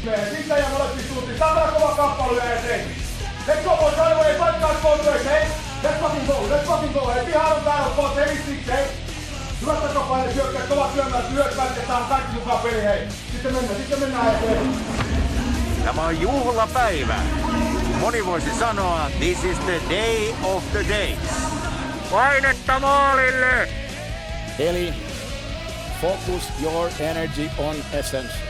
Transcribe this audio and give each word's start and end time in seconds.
Sitä 0.00 0.58
ja 0.58 0.66
suuntiin. 1.08 1.38
Saadaan 1.38 1.72
kova 1.72 1.94
kappale 1.94 2.44
ja 2.44 2.62
se. 2.62 2.84
Let's 3.46 3.64
go 3.64 3.76
boys, 3.76 3.94
fight 3.94 4.60
guys, 4.60 4.76
boys, 4.82 5.24
hey. 5.24 5.44
Let's 5.82 6.00
fucking 6.00 6.26
go, 6.26 6.34
let's 6.50 6.66
fucking 6.66 6.92
go, 6.94 7.00
on 7.00 7.64
täällä, 7.64 7.90
boys, 7.96 8.16
hey, 8.16 8.36
six, 8.36 8.66
hey. 8.66 8.84
Hyvät 9.60 9.82
takapaine, 9.82 10.32
syökkää, 10.32 10.62
kovat 10.68 10.94
syömään, 10.94 11.32
hyökkää, 11.32 11.64
että 11.64 11.86
saan 11.86 12.04
kaikki 12.04 12.32
mukaan 12.32 12.58
peli, 12.58 12.82
hei. 12.82 13.08
Sitten 13.32 13.54
mennään, 13.54 13.76
sitten 13.76 14.00
mennään 14.00 14.34
eteen. 14.34 14.74
Tämä 15.84 16.02
on 16.02 16.20
juhlapäivä. 16.20 17.14
Moni 18.00 18.26
voisi 18.26 18.50
sanoa, 18.58 19.10
this 19.18 19.44
is 19.44 19.58
the 19.58 19.80
day 19.90 20.34
of 20.42 20.62
the 20.72 20.84
days. 20.88 21.18
Painetta 22.10 22.80
maalille! 22.80 23.68
Eli 24.58 24.94
focus 26.00 26.42
your 26.62 26.90
energy 27.00 27.50
on 27.58 27.76
essence. 27.92 28.49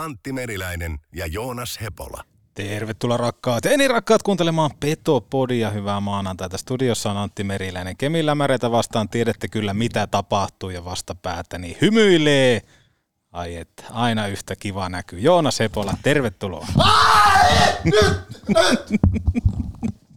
Antti 0.00 0.32
Meriläinen 0.32 0.98
ja 1.14 1.26
Joonas 1.26 1.78
Hepola. 1.80 2.24
Tervetuloa 2.54 3.16
rakkaat 3.16 3.64
ja 3.64 3.76
niin 3.76 3.90
rakkaat 3.90 4.22
kuuntelemaan 4.22 4.70
Petopodia. 4.80 5.70
Hyvää 5.70 6.00
maanantaita. 6.00 6.58
Studiossa 6.58 7.10
on 7.10 7.16
Antti 7.16 7.44
Meriläinen. 7.44 7.96
Kemilämäreitä 7.96 8.70
vastaan 8.70 9.08
tiedätte 9.08 9.48
kyllä 9.48 9.74
mitä 9.74 10.06
tapahtuu 10.06 10.70
ja 10.70 10.84
vastapäätä 10.84 11.58
niin 11.58 11.76
hymyilee. 11.80 12.62
Ai 13.32 13.56
et, 13.56 13.84
aina 13.90 14.26
yhtä 14.26 14.56
kiva 14.56 14.88
näkyy. 14.88 15.18
Joonas 15.18 15.60
Hepola, 15.60 15.94
tervetuloa. 16.02 16.66
Nyt! 17.84 18.20
Nyt! 18.48 19.00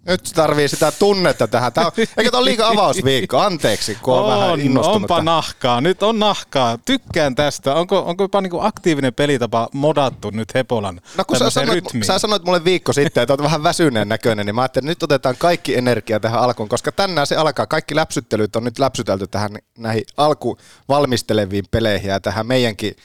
Nyt 0.08 0.32
tarvii 0.36 0.68
sitä 0.68 0.92
tunnetta 0.92 1.48
tähän. 1.48 1.74
Tää 1.74 1.86
on, 1.86 1.92
eikö 1.98 2.32
tämä 2.32 2.40
ole 2.40 2.46
liikaa 2.46 2.70
avausviikko? 2.70 3.40
Anteeksi, 3.40 3.98
kun 4.02 4.14
on, 4.14 4.40
vähän 4.40 4.62
innostunut. 4.62 5.02
Onpa 5.02 5.22
nahkaa. 5.22 5.82
Nyt 5.82 6.04
on 6.04 6.20
nahkaa. 6.20 6.78
Tykkään 6.86 7.36
tästä. 7.36 7.76
Onko, 7.76 8.00
onko 8.00 8.24
jopa 8.24 8.42
niinku 8.42 8.60
aktiivinen 8.62 9.14
pelitapa 9.14 9.70
modattu 9.74 10.30
nyt 10.30 10.54
Hepolan 10.54 11.02
No 11.18 11.26
kun 11.26 11.38
sä 11.38 11.50
sanoit, 11.50 11.84
rytmiin? 11.84 12.06
sä 12.06 12.20
sanoit 12.20 12.44
mulle 12.44 12.64
viikko 12.64 12.94
sitten, 12.94 13.24
että 13.24 13.34
olet 13.34 13.44
vähän 13.44 13.64
väsyneen 13.64 14.10
näköinen, 14.10 14.46
niin 14.46 14.56
mä 14.56 14.62
ajattelin, 14.62 14.86
että 14.86 14.92
nyt 14.92 15.04
otetaan 15.04 15.36
kaikki 15.40 15.78
energia 15.78 16.20
tähän 16.20 16.40
alkuun, 16.42 16.70
koska 16.70 16.92
tänään 16.92 17.28
se 17.28 17.36
alkaa. 17.36 17.66
Kaikki 17.66 17.96
läpsyttelyt 17.96 18.56
on 18.56 18.64
nyt 18.64 18.80
läpsytelty 18.80 19.28
tähän 19.28 19.52
näihin 19.78 20.04
alku 20.18 20.58
valmisteleviin 20.90 21.66
peleihin 21.72 22.10
ja 22.10 22.20
tähän 22.20 22.48
meidänkin 22.48 22.96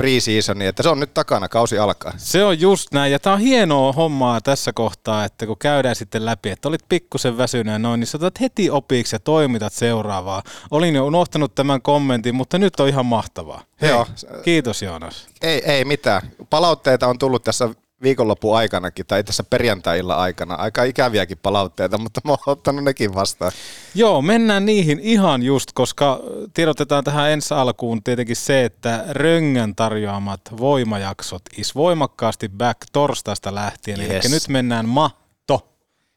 pre-seasoniin, 0.00 0.68
että 0.68 0.82
se 0.82 0.88
on 0.88 1.00
nyt 1.00 1.14
takana, 1.14 1.48
kausi 1.48 1.78
alkaa. 1.78 2.12
Se 2.16 2.44
on 2.44 2.60
just 2.60 2.92
näin, 2.92 3.12
ja 3.12 3.18
tämä 3.18 3.34
on 3.34 3.40
hienoa 3.40 3.92
hommaa 3.92 4.40
tässä 4.40 4.72
kohtaa, 4.72 5.24
että 5.24 5.46
kun 5.46 5.58
käydään 5.58 5.96
sitten 5.96 6.24
läpi, 6.24 6.43
että 6.52 6.68
olit 6.68 6.88
pikkusen 6.88 7.38
väsyneen 7.38 7.82
noin, 7.82 8.00
niin 8.00 8.06
sä 8.06 8.18
otat 8.18 8.40
heti 8.40 8.70
opiksi 8.70 9.14
ja 9.14 9.20
toimitat 9.20 9.72
seuraavaa. 9.72 10.42
Olin 10.70 10.94
jo 10.94 11.06
unohtanut 11.06 11.54
tämän 11.54 11.82
kommentin, 11.82 12.34
mutta 12.34 12.58
nyt 12.58 12.80
on 12.80 12.88
ihan 12.88 13.06
mahtavaa. 13.06 13.62
Hei, 13.80 13.90
Joo. 13.90 14.06
Kiitos 14.44 14.82
Joonas. 14.82 15.26
Ei, 15.42 15.62
ei 15.64 15.84
mitään. 15.84 16.22
Palautteita 16.50 17.06
on 17.06 17.18
tullut 17.18 17.44
tässä 17.44 17.68
viikonlopun 18.02 18.56
aikanakin, 18.56 19.06
tai 19.06 19.24
tässä 19.24 19.44
perjantai-illan 19.44 20.18
aikana. 20.18 20.54
Aika 20.54 20.84
ikäviäkin 20.84 21.38
palautteita, 21.42 21.98
mutta 21.98 22.20
mä 22.24 22.32
oon 22.32 22.38
ottanut 22.46 22.84
nekin 22.84 23.14
vastaan. 23.14 23.52
Joo, 23.94 24.22
mennään 24.22 24.66
niihin 24.66 25.00
ihan 25.00 25.42
just, 25.42 25.70
koska 25.74 26.20
tiedotetaan 26.54 27.04
tähän 27.04 27.30
ensi 27.30 27.54
alkuun 27.54 28.02
tietenkin 28.02 28.36
se, 28.36 28.64
että 28.64 29.04
Röngän 29.08 29.74
tarjoamat 29.74 30.40
voimajaksot 30.56 31.42
is 31.56 31.74
voimakkaasti 31.74 32.48
back 32.48 32.80
torstaista 32.92 33.54
lähtien, 33.54 34.00
yes. 34.00 34.10
Eli 34.10 34.34
nyt 34.34 34.48
mennään 34.48 34.88
matto. 34.88 35.23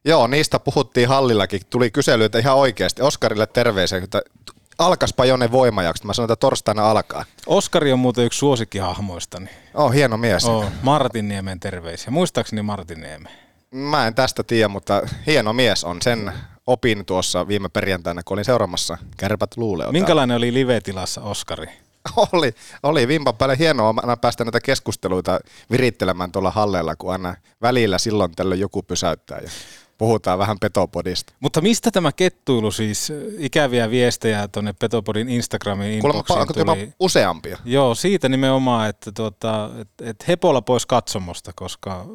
Joo, 0.08 0.28
niistä 0.28 0.60
puhuttiin 0.60 1.08
hallillakin. 1.08 1.62
Tuli 1.70 1.92
kyselyitä 1.92 2.40
ihan 2.40 2.56
oikeasti. 2.56 3.02
Oskarille 3.02 3.48
terveisiä, 3.48 3.98
että 3.98 4.22
alkaspa 4.78 5.26
jo 5.26 5.38
ne 5.38 5.52
voimajakset. 5.52 6.06
Mä 6.06 6.14
sanoin, 6.14 6.32
että 6.32 6.40
torstaina 6.40 6.92
alkaa. 6.92 7.26
Oskari 7.46 7.92
on 7.92 8.00
muuten 8.00 8.26
yksi 8.26 8.40
suosikkihahmoistani. 8.40 9.50
Oh, 9.74 9.94
hieno 9.94 10.18
mies. 10.18 10.46
Oh, 10.46 10.66
Martin 10.82 11.28
Niemen 11.28 11.60
terveisiä. 11.60 12.12
Muistaakseni 12.12 12.62
Martin 12.62 13.02
Niemen. 13.02 13.32
Mä 13.72 14.08
en 14.08 14.16
tästä 14.16 14.44
tiedä, 14.44 14.68
mutta 14.68 15.02
hieno 15.26 15.54
mies 15.54 15.84
on. 15.84 16.02
Sen 16.02 16.34
opin 16.68 17.06
tuossa 17.06 17.48
viime 17.48 17.70
perjantaina, 17.70 18.24
kun 18.24 18.36
olin 18.36 18.46
seuraamassa 18.46 18.98
Kärpät 19.18 19.58
luuleota. 19.58 19.92
Minkälainen 19.92 20.38
oli 20.38 20.54
live-tilassa 20.54 21.22
Oskari? 21.22 21.68
Oli, 22.34 22.56
oli 22.84 23.08
vimpan 23.08 23.36
päälle 23.36 23.58
hienoa 23.58 23.94
aina 23.98 24.18
päästä 24.18 24.44
näitä 24.44 24.60
keskusteluita 24.60 25.40
virittelemään 25.72 26.32
tuolla 26.32 26.52
halleella, 26.52 26.96
kun 26.96 27.12
aina 27.12 27.36
välillä 27.62 27.98
silloin 27.98 28.32
tällöin 28.36 28.60
joku 28.60 28.84
pysäyttää 28.84 29.40
ja 29.40 29.50
puhutaan 29.98 30.40
vähän 30.40 30.58
petopodista. 30.62 31.34
Mutta 31.40 31.62
mistä 31.62 31.92
tämä 31.92 32.12
kettuilu 32.12 32.72
siis, 32.72 33.14
ikäviä 33.38 33.90
viestejä 33.90 34.48
tuonne 34.48 34.74
Petopodin 34.80 35.30
Instagramin 35.30 36.02
Kuulemma 36.02 36.20
inboxiin 36.20 36.40
onko 36.40 36.54
jopa 36.58 36.76
tuli? 36.76 36.94
useampia. 37.00 37.58
Joo, 37.66 37.96
siitä 37.96 38.30
nimenomaan, 38.30 38.90
että, 38.90 39.12
tuota, 39.12 39.70
että, 39.82 40.10
että 40.10 40.26
Hepola 40.28 40.62
pois 40.62 40.86
katsomosta, 40.86 41.52
koska 41.56 42.06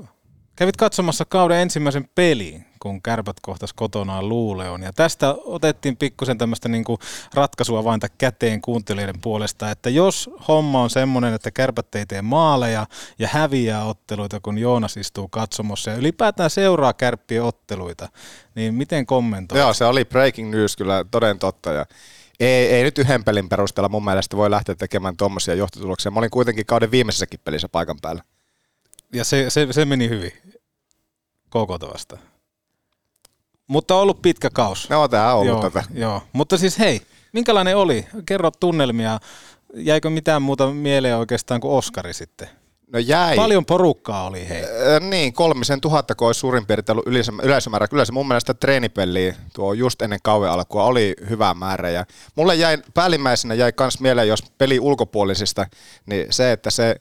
kävit 0.62 0.76
katsomassa 0.76 1.24
kauden 1.24 1.58
ensimmäisen 1.58 2.08
pelin, 2.14 2.64
kun 2.80 3.02
kärpät 3.02 3.36
kohtas 3.42 3.72
kotonaan 3.72 4.28
Luuleon. 4.28 4.82
Ja 4.82 4.92
tästä 4.92 5.34
otettiin 5.44 5.96
pikkusen 5.96 6.38
tämmöistä 6.38 6.68
niinku 6.68 6.98
ratkaisua 7.34 7.84
vain 7.84 8.00
käteen 8.18 8.60
kuuntelijoiden 8.60 9.20
puolesta, 9.20 9.70
että 9.70 9.90
jos 9.90 10.30
homma 10.48 10.82
on 10.82 10.90
semmoinen, 10.90 11.34
että 11.34 11.50
kärpät 11.50 11.94
ei 11.94 12.06
tee 12.06 12.22
maaleja 12.22 12.86
ja 13.18 13.28
häviää 13.32 13.84
otteluita, 13.84 14.40
kun 14.40 14.58
Joonas 14.58 14.96
istuu 14.96 15.28
katsomossa 15.28 15.90
ja 15.90 15.96
ylipäätään 15.96 16.50
seuraa 16.50 16.92
kärppien 16.92 17.42
otteluita, 17.42 18.08
niin 18.54 18.74
miten 18.74 19.06
kommentoit? 19.06 19.58
Joo, 19.58 19.74
se 19.74 19.84
oli 19.84 20.04
breaking 20.04 20.50
news 20.50 20.76
kyllä 20.76 21.04
toden 21.10 21.38
totta. 21.38 21.72
Ja 21.72 21.86
ei, 22.40 22.66
ei 22.66 22.82
nyt 22.82 22.98
yhden 22.98 23.24
pelin 23.24 23.48
perusteella 23.48 23.88
mun 23.88 24.04
mielestä 24.04 24.36
voi 24.36 24.50
lähteä 24.50 24.74
tekemään 24.74 25.16
tuommoisia 25.16 25.54
johtotuloksia. 25.54 26.10
Mä 26.10 26.18
olin 26.18 26.30
kuitenkin 26.30 26.66
kauden 26.66 26.90
viimeisessäkin 26.90 27.40
pelissä 27.44 27.68
paikan 27.68 27.96
päällä. 28.02 28.22
Ja 29.12 29.24
se, 29.24 29.50
se, 29.50 29.66
se 29.70 29.84
meni 29.84 30.08
hyvin. 30.08 30.32
KK 31.52 31.92
vastaan. 31.92 32.22
Mutta 33.66 33.96
ollut 33.96 34.22
pitkä 34.22 34.50
kaus. 34.50 34.90
No 34.90 35.08
tää 35.08 35.34
on 35.34 35.40
ollut 35.40 35.62
joo, 35.62 35.70
tätä. 35.70 35.84
joo. 35.94 36.22
Mutta 36.32 36.58
siis 36.58 36.78
hei, 36.78 37.00
minkälainen 37.32 37.76
oli? 37.76 38.06
Kerro 38.26 38.50
tunnelmia. 38.50 39.18
Jäikö 39.74 40.10
mitään 40.10 40.42
muuta 40.42 40.70
mieleen 40.70 41.16
oikeastaan 41.16 41.60
kuin 41.60 41.72
Oskari 41.72 42.14
sitten? 42.14 42.48
No 42.92 42.98
jäi. 42.98 43.36
Paljon 43.36 43.66
porukkaa 43.66 44.26
oli 44.26 44.48
hei. 44.48 44.62
Äh, 44.62 45.00
niin, 45.00 45.32
kolmisen 45.32 45.80
tuhatta, 45.80 46.14
kun 46.14 46.26
olisi 46.26 46.41
suurin 46.41 46.66
piirtein 46.66 46.94
ollut 46.94 47.06
yleisö- 47.06 47.42
yleisömäärä. 47.42 47.88
Kyllä 47.88 48.04
se 48.04 48.12
mun 48.12 48.28
mielestä 48.28 48.54
treenipeliä 48.54 49.34
tuo 49.54 49.72
just 49.72 50.03
ennen 50.03 50.18
kauan 50.22 50.50
alkua 50.50 50.84
oli 50.84 51.15
hyvä 51.30 51.54
määrä. 51.54 51.91
Ja 51.91 52.06
mulle 52.34 52.54
jäi, 52.54 52.78
päällimmäisenä 52.94 53.54
jäi 53.54 53.72
myös 53.80 54.00
mieleen, 54.00 54.28
jos 54.28 54.42
peli 54.59 54.80
ulkopuolisista, 54.80 55.66
niin 56.06 56.27
se, 56.30 56.53
että 56.53 56.71
se 56.71 56.97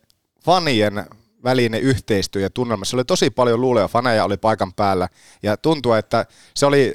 fanien 0.46 1.06
välinen 1.44 1.82
yhteistyö 1.82 2.42
ja 2.42 2.50
tunnelma, 2.50 2.86
se 2.86 2.96
oli 2.96 3.06
tosi 3.06 3.30
paljon 3.30 3.62
luuleja, 3.62 3.88
faneja 3.88 4.26
oli 4.26 4.38
paikan 4.38 4.74
päällä 4.74 5.10
ja 5.44 5.58
tuntuu, 5.58 5.94
että 5.94 6.26
se 6.56 6.66
oli, 6.66 6.94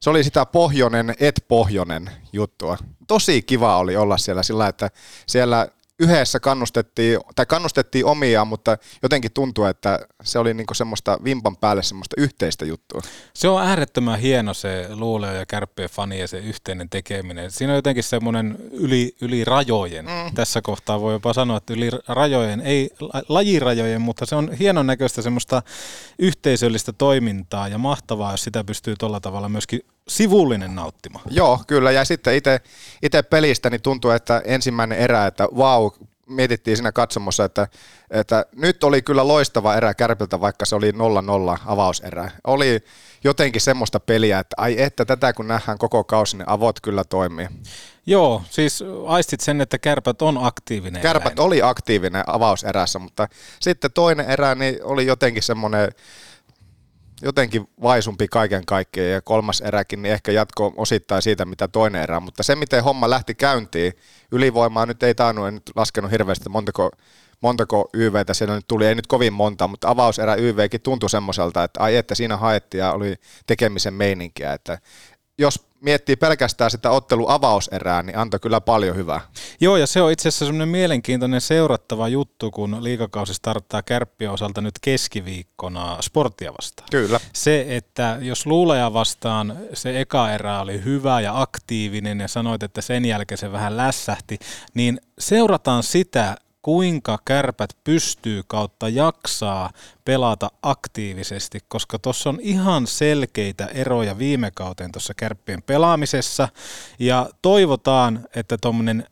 se 0.00 0.10
oli 0.10 0.24
sitä 0.24 0.46
pohjonen 0.46 1.14
et 1.20 1.44
pohjonen 1.48 2.10
juttua. 2.32 2.78
Tosi 3.06 3.42
kiva 3.42 3.78
oli 3.78 3.96
olla 3.96 4.18
siellä 4.18 4.42
sillä, 4.42 4.68
että 4.68 4.90
siellä 5.26 5.68
yhdessä 6.00 6.40
kannustettiin, 6.40 7.18
tai 7.34 7.46
kannustettiin 7.46 8.04
omiaan, 8.04 8.48
mutta 8.48 8.78
jotenkin 9.02 9.32
tuntuu, 9.32 9.64
että 9.64 9.98
se 10.22 10.38
oli 10.38 10.54
niinku 10.54 10.74
semmoista 10.74 11.18
vimpan 11.24 11.56
päälle 11.56 11.82
semmoista 11.82 12.14
yhteistä 12.18 12.64
juttua. 12.64 13.00
Se 13.34 13.48
on 13.48 13.62
äärettömän 13.62 14.18
hieno 14.18 14.54
se 14.54 14.86
Luuleo 14.90 15.32
ja 15.32 15.46
Kärppien 15.46 15.88
fani 15.88 16.20
ja 16.20 16.28
se 16.28 16.38
yhteinen 16.38 16.88
tekeminen. 16.90 17.50
Siinä 17.50 17.72
on 17.72 17.76
jotenkin 17.76 18.04
semmoinen 18.04 18.56
yli, 18.70 19.16
yli 19.20 19.44
rajojen. 19.44 20.04
Mm. 20.04 20.34
Tässä 20.34 20.62
kohtaa 20.62 21.00
voi 21.00 21.12
jopa 21.12 21.32
sanoa, 21.32 21.56
että 21.56 21.74
yli 21.74 21.90
rajojen, 22.08 22.60
ei 22.60 22.90
lajirajojen, 23.28 24.00
mutta 24.00 24.26
se 24.26 24.36
on 24.36 24.52
hienon 24.52 24.86
näköistä 24.86 25.22
semmoista 25.22 25.62
yhteisöllistä 26.18 26.92
toimintaa 26.92 27.68
ja 27.68 27.78
mahtavaa, 27.78 28.32
jos 28.32 28.44
sitä 28.44 28.64
pystyy 28.64 28.94
tuolla 28.98 29.20
tavalla 29.20 29.48
myöskin 29.48 29.80
sivullinen 30.08 30.74
nauttima. 30.74 31.20
Joo, 31.30 31.60
kyllä. 31.66 31.90
Ja 31.90 32.04
sitten 32.04 32.34
itse 33.02 33.22
pelistä 33.22 33.70
niin 33.70 33.82
tuntuu, 33.82 34.10
että 34.10 34.42
ensimmäinen 34.44 34.98
erä, 34.98 35.26
että 35.26 35.48
vau, 35.56 35.90
mietittiin 36.26 36.76
siinä 36.76 36.92
katsomossa, 36.92 37.44
että, 37.44 37.68
että 38.10 38.46
nyt 38.56 38.84
oli 38.84 39.02
kyllä 39.02 39.28
loistava 39.28 39.74
erä 39.74 39.94
Kärpiltä, 39.94 40.40
vaikka 40.40 40.64
se 40.66 40.76
oli 40.76 40.90
0-0 40.90 40.94
avauserä. 41.66 42.30
Oli 42.44 42.84
jotenkin 43.24 43.60
semmoista 43.60 44.00
peliä, 44.00 44.38
että 44.38 44.54
ai 44.58 44.82
että 44.82 45.04
tätä 45.04 45.32
kun 45.32 45.48
nähdään 45.48 45.78
koko 45.78 46.04
kausi, 46.04 46.36
niin 46.36 46.48
avot 46.48 46.80
kyllä 46.80 47.04
toimii. 47.04 47.48
Joo, 48.06 48.42
siis 48.50 48.84
aistit 49.06 49.40
sen, 49.40 49.60
että 49.60 49.78
kärpät 49.78 50.22
on 50.22 50.38
aktiivinen. 50.40 51.02
Kärpät 51.02 51.32
eläin. 51.32 51.46
oli 51.46 51.62
aktiivinen 51.62 52.24
avauserässä, 52.26 52.98
mutta 52.98 53.28
sitten 53.60 53.92
toinen 53.92 54.30
erä 54.30 54.54
niin 54.54 54.84
oli 54.84 55.06
jotenkin 55.06 55.42
semmoinen 55.42 55.88
jotenkin 57.22 57.68
vaisumpi 57.82 58.28
kaiken 58.28 58.66
kaikkiaan 58.66 59.10
ja 59.10 59.20
kolmas 59.20 59.60
eräkin 59.60 60.02
niin 60.02 60.12
ehkä 60.12 60.32
jatko 60.32 60.74
osittain 60.76 61.22
siitä, 61.22 61.44
mitä 61.44 61.68
toinen 61.68 62.02
erä, 62.02 62.20
mutta 62.20 62.42
se 62.42 62.56
miten 62.56 62.84
homma 62.84 63.10
lähti 63.10 63.34
käyntiin, 63.34 63.92
ylivoimaa 64.32 64.86
nyt 64.86 65.02
ei 65.02 65.14
tainnut, 65.14 65.48
en 65.48 65.54
nyt 65.54 65.70
laskenut 65.76 66.10
hirveästi 66.10 66.48
montako, 66.48 66.90
montako 67.40 67.88
YVtä 67.94 68.34
siellä 68.34 68.54
nyt 68.54 68.68
tuli, 68.68 68.86
ei 68.86 68.94
nyt 68.94 69.06
kovin 69.06 69.32
monta, 69.32 69.68
mutta 69.68 69.88
avauserä 69.88 70.34
YVkin 70.34 70.80
tuntui 70.80 71.10
semmoiselta, 71.10 71.64
että 71.64 71.80
ai 71.80 71.96
että 71.96 72.14
siinä 72.14 72.36
haettiin 72.36 72.78
ja 72.78 72.92
oli 72.92 73.14
tekemisen 73.46 73.94
meininkiä, 73.94 74.52
että 74.52 74.78
jos 75.38 75.66
miettii 75.80 76.16
pelkästään 76.16 76.70
sitä 76.70 76.90
ottelu 76.90 77.28
avauserää, 77.28 78.02
niin 78.02 78.18
antoi 78.18 78.40
kyllä 78.40 78.60
paljon 78.60 78.96
hyvää. 78.96 79.20
Joo, 79.60 79.76
ja 79.76 79.86
se 79.86 80.02
on 80.02 80.12
itse 80.12 80.28
asiassa 80.28 80.46
semmoinen 80.46 80.68
mielenkiintoinen 80.68 81.40
seurattava 81.40 82.08
juttu, 82.08 82.50
kun 82.50 82.84
liikakausi 82.84 83.34
starttaa 83.34 83.82
kärppien 83.82 84.30
osalta 84.30 84.60
nyt 84.60 84.74
keskiviikkona 84.80 85.98
sporttia 86.00 86.52
vastaan. 86.52 86.88
Kyllä. 86.90 87.20
Se, 87.32 87.66
että 87.68 88.18
jos 88.20 88.46
luuleja 88.46 88.92
vastaan 88.92 89.56
se 89.74 90.00
eka 90.00 90.32
erä 90.32 90.60
oli 90.60 90.84
hyvä 90.84 91.20
ja 91.20 91.40
aktiivinen 91.40 92.20
ja 92.20 92.28
sanoit, 92.28 92.62
että 92.62 92.80
sen 92.80 93.04
jälkeen 93.04 93.38
se 93.38 93.52
vähän 93.52 93.76
lässähti, 93.76 94.38
niin 94.74 95.00
seurataan 95.18 95.82
sitä, 95.82 96.36
kuinka 96.66 97.18
kärpät 97.24 97.76
pystyy 97.84 98.42
kautta 98.46 98.88
jaksaa 98.88 99.70
pelata 100.04 100.50
aktiivisesti, 100.62 101.58
koska 101.68 101.98
tuossa 101.98 102.30
on 102.30 102.38
ihan 102.42 102.86
selkeitä 102.86 103.66
eroja 103.66 104.18
viime 104.18 104.50
kauteen 104.54 104.92
tuossa 104.92 105.14
kärppien 105.14 105.62
pelaamisessa 105.62 106.48
ja 106.98 107.30
toivotaan, 107.42 108.26
että 108.34 108.58
tuommoinen 108.58 109.06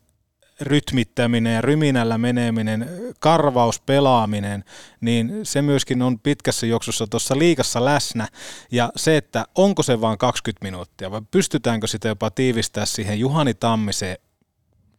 rytmittäminen 0.61 1.55
ja 1.55 1.61
ryminällä 1.61 2.19
meneminen, 2.19 2.89
karvauspelaaminen, 3.19 4.65
niin 5.00 5.41
se 5.43 5.62
myöskin 5.62 6.03
on 6.03 6.19
pitkässä 6.19 6.67
juoksussa 6.67 7.07
tuossa 7.07 7.39
liikassa 7.39 7.85
läsnä. 7.85 8.29
Ja 8.71 8.93
se, 8.97 9.17
että 9.17 9.47
onko 9.55 9.83
se 9.83 10.00
vain 10.00 10.19
20 10.19 10.65
minuuttia 10.65 11.11
vai 11.11 11.23
pystytäänkö 11.31 11.87
sitä 11.87 12.09
jopa 12.09 12.31
tiivistää 12.31 12.87
siihen 12.87 13.21
Juhani 13.21 13.55
Tammiseen 13.55 14.17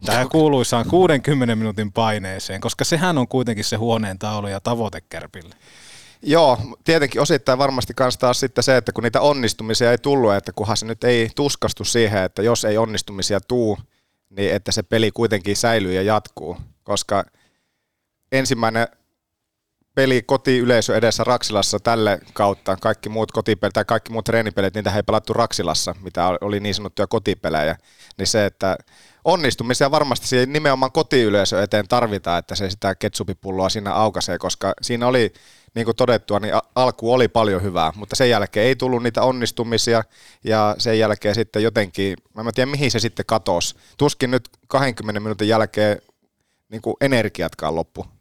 tähän 0.06 0.30
kuuluisaan 0.30 0.86
60 0.90 1.56
minuutin 1.56 1.92
paineeseen, 1.92 2.62
koska 2.62 2.84
sehän 2.86 3.18
on 3.18 3.28
kuitenkin 3.28 3.66
se 3.66 3.76
huoneen 3.76 4.20
taulu 4.20 4.48
ja 4.48 4.60
tavoite 4.60 5.02
Kärpille. 5.02 5.56
Joo, 6.22 6.58
tietenkin 6.84 7.22
osittain 7.22 7.60
varmasti 7.60 7.94
kanssa 7.94 8.20
taas 8.20 8.40
sitten 8.40 8.64
se, 8.64 8.78
että 8.78 8.92
kun 8.92 9.04
niitä 9.04 9.22
onnistumisia 9.22 9.92
ei 9.92 9.98
tullut, 9.98 10.34
että 10.34 10.52
kunhan 10.52 10.78
se 10.78 10.86
nyt 10.86 11.04
ei 11.04 11.30
tuskastu 11.36 11.84
siihen, 11.84 12.24
että 12.24 12.42
jos 12.42 12.66
ei 12.66 12.78
onnistumisia 12.78 13.40
tuu, 13.40 13.78
niin 14.30 14.54
että 14.54 14.72
se 14.72 14.84
peli 14.84 15.12
kuitenkin 15.12 15.56
säilyy 15.56 15.94
ja 15.94 16.02
jatkuu, 16.02 16.58
koska 16.84 17.26
ensimmäinen 18.32 18.88
peli 19.96 20.22
kotiyleisö 20.22 20.98
edessä 20.98 21.24
Raksilassa 21.24 21.80
tälle 21.80 22.20
kautta, 22.34 22.78
kaikki 22.82 23.10
muut 23.10 23.32
kotipelit 23.32 23.74
tai 23.74 23.86
kaikki 23.86 24.12
muut 24.12 24.26
treenipelit, 24.26 24.74
niitä 24.74 24.96
ei 24.96 25.04
pelattu 25.04 25.34
Raksilassa, 25.34 25.96
mitä 26.02 26.28
oli 26.42 26.60
niin 26.60 26.76
sanottuja 26.76 27.08
kotipelejä, 27.08 27.78
niin 28.18 28.28
se, 28.28 28.46
että 28.46 28.78
onnistumisia 29.26 29.92
varmasti 29.92 30.28
siihen 30.28 30.54
nimenomaan 30.54 30.92
kotiyleisö 30.92 31.64
eteen 31.64 31.88
tarvitaan, 31.88 32.40
että 32.40 32.56
se 32.56 32.70
sitä 32.70 32.96
ketsupipulloa 32.96 33.70
siinä 33.70 33.94
aukaisee, 33.94 34.38
koska 34.38 34.74
siinä 34.82 35.08
oli, 35.08 35.34
niin 35.76 35.86
kuin 35.86 35.96
todettua, 35.96 36.40
niin 36.40 36.54
alku 36.76 37.14
oli 37.14 37.28
paljon 37.28 37.64
hyvää, 37.64 37.92
mutta 37.96 38.16
sen 38.16 38.30
jälkeen 38.30 38.66
ei 38.66 38.76
tullut 38.76 39.04
niitä 39.04 39.22
onnistumisia 39.22 40.04
ja 40.44 40.76
sen 40.78 41.00
jälkeen 41.00 41.36
sitten 41.36 41.64
jotenkin, 41.64 42.18
mä 42.34 42.42
en 42.42 42.54
tiedä 42.56 42.72
mihin 42.72 42.92
se 42.92 43.00
sitten 43.00 43.26
katosi. 43.26 43.76
Tuskin 43.98 44.32
nyt 44.32 44.50
20 44.68 45.20
minuutin 45.20 45.48
jälkeen 45.48 46.02
niin 46.70 46.82
kuin 46.82 46.96
energiatkaan 47.02 47.76
loppu. 47.76 48.15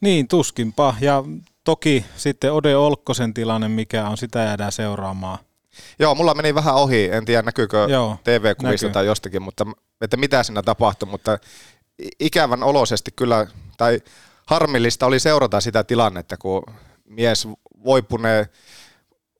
Niin, 0.00 0.28
tuskinpa. 0.28 0.94
Ja 1.00 1.24
toki 1.64 2.04
sitten 2.16 2.52
Ode 2.52 2.76
Olkkosen 2.76 3.34
tilanne, 3.34 3.68
mikä 3.68 4.08
on, 4.08 4.16
sitä 4.16 4.38
jäädään 4.38 4.72
seuraamaan. 4.72 5.38
Joo, 5.98 6.14
mulla 6.14 6.34
meni 6.34 6.54
vähän 6.54 6.74
ohi, 6.74 7.08
en 7.12 7.24
tiedä 7.24 7.42
näkyykö 7.42 7.86
Joo, 7.90 8.16
TV-kuvista 8.24 8.86
näkyy. 8.86 8.92
tai 8.94 9.06
jostakin, 9.06 9.42
mutta 9.42 9.66
että 10.00 10.16
mitä 10.16 10.42
siinä 10.42 10.62
tapahtui, 10.62 11.08
mutta 11.08 11.38
ikävän 12.20 12.62
oloisesti 12.62 13.10
kyllä, 13.16 13.46
tai 13.76 14.00
harmillista 14.46 15.06
oli 15.06 15.20
seurata 15.20 15.60
sitä 15.60 15.84
tilannetta, 15.84 16.36
kun 16.36 16.62
mies 17.04 17.48
voipuneen 17.84 18.46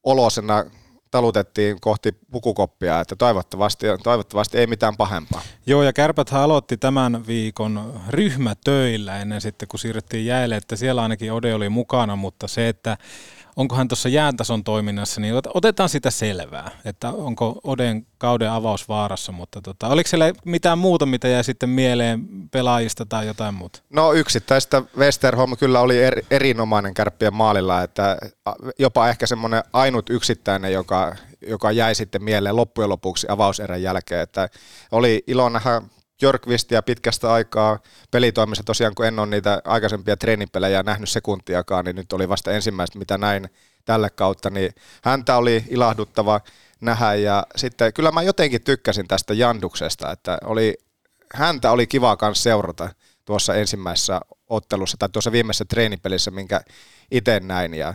olosena 0.03 0.65
talutettiin 1.11 1.81
kohti 1.81 2.13
pukukoppia, 2.31 3.01
että 3.01 3.17
toivottavasti, 3.17 3.87
toivottavasti 4.03 4.59
ei 4.59 4.67
mitään 4.67 4.97
pahempaa. 4.97 5.43
Joo, 5.67 5.83
ja 5.83 5.93
Kärpät 5.93 6.33
aloitti 6.33 6.77
tämän 6.77 7.27
viikon 7.27 8.01
ryhmätöillä 8.09 9.19
ennen 9.19 9.41
sitten, 9.41 9.69
kun 9.69 9.79
siirryttiin 9.79 10.27
jäälle, 10.27 10.57
että 10.57 10.77
siellä 10.77 11.03
ainakin 11.03 11.33
Ode 11.33 11.55
oli 11.55 11.69
mukana, 11.69 12.17
mutta 12.17 12.49
se, 12.49 12.69
että 12.69 12.97
onkohan 13.57 13.89
tuossa 13.89 14.09
jääntason 14.09 14.65
toiminnassa, 14.65 15.21
niin 15.21 15.35
otetaan 15.55 15.89
sitä 15.89 16.11
selvää, 16.11 16.71
että 16.85 17.11
onko 17.11 17.61
Oden 17.65 18.07
kauden 18.19 18.51
avaus 18.51 18.89
vaarassa, 18.89 19.33
mutta 19.33 19.61
tota, 19.63 19.89
oliko 19.89 20.09
siellä 20.09 20.33
mitään 20.45 20.79
muuta, 20.79 21.07
mitä 21.07 21.29
jäi 21.29 21.45
sitten 21.45 21.69
mieleen 21.69 22.29
pelaajista 22.51 23.07
tai 23.07 23.27
jotain 23.27 23.55
muuta? 23.55 23.83
No 23.91 24.13
yksittäistä 24.13 24.83
Westerholm 24.97 25.57
kyllä 25.57 25.81
oli 25.81 26.03
er, 26.03 26.23
erinomainen 26.31 26.95
kärppien 26.95 27.35
maalilla, 27.35 27.83
että 27.83 28.19
jopa 28.79 29.09
ehkä 29.09 29.27
semmoinen 29.27 29.63
ainut 29.73 30.11
yksittäinen, 30.11 30.73
joka, 30.73 31.17
joka 31.47 31.73
jäi 31.73 31.95
sitten 31.95 32.25
mieleen 32.25 32.57
loppujen 32.57 32.91
lopuksi 32.91 33.27
avauserän 33.31 33.83
jälkeen, 33.83 34.21
että 34.21 34.49
oli 34.93 35.25
ilo 35.27 35.49
nähdä 35.49 35.83
Jörkvistia 36.23 36.83
pitkästä 36.83 37.33
aikaa. 37.33 37.79
Pelitoimissa 38.11 38.65
tosiaan, 38.65 38.95
kun 38.95 39.07
en 39.07 39.19
ole 39.19 39.27
niitä 39.27 39.63
aikaisempia 39.65 40.17
treenipelejä 40.17 40.83
nähnyt 40.83 41.09
sekuntiakaan, 41.09 41.85
niin 41.85 41.97
nyt 41.97 42.13
oli 42.13 42.29
vasta 42.29 42.51
ensimmäistä, 42.53 42.99
mitä 42.99 43.19
näin 43.19 43.49
tälle 43.85 44.11
kautta, 44.11 44.51
niin 44.51 44.75
häntä 45.05 45.37
oli 45.37 45.65
ilahduttava 45.69 46.41
nähdä 46.81 47.15
ja 47.15 47.47
sitten 47.57 47.93
kyllä 47.93 48.11
mä 48.11 48.23
jotenkin 48.23 48.63
tykkäsin 48.63 49.09
tästä 49.09 49.35
Janduksesta, 49.35 50.13
että 50.13 50.39
oli, 50.45 50.75
häntä 51.35 51.71
oli 51.71 51.87
kiva 51.87 52.17
myös 52.23 52.43
seurata 52.43 52.89
tuossa 53.25 53.55
ensimmäisessä 53.55 54.21
ottelussa 54.49 54.97
tai 54.97 55.09
tuossa 55.09 55.33
viimeisessä 55.33 55.65
treenipelissä, 55.65 56.31
minkä 56.31 56.61
itse 57.11 57.41
näin. 57.41 57.75
Ja, 57.75 57.95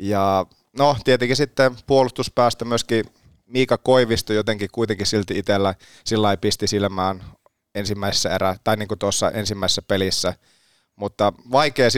ja 0.00 0.46
no 0.78 0.96
tietenkin 1.04 1.36
sitten 1.36 1.76
puolustuspäästä 1.86 2.64
myöskin 2.64 3.04
Miika 3.46 3.78
Koivisto 3.78 4.32
jotenkin 4.32 4.68
kuitenkin 4.72 5.06
silti 5.06 5.38
itsellä 5.38 5.74
sillä 6.04 6.36
pisti 6.36 6.66
silmään 6.66 7.24
ensimmäisessä 7.74 8.34
erä, 8.34 8.56
tai 8.64 8.76
niin 8.76 8.88
kuin 8.88 8.98
tuossa 8.98 9.30
ensimmäisessä 9.30 9.82
pelissä, 9.82 10.34
mutta 10.96 11.32
vaikea, 11.50 11.88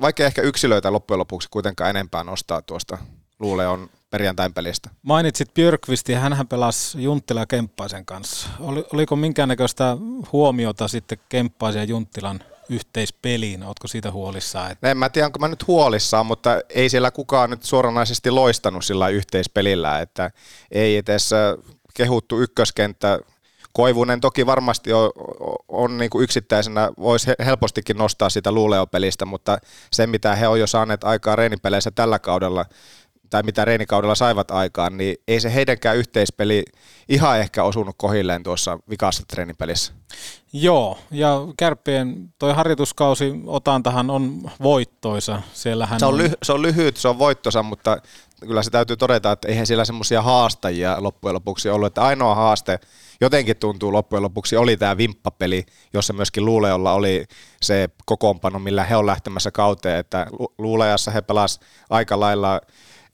vaikea 0.00 0.26
ehkä 0.26 0.42
yksilöitä 0.42 0.92
loppujen 0.92 1.18
lopuksi 1.18 1.48
kuitenkaan 1.50 1.90
enempää 1.90 2.24
nostaa 2.24 2.62
tuosta 2.62 2.98
Luuleon 3.38 3.90
perjantain 4.10 4.54
pelistä. 4.54 4.90
Mainitsit 5.02 5.54
Björkvistin, 5.54 6.18
hän 6.18 6.48
pelasi 6.48 7.02
Junttila 7.02 7.46
Kemppaisen 7.46 8.06
kanssa. 8.06 8.48
Oli, 8.60 8.84
oliko 8.92 9.16
minkäännäköistä 9.16 9.96
huomiota 10.32 10.88
sitten 10.88 11.18
Kemppaisen 11.28 11.80
ja 11.80 11.84
Junttilan 11.84 12.40
yhteispeliin? 12.68 13.62
Oletko 13.62 13.88
siitä 13.88 14.10
huolissaan? 14.10 14.70
Että... 14.72 14.90
En 14.90 14.96
mä 14.96 15.08
tiedä, 15.08 15.26
onko 15.26 15.38
mä 15.38 15.48
nyt 15.48 15.66
huolissaan, 15.66 16.26
mutta 16.26 16.60
ei 16.68 16.88
siellä 16.88 17.10
kukaan 17.10 17.50
nyt 17.50 17.62
suoranaisesti 17.62 18.30
loistanut 18.30 18.84
sillä 18.84 19.08
yhteispelillä, 19.08 20.00
että 20.00 20.30
ei 20.70 20.96
edes 20.96 21.30
kehuttu 21.94 22.40
ykköskenttä 22.40 23.18
Koivunen 23.72 24.20
toki 24.20 24.46
varmasti 24.46 24.92
on, 24.92 25.10
on 25.68 25.98
niin 25.98 26.10
kuin 26.10 26.24
yksittäisenä, 26.24 26.90
voisi 26.98 27.30
helpostikin 27.44 27.96
nostaa 27.96 28.28
sitä 28.28 28.52
luuleopelistä, 28.52 29.24
mutta 29.24 29.58
se 29.92 30.06
mitä 30.06 30.34
he 30.34 30.48
on 30.48 30.60
jo 30.60 30.66
saaneet 30.66 31.04
aikaa 31.04 31.36
reenipeleissä 31.36 31.90
tällä 31.90 32.18
kaudella, 32.18 32.64
tai 33.32 33.42
mitä 33.42 33.64
reenikaudella 33.64 34.14
saivat 34.14 34.50
aikaan, 34.50 34.98
niin 34.98 35.16
ei 35.28 35.40
se 35.40 35.54
heidänkään 35.54 35.96
yhteispeli 35.96 36.64
ihan 37.08 37.38
ehkä 37.38 37.64
osunut 37.64 37.96
kohilleen 37.98 38.42
tuossa 38.42 38.78
vikassa 38.90 39.22
treenipelissä. 39.28 39.92
Joo, 40.52 40.98
ja 41.10 41.40
kärppien 41.56 42.34
toi 42.38 42.54
harjoituskausi 42.54 43.32
Otantahan 43.46 44.10
on 44.10 44.50
voittoisa. 44.62 45.42
Siellähän 45.52 46.00
se, 46.00 46.06
on 46.06 46.18
ly- 46.18 46.32
se 46.42 46.52
on 46.52 46.62
lyhyt, 46.62 46.96
se 46.96 47.08
on 47.08 47.18
voittosa, 47.18 47.62
mutta 47.62 47.98
kyllä 48.40 48.62
se 48.62 48.70
täytyy 48.70 48.96
todeta, 48.96 49.32
että 49.32 49.48
eihän 49.48 49.66
siellä 49.66 49.84
semmoisia 49.84 50.22
haastajia 50.22 50.96
loppujen 51.00 51.34
lopuksi 51.34 51.68
ollut, 51.68 51.86
että 51.86 52.02
ainoa 52.02 52.34
haaste 52.34 52.78
jotenkin 53.22 53.56
tuntuu 53.56 53.92
loppujen 53.92 54.22
lopuksi 54.22 54.56
oli 54.56 54.76
tämä 54.76 54.96
vimppapeli, 54.96 55.66
jossa 55.92 56.12
myöskin 56.12 56.44
Luuleolla 56.44 56.92
oli 56.92 57.24
se 57.62 57.88
kokoonpano, 58.06 58.58
millä 58.58 58.84
he 58.84 58.96
on 58.96 59.06
lähtemässä 59.06 59.50
kauteen, 59.50 59.98
että 59.98 60.26
Luuleassa 60.58 61.10
he 61.10 61.22
pelasivat 61.22 61.66
aika 61.90 62.20
lailla 62.20 62.60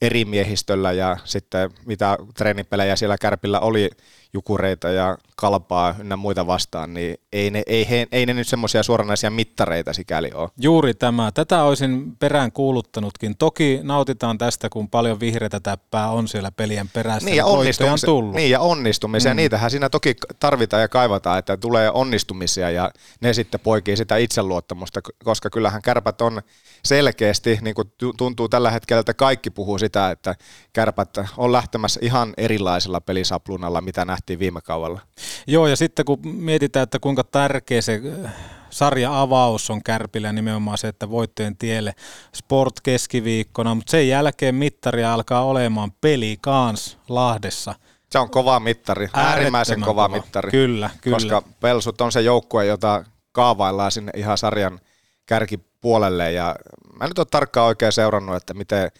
eri 0.02 0.24
miehistöllä 0.24 0.92
ja 0.92 1.16
sitten 1.24 1.70
mitä 1.86 2.18
treenipelejä 2.34 2.96
siellä 2.96 3.18
Kärpillä 3.20 3.60
oli 3.60 3.90
jukureita 4.32 4.88
ja 4.88 5.18
kalpaa 5.36 5.94
ynnä 6.00 6.16
muita 6.16 6.46
vastaan, 6.46 6.94
niin 6.94 7.16
ei 7.32 7.50
ne, 7.50 7.62
ei 7.66 7.90
he, 7.90 8.06
ei 8.12 8.26
ne 8.26 8.34
nyt 8.34 8.48
semmoisia 8.48 8.82
suoranaisia 8.82 9.30
mittareita 9.30 9.92
sikäli 9.92 10.30
ole. 10.34 10.48
Juuri 10.60 10.94
tämä. 10.94 11.32
Tätä 11.32 11.62
olisin 11.62 12.16
perään 12.16 12.52
kuuluttanutkin. 12.52 13.36
Toki 13.36 13.80
nautitaan 13.82 14.38
tästä, 14.38 14.68
kun 14.68 14.90
paljon 14.90 15.20
vihreätä 15.20 15.60
täppää 15.60 16.10
on 16.10 16.28
siellä 16.28 16.50
pelien 16.50 16.88
perässä. 16.88 17.24
Niin 17.24 17.36
ja, 17.36 17.46
onnistumisia, 17.46 18.06
tullut. 18.06 18.34
Niin 18.34 18.50
ja 18.50 18.60
onnistumisia. 18.60 19.32
Mm. 19.32 19.36
Niitähän 19.36 19.70
siinä 19.70 19.90
toki 19.90 20.16
tarvitaan 20.40 20.82
ja 20.82 20.88
kaivataan, 20.88 21.38
että 21.38 21.56
tulee 21.56 21.90
onnistumisia 21.90 22.70
ja 22.70 22.90
ne 23.20 23.32
sitten 23.32 23.60
poikii 23.60 23.96
sitä 23.96 24.16
itseluottamusta, 24.16 25.00
koska 25.24 25.50
kyllähän 25.50 25.82
kärpät 25.82 26.20
on 26.20 26.42
selkeästi, 26.84 27.58
niin 27.62 27.74
kuin 27.74 27.92
tuntuu 28.16 28.48
tällä 28.48 28.70
hetkellä, 28.70 29.00
että 29.00 29.14
kaikki 29.14 29.50
puhuu 29.50 29.78
sitä, 29.78 30.10
että 30.10 30.34
kärpät 30.72 31.18
on 31.36 31.52
lähtemässä 31.52 32.00
ihan 32.02 32.34
erilaisella 32.36 33.00
pelisaplunalla, 33.00 33.80
mitä 33.80 34.04
nähtiin 34.18 34.38
viime 34.38 34.60
kaudella. 34.60 35.00
Joo, 35.46 35.66
ja 35.66 35.76
sitten 35.76 36.04
kun 36.04 36.18
mietitään, 36.22 36.82
että 36.82 36.98
kuinka 36.98 37.24
tärkeä 37.24 37.80
se 37.80 38.00
äh, 38.24 38.32
sarja-avaus 38.70 39.70
on 39.70 39.82
Kärpillä 39.82 40.32
nimenomaan 40.32 40.78
se, 40.78 40.88
että 40.88 41.10
voittojen 41.10 41.56
tielle 41.56 41.94
Sport 42.34 42.80
keskiviikkona, 42.80 43.74
mutta 43.74 43.90
sen 43.90 44.08
jälkeen 44.08 44.54
mittari 44.54 45.04
alkaa 45.04 45.44
olemaan 45.44 45.92
peli 46.00 46.38
kans 46.40 46.98
Lahdessa. 47.08 47.74
Se 48.10 48.18
on 48.18 48.30
kova 48.30 48.60
mittari, 48.60 49.08
äärimmäisen 49.12 49.80
kova, 49.80 50.08
kova 50.08 50.08
mittari. 50.08 50.50
Kyllä, 50.50 50.90
kyllä. 51.00 51.16
Koska 51.16 51.42
Pelsut 51.60 52.00
on 52.00 52.12
se 52.12 52.20
joukkue, 52.20 52.66
jota 52.66 53.04
kaavaillaan 53.32 53.92
sinne 53.92 54.12
ihan 54.16 54.38
sarjan 54.38 54.80
kärkipuolelle 55.26 56.32
ja 56.32 56.56
mä 57.00 57.06
nyt 57.06 57.18
ole 57.18 57.26
tarkkaan 57.30 57.66
oikein 57.66 57.92
seurannut, 57.92 58.36
että 58.36 58.54
miten 58.54 58.90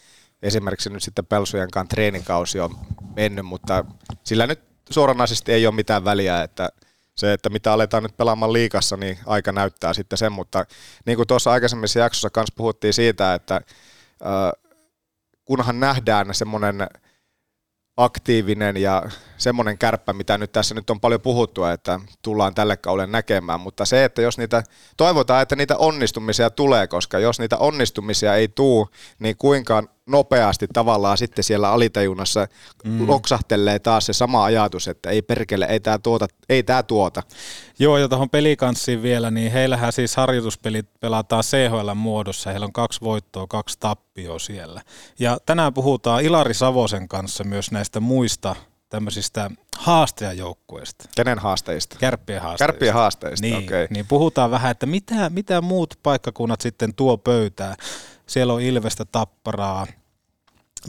esimerkiksi 0.42 0.90
nyt 0.90 1.02
sitten 1.02 1.26
Pelsujen 1.26 1.70
kanssa 1.70 1.88
treenikausi 1.90 2.60
on 2.60 2.78
mennyt, 3.16 3.46
mutta 3.46 3.84
sillä 4.24 4.46
nyt 4.46 4.67
suoranaisesti 4.90 5.52
ei 5.52 5.66
ole 5.66 5.74
mitään 5.74 6.04
väliä, 6.04 6.42
että 6.42 6.68
se, 7.14 7.32
että 7.32 7.50
mitä 7.50 7.72
aletaan 7.72 8.02
nyt 8.02 8.16
pelaamaan 8.16 8.52
liikassa, 8.52 8.96
niin 8.96 9.18
aika 9.26 9.52
näyttää 9.52 9.92
sitten 9.92 10.18
sen, 10.18 10.32
mutta 10.32 10.66
niin 11.06 11.16
kuin 11.16 11.26
tuossa 11.26 11.52
aikaisemmissa 11.52 11.98
jaksossa 11.98 12.30
kanssa 12.30 12.54
puhuttiin 12.56 12.94
siitä, 12.94 13.34
että 13.34 13.60
kunhan 15.44 15.80
nähdään 15.80 16.34
semmoinen 16.34 16.86
aktiivinen 17.96 18.76
ja 18.76 19.02
semmoinen 19.36 19.78
kärppä, 19.78 20.12
mitä 20.12 20.38
nyt 20.38 20.52
tässä 20.52 20.74
nyt 20.74 20.90
on 20.90 21.00
paljon 21.00 21.20
puhuttu, 21.20 21.64
että 21.64 22.00
tullaan 22.22 22.54
tälle 22.54 22.76
kaudelle 22.76 23.12
näkemään, 23.12 23.60
mutta 23.60 23.84
se, 23.84 24.04
että 24.04 24.22
jos 24.22 24.38
niitä, 24.38 24.62
toivotaan, 24.96 25.42
että 25.42 25.56
niitä 25.56 25.76
onnistumisia 25.76 26.50
tulee, 26.50 26.86
koska 26.86 27.18
jos 27.18 27.38
niitä 27.38 27.56
onnistumisia 27.56 28.34
ei 28.34 28.48
tuu, 28.48 28.88
niin 29.18 29.36
kuinka 29.36 29.82
nopeasti 30.08 30.66
tavallaan 30.72 31.18
sitten 31.18 31.44
siellä 31.44 31.70
alitajunnassa 31.70 32.46
mm. 32.84 33.08
loksahtelee 33.08 33.78
taas 33.78 34.06
se 34.06 34.12
sama 34.12 34.44
ajatus, 34.44 34.88
että 34.88 35.10
ei 35.10 35.22
perkele, 35.22 35.64
ei 35.64 35.80
tämä 35.80 35.98
tuota, 35.98 36.26
ei 36.48 36.62
tää 36.62 36.82
tuota. 36.82 37.22
Joo, 37.78 37.98
ja 37.98 38.08
tuohon 38.08 38.30
pelikanssiin 38.30 39.02
vielä, 39.02 39.30
niin 39.30 39.52
heillähän 39.52 39.92
siis 39.92 40.16
harjoituspelit 40.16 40.86
pelataan 41.00 41.42
CHL-muodossa, 41.44 42.50
heillä 42.50 42.66
on 42.66 42.72
kaksi 42.72 43.00
voittoa, 43.00 43.46
kaksi 43.46 43.76
tappioa 43.80 44.38
siellä. 44.38 44.82
Ja 45.18 45.38
tänään 45.46 45.74
puhutaan 45.74 46.24
Ilari 46.24 46.54
Savosen 46.54 47.08
kanssa 47.08 47.44
myös 47.44 47.70
näistä 47.70 48.00
muista 48.00 48.56
tämmöisistä 48.88 49.50
haastajajoukkueista. 49.78 51.08
Kenen 51.16 51.38
haasteista? 51.38 51.96
Kärppien 52.00 52.42
haasteista. 52.42 52.72
Kärppien 52.72 52.94
haasteista, 52.94 53.46
niin, 53.46 53.56
okei. 53.56 53.66
Okay. 53.66 53.86
Niin 53.90 54.06
puhutaan 54.06 54.50
vähän, 54.50 54.70
että 54.70 54.86
mitä, 54.86 55.30
mitä 55.30 55.60
muut 55.60 55.94
paikkakunnat 56.02 56.60
sitten 56.60 56.94
tuo 56.94 57.18
pöytää. 57.18 57.76
Siellä 58.26 58.52
on 58.52 58.60
Ilvestä, 58.60 59.04
Tapparaa, 59.04 59.86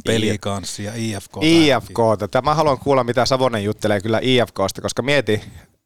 Pelikanssi 0.05 0.83
ja 0.83 0.91
IFK. 0.95 1.31
IFK. 1.41 1.99
Mä 2.43 2.55
haluan 2.55 2.79
kuulla, 2.79 3.03
mitä 3.03 3.25
Savonen 3.25 3.63
juttelee 3.63 4.01
kyllä 4.01 4.19
IFKsta, 4.21 4.81
koska 4.81 5.01
mieti, 5.01 5.41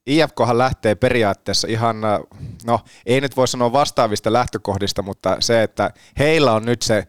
IFKhan 0.06 0.58
lähtee 0.58 0.96
periaatteessa 0.96 1.68
ihan, 1.68 2.02
no 2.66 2.80
ei 3.06 3.22
nyt 3.22 3.38
voi 3.38 3.48
sanoa 3.48 3.72
vastaavista 3.72 4.34
lähtökohdista, 4.34 5.02
mutta 5.02 5.38
se, 5.40 5.64
että 5.64 5.92
heillä 6.20 6.54
on 6.54 6.66
nyt 6.66 6.82
se 6.82 7.08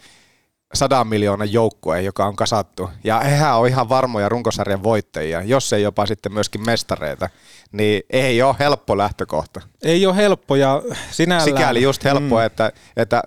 sadan 0.75 1.07
miljoonan 1.07 1.53
joukkue, 1.53 2.03
joka 2.03 2.27
on 2.27 2.37
kasattu. 2.37 2.91
Ja 3.05 3.21
hehän 3.21 3.59
on 3.59 3.69
ihan 3.69 3.89
varmoja 3.89 4.29
runkosarjan 4.29 4.83
voittajia, 4.83 5.43
jos 5.43 5.73
ei 5.73 5.83
jopa 5.83 6.07
sitten 6.07 6.33
myöskin 6.33 6.65
mestareita. 6.65 7.29
Niin 7.73 8.03
ei 8.11 8.43
ole 8.43 8.57
helppo 8.59 8.99
lähtökohta. 8.99 9.61
Ei 9.83 10.07
ole 10.07 10.17
helppo 10.17 10.57
ja 10.57 10.83
sinällään... 11.11 11.45
Sikäli 11.45 11.83
just 11.83 12.05
helppo, 12.05 12.37
mm. 12.37 12.45
että, 12.45 12.73
että 12.97 13.23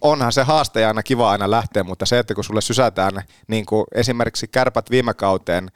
onhan 0.00 0.32
se 0.32 0.42
haaste 0.42 0.86
aina 0.86 1.02
kiva 1.02 1.30
aina 1.30 1.50
lähteä, 1.50 1.84
mutta 1.84 2.06
se, 2.06 2.18
että 2.18 2.34
kun 2.34 2.44
sulle 2.44 2.60
sysätään 2.60 3.22
niin 3.46 3.66
kuin 3.66 3.84
esimerkiksi 3.94 4.48
kärpät 4.48 4.90
viime 4.90 5.14
kauteen 5.14 5.68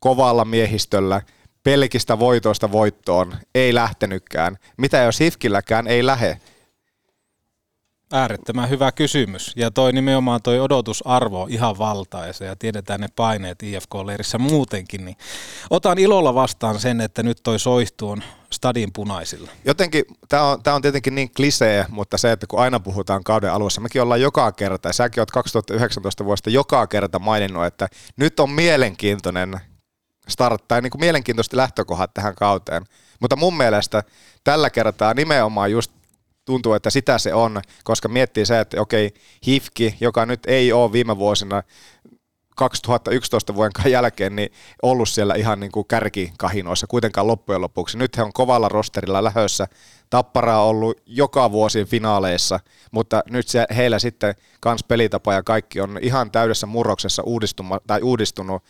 kovalla 0.00 0.44
miehistöllä, 0.44 1.22
pelkistä 1.62 2.18
voitoista 2.18 2.72
voittoon, 2.72 3.36
ei 3.54 3.74
lähtenytkään. 3.74 4.56
Mitä 4.76 4.98
jos 4.98 5.20
Hifkilläkään 5.20 5.86
ei 5.86 6.06
lähe, 6.06 6.40
Äärettömän 8.12 8.70
hyvä 8.70 8.92
kysymys. 8.92 9.52
Ja 9.56 9.70
toi 9.70 9.92
nimenomaan 9.92 10.42
toi 10.42 10.60
odotusarvo 10.60 11.46
ihan 11.50 11.78
valtaisa 11.78 12.44
ja 12.44 12.56
tiedetään 12.56 13.00
ne 13.00 13.08
paineet 13.16 13.62
IFK-leirissä 13.62 14.38
muutenkin. 14.38 15.04
Niin 15.04 15.16
otan 15.70 15.98
ilolla 15.98 16.34
vastaan 16.34 16.80
sen, 16.80 17.00
että 17.00 17.22
nyt 17.22 17.38
toi 17.42 17.58
soihtu 17.58 18.10
on 18.10 18.22
stadin 18.52 18.92
punaisilla. 18.92 19.50
Jotenkin, 19.64 20.04
tämä 20.28 20.42
on, 20.42 20.62
tää 20.62 20.74
on 20.74 20.82
tietenkin 20.82 21.14
niin 21.14 21.30
klisee, 21.36 21.86
mutta 21.88 22.18
se, 22.18 22.32
että 22.32 22.46
kun 22.46 22.60
aina 22.60 22.80
puhutaan 22.80 23.24
kauden 23.24 23.52
alussa, 23.52 23.80
mekin 23.80 24.02
ollaan 24.02 24.20
joka 24.20 24.52
kerta, 24.52 24.88
ja 24.88 24.92
säkin 24.92 25.20
olet 25.20 25.30
2019 25.30 26.24
vuodesta 26.24 26.50
joka 26.50 26.86
kerta 26.86 27.18
maininnut, 27.18 27.64
että 27.64 27.88
nyt 28.16 28.40
on 28.40 28.50
mielenkiintoinen 28.50 29.60
start, 30.28 30.68
tai 30.68 30.82
niin 30.82 30.90
kuin 30.90 31.00
mielenkiintoisesti 31.00 31.56
lähtökohdat 31.56 32.14
tähän 32.14 32.34
kauteen. 32.34 32.82
Mutta 33.20 33.36
mun 33.36 33.56
mielestä 33.56 34.02
tällä 34.44 34.70
kertaa 34.70 35.14
nimenomaan 35.14 35.70
just 35.72 35.99
tuntuu, 36.50 36.72
että 36.72 36.90
sitä 36.90 37.18
se 37.18 37.34
on, 37.34 37.62
koska 37.84 38.08
miettii 38.08 38.46
se, 38.46 38.60
että 38.60 38.80
okei, 38.80 39.14
Hifki, 39.46 39.96
joka 40.00 40.26
nyt 40.26 40.40
ei 40.46 40.72
ole 40.72 40.92
viime 40.92 41.18
vuosina 41.18 41.62
2011 42.56 43.54
vuoden 43.54 43.92
jälkeen 43.92 44.36
niin 44.36 44.52
ollut 44.82 45.08
siellä 45.08 45.34
ihan 45.34 45.60
niin 45.60 45.72
kuin 45.72 45.86
kärkikahinoissa 45.86 46.86
kuitenkaan 46.86 47.26
loppujen 47.26 47.60
lopuksi. 47.60 47.98
Nyt 47.98 48.16
he 48.16 48.22
on 48.22 48.32
kovalla 48.32 48.68
rosterilla 48.68 49.24
lähössä. 49.24 49.66
Tappara 50.10 50.62
on 50.62 50.68
ollut 50.68 51.00
joka 51.06 51.52
vuosi 51.52 51.84
finaaleissa, 51.84 52.60
mutta 52.90 53.22
nyt 53.30 53.48
se, 53.48 53.66
heillä 53.76 53.98
sitten 53.98 54.34
kans 54.60 54.84
pelitapa 54.84 55.34
ja 55.34 55.42
kaikki 55.42 55.80
on 55.80 55.98
ihan 56.02 56.30
täydessä 56.30 56.66
murroksessa 56.66 57.22
uudistuma, 57.22 57.80
tai 57.86 58.02
uudistunut 58.02 58.62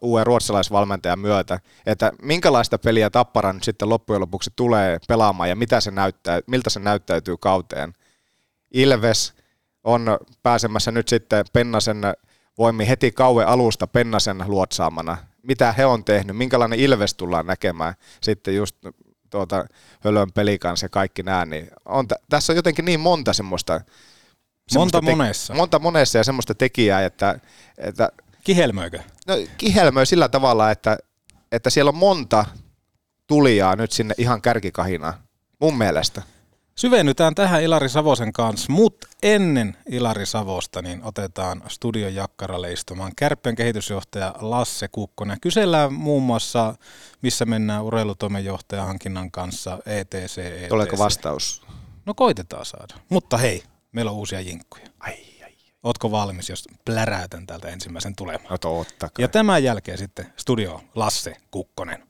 uuden 0.00 0.26
ruotsalaisvalmentajan 0.26 1.18
myötä, 1.18 1.60
että 1.86 2.12
minkälaista 2.22 2.78
peliä 2.78 3.10
Tappara 3.10 3.52
nyt 3.52 3.64
sitten 3.64 3.88
loppujen 3.88 4.20
lopuksi 4.20 4.50
tulee 4.56 4.98
pelaamaan 5.08 5.48
ja 5.48 5.56
mitä 5.56 5.80
se 5.80 5.90
näyttää, 5.90 6.40
miltä 6.46 6.70
se 6.70 6.80
näyttäytyy 6.80 7.36
kauteen. 7.36 7.94
Ilves 8.74 9.34
on 9.84 10.18
pääsemässä 10.42 10.90
nyt 10.90 11.08
sitten 11.08 11.44
Pennasen 11.52 12.02
voimi 12.58 12.88
heti 12.88 13.12
kauan 13.12 13.46
alusta 13.46 13.86
Pennasen 13.86 14.44
luotsaamana. 14.46 15.16
Mitä 15.42 15.72
he 15.72 15.86
on 15.86 16.04
tehnyt, 16.04 16.36
minkälainen 16.36 16.78
Ilves 16.78 17.14
tullaan 17.14 17.46
näkemään 17.46 17.94
sitten 18.20 18.56
just 18.56 18.76
tuota, 19.30 19.66
Hölön 20.00 20.32
peli 20.32 20.58
kanssa 20.58 20.84
ja 20.84 20.88
kaikki 20.88 21.22
nämä, 21.22 21.44
niin 21.44 21.70
on, 21.84 22.06
tässä 22.28 22.52
on 22.52 22.56
jotenkin 22.56 22.84
niin 22.84 23.00
monta 23.00 23.32
semmoista, 23.32 23.80
semmoista 24.68 24.98
monta 24.98 25.00
te- 25.00 25.16
monessa. 25.16 25.54
Monta 25.54 25.78
monessa 25.78 26.18
ja 26.18 26.24
semmoista 26.24 26.54
tekijää, 26.54 27.04
että, 27.04 27.38
että 27.78 28.08
Kihelmöikö? 28.44 28.98
No 29.26 29.34
kihelmöi 29.58 30.06
sillä 30.06 30.28
tavalla, 30.28 30.70
että, 30.70 30.98
että 31.52 31.70
siellä 31.70 31.88
on 31.88 31.96
monta 31.96 32.44
tulijaa 33.26 33.76
nyt 33.76 33.92
sinne 33.92 34.14
ihan 34.18 34.42
kärkikahinaan, 34.42 35.14
mun 35.60 35.78
mielestä. 35.78 36.22
Syvennytään 36.74 37.34
tähän 37.34 37.62
Ilari 37.62 37.88
Savosen 37.88 38.32
kanssa, 38.32 38.72
mutta 38.72 39.06
ennen 39.22 39.76
Ilari 39.88 40.26
Savosta 40.26 40.82
niin 40.82 41.02
otetaan 41.04 41.62
studion 41.68 42.14
jakkaralle 42.14 42.72
istumaan 42.72 43.12
Kärppien 43.16 43.56
kehitysjohtaja 43.56 44.34
Lasse 44.40 44.88
Kukkonen. 44.88 45.40
Kysellään 45.40 45.92
muun 45.92 46.22
muassa, 46.22 46.74
missä 47.22 47.44
mennään 47.44 47.82
urheilutoimenjohtajan 47.82 48.86
hankinnan 48.86 49.30
kanssa, 49.30 49.78
etc. 49.86 50.14
etc. 50.14 50.68
Tuleeko 50.68 50.98
vastaus? 50.98 51.62
No 52.06 52.14
koitetaan 52.14 52.66
saada. 52.66 52.94
Mutta 53.08 53.38
hei, 53.38 53.62
meillä 53.92 54.10
on 54.10 54.16
uusia 54.16 54.40
jinkkuja. 54.40 54.86
Ai. 55.00 55.33
Ootko 55.84 56.10
valmis, 56.10 56.48
jos 56.48 56.64
pläräytän 56.84 57.46
täältä 57.46 57.68
ensimmäisen 57.68 58.16
tulemaan? 58.16 58.50
No 58.50 58.58
totta 58.58 59.08
kai. 59.08 59.22
Ja 59.22 59.28
tämän 59.28 59.64
jälkeen 59.64 59.98
sitten 59.98 60.26
studio 60.36 60.80
Lasse 60.94 61.36
Kukkonen. 61.50 62.06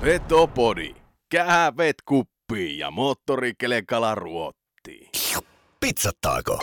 Petopodi. 0.00 0.94
Kähävet 1.30 1.96
kuppiin 2.04 2.78
ja 2.78 2.90
moottorikelekala 2.90 4.14
ruottiin. 4.14 5.10
Pizzattaako? 5.80 6.58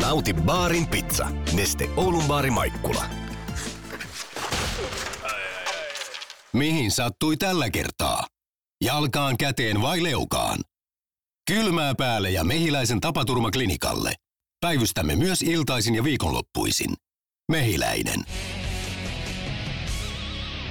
Nauti 0.00 0.34
baarin 0.34 0.86
pizza. 0.88 1.28
Neste 1.52 1.88
Oulun 1.96 2.24
baari 2.24 2.50
Maikkula. 2.50 3.04
Mihin 6.52 6.90
sattui 6.90 7.36
tällä 7.36 7.70
kertaa? 7.70 8.26
Jalkaan, 8.84 9.36
käteen 9.36 9.82
vai 9.82 10.02
leukaan? 10.02 10.58
Kylmää 11.50 11.94
päälle 11.94 12.30
ja 12.30 12.44
mehiläisen 12.44 13.00
tapaturmaklinikalle. 13.00 14.14
Päivystämme 14.60 15.16
myös 15.16 15.42
iltaisin 15.42 15.94
ja 15.94 16.04
viikonloppuisin. 16.04 16.94
Mehiläinen. 17.50 18.20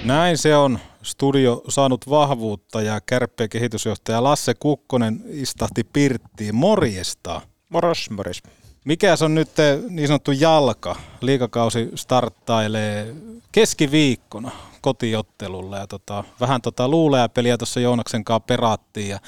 Näin 0.03 0.37
se 0.37 0.55
on. 0.55 0.79
Studio 1.03 1.63
saanut 1.69 2.09
vahvuutta 2.09 2.81
ja 2.81 3.01
kärppien 3.01 3.49
kehitysjohtaja 3.49 4.23
Lasse 4.23 4.53
Kukkonen 4.53 5.23
istahti 5.29 5.83
pirttiin. 5.83 6.55
Morjesta. 6.55 7.41
Moros, 7.69 8.09
moros. 8.09 8.41
Mikäs 8.85 9.21
on 9.21 9.35
nyt 9.35 9.49
niin 9.89 10.07
sanottu 10.07 10.31
jalka? 10.31 10.95
Liikakausi 11.21 11.89
starttailee 11.95 13.15
keskiviikkona 13.51 14.51
kotiottelulla 14.81 15.77
ja 15.77 15.87
tota, 15.87 16.23
vähän 16.39 16.61
tota 16.61 16.87
luulea 16.87 17.29
peliä 17.29 17.57
tuossa 17.57 17.79
Joonaksen 17.79 18.23
kanssa 18.23 18.39
perattiin 18.39 19.09
ja 19.09 19.19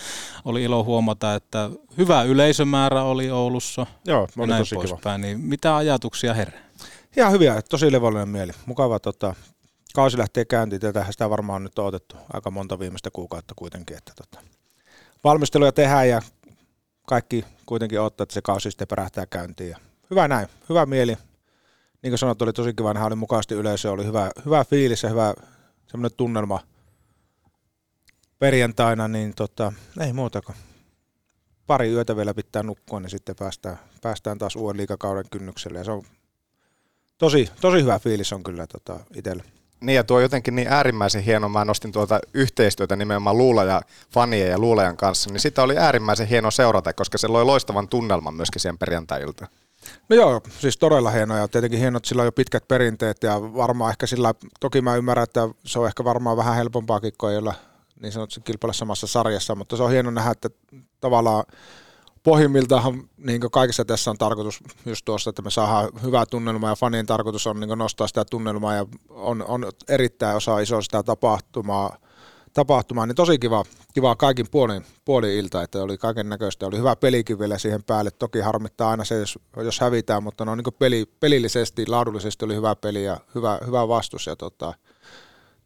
oli 0.45 0.63
ilo 0.63 0.83
huomata, 0.83 1.36
että 1.36 1.69
hyvä 1.98 2.24
yleisömäärä 2.24 3.03
oli 3.03 3.31
Oulussa. 3.31 3.86
Joo, 4.05 4.27
ja 4.36 4.43
oli 4.43 4.48
näin 4.50 4.62
tosi 4.62 4.75
kiva. 4.75 5.17
Niin 5.17 5.39
mitä 5.39 5.75
ajatuksia 5.75 6.33
herää? 6.33 6.60
Ihan 7.17 7.31
hyviä, 7.31 7.62
tosi 7.62 7.91
levollinen 7.91 8.29
mieli. 8.29 8.51
Mukava 8.65 9.00
tota, 9.00 9.36
kausi 9.93 10.17
lähtee 10.17 10.45
käyntiin. 10.45 10.81
Tätähän 10.81 11.13
sitä 11.13 11.29
varmaan 11.29 11.55
on 11.55 11.63
nyt 11.63 11.79
odotettu 11.79 12.15
aika 12.33 12.51
monta 12.51 12.79
viimeistä 12.79 13.10
kuukautta 13.13 13.53
kuitenkin. 13.57 13.98
Että 13.98 14.12
tota, 14.15 14.39
valmisteluja 15.24 15.72
tehdään 15.72 16.10
ja 16.10 16.22
kaikki 17.07 17.45
kuitenkin 17.65 18.00
odottaa, 18.00 18.24
että 18.24 18.33
se 18.33 18.41
kausi 18.41 18.72
sitten 18.72 18.88
pärähtää 18.88 19.25
käyntiin. 19.25 19.69
Ja 19.69 19.77
hyvä 20.10 20.27
näin, 20.27 20.48
hyvä 20.69 20.86
mieli. 20.86 21.17
Niin 22.01 22.12
kuin 22.12 22.17
sanottu, 22.17 22.43
oli 22.43 22.53
tosi 22.53 22.74
kiva, 22.74 22.93
nähdä 22.93 23.07
oli 23.07 23.15
mukavasti 23.15 23.55
yleisö, 23.55 23.91
oli 23.91 24.05
hyvä, 24.05 24.31
hyvä 24.45 24.65
fiilis 24.65 25.03
ja 25.03 25.10
hyvä 25.10 25.33
semmoinen 25.88 26.17
tunnelma 26.17 26.60
perjantaina, 28.39 29.07
niin 29.07 29.33
tota, 29.36 29.74
ei 30.00 30.13
muuta 30.13 30.41
kuin 30.41 30.55
pari 31.67 31.89
yötä 31.89 32.15
vielä 32.15 32.33
pitää 32.33 32.63
nukkua, 32.63 33.00
niin 33.00 33.10
sitten 33.10 33.36
päästään, 33.36 33.79
päästään 34.01 34.38
taas 34.38 34.55
uuden 34.55 34.77
liikakauden 34.77 35.25
kynnykselle. 35.31 35.77
Ja 35.77 35.83
se 35.83 35.91
on 35.91 36.03
tosi, 37.17 37.50
tosi 37.62 37.81
hyvä 37.81 38.00
fiilis 38.00 38.33
on 38.33 38.43
kyllä 38.43 38.67
tota, 38.67 39.00
itsellä. 39.15 39.43
Niin 39.83 39.95
ja 39.95 40.03
tuo 40.03 40.19
jotenkin 40.19 40.55
niin 40.55 40.67
äärimmäisen 40.67 41.23
hieno, 41.23 41.49
mä 41.49 41.65
nostin 41.65 41.91
tuota 41.91 42.19
yhteistyötä 42.33 42.95
nimenomaan 42.95 43.37
Luula 43.37 43.63
ja 43.63 43.81
fanien 44.13 44.49
ja 44.49 44.59
Luulajan 44.59 44.97
kanssa, 44.97 45.29
niin 45.29 45.39
sitä 45.39 45.63
oli 45.63 45.77
äärimmäisen 45.77 46.27
hieno 46.27 46.51
seurata, 46.51 46.93
koska 46.93 47.17
se 47.17 47.27
loi 47.27 47.45
loistavan 47.45 47.87
tunnelman 47.87 48.35
myöskin 48.35 48.61
siihen 48.61 48.77
perjantailta. 48.77 49.47
No 50.09 50.15
joo, 50.15 50.41
siis 50.59 50.77
todella 50.77 51.09
hienoja. 51.09 51.41
ja 51.41 51.47
Tietenkin 51.47 51.79
hienot, 51.79 52.05
sillä 52.05 52.21
on 52.21 52.27
jo 52.27 52.31
pitkät 52.31 52.67
perinteet 52.67 53.23
ja 53.23 53.41
varmaan 53.41 53.89
ehkä 53.89 54.07
sillä, 54.07 54.33
toki 54.59 54.81
mä 54.81 54.95
ymmärrän, 54.95 55.23
että 55.23 55.49
se 55.65 55.79
on 55.79 55.87
ehkä 55.87 56.03
varmaan 56.03 56.37
vähän 56.37 56.55
helpompaakin 56.55 57.13
kuin 57.17 57.31
ei 57.31 57.37
olla 57.37 57.53
niin 58.01 58.11
sanotusti 58.11 58.41
kilpailla 58.41 58.73
samassa 58.73 59.07
sarjassa, 59.07 59.55
mutta 59.55 59.77
se 59.77 59.83
on 59.83 59.91
hieno 59.91 60.11
nähdä, 60.11 60.31
että 60.31 60.49
tavallaan 60.99 61.43
pohjimmiltaan 62.23 63.03
niin 63.17 63.41
kaikessa 63.51 63.85
tässä 63.85 64.11
on 64.11 64.17
tarkoitus 64.17 64.59
just 64.85 65.05
tuosta, 65.05 65.29
että 65.29 65.41
me 65.41 65.51
saadaan 65.51 65.89
hyvää 66.03 66.25
tunnelmaa 66.25 66.69
ja 66.69 66.75
fanien 66.75 67.05
tarkoitus 67.05 67.47
on 67.47 67.59
niin 67.59 67.77
nostaa 67.77 68.07
sitä 68.07 68.25
tunnelmaa 68.25 68.75
ja 68.75 68.85
on, 69.09 69.45
on 69.47 69.65
erittäin 69.89 70.37
osa 70.37 70.59
iso 70.59 70.81
sitä 70.81 71.03
tapahtumaa, 71.03 71.97
tapahtumaa, 72.53 73.05
niin 73.05 73.15
tosi 73.15 73.39
kiva, 73.39 73.63
kiva 73.93 74.15
kaikin 74.15 74.45
puolin, 74.51 74.85
puolin 75.05 75.35
ilta, 75.35 75.63
että 75.63 75.83
oli 75.83 75.97
kaiken 75.97 76.29
näköistä, 76.29 76.65
oli 76.65 76.77
hyvä 76.77 76.95
pelikin 76.95 77.39
vielä 77.39 77.57
siihen 77.57 77.83
päälle, 77.83 78.11
toki 78.11 78.39
harmittaa 78.39 78.91
aina 78.91 79.05
se, 79.05 79.19
jos, 79.19 79.39
jos 79.57 79.79
hävitään, 79.79 80.23
mutta 80.23 80.45
no 80.45 80.55
niin 80.55 80.73
peli, 80.79 81.05
pelillisesti, 81.19 81.87
laadullisesti 81.87 82.45
oli 82.45 82.55
hyvä 82.55 82.75
peli 82.75 83.03
ja 83.03 83.17
hyvä, 83.35 83.59
hyvä 83.65 83.87
vastus 83.87 84.27
ja 84.27 84.35
tota, 84.35 84.73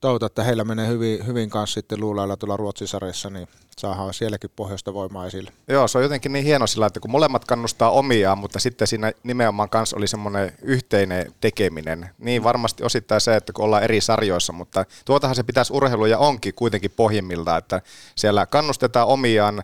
toivotaan, 0.01 0.27
että 0.27 0.44
heillä 0.44 0.63
menee 0.63 0.88
hyvin, 0.88 1.27
hyvin 1.27 1.50
kanssa 1.50 1.74
sitten 1.74 2.00
luulailla 2.00 2.38
tuolla 2.38 2.58
Ruotsin 2.58 2.88
sarjassa, 2.88 3.30
niin 3.30 3.48
saadaan 3.77 4.13
sielläkin 4.13 4.50
pohjoista 4.56 4.94
voimaa 4.94 5.25
esille. 5.25 5.51
Joo, 5.68 5.88
se 5.88 5.98
on 5.98 6.04
jotenkin 6.04 6.34
niin 6.34 6.46
hieno 6.46 6.68
sillä, 6.68 6.86
että 6.86 7.00
kun 7.00 7.12
molemmat 7.12 7.46
kannustaa 7.46 7.92
omiaan, 7.92 8.38
mutta 8.38 8.60
sitten 8.60 8.88
siinä 8.88 9.12
nimenomaan 9.24 9.70
kanssa 9.70 9.98
oli 9.98 10.08
semmoinen 10.08 10.51
yhteinen 10.62 11.34
tekeminen. 11.42 12.10
Niin 12.18 12.44
varmasti 12.44 12.84
osittain 12.84 13.22
se, 13.22 13.36
että 13.36 13.54
kun 13.54 13.66
ollaan 13.66 13.83
eri 13.83 14.01
sarjoissa, 14.01 14.53
mutta 14.53 14.86
tuotahan 15.05 15.36
se 15.36 15.44
pitäisi 15.44 15.74
urheilu 15.74 16.05
ja 16.05 16.18
onkin 16.18 16.53
kuitenkin 16.53 16.92
pohjimmilta, 16.92 17.57
että 17.57 17.81
siellä 18.16 18.46
kannustetaan 18.46 19.07
omiaan, 19.07 19.64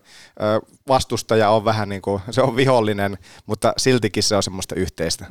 vastustaja 0.88 1.50
on 1.50 1.66
vähän 1.66 1.90
niin 1.90 2.02
kuin, 2.02 2.22
se 2.32 2.42
on 2.42 2.56
vihollinen, 2.56 3.18
mutta 3.46 3.74
siltikin 3.78 4.24
se 4.24 4.36
on 4.36 4.44
semmoista 4.44 4.76
yhteistä. 4.76 5.26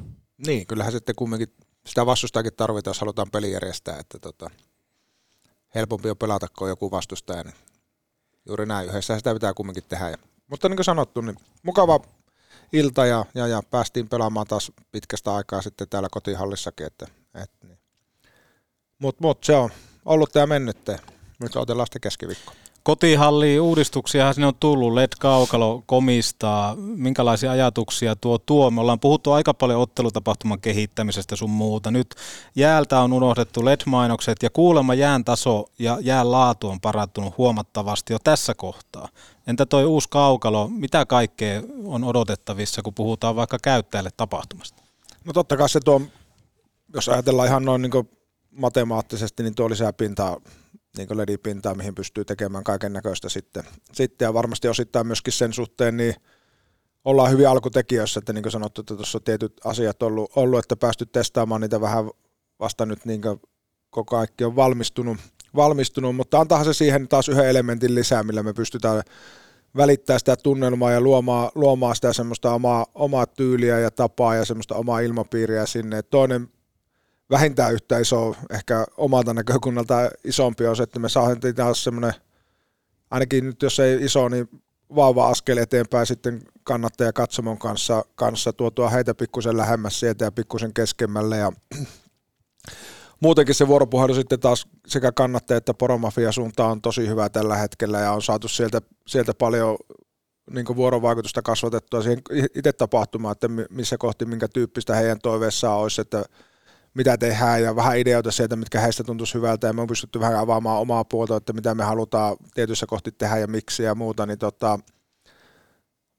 Niin, 0.46 0.66
kyllähän 0.66 0.92
sitten 0.92 1.14
kumminkin 1.14 1.52
sitä 1.86 2.06
vastustaakin 2.06 2.52
tarvitaan, 2.56 2.90
jos 2.90 3.00
halutaan 3.00 3.30
peli 3.32 3.52
järjestää, 3.52 3.98
että 3.98 4.18
tota, 4.18 4.50
helpompi 5.74 6.10
on 6.10 6.16
pelata 6.16 6.46
kuin 6.58 6.68
joku 6.68 6.90
vastustaja. 6.90 7.42
Niin 7.42 7.54
juuri 8.46 8.66
näin, 8.66 8.88
yhdessä 8.88 9.16
sitä 9.18 9.34
pitää 9.34 9.54
kumminkin 9.54 9.84
tehdä. 9.88 10.10
Ja, 10.10 10.16
mutta 10.50 10.68
niin 10.68 10.76
kuin 10.76 10.84
sanottu, 10.84 11.20
niin 11.20 11.36
mukava 11.62 12.00
ilta 12.72 13.06
ja, 13.06 13.24
ja, 13.34 13.46
ja 13.46 13.62
päästiin 13.70 14.08
pelaamaan 14.08 14.46
taas 14.46 14.72
pitkästä 14.92 15.34
aikaa 15.34 15.62
sitten 15.62 15.88
täällä 15.88 16.08
kotihallissakin. 16.10 16.86
Että, 16.86 17.06
et, 17.34 17.50
niin. 17.62 17.78
Mutta 18.98 19.22
mut, 19.22 19.44
se 19.44 19.56
on 19.56 19.70
ollut 20.04 20.32
tämä 20.32 20.46
mennyt. 20.46 20.78
Nyt 21.38 21.56
otellaan 21.56 21.86
sitten 21.86 22.00
keskiviikko. 22.00 22.52
Kotihalliin 22.82 23.60
uudistuksia 23.60 24.32
sinne 24.32 24.46
on 24.46 24.54
tullut, 24.60 24.92
LED-kaukalo 24.92 25.82
komistaa, 25.86 26.74
minkälaisia 26.76 27.50
ajatuksia 27.50 28.16
tuo 28.16 28.38
tuo? 28.38 28.70
Me 28.70 28.80
ollaan 28.80 29.00
puhuttu 29.00 29.32
aika 29.32 29.54
paljon 29.54 29.80
ottelutapahtuman 29.80 30.60
kehittämisestä 30.60 31.36
sun 31.36 31.50
muuta. 31.50 31.90
Nyt 31.90 32.14
jäältä 32.56 33.00
on 33.00 33.12
unohdettu 33.12 33.64
LED-mainokset 33.64 34.42
ja 34.42 34.50
kuulemma 34.50 34.94
jään 34.94 35.24
taso 35.24 35.64
ja 35.78 35.98
jään 36.00 36.30
laatu 36.30 36.68
on 36.68 36.80
parantunut 36.80 37.38
huomattavasti 37.38 38.12
jo 38.12 38.18
tässä 38.24 38.54
kohtaa. 38.54 39.08
Entä 39.46 39.66
toi 39.66 39.84
uusi 39.84 40.08
kaukalo, 40.10 40.68
mitä 40.68 41.06
kaikkea 41.06 41.62
on 41.84 42.04
odotettavissa, 42.04 42.82
kun 42.82 42.94
puhutaan 42.94 43.36
vaikka 43.36 43.58
käyttäjälle 43.62 44.10
tapahtumasta? 44.16 44.82
No 45.24 45.32
totta 45.32 45.56
kai 45.56 45.68
se 45.68 45.80
tuo, 45.80 46.00
jos 46.94 47.08
ajatellaan 47.08 47.48
ihan 47.48 47.64
noin 47.64 47.82
niin 47.82 48.08
matemaattisesti, 48.50 49.42
niin 49.42 49.54
tuo 49.54 49.70
lisää 49.70 49.92
pintaa 49.92 50.36
niin 50.98 51.18
ledipintaa, 51.18 51.74
mihin 51.74 51.94
pystyy 51.94 52.24
tekemään 52.24 52.64
kaiken 52.64 52.92
näköistä 52.92 53.28
sitten. 53.28 53.64
sitten. 53.92 54.26
Ja 54.26 54.34
varmasti 54.34 54.68
osittain 54.68 55.06
myöskin 55.06 55.32
sen 55.32 55.52
suhteen, 55.52 55.96
niin 55.96 56.14
ollaan 57.04 57.30
hyvin 57.30 57.48
alkutekijöissä, 57.48 58.18
että 58.18 58.32
niin 58.32 58.42
kuin 58.42 58.52
sanottu, 58.52 58.80
että 58.80 58.96
tuossa 58.96 59.18
on 59.18 59.22
tietyt 59.22 59.60
asiat 59.64 60.02
ollut, 60.02 60.32
ollut, 60.36 60.58
että 60.58 60.76
päästy 60.76 61.06
testaamaan 61.06 61.60
niitä 61.60 61.80
vähän 61.80 62.10
vasta 62.60 62.86
nyt 62.86 63.04
niin 63.04 63.22
koko 63.90 64.16
kaikki 64.16 64.44
on 64.44 64.56
valmistunut, 64.56 65.18
valmistunut, 65.56 66.16
mutta 66.16 66.40
antaahan 66.40 66.64
se 66.64 66.74
siihen 66.74 67.08
taas 67.08 67.28
yhden 67.28 67.48
elementin 67.48 67.94
lisää, 67.94 68.22
millä 68.22 68.42
me 68.42 68.52
pystytään 68.52 69.02
välittää 69.76 70.18
sitä 70.18 70.36
tunnelmaa 70.36 70.90
ja 70.90 71.00
luomaan, 71.00 71.50
luomaan 71.54 71.94
sitä 71.94 72.12
semmoista 72.12 72.54
omaa, 72.54 72.86
omaa 72.94 73.26
tyyliä 73.26 73.78
ja 73.78 73.90
tapaa 73.90 74.34
ja 74.34 74.44
semmoista 74.44 74.74
omaa 74.74 75.00
ilmapiiriä 75.00 75.66
sinne. 75.66 76.02
Toinen 76.02 76.48
vähintään 77.32 77.74
yhtä 77.74 77.98
iso, 77.98 78.36
ehkä 78.50 78.84
omalta 78.96 79.34
näkökunnalta 79.34 80.10
isompi 80.24 80.66
on 80.66 80.76
se, 80.76 80.82
että 80.82 80.98
me 80.98 81.08
saatiin 81.08 81.54
taas 81.54 81.84
semmoinen, 81.84 82.14
ainakin 83.10 83.46
nyt 83.46 83.62
jos 83.62 83.80
ei 83.80 84.04
iso, 84.04 84.28
niin 84.28 84.48
vauva 84.94 85.28
askel 85.28 85.56
eteenpäin 85.56 86.06
sitten 86.06 86.42
kannattaja 86.64 87.12
katsomon 87.12 87.58
kanssa, 87.58 88.04
kanssa 88.14 88.52
tuotua 88.52 88.90
heitä 88.90 89.14
pikkusen 89.14 89.56
lähemmäs 89.56 90.00
sieltä 90.00 90.24
ja 90.24 90.32
pikkusen 90.32 90.74
keskemmälle 90.74 91.36
ja 91.36 91.52
muutenkin 93.20 93.54
se 93.54 93.68
vuoropuhelu 93.68 94.14
sitten 94.14 94.40
taas 94.40 94.68
sekä 94.86 95.12
kannattaja 95.12 95.58
että 95.58 95.74
poromafia 95.74 96.32
suuntaan 96.32 96.70
on 96.70 96.82
tosi 96.82 97.08
hyvä 97.08 97.28
tällä 97.28 97.56
hetkellä 97.56 98.00
ja 98.00 98.12
on 98.12 98.22
saatu 98.22 98.48
sieltä, 98.48 98.80
sieltä 99.06 99.34
paljon 99.34 99.76
niin 100.50 100.76
vuorovaikutusta 100.76 101.42
kasvatettua 101.42 102.02
siihen 102.02 102.22
itse 102.54 102.72
tapahtumaan, 102.72 103.32
että 103.32 103.48
missä 103.70 103.98
kohti 103.98 104.24
minkä 104.24 104.48
tyyppistä 104.48 104.94
heidän 104.94 105.18
toiveessaan 105.18 105.78
olisi, 105.78 106.00
että 106.00 106.24
mitä 106.94 107.18
tehdään 107.18 107.62
ja 107.62 107.76
vähän 107.76 107.98
ideoita 107.98 108.30
sieltä, 108.30 108.56
mitkä 108.56 108.80
heistä 108.80 109.04
tuntuisi 109.04 109.34
hyvältä 109.34 109.66
ja 109.66 109.72
me 109.72 109.80
on 109.80 109.86
pystytty 109.86 110.20
vähän 110.20 110.38
avaamaan 110.38 110.80
omaa 110.80 111.04
puolta, 111.04 111.36
että 111.36 111.52
mitä 111.52 111.74
me 111.74 111.84
halutaan 111.84 112.36
tietyissä 112.54 112.86
kohti 112.86 113.12
tehdä 113.12 113.38
ja 113.38 113.46
miksi 113.46 113.82
ja 113.82 113.94
muuta, 113.94 114.26
niin 114.26 114.38
tota, 114.38 114.78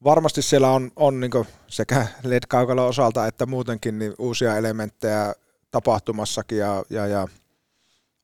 varmasti 0.04 0.42
siellä 0.42 0.70
on, 0.70 0.90
on 0.96 1.20
niin 1.20 1.30
sekä 1.66 2.06
led 2.22 2.42
osalta 2.88 3.26
että 3.26 3.46
muutenkin 3.46 3.98
niin 3.98 4.14
uusia 4.18 4.56
elementtejä 4.56 5.34
tapahtumassakin 5.70 6.58
ja, 6.58 6.84
ja, 6.90 7.06
ja 7.06 7.28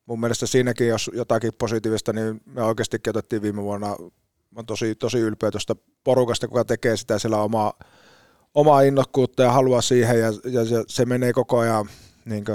mun 0.05 0.19
mielestä 0.19 0.47
siinäkin, 0.47 0.87
jos 0.87 1.11
jotakin 1.13 1.51
positiivista, 1.57 2.13
niin 2.13 2.41
me 2.45 2.63
oikeasti 2.63 2.97
otettiin 3.07 3.41
viime 3.41 3.61
vuonna, 3.61 3.95
on 4.55 4.65
tosi, 4.65 4.95
tosi 4.95 5.19
ylpeä 5.19 5.51
tuosta 5.51 5.75
porukasta, 6.03 6.47
kuka 6.47 6.65
tekee 6.65 6.97
sitä 6.97 7.19
siellä 7.19 7.41
omaa, 7.41 7.73
omaa 8.53 8.81
innokkuutta 8.81 9.43
ja 9.43 9.51
halua 9.51 9.81
siihen 9.81 10.19
ja, 10.19 10.27
ja 10.45 10.65
se, 10.65 10.83
se 10.87 11.05
menee 11.05 11.33
koko 11.33 11.59
ajan 11.59 11.89
niin 12.25 12.45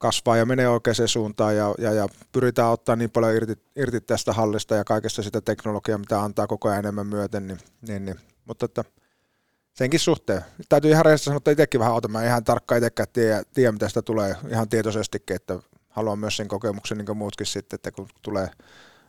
kasvaa 0.00 0.36
ja 0.36 0.46
menee 0.46 0.68
oikeaan 0.68 1.08
suuntaan 1.08 1.56
ja, 1.56 1.74
ja, 1.78 1.92
ja 1.92 2.08
pyritään 2.32 2.70
ottaa 2.70 2.96
niin 2.96 3.10
paljon 3.10 3.34
irti, 3.34 3.52
irti 3.76 4.00
tästä 4.00 4.32
hallista 4.32 4.74
ja 4.74 4.84
kaikesta 4.84 5.22
sitä 5.22 5.40
teknologiaa, 5.40 5.98
mitä 5.98 6.22
antaa 6.22 6.46
koko 6.46 6.68
ajan 6.68 6.78
enemmän 6.78 7.06
myöten. 7.06 7.46
Niin, 7.46 7.58
niin, 7.88 8.04
niin. 8.04 8.20
Mutta 8.44 8.64
että 8.64 8.84
senkin 9.72 10.00
suhteen. 10.00 10.44
Täytyy 10.68 10.90
ihan 10.90 11.04
rehellisesti 11.04 11.24
sanoa, 11.24 11.36
että 11.36 11.50
itsekin 11.50 11.80
vähän 11.80 11.92
auta. 11.94 12.08
Mä 12.08 12.24
ihan 12.24 12.44
tarkkaan 12.44 12.78
itsekään 12.78 13.08
tiedä, 13.12 13.42
tiedä, 13.54 13.72
mitä 13.72 13.88
sitä 13.88 14.02
tulee 14.02 14.36
ihan 14.48 14.68
tietoisestikin, 14.68 15.36
että 15.36 15.58
haluan 15.88 16.18
myös 16.18 16.36
sen 16.36 16.48
kokemuksen 16.48 16.98
niin 16.98 17.06
kuin 17.06 17.18
muutkin 17.18 17.46
sitten, 17.46 17.74
että 17.74 17.90
kun 17.90 18.08
tulee 18.22 18.50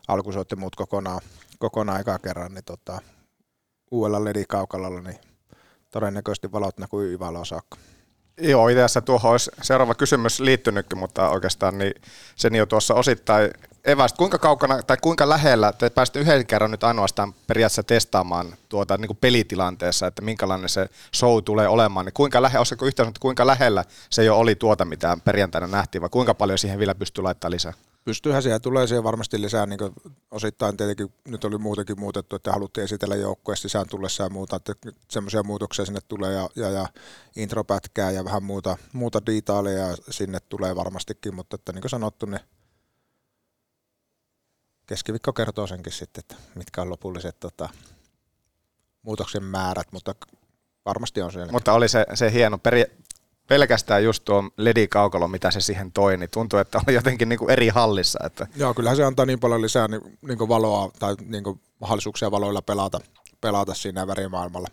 alkusoitti 0.07 0.55
muut 0.55 0.75
kokonaan, 0.75 1.21
kokonaan 1.59 2.01
eka 2.01 2.19
kerran, 2.19 2.53
niin 2.53 2.63
tota, 2.63 3.01
uudella 3.91 4.23
LED-kaukalalla, 4.23 5.01
niin 5.01 5.19
todennäköisesti 5.91 6.51
valot 6.51 6.77
näkyy 6.77 7.13
Ivaloon 7.13 7.45
saakka. 7.45 7.77
Joo, 8.41 8.67
itse 8.67 8.83
asiassa 8.83 9.01
tuohon 9.01 9.31
olisi 9.31 9.51
seuraava 9.61 9.95
kysymys 9.95 10.39
liittynytkin, 10.39 10.97
mutta 10.97 11.29
oikeastaan 11.29 11.77
niin 11.77 11.93
sen 12.35 12.55
jo 12.55 12.65
tuossa 12.65 12.93
osittain 12.93 13.51
evästä. 13.85 14.17
Kuinka 14.17 14.37
kaukana 14.37 14.83
tai 14.83 14.97
kuinka 15.01 15.29
lähellä, 15.29 15.73
te 15.73 15.89
pääsitte 15.89 16.19
yhden 16.19 16.45
kerran 16.45 16.71
nyt 16.71 16.83
ainoastaan 16.83 17.33
periaatteessa 17.47 17.83
testaamaan 17.83 18.55
tuota 18.69 18.97
niin 18.97 19.07
kuin 19.07 19.17
pelitilanteessa, 19.21 20.07
että 20.07 20.21
minkälainen 20.21 20.69
se 20.69 20.89
show 21.15 21.43
tulee 21.43 21.67
olemaan, 21.67 22.05
niin 22.05 22.13
kuinka 22.13 22.41
lähellä, 22.41 22.59
olisiko 22.59 22.85
yhtään 22.85 23.09
että 23.09 23.19
kuinka 23.19 23.47
lähellä 23.47 23.85
se 24.09 24.23
jo 24.23 24.37
oli 24.37 24.55
tuota, 24.55 24.85
mitä 24.85 25.17
perjantaina 25.25 25.67
nähtiin, 25.67 26.01
vai 26.01 26.09
kuinka 26.09 26.33
paljon 26.33 26.57
siihen 26.57 26.79
vielä 26.79 26.95
pystyy 26.95 27.23
laittamaan 27.23 27.51
lisää? 27.51 27.73
Pystyyhän 28.03 28.43
siellä, 28.43 28.59
tulee 28.59 28.87
siihen 28.87 29.03
varmasti 29.03 29.41
lisää, 29.41 29.65
niin 29.65 29.79
osittain 30.31 30.77
tietenkin 30.77 31.13
nyt 31.27 31.43
oli 31.45 31.57
muutenkin 31.57 31.99
muutettu, 31.99 32.35
että 32.35 32.51
haluttiin 32.51 32.83
esitellä 32.83 33.15
joukkoja 33.15 33.55
sisään 33.55 33.85
tullessa 33.89 34.23
ja 34.23 34.29
muuta, 34.29 34.55
että 34.55 34.73
semmoisia 35.09 35.43
muutoksia 35.43 35.85
sinne 35.85 35.99
tulee 36.07 36.33
ja, 36.33 36.49
ja, 36.55 36.69
ja 36.69 36.87
intropätkää 37.35 38.11
ja 38.11 38.25
vähän 38.25 38.43
muuta, 38.43 38.77
muuta 38.93 39.25
detaaleja 39.25 39.95
sinne 40.09 40.39
tulee 40.39 40.75
varmastikin, 40.75 41.35
mutta 41.35 41.55
että 41.55 41.73
niin 41.73 41.81
kuin 41.81 41.89
sanottu, 41.89 42.25
niin 42.25 42.39
keskiviikko 44.85 45.33
kertoo 45.33 45.67
senkin 45.67 45.93
sitten, 45.93 46.19
että 46.19 46.35
mitkä 46.55 46.81
on 46.81 46.89
lopulliset 46.89 47.39
tota, 47.39 47.69
muutoksen 49.01 49.43
määrät, 49.43 49.87
mutta 49.91 50.15
varmasti 50.85 51.21
on 51.21 51.31
siellä. 51.31 51.51
Mutta 51.51 51.73
oli 51.73 51.89
se, 51.89 52.05
se 52.13 52.31
hieno 52.31 52.57
peri, 52.57 52.85
pelkästään 53.51 54.03
just 54.03 54.25
tuo 54.25 54.43
LED-kaukalo, 54.57 55.27
mitä 55.27 55.51
se 55.51 55.61
siihen 55.61 55.91
toi, 55.91 56.17
niin 56.17 56.29
tuntuu, 56.29 56.59
että 56.59 56.81
oli 56.87 56.95
jotenkin 56.95 57.29
niin 57.29 57.39
kuin 57.39 57.49
eri 57.49 57.67
hallissa. 57.67 58.19
Että. 58.25 58.47
Joo, 58.55 58.73
kyllähän 58.73 58.97
se 58.97 59.03
antaa 59.03 59.25
niin 59.25 59.39
paljon 59.39 59.61
lisää 59.61 59.87
niin, 59.87 60.01
niin 60.27 60.49
valoa 60.49 60.91
tai 60.99 61.15
niin 61.25 61.43
mahdollisuuksia 61.79 62.31
valoilla 62.31 62.61
pelata, 62.61 62.99
pelata 63.41 63.73
siinä 63.73 64.07
värimaailmalla. 64.07 64.67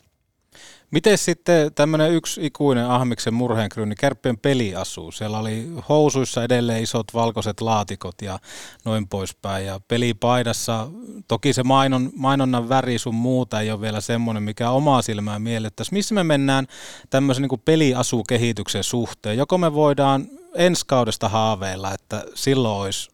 Miten 0.90 1.18
sitten 1.18 1.74
tämmöinen 1.74 2.12
yksi 2.12 2.46
ikuinen 2.46 2.86
Ahmiksen 2.90 3.34
murheenkryyni, 3.34 3.94
Kärppien 3.94 4.38
peliasu? 4.38 5.12
Siellä 5.12 5.38
oli 5.38 5.68
housuissa 5.88 6.44
edelleen 6.44 6.82
isot 6.82 7.14
valkoiset 7.14 7.60
laatikot 7.60 8.22
ja 8.22 8.38
noin 8.84 9.08
poispäin. 9.08 9.66
Ja 9.66 9.80
pelipaidassa, 9.88 10.88
toki 11.28 11.52
se 11.52 11.62
mainon, 11.62 12.10
mainonnan 12.16 12.68
väri 12.68 12.98
sun 12.98 13.14
muuta 13.14 13.60
ei 13.60 13.70
ole 13.70 13.80
vielä 13.80 14.00
semmoinen, 14.00 14.42
mikä 14.42 14.70
omaa 14.70 15.02
silmään 15.02 15.42
miellettäisiin. 15.42 15.96
Missä 15.96 16.14
me 16.14 16.24
mennään 16.24 16.66
tämmöisen 17.10 17.42
niin 17.42 17.60
peliasukehityksen 17.64 18.84
suhteen? 18.84 19.36
Joko 19.36 19.58
me 19.58 19.74
voidaan 19.74 20.26
ensi 20.54 20.84
kaudesta 20.86 21.28
haaveilla, 21.28 21.94
että 21.94 22.24
silloin 22.34 22.80
olisi 22.80 23.10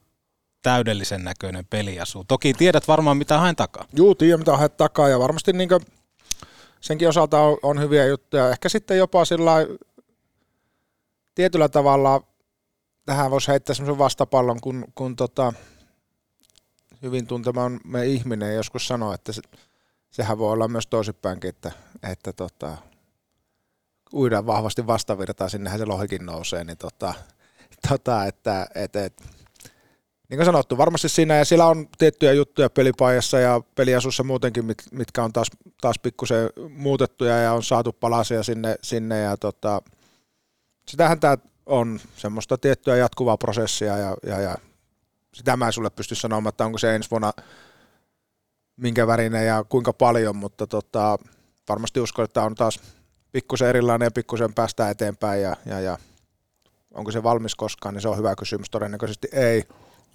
täydellisen 0.63 1.25
näköinen 1.25 1.67
peliasu. 1.71 2.25
Toki 2.29 2.55
tiedät 2.55 2.89
varmaan, 2.89 3.17
mitä 3.17 3.39
haen 3.39 3.57
takaa. 3.57 3.85
Juu, 3.97 4.15
tiedän, 4.15 4.41
mitä 4.41 4.57
haen 4.57 4.71
takaa 4.77 5.09
ja 5.09 5.19
varmasti 5.19 5.53
niin 5.53 5.69
kuin 5.69 5.81
senkin 6.85 7.09
osalta 7.09 7.41
on, 7.41 7.59
on 7.63 7.81
hyviä 7.81 8.07
juttuja. 8.07 8.51
Ehkä 8.51 8.69
sitten 8.69 8.99
jopa 8.99 9.25
sillä 9.25 9.53
tietyllä 11.35 11.69
tavalla 11.69 12.23
tähän 13.07 13.31
voisi 13.31 13.49
heittää 13.49 13.75
semmoisen 13.75 13.99
vastapallon, 13.99 14.61
kun, 14.61 14.85
kun 14.95 15.17
tota, 15.17 15.53
hyvin 17.03 17.27
me 17.85 18.07
ihminen 18.07 18.55
joskus 18.55 18.87
sanoo, 18.87 19.13
että 19.13 19.33
se, 19.33 19.43
sehän 20.11 20.39
voi 20.39 20.53
olla 20.53 20.69
myös 20.69 20.87
toisinpäinkin, 20.87 21.49
että, 21.49 21.73
että 22.11 22.33
tota, 22.33 22.77
uidaan 24.13 24.47
vahvasti 24.47 24.87
vastavirtaan, 24.87 25.51
sinnehän 25.51 25.79
se 25.79 25.85
lohikin 25.85 26.27
nousee, 26.27 26.65
niin 26.65 26.79
tota, 26.79 27.15
tota, 27.89 28.25
että, 28.25 28.67
että, 28.75 29.05
että 29.05 29.25
niin 30.35 30.39
kuin 30.39 30.47
sanottu, 30.47 30.79
varmasti 30.79 31.09
siinä, 31.09 31.37
ja 31.37 31.45
siellä 31.45 31.67
on 31.67 31.89
tiettyjä 31.99 32.33
juttuja 32.33 32.71
pelipajassa 32.71 33.39
ja 33.39 33.61
peliasussa 33.75 34.23
muutenkin, 34.23 34.65
mit, 34.65 34.83
mitkä 34.93 35.25
on 35.25 35.33
taas, 35.33 35.51
taas 35.81 35.99
pikkusen 35.99 36.51
muutettuja 36.69 37.39
ja 37.39 37.53
on 37.53 37.63
saatu 37.63 37.93
palasia 37.93 38.43
sinne, 38.43 38.77
sinne 38.83 39.21
ja 39.21 39.37
tota, 39.37 39.83
sitähän 40.89 41.21
tämä 41.21 41.37
on 41.67 42.01
semmoista 42.17 42.59
tiettyä 42.59 42.97
jatkuvaa 42.97 43.37
prosessia 43.37 43.99
ja, 43.99 44.17
ja, 44.27 44.41
ja 44.41 44.55
sitä 45.35 45.57
mä 45.57 45.67
en 45.67 45.73
sulle 45.73 45.91
pysty 45.91 46.15
sanomaan, 46.15 46.49
että 46.49 46.65
onko 46.65 46.79
se 46.79 46.95
ensi 46.95 47.11
vuonna 47.11 47.33
minkä 48.77 49.07
värinen 49.07 49.47
ja 49.47 49.65
kuinka 49.69 49.93
paljon, 49.93 50.37
mutta 50.37 50.67
tota, 50.67 51.19
varmasti 51.69 52.01
uskon, 52.01 52.25
että 52.25 52.43
on 52.43 52.55
taas 52.55 52.81
pikkusen 53.33 53.69
erilainen 53.69 54.07
ja 54.07 54.11
pikkusen 54.11 54.55
päästään 54.55 54.91
eteenpäin 54.91 55.43
ja, 55.43 55.57
ja, 55.67 55.81
ja 55.81 55.99
onko 56.95 57.11
se 57.11 57.23
valmis 57.23 57.55
koskaan, 57.55 57.95
niin 57.95 58.03
se 58.03 58.09
on 58.09 58.19
hyvä 58.19 58.37
kysymys, 58.37 58.71
todennäköisesti 58.71 59.29
ei. 59.33 59.65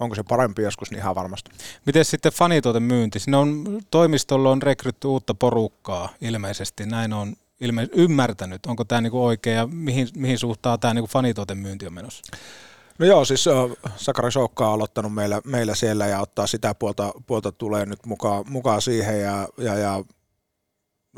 Onko 0.00 0.14
se 0.14 0.22
parempi 0.22 0.62
joskus, 0.62 0.90
niin 0.90 0.98
ihan 0.98 1.14
varmasti. 1.14 1.50
Miten 1.86 2.04
sitten 2.04 2.32
fanituotemyynti? 2.32 3.18
Siinä 3.18 3.38
on, 3.38 3.80
toimistolla 3.90 4.50
on 4.50 4.62
rekrytty 4.62 5.08
uutta 5.08 5.34
porukkaa 5.34 6.08
ilmeisesti, 6.20 6.86
näin 6.86 7.12
on 7.12 7.36
ilme- 7.60 7.88
ymmärtänyt. 7.92 8.66
Onko 8.66 8.84
tämä 8.84 9.00
niinku 9.00 9.24
oikein 9.24 9.56
ja 9.56 9.66
mihin, 9.66 10.08
mihin 10.16 10.38
suhtaa 10.38 10.78
tämä 10.78 10.94
niinku 10.94 11.08
fanituotemyynti 11.08 11.86
on 11.86 11.92
menossa? 11.94 12.36
No 12.98 13.06
joo, 13.06 13.24
siis 13.24 13.44
Sakari 13.96 14.32
Soukka 14.32 14.68
on 14.68 14.74
aloittanut 14.74 15.14
meillä, 15.14 15.40
meillä 15.44 15.74
siellä 15.74 16.06
ja 16.06 16.20
ottaa 16.20 16.46
sitä 16.46 16.74
puolta, 16.74 17.12
puolta 17.26 17.52
tulee 17.52 17.86
nyt 17.86 18.06
mukaan, 18.06 18.44
mukaan 18.48 18.82
siihen 18.82 19.20
ja, 19.20 19.48
ja, 19.58 19.74
ja 19.74 20.04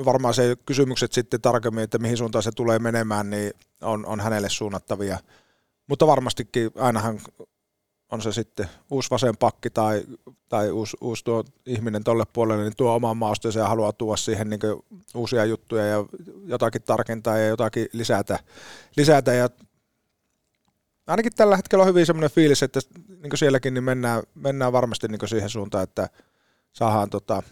varmaan 0.04 0.34
se 0.34 0.56
kysymykset 0.66 1.12
sitten 1.12 1.40
tarkemmin, 1.40 1.84
että 1.84 1.98
mihin 1.98 2.16
suuntaan 2.16 2.42
se 2.42 2.50
tulee 2.52 2.78
menemään, 2.78 3.30
niin 3.30 3.52
on, 3.80 4.06
on 4.06 4.20
hänelle 4.20 4.48
suunnattavia. 4.48 5.18
Mutta 5.86 6.06
varmastikin 6.06 6.70
ainahan 6.76 7.20
on 8.12 8.22
se 8.22 8.32
sitten 8.32 8.68
uusi 8.90 9.10
vasen 9.10 9.36
pakki 9.36 9.70
tai, 9.70 10.04
tai 10.48 10.70
uusi, 10.70 10.96
uusi 11.00 11.24
tuo 11.24 11.44
ihminen 11.66 12.04
tolle 12.04 12.24
puolelle, 12.32 12.62
niin 12.62 12.76
tuo 12.76 12.94
oman 12.94 13.16
maustonsa 13.16 13.58
ja 13.58 13.68
haluaa 13.68 13.92
tuoda 13.92 14.16
siihen 14.16 14.50
niin 14.50 14.60
uusia 15.14 15.44
juttuja 15.44 15.86
ja 15.86 16.04
jotakin 16.46 16.82
tarkentaa 16.82 17.38
ja 17.38 17.46
jotakin 17.46 17.88
lisätä. 17.92 18.38
lisätä 18.96 19.32
ja 19.32 19.48
ainakin 21.06 21.32
tällä 21.36 21.56
hetkellä 21.56 21.82
on 21.82 21.88
hyvin 21.88 22.06
semmoinen 22.06 22.30
fiilis, 22.30 22.62
että 22.62 22.80
niin 23.08 23.38
sielläkin 23.38 23.74
niin 23.74 23.84
mennään, 23.84 24.22
mennään 24.34 24.72
varmasti 24.72 25.08
niin 25.08 25.28
siihen 25.28 25.50
suuntaan, 25.50 25.84
että 25.84 26.08
saadaan 26.72 27.10
tota, 27.10 27.42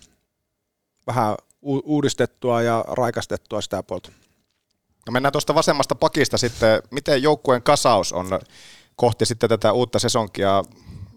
vähän 1.06 1.36
uudistettua 1.62 2.62
ja 2.62 2.84
raikastettua 2.88 3.60
sitä 3.60 3.82
puolta. 3.82 4.12
No 5.06 5.12
mennään 5.12 5.32
tuosta 5.32 5.54
vasemmasta 5.54 5.94
pakista 5.94 6.38
sitten. 6.38 6.82
Miten 6.90 7.22
joukkueen 7.22 7.62
kasaus 7.62 8.12
on 8.12 8.26
kohti 9.00 9.26
sitten 9.26 9.48
tätä 9.48 9.72
uutta 9.72 9.98
sesonkia. 9.98 10.62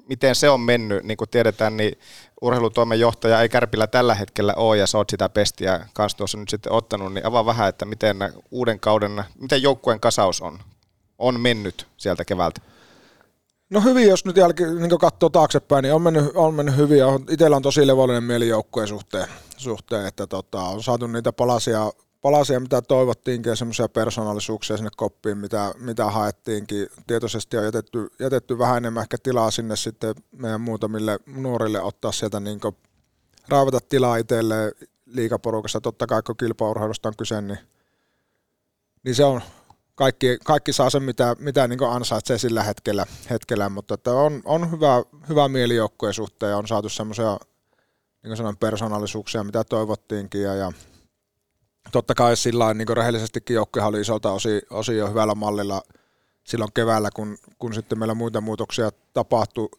Miten 0.10 0.36
se 0.36 0.50
on 0.50 0.60
mennyt? 0.60 1.04
Niin 1.04 1.18
kuin 1.18 1.30
tiedetään, 1.30 1.78
niin 1.78 2.00
urheilutoimenjohtaja 2.42 3.42
ei 3.42 3.50
Kärpillä 3.50 3.88
tällä 3.88 4.16
hetkellä 4.16 4.54
ole 4.54 4.78
ja 4.78 4.88
sä 4.88 4.98
oot 4.98 5.10
sitä 5.10 5.30
pestiä 5.30 5.88
kanssa 5.94 6.18
tuossa 6.18 6.38
nyt 6.38 6.50
sitten 6.50 6.72
ottanut, 6.72 7.14
niin 7.14 7.26
avaa 7.26 7.46
vähän, 7.46 7.70
että 7.70 7.86
miten 7.86 8.18
uuden 8.52 8.80
kauden, 8.80 9.24
miten 9.40 9.62
joukkueen 9.62 10.00
kasaus 10.00 10.42
on, 10.42 10.60
on 11.18 11.40
mennyt 11.40 11.88
sieltä 11.98 12.26
keväältä? 12.26 12.62
No 13.70 13.82
hyvin, 13.82 14.08
jos 14.08 14.26
nyt 14.26 14.38
jälkeen 14.38 14.76
niin 14.76 15.00
katsoo 15.00 15.30
taaksepäin, 15.30 15.84
niin 15.84 15.94
on 15.94 16.02
mennyt, 16.02 16.32
on 16.36 16.54
mennyt 16.54 16.78
hyvin. 16.78 17.00
Itsellä 17.30 17.56
on 17.56 17.62
tosi 17.62 17.88
levollinen 17.88 18.24
mieli 18.24 18.48
joukkueen 18.48 18.88
suhteen, 18.88 19.28
suhteen 19.58 20.06
että 20.06 20.28
tota, 20.28 20.62
on 20.62 20.84
saatu 20.84 21.08
niitä 21.08 21.34
palasia 21.34 21.92
palasia, 22.24 22.60
mitä 22.60 22.82
toivottiinkin 22.82 23.50
ja 23.50 23.56
semmoisia 23.56 23.90
persoonallisuuksia 23.90 24.78
sinne 24.78 24.90
koppiin, 24.98 25.38
mitä, 25.38 25.74
mitä 25.80 26.06
haettiinkin. 26.06 26.88
Tietoisesti 27.08 27.58
on 27.58 27.64
jätetty, 27.64 28.10
jätetty 28.20 28.58
vähän 28.58 28.78
enemmän 28.78 29.02
ehkä 29.02 29.18
tilaa 29.24 29.52
sinne 29.52 29.76
sitten 29.76 30.16
meidän 30.32 30.62
muutamille 30.62 31.20
nuorille 31.26 31.82
ottaa 31.82 32.12
sieltä 32.12 32.40
niin 32.40 32.60
raavata 33.48 33.80
tilaa 33.90 34.18
itselle 34.18 34.72
liikaporukassa. 35.06 35.82
Totta 35.82 36.08
kai 36.08 36.22
kun 36.24 36.38
kilpaurheilusta 36.38 37.10
on 37.10 37.16
kyse, 37.18 37.42
niin, 37.42 37.60
niin 39.04 39.16
se 39.16 39.24
on, 39.24 39.42
kaikki, 39.96 40.38
kaikki 40.44 40.74
saa 40.74 40.90
sen, 40.90 41.04
mitä, 41.04 41.36
mitä 41.40 41.68
niin 41.68 41.84
ansaitsee 41.84 42.38
sillä 42.38 42.64
hetkellä, 42.64 43.06
hetkellä 43.30 43.70
mutta 43.70 43.94
että 43.94 44.12
on, 44.12 44.42
on 44.46 44.72
hyvä, 44.72 45.04
hyvä 45.30 45.48
mieli 45.48 45.76
suhteen 46.12 46.50
ja 46.50 46.58
on 46.58 46.68
saatu 46.68 46.90
semmoisia 46.90 47.38
niin 48.24 48.38
sanoin, 48.38 48.58
persoonallisuuksia, 48.58 49.44
mitä 49.44 49.64
toivottiinkin 49.64 50.42
ja, 50.42 50.56
ja 50.56 50.72
totta 51.94 52.16
kai 52.16 52.38
sillä 52.38 52.74
niin 52.74 52.88
rehellisestikin 52.88 53.56
joukkuehan 53.56 53.90
oli 53.90 54.02
isolta 54.02 54.32
osin, 54.32 54.62
osin 54.70 54.98
jo 54.98 55.08
hyvällä 55.08 55.36
mallilla 55.36 55.82
silloin 56.44 56.74
keväällä, 56.74 57.10
kun, 57.16 57.38
kun 57.60 57.74
sitten 57.74 58.00
meillä 58.00 58.14
muita 58.14 58.42
muutoksia 58.42 58.92
tapahtui. 59.14 59.70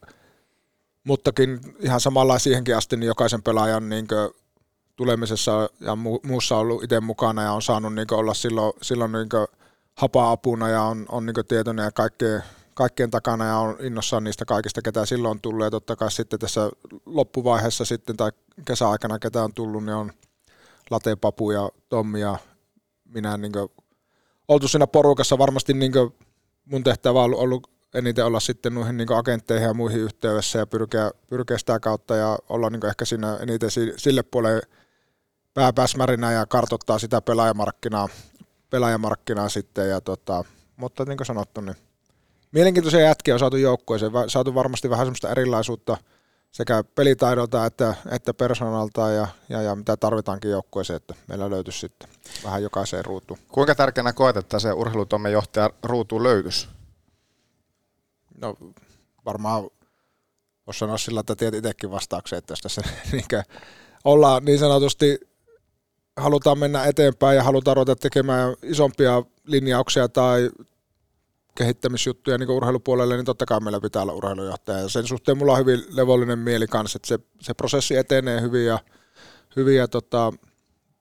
Muttakin 1.03 1.59
ihan 1.79 2.01
samalla 2.01 2.39
siihenkin 2.39 2.77
asti 2.77 2.97
niin 2.97 3.07
jokaisen 3.07 3.43
pelaajan 3.43 3.89
niin 3.89 4.07
tulemisessa 4.95 5.69
ja 5.79 5.91
mu- 5.91 6.27
muussa 6.27 6.57
ollut 6.57 6.83
itse 6.83 6.99
mukana 6.99 7.43
ja 7.43 7.51
on 7.51 7.61
saanut 7.61 7.95
niin 7.95 8.13
olla 8.13 8.33
silloin, 8.33 8.73
silloin 8.81 9.11
niin 9.11 9.29
hapa-apuna 9.93 10.69
ja 10.69 10.81
on, 10.81 11.05
on 11.09 11.25
niin 11.25 11.35
tietoinen 11.47 11.83
ja 11.83 11.91
kaikkeen, 11.91 12.43
kaikkien 12.73 13.11
takana 13.11 13.45
ja 13.45 13.57
on 13.57 13.77
innossaan 13.79 14.23
niistä 14.23 14.45
kaikista, 14.45 14.81
ketä 14.81 15.05
silloin 15.05 15.31
on 15.31 15.41
tullut. 15.41 15.63
Ja 15.63 15.71
totta 15.71 15.95
kai 15.95 16.11
sitten 16.11 16.39
tässä 16.39 16.69
loppuvaiheessa 17.05 17.85
sitten 17.85 18.17
tai 18.17 18.31
kesäaikana, 18.65 19.19
ketä 19.19 19.43
on 19.43 19.53
tullut, 19.53 19.85
niin 19.85 19.95
on 19.95 20.11
Late 20.89 21.15
Papu 21.15 21.51
ja 21.51 21.69
Tommi 21.89 22.21
ja 22.21 22.37
minä 23.05 23.37
niin 23.37 23.51
oltu 24.47 24.67
siinä 24.67 24.87
porukassa. 24.87 25.37
Varmasti 25.37 25.73
niin 25.73 25.91
mun 26.65 26.83
tehtävä 26.83 27.19
on 27.19 27.25
ollut, 27.25 27.39
ollut 27.39 27.69
eniten 27.93 28.25
olla 28.25 28.39
sitten 28.39 28.75
noihin 28.75 28.97
niin 28.97 29.13
agentteihin 29.13 29.67
ja 29.67 29.73
muihin 29.73 29.99
yhteydessä 29.99 30.59
ja 30.59 30.67
pyrkiä, 30.67 31.11
pyrkiä 31.29 31.57
sitä 31.57 31.79
kautta 31.79 32.15
ja 32.15 32.39
olla 32.49 32.69
niin 32.69 32.85
ehkä 32.85 33.05
siinä 33.05 33.37
eniten 33.37 33.69
sille 33.97 34.23
puolelle 34.23 34.61
pääpäsmärinä 35.53 36.31
ja 36.31 36.45
kartoittaa 36.45 36.99
sitä 36.99 37.21
pelaajamarkkinaa, 37.21 38.09
pelaajamarkkinaa 38.69 39.49
sitten. 39.49 39.89
Ja 39.89 40.01
tota, 40.01 40.43
mutta 40.75 41.05
niin 41.05 41.17
kuin 41.17 41.27
sanottu, 41.27 41.61
niin 41.61 41.75
mielenkiintoisia 42.51 42.99
jätkiä 42.99 43.35
on 43.35 43.39
saatu 43.39 43.57
joukkueeseen, 43.57 44.11
saatu 44.27 44.55
varmasti 44.55 44.89
vähän 44.89 45.05
semmoista 45.05 45.31
erilaisuutta 45.31 45.97
sekä 46.55 46.83
pelitaidolta 46.83 47.65
että, 47.65 47.95
että 48.11 48.33
persoonalta 48.33 49.09
ja, 49.09 49.27
ja, 49.49 49.61
ja, 49.61 49.75
mitä 49.75 49.97
tarvitaankin 49.97 50.51
joukkueeseen, 50.51 50.97
että 50.97 51.15
meillä 51.27 51.49
löytyisi 51.49 51.79
sitten 51.79 52.09
vähän 52.43 52.63
jokaiseen 52.63 53.05
ruutuun. 53.05 53.39
Kuinka 53.47 53.75
tärkeänä 53.75 54.13
koet, 54.13 54.37
että 54.37 54.59
se 54.59 54.73
urheilutoimen 54.73 55.31
johtaja 55.31 55.69
ruutu 55.83 56.23
löytyisi? 56.23 56.67
No 58.41 58.55
varmaan 59.25 59.63
voisi 60.67 60.79
sanoa 60.79 60.97
sillä, 60.97 61.19
että 61.19 61.35
tiedät 61.35 61.57
itsekin 61.57 61.91
vastauksen, 61.91 62.37
että 62.37 62.51
jos 62.51 62.61
tässä 62.61 62.81
niin 63.11 63.25
ollaan 64.03 64.45
niin 64.45 64.59
sanotusti 64.59 65.19
halutaan 66.17 66.59
mennä 66.59 66.85
eteenpäin 66.85 67.35
ja 67.35 67.43
halutaan 67.43 67.77
ruveta 67.77 67.95
tekemään 67.95 68.55
isompia 68.63 69.23
linjauksia 69.45 70.09
tai 70.09 70.49
kehittämisjuttuja 71.55 72.37
niin 72.37 72.49
urheilupuolelle, 72.49 73.15
niin 73.15 73.25
totta 73.25 73.45
kai 73.45 73.59
meillä 73.59 73.81
pitää 73.81 74.01
olla 74.01 74.13
urheilujohtaja. 74.13 74.79
Ja 74.79 74.89
sen 74.89 75.07
suhteen 75.07 75.37
mulla 75.37 75.53
on 75.53 75.59
hyvin 75.59 75.83
levollinen 75.89 76.39
mieli 76.39 76.67
kanssa, 76.67 76.97
että 76.97 77.07
se, 77.07 77.19
se 77.41 77.53
prosessi 77.53 77.95
etenee 77.95 78.41
hyvin 78.41 78.65
ja, 78.65 78.79
hyvin 79.55 79.77
ja 79.77 79.87
tota, 79.87 80.33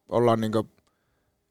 ollaan 0.08 0.40
niin 0.40 0.52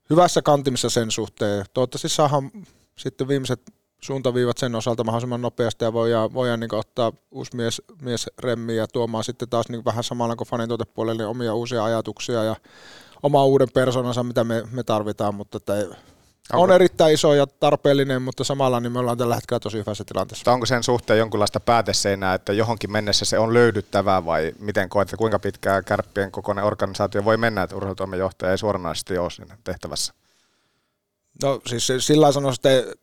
hyvässä 0.10 0.42
kantimissa 0.42 0.90
sen 0.90 1.12
suhteen. 1.12 1.66
Toivottavasti 1.74 2.10
saadaan 2.10 2.52
sitten 2.98 3.28
viimeiset 3.28 3.62
suuntaviivat 4.02 4.58
sen 4.58 4.76
osalta 4.76 5.04
mahdollisimman 5.04 5.42
nopeasti 5.42 5.86
ja 5.86 5.94
voidaan, 5.94 6.34
voidaan 6.34 6.60
niin 6.60 6.76
ottaa 6.76 7.12
uusi 7.32 7.56
mies, 7.56 7.82
mies 8.02 8.30
remmi 8.40 8.76
ja 8.76 8.88
tuomaan 8.88 9.24
sitten 9.24 9.50
taas 9.50 9.70
niin 9.70 9.86
vähän 9.86 10.04
samalla 10.04 10.36
kuin 10.36 10.48
fanin 10.48 10.68
tuotepuolelle 10.68 11.24
niin 11.24 11.30
omia 11.30 11.54
uusia 11.54 11.84
ajatuksia 11.84 12.44
ja 12.44 12.56
oma 13.24 13.46
uuden 13.46 13.68
persoonansa, 13.74 14.24
mitä 14.24 14.44
me, 14.44 14.64
me 14.72 14.84
tarvitaan, 14.84 15.36
mutta 15.36 15.58
että 15.58 15.78
ei, 15.78 15.86
on 16.54 16.72
erittäin 16.72 17.14
iso 17.14 17.34
ja 17.34 17.48
tarpeellinen, 17.48 18.22
mutta 18.22 18.44
samalla 18.44 18.80
niin 18.80 18.92
me 18.92 19.00
ollaan 19.00 19.18
tällä 19.18 19.36
hetkellä 19.36 19.60
tosi 19.60 19.78
hyvässä 19.78 20.04
tilanteessa. 20.04 20.52
Onko 20.52 20.66
sen 20.66 20.84
suhteen 20.84 21.20
jonkinlaista 21.20 21.60
pääteseinää, 21.60 22.34
että 22.34 22.54
johonkin 22.54 22.92
mennessä 22.92 23.26
se 23.26 23.40
on 23.40 23.54
löydyttävää 23.54 24.26
vai 24.26 24.54
miten 24.60 24.90
koet, 24.90 25.08
että 25.08 25.18
kuinka 25.18 25.40
pitkään 25.40 25.84
kärppien 25.86 26.32
kokoinen 26.32 26.66
organisaatio 26.66 27.26
voi 27.26 27.38
mennä, 27.38 27.64
että 27.64 27.76
urheilutoimen 27.76 28.20
johtaja 28.20 28.52
ei 28.52 28.58
suoranaisesti 28.58 29.18
ole 29.18 29.30
siinä 29.30 29.58
tehtävässä? 29.64 30.14
No 31.44 31.62
siis 31.68 31.88
sillä 32.00 32.32
sanoisin, 32.32 32.68
että 32.68 32.96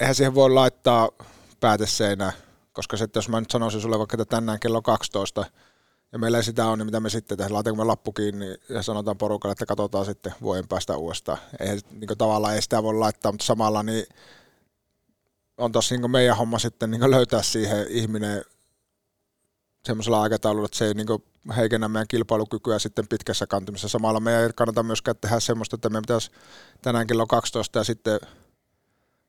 eihän 0.00 0.14
siihen 0.14 0.34
voi 0.34 0.50
laittaa 0.50 1.08
pääteseinää, 1.60 2.32
koska 2.72 2.96
sitten 2.96 3.18
jos 3.20 3.28
mä 3.28 3.40
nyt 3.40 3.50
sanoisin 3.50 3.80
sulle 3.80 3.98
vaikka, 3.98 4.16
että 4.22 4.36
tänään 4.36 4.60
kello 4.60 4.82
12 4.82 5.44
ja 6.16 6.20
meillä 6.20 6.38
ei 6.38 6.44
sitä 6.44 6.66
ole, 6.66 6.76
niin 6.76 6.86
mitä 6.86 7.00
me 7.00 7.10
sitten 7.10 7.38
tehdään, 7.38 7.54
laitaanko 7.54 7.82
me 7.82 7.86
lappu 7.86 8.12
kiinni 8.12 8.54
ja 8.68 8.82
sanotaan 8.82 9.18
porukalle, 9.18 9.52
että 9.52 9.66
katsotaan 9.66 10.04
sitten 10.04 10.34
vuoden 10.42 10.68
päästä 10.68 10.96
uudestaan. 10.96 11.38
Ei, 11.60 11.78
niin 11.90 12.18
tavallaan 12.18 12.54
ei 12.54 12.62
sitä 12.62 12.82
voi 12.82 12.94
laittaa, 12.94 13.32
mutta 13.32 13.44
samalla 13.44 13.82
niin 13.82 14.06
on 15.58 15.72
tossa 15.72 15.94
niin 15.94 16.10
meidän 16.10 16.36
homma 16.36 16.58
sitten 16.58 16.90
niin 16.90 17.10
löytää 17.10 17.42
siihen 17.42 17.86
ihminen 17.88 18.44
semmoisella 19.86 20.22
aikataululla, 20.22 20.66
että 20.66 20.78
se 20.78 20.86
ei 20.86 20.94
niin 20.94 21.06
heikennä 21.56 21.88
meidän 21.88 22.08
kilpailukykyä 22.08 22.78
sitten 22.78 23.08
pitkässä 23.08 23.46
kantimissa. 23.46 23.88
Samalla 23.88 24.20
meidän 24.20 24.42
ei 24.42 24.50
kannata 24.56 24.82
myöskään 24.82 25.16
tehdä 25.20 25.40
semmoista, 25.40 25.74
että 25.74 25.88
meidän 25.88 26.02
pitäisi 26.02 26.30
tänään 26.82 27.06
kello 27.06 27.26
12 27.26 27.78
ja 27.78 27.84
sitten 27.84 28.20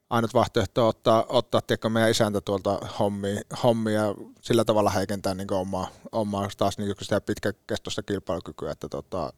ainut 0.10 0.34
vaihtoehto 0.34 0.84
on 0.84 0.90
ottaa, 0.90 1.26
ottaa 1.30 1.62
tiedätkö, 1.62 1.90
meidän 1.90 2.12
isäntä 2.12 2.42
tuolta 2.42 2.80
hommia, 3.00 3.42
hommia 3.64 3.94
ja 3.94 4.16
sillä 4.42 4.66
tavalla 4.66 4.90
heikentää 4.90 5.34
niin 5.34 5.54
omaa, 5.54 5.88
omaa 6.12 6.50
taas 6.58 6.78
niin 6.78 6.96
sitä 7.02 7.22
pitkäkestoista 7.22 8.04
kilpailukykyä. 8.04 8.72
Että 8.72 8.90
tota, 8.90 9.34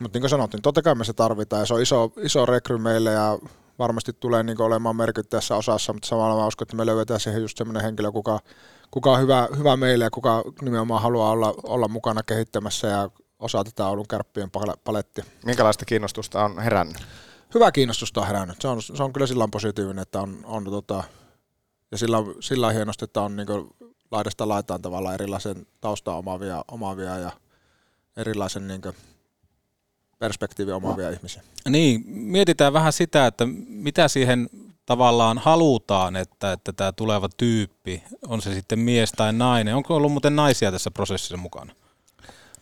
mutta 0.00 0.16
niin 0.16 0.22
kuin 0.22 0.30
sanottiin, 0.30 0.62
totta 0.62 0.82
kai 0.82 0.94
me 0.94 1.04
se 1.04 1.12
tarvitaan 1.12 1.60
ja 1.60 1.66
se 1.66 1.74
on 1.74 1.82
iso, 1.82 2.12
iso 2.22 2.46
rekry 2.46 2.78
meille 2.78 3.12
ja 3.12 3.38
varmasti 3.78 4.12
tulee 4.12 4.42
niin 4.42 4.62
olemaan 4.62 4.96
merkittävässä 4.96 5.56
osassa, 5.56 5.92
mutta 5.92 6.08
samalla 6.08 6.36
mä 6.36 6.46
uskon, 6.46 6.64
että 6.64 6.76
me 6.76 6.86
löydetään 6.86 7.20
siihen 7.20 7.42
just 7.42 7.58
semmoinen 7.58 7.82
henkilö, 7.82 8.12
kuka, 8.12 8.40
kuka 8.90 9.12
on 9.12 9.20
hyvä, 9.20 9.48
hyvä 9.58 9.76
meille 9.76 10.04
ja 10.04 10.10
kuka 10.10 10.42
nimenomaan 10.62 11.02
haluaa 11.02 11.30
olla, 11.30 11.54
olla 11.62 11.88
mukana 11.88 12.22
kehittämässä 12.22 12.88
ja 12.88 13.10
osaa 13.38 13.64
tätä 13.64 13.86
Oulun 13.86 14.08
kärppien 14.08 14.50
paletti. 14.84 15.22
Minkälaista 15.44 15.84
kiinnostusta 15.84 16.44
on 16.44 16.58
herännyt? 16.58 16.96
Hyvä 17.54 17.72
kiinnostusta 17.72 18.20
on 18.20 18.26
herännyt. 18.26 18.60
Se 18.60 18.68
on, 18.68 18.82
se 18.82 19.02
on 19.02 19.12
kyllä 19.12 19.26
sillä 19.26 19.48
positiivinen, 19.48 20.02
että 20.02 20.20
on, 20.20 20.40
on 20.44 20.64
tota, 20.64 21.04
ja 21.90 21.98
sillä, 21.98 22.18
sillä 22.40 22.72
hienosti, 22.72 23.04
että 23.04 23.20
on 23.20 23.36
niin 23.36 23.46
laidasta 24.10 24.48
laitaan 24.48 24.82
tavallaan 24.82 25.14
erilaisen 25.14 25.66
taustan 25.80 26.14
omaavia, 26.14 26.64
omaavia 26.68 27.18
ja 27.18 27.30
erilaisen 28.16 28.68
niin 28.68 28.82
perspektiivin 30.18 30.74
omaavia 30.74 31.10
ihmisiä. 31.10 31.42
Niin, 31.68 32.02
mietitään 32.06 32.72
vähän 32.72 32.92
sitä, 32.92 33.26
että 33.26 33.46
mitä 33.68 34.08
siihen 34.08 34.50
tavallaan 34.86 35.38
halutaan, 35.38 36.16
että, 36.16 36.52
että 36.52 36.72
tämä 36.72 36.92
tuleva 36.92 37.28
tyyppi, 37.36 38.02
on 38.28 38.42
se 38.42 38.54
sitten 38.54 38.78
mies 38.78 39.12
tai 39.12 39.32
nainen. 39.32 39.76
Onko 39.76 39.96
ollut 39.96 40.12
muuten 40.12 40.36
naisia 40.36 40.72
tässä 40.72 40.90
prosessissa 40.90 41.36
mukana? 41.36 41.72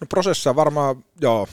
No 0.00 0.06
prosessissa 0.08 0.56
varmaan, 0.56 1.04
joo, 1.20 1.48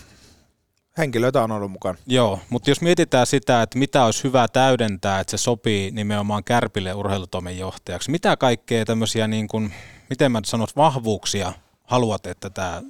henkilöitä 0.98 1.44
on 1.44 1.52
ollut 1.52 1.72
mukana. 1.72 1.98
Joo, 2.08 2.40
mutta 2.50 2.70
jos 2.70 2.82
mietitään 2.82 3.28
sitä, 3.28 3.62
että 3.62 3.80
mitä 3.80 4.06
olisi 4.06 4.24
hyvä 4.24 4.48
täydentää, 4.48 5.20
että 5.20 5.32
se 5.32 5.38
sopii 5.38 5.92
nimenomaan 5.92 6.44
Kärpille 6.44 6.94
urheilutoimen 6.94 7.58
johtajaksi, 7.58 8.12
mitä 8.12 8.38
kaikkea 8.38 8.86
tämmöisiä, 8.86 9.28
niin 9.28 9.48
kuin, 9.48 9.74
miten 10.10 10.32
mä 10.32 10.42
sanot, 10.46 10.76
vahvuuksia 10.76 11.54
haluat, 11.84 12.26
että 12.26 12.50
tämä 12.50 12.82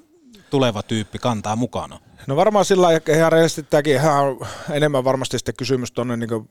tuleva 0.50 0.84
tyyppi 0.84 1.20
kantaa 1.20 1.56
mukana? 1.56 2.00
No 2.28 2.36
varmaan 2.36 2.66
sillä 2.66 2.88
ihan 3.16 3.32
rehellisesti 3.32 3.64
tämäkin 3.64 3.94
ihan 3.94 4.38
enemmän 4.72 5.04
varmasti 5.04 5.38
sitten 5.38 5.56
kysymys 5.56 5.92
tuonne 5.92 6.18
niin 6.18 6.50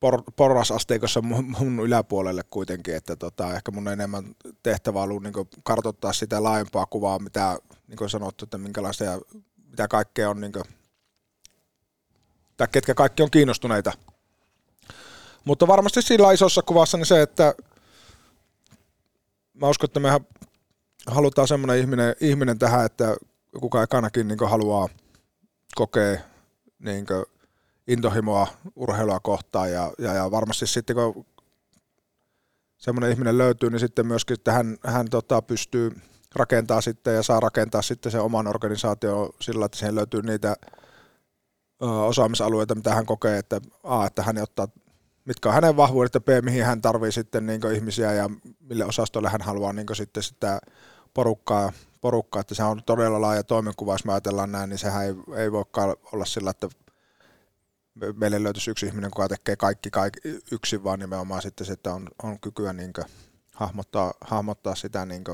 por, 0.00 0.22
porrasasteikossa 0.36 1.22
mun, 1.22 1.54
mun 1.58 1.80
yläpuolelle 1.80 2.42
kuitenkin, 2.50 2.96
että 2.96 3.16
tota, 3.16 3.54
ehkä 3.54 3.70
mun 3.70 3.88
enemmän 3.88 4.24
tehtävä 4.62 4.98
on 4.98 5.04
ollut 5.04 5.22
niin 5.22 5.48
kartoittaa 5.62 6.12
sitä 6.12 6.42
laajempaa 6.42 6.86
kuvaa, 6.86 7.18
mitä 7.18 7.58
niin 7.88 8.10
sanottu, 8.10 8.44
että 8.44 8.58
minkälaisia 8.58 9.18
mitä 9.74 9.88
kaikkea 9.88 10.30
on, 10.30 10.40
niin 10.40 10.52
kuin, 10.52 10.64
tai 12.56 12.68
ketkä 12.72 12.94
kaikki 12.94 13.22
on 13.22 13.30
kiinnostuneita. 13.30 13.92
Mutta 15.44 15.66
varmasti 15.66 16.02
sillä 16.02 16.32
isossa 16.32 16.62
kuvassa 16.62 16.96
niin 16.96 17.06
se, 17.06 17.22
että 17.22 17.54
mä 19.54 19.68
uskon, 19.68 19.88
että 19.88 20.00
me 20.00 20.20
halutaan 21.06 21.48
semmoinen 21.48 21.78
ihminen, 21.78 22.14
ihminen 22.20 22.58
tähän, 22.58 22.86
että 22.86 23.16
kuka 23.60 23.82
ekanakin 23.82 24.28
niin 24.28 24.48
haluaa 24.48 24.88
kokea 25.74 26.20
niin 26.78 27.06
intohimoa 27.88 28.46
urheilua 28.76 29.20
kohtaan 29.20 29.72
ja, 29.72 29.92
ja, 29.98 30.14
ja 30.14 30.30
varmasti 30.30 30.66
sitten 30.66 30.96
kun 30.96 31.26
semmoinen 32.78 33.10
ihminen 33.10 33.38
löytyy, 33.38 33.70
niin 33.70 33.80
sitten 33.80 34.06
myöskin 34.06 34.34
että 34.34 34.52
hän, 34.52 34.76
hän 34.86 35.10
tota, 35.10 35.42
pystyy 35.42 35.96
rakentaa 36.36 36.80
sitten 36.80 37.14
ja 37.14 37.22
saa 37.22 37.40
rakentaa 37.40 37.82
sitten 37.82 38.12
sen 38.12 38.20
oman 38.20 38.46
organisaation 38.46 39.30
sillä, 39.40 39.66
että 39.66 39.78
siihen 39.78 39.94
löytyy 39.94 40.22
niitä 40.22 40.56
osaamisalueita, 41.80 42.74
mitä 42.74 42.94
hän 42.94 43.06
kokee, 43.06 43.38
että 43.38 43.60
A, 43.82 44.06
että 44.06 44.22
hän 44.22 44.38
ottaa, 44.38 44.68
mitkä 45.24 45.48
on 45.48 45.54
hänen 45.54 45.76
vahvuudet 45.76 46.14
ja 46.14 46.20
B, 46.20 46.28
mihin 46.42 46.64
hän 46.64 46.82
tarvii 46.82 47.12
sitten 47.12 47.46
niin 47.46 47.72
ihmisiä 47.74 48.12
ja 48.12 48.30
mille 48.60 48.84
osastolle 48.84 49.28
hän 49.28 49.42
haluaa 49.42 49.72
niin 49.72 49.86
sitten 49.92 50.22
sitä 50.22 50.60
porukkaa, 51.14 51.72
porukkaa, 52.00 52.40
että 52.40 52.54
se 52.54 52.62
on 52.62 52.82
todella 52.86 53.20
laaja 53.20 53.44
toimenkuva, 53.44 53.94
jos 53.94 54.04
me 54.04 54.12
ajatellaan 54.12 54.52
näin, 54.52 54.70
niin 54.70 54.78
sehän 54.78 55.04
ei, 55.04 55.14
ei 55.36 55.52
voikaan 55.52 55.96
olla 56.12 56.24
sillä, 56.24 56.50
että 56.50 56.68
meille 58.16 58.42
löytyisi 58.42 58.70
yksi 58.70 58.86
ihminen, 58.86 59.08
joka 59.08 59.28
tekee 59.28 59.56
kaikki, 59.56 59.90
kaikki 59.90 60.20
yksin, 60.52 60.84
vaan 60.84 60.98
nimenomaan 60.98 61.42
sitten, 61.42 61.72
että 61.72 61.94
on, 61.94 62.08
on 62.22 62.40
kykyä 62.40 62.72
niin 62.72 62.92
hahmottaa, 63.54 64.14
hahmottaa 64.20 64.74
sitä 64.74 65.06
niin 65.06 65.24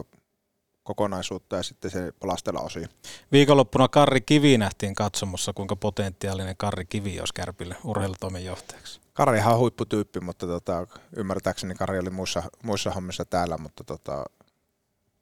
kokonaisuutta 0.91 1.57
ja 1.57 1.63
sitten 1.63 1.91
se 1.91 2.13
palastella 2.21 2.61
osiin. 2.61 2.89
Viikonloppuna 3.33 3.89
Karri 3.89 4.21
Kivi 4.21 4.59
nähtiin 4.59 4.95
katsomossa, 4.95 5.53
kuinka 5.53 5.77
potentiaalinen 5.77 6.57
Karri 6.57 6.85
Kivi 6.85 7.19
olisi 7.21 7.35
Kärpille 7.35 7.77
urheilutoimen 7.85 8.45
johtajaksi. 8.45 9.01
Karri 9.13 9.39
ihan 9.39 9.59
huipputyyppi, 9.59 10.21
mutta 10.21 10.47
tota, 10.47 10.87
ymmärtääkseni 11.17 11.75
Karri 11.75 11.99
oli 11.99 12.11
muissa, 12.11 12.43
muissa 12.63 12.91
hommissa 12.91 13.25
täällä, 13.25 13.59
mutta 13.59 13.85
tota, 13.85 14.25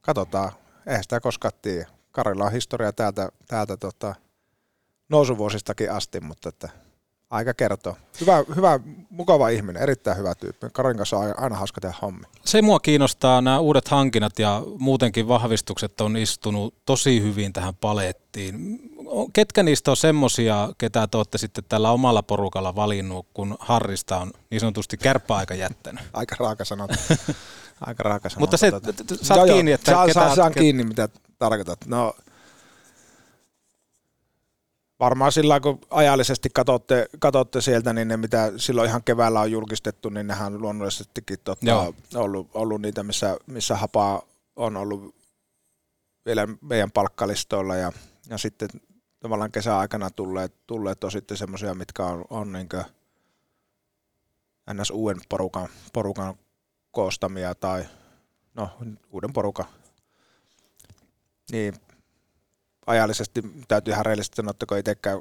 katsotaan, 0.00 0.52
eihän 0.86 1.02
sitä 1.02 1.20
koskaan 1.20 1.52
tiedä. 1.62 1.86
Karilla 2.12 2.44
on 2.44 2.52
historia 2.52 2.92
täältä, 2.92 3.28
täältä 3.48 3.76
tota, 3.76 4.14
nousuvuosistakin 5.08 5.92
asti, 5.92 6.20
mutta 6.20 6.48
että 6.48 6.68
aika 7.30 7.54
kertoo. 7.54 7.96
Hyvä, 8.20 8.44
hyvä, 8.56 8.80
mukava 9.10 9.48
ihminen, 9.48 9.82
erittäin 9.82 10.16
hyvä 10.16 10.34
tyyppi. 10.34 10.66
Karin 10.72 10.96
kanssa 10.96 11.18
on 11.18 11.34
aina 11.36 11.56
hauska 11.56 11.80
tehdä 11.80 11.94
hommi. 12.02 12.24
Se 12.44 12.62
mua 12.62 12.80
kiinnostaa, 12.80 13.40
nämä 13.40 13.58
uudet 13.58 13.88
hankinnat 13.88 14.38
ja 14.38 14.62
muutenkin 14.78 15.28
vahvistukset 15.28 16.00
on 16.00 16.16
istunut 16.16 16.74
tosi 16.86 17.22
hyvin 17.22 17.52
tähän 17.52 17.74
palettiin. 17.74 18.80
Ketkä 19.32 19.62
niistä 19.62 19.90
on 19.90 19.96
semmosia, 19.96 20.68
ketä 20.78 21.06
te 21.06 21.16
olette 21.16 21.38
sitten 21.38 21.64
tällä 21.68 21.90
omalla 21.90 22.22
porukalla 22.22 22.74
valinnut, 22.74 23.26
kun 23.34 23.56
Harrista 23.60 24.16
on 24.16 24.30
niin 24.50 24.60
sanotusti 24.60 24.96
kärppäaika 24.96 25.54
jättänyt? 25.54 26.04
Aika 26.12 26.36
raaka 26.38 26.64
sanota. 26.64 26.94
Aika 27.86 28.02
raaka 28.02 28.28
sanota. 28.28 28.40
Mutta 28.40 28.56
se, 28.56 28.70
tota. 28.70 28.92
saat 29.22 29.48
kiinni, 29.48 29.72
että 29.72 29.90
saan, 29.92 30.08
ketä, 30.08 30.34
saan, 30.34 30.52
kiinni, 30.52 30.84
mitä 30.84 31.08
tarkoitat. 31.38 31.86
No, 31.86 32.14
varmaan 35.00 35.32
sillä 35.32 35.60
kun 35.60 35.78
ajallisesti 35.90 36.48
katsotte, 36.54 37.06
katsotte 37.18 37.60
sieltä, 37.60 37.92
niin 37.92 38.08
ne 38.08 38.16
mitä 38.16 38.52
silloin 38.56 38.88
ihan 38.88 39.04
keväällä 39.04 39.40
on 39.40 39.52
julkistettu, 39.52 40.08
niin 40.08 40.26
nehän 40.26 40.54
on 40.54 40.62
luonnollisestikin 40.62 41.38
tota, 41.44 41.66
Joo. 41.66 41.94
ollut, 42.14 42.50
ollut 42.54 42.82
niitä, 42.82 43.02
missä, 43.02 43.36
missä 43.46 43.76
hapaa 43.76 44.22
on 44.56 44.76
ollut 44.76 45.14
vielä 46.26 46.48
meidän 46.60 46.90
palkkalistoilla 46.90 47.76
ja, 47.76 47.92
ja 48.30 48.38
sitten 48.38 48.68
tavallaan 49.20 49.52
kesäaikana 49.52 50.10
tulleet, 50.10 50.54
tulleet 50.66 51.04
on 51.04 51.12
sitten 51.12 51.36
semmoisia, 51.36 51.74
mitkä 51.74 52.04
on, 52.04 52.24
on 52.30 52.52
niin 52.52 52.68
ns. 54.74 54.90
uuden 54.90 55.20
porukan, 55.28 55.68
porukan 55.92 56.34
koostamia 56.90 57.54
tai 57.54 57.84
no, 58.54 58.70
uuden 59.10 59.32
porukan. 59.32 59.66
Niin 61.52 61.74
ajallisesti 62.88 63.42
täytyy 63.68 63.92
ihan 63.92 64.06
reellisesti 64.06 64.36
sanoa, 64.36 64.50
että 64.50 64.66
kun 64.66 64.78
itsekään 64.78 65.20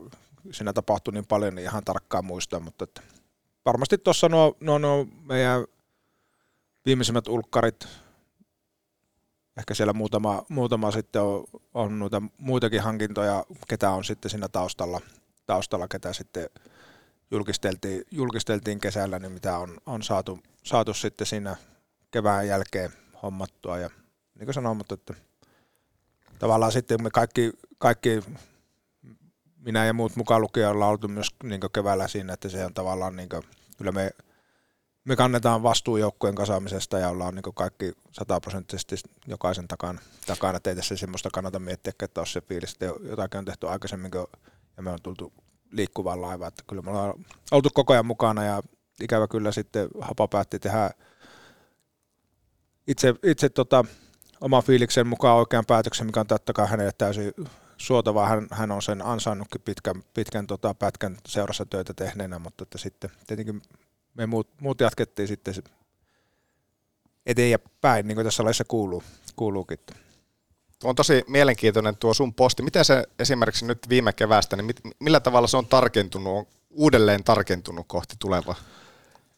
siinä 0.52 0.74
tapahtui 0.74 1.14
niin 1.14 1.26
paljon, 1.28 1.56
niin 1.56 1.64
ihan 1.64 1.84
tarkkaan 1.84 2.26
muistaa, 2.26 2.60
mutta 2.60 2.84
että 2.84 3.02
varmasti 3.66 3.98
tuossa 3.98 4.30
nuo, 4.30 4.58
nuo, 4.60 4.78
nuo 4.78 5.08
meidän 5.24 5.66
viimeisimmät 6.86 7.28
ulkkarit, 7.28 7.88
ehkä 9.58 9.74
siellä 9.74 9.94
muutama, 9.94 10.46
muutama 10.50 10.92
sitten 10.92 11.22
on, 11.22 11.44
on 11.74 12.00
noita 12.00 12.22
muitakin 12.38 12.82
hankintoja, 12.82 13.46
ketä 13.68 13.90
on 13.90 14.04
sitten 14.04 14.32
siinä 14.32 14.48
taustalla, 14.50 15.02
taustalla 15.46 15.88
ketä 15.88 16.14
sitten 16.14 16.50
julkisteltiin, 17.32 18.04
julkisteltiin 18.12 18.80
kesällä, 18.80 19.20
niin 19.20 19.32
mitä 19.32 19.58
on, 19.58 19.78
on 19.86 20.04
saatu, 20.04 20.40
saatu 20.64 20.94
sitten 20.94 21.28
siinä 21.28 21.56
kevään 22.12 22.48
jälkeen 22.48 22.94
hommattua. 23.24 23.78
Ja 23.78 23.90
niin 24.36 24.46
kuin 24.46 24.54
sanoin, 24.54 24.78
mutta 24.78 24.94
että 24.94 25.14
tavallaan 26.40 26.72
sitten 26.72 27.04
me 27.04 27.10
kaikki, 27.10 27.52
kaikki 27.78 28.24
minä 29.58 29.86
ja 29.86 29.94
muut 29.94 30.16
mukaan 30.16 30.42
lukien 30.42 30.70
ollaan 30.70 30.92
oltu 30.92 31.08
myös 31.08 31.28
niin 31.44 31.62
keväällä 31.74 32.08
siinä, 32.08 32.34
että 32.34 32.50
se 32.50 32.66
on 32.66 32.74
tavallaan, 32.74 33.16
niin 33.16 33.30
kuin, 33.30 33.44
kyllä 33.78 33.92
me, 33.92 34.12
me 35.04 35.16
kannetaan 35.16 35.64
vastuu 35.64 35.98
joukkueen 35.98 36.36
kasaamisesta 36.36 37.00
ja 37.00 37.10
ollaan 37.10 37.36
niin 37.36 37.56
kaikki 37.56 37.94
sataprosenttisesti 38.12 38.96
jokaisen 39.28 39.68
takana, 39.68 40.00
takana. 40.28 40.58
että 40.58 40.70
ei 40.70 40.76
tässä 40.76 40.98
semmoista 40.98 41.30
kannata 41.34 41.60
miettiä, 41.60 41.94
että 42.02 42.22
olisi 42.22 42.34
se 42.34 42.42
fiilis, 42.42 42.72
että 42.72 42.86
jotakin 42.86 43.38
on 43.38 43.46
tehty 43.46 43.68
aikaisemmin 43.68 44.12
ja 44.78 44.84
me 44.84 44.92
on 44.92 45.00
tultu 45.04 45.34
liikkuvaan 45.72 46.22
laivaan, 46.22 46.48
että 46.48 46.64
kyllä 46.68 46.82
me 46.82 46.90
ollaan 46.90 47.14
oltu 47.52 47.70
koko 47.74 47.94
ajan 47.94 48.06
mukana 48.06 48.44
ja 48.44 48.62
ikävä 49.02 49.28
kyllä 49.28 49.52
sitten 49.52 49.88
Hapa 50.02 50.28
päätti 50.28 50.60
tehdä 50.60 50.90
itse, 52.88 53.16
itse 53.24 53.50
tota, 53.50 53.86
oman 54.42 54.64
fiiliksen 54.64 55.08
mukaan 55.08 55.38
oikean 55.38 55.66
päätöksen, 55.66 56.06
mikä 56.06 56.20
on 56.20 56.28
totta 56.28 56.54
kai 56.54 56.68
hänelle 56.68 56.92
täysin 56.98 57.34
suotavaa. 57.78 58.28
Hän, 58.28 58.48
hän 58.52 58.72
on 58.72 58.82
sen 58.82 59.02
ansainnutkin 59.06 59.62
pitkän, 59.62 60.04
pitkän 60.14 60.48
tota, 60.48 60.74
pätkän 60.74 61.18
seurassa 61.28 61.66
töitä 61.66 61.94
tehneenä, 61.94 62.40
mutta 62.40 62.64
että 62.64 62.78
sitten 62.78 63.10
tietenkin 63.28 63.62
me 64.14 64.26
muut, 64.26 64.48
muut 64.62 64.80
jatkettiin 64.80 65.28
sitten 65.28 65.54
eteen 67.26 67.52
ja 67.52 67.60
päin, 67.82 68.08
niin 68.08 68.16
kuin 68.16 68.26
tässä 68.26 68.44
laissa 68.44 68.64
kuuluu, 68.68 69.04
kuuluukin. 69.36 69.80
Tuo 70.80 70.90
on 70.90 70.96
tosi 70.96 71.24
mielenkiintoinen 71.28 71.98
tuo 71.98 72.14
sun 72.14 72.34
posti. 72.34 72.64
Miten 72.64 72.86
se 72.86 73.04
esimerkiksi 73.20 73.66
nyt 73.66 73.90
viime 73.90 74.14
keväästä, 74.14 74.56
niin 74.56 74.66
mit, 74.66 74.80
millä 75.00 75.20
tavalla 75.20 75.48
se 75.48 75.58
on 75.58 75.68
tarkentunut, 75.68 76.38
on 76.38 76.46
uudelleen 76.70 77.24
tarkentunut 77.24 77.86
kohti 77.88 78.16
tulevaa? 78.20 78.56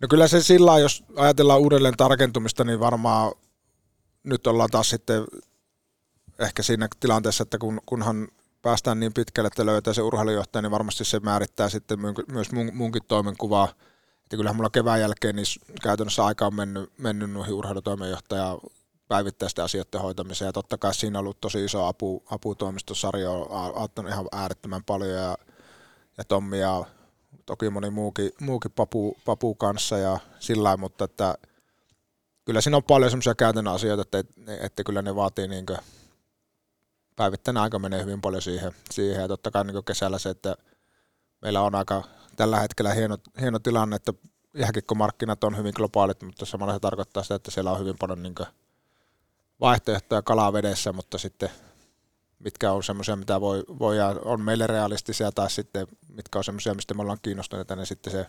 No 0.01 0.07
kyllä 0.07 0.27
se 0.27 0.43
sillä 0.43 0.79
jos 0.79 1.03
ajatellaan 1.15 1.59
uudelleen 1.59 1.97
tarkentumista, 1.97 2.63
niin 2.63 2.79
varmaan 2.79 3.31
nyt 4.23 4.47
ollaan 4.47 4.69
taas 4.69 4.89
sitten 4.89 5.23
ehkä 6.39 6.63
siinä 6.63 6.87
tilanteessa, 6.99 7.43
että 7.43 7.57
kun, 7.57 7.81
kunhan 7.85 8.27
päästään 8.61 8.99
niin 8.99 9.13
pitkälle, 9.13 9.47
että 9.47 9.65
löytää 9.65 9.93
se 9.93 10.01
urheilujohtaja, 10.01 10.61
niin 10.61 10.71
varmasti 10.71 11.05
se 11.05 11.19
määrittää 11.19 11.69
sitten 11.69 11.99
myös 12.31 12.51
mun, 12.51 12.71
munkin 12.73 13.01
toimenkuvaa. 13.07 13.69
Että 14.23 14.37
kyllähän 14.37 14.55
mulla 14.55 14.69
kevään 14.69 14.99
jälkeen 14.99 15.35
niin 15.35 15.45
käytännössä 15.83 16.25
aika 16.25 16.47
on 16.47 16.55
mennyt, 16.55 16.91
mennyt 16.97 17.31
noihin 17.31 17.53
urheilutoimenjohtajan 17.53 18.59
päivittäisten 19.07 19.65
asioiden 19.65 20.01
hoitamiseen. 20.01 20.47
Ja 20.47 20.53
totta 20.53 20.77
kai 20.77 20.93
siinä 20.93 21.19
on 21.19 21.23
ollut 21.23 21.41
tosi 21.41 21.65
iso 21.65 21.85
apu, 21.85 22.23
aputoimistosarja, 22.31 23.31
on 23.31 23.75
auttanut 23.75 24.11
ihan 24.11 24.25
äärettömän 24.31 24.83
paljon 24.83 25.09
ja, 25.09 25.37
ja 26.17 26.23
Tommi 26.23 26.59
ja 26.59 26.85
toki 27.45 27.69
moni 27.69 27.89
muukin, 27.89 28.31
muukin 28.41 28.71
papu, 28.71 29.17
papu 29.25 29.55
kanssa 29.55 29.97
ja 29.97 30.19
sillä 30.39 30.77
mutta 30.77 31.05
että 31.05 31.35
kyllä 32.49 32.61
siinä 32.61 32.77
on 32.77 32.83
paljon 32.83 33.11
semmoisia 33.11 33.35
käytännön 33.35 33.73
asioita, 33.73 34.01
että, 34.01 34.43
että 34.59 34.83
kyllä 34.83 35.01
ne 35.01 35.15
vaatii 35.15 35.47
niin 35.47 35.65
päivittäinen 37.15 37.63
aika 37.63 37.79
menee 37.79 38.01
hyvin 38.01 38.21
paljon 38.21 38.41
siihen, 38.41 38.71
siihen. 38.91 39.21
ja 39.21 39.27
totta 39.27 39.51
kai 39.51 39.63
niin 39.63 39.83
kesällä 39.83 40.19
se, 40.19 40.29
että 40.29 40.55
meillä 41.41 41.61
on 41.61 41.75
aika 41.75 42.03
tällä 42.35 42.59
hetkellä 42.59 42.93
hieno, 42.93 43.17
hieno 43.41 43.59
tilanne, 43.59 43.95
että 43.95 44.13
jääkikkomarkkinat 44.53 45.43
on 45.43 45.57
hyvin 45.57 45.73
globaalit, 45.75 46.21
mutta 46.21 46.45
samalla 46.45 46.73
se 46.73 46.79
tarkoittaa 46.79 47.23
sitä, 47.23 47.35
että 47.35 47.51
siellä 47.51 47.71
on 47.71 47.79
hyvin 47.79 47.95
paljon 47.99 48.23
niin 48.23 48.35
vaihtoehtoja 49.59 50.21
kalaa 50.21 50.53
vedessä, 50.53 50.93
mutta 50.93 51.17
sitten 51.17 51.49
mitkä 52.39 52.71
on 52.71 52.83
semmoisia, 52.83 53.15
mitä 53.15 53.41
voi, 53.41 53.63
voi 53.79 53.97
on 54.25 54.41
meille 54.41 54.67
realistisia, 54.67 55.31
tai 55.31 55.49
sitten 55.49 55.87
mitkä 56.07 56.39
on 56.39 56.43
semmoisia, 56.43 56.73
mistä 56.73 56.93
me 56.93 57.01
ollaan 57.01 57.19
kiinnostuneita, 57.21 57.75
niin 57.75 57.87
sitten 57.87 58.13
se, 58.13 58.25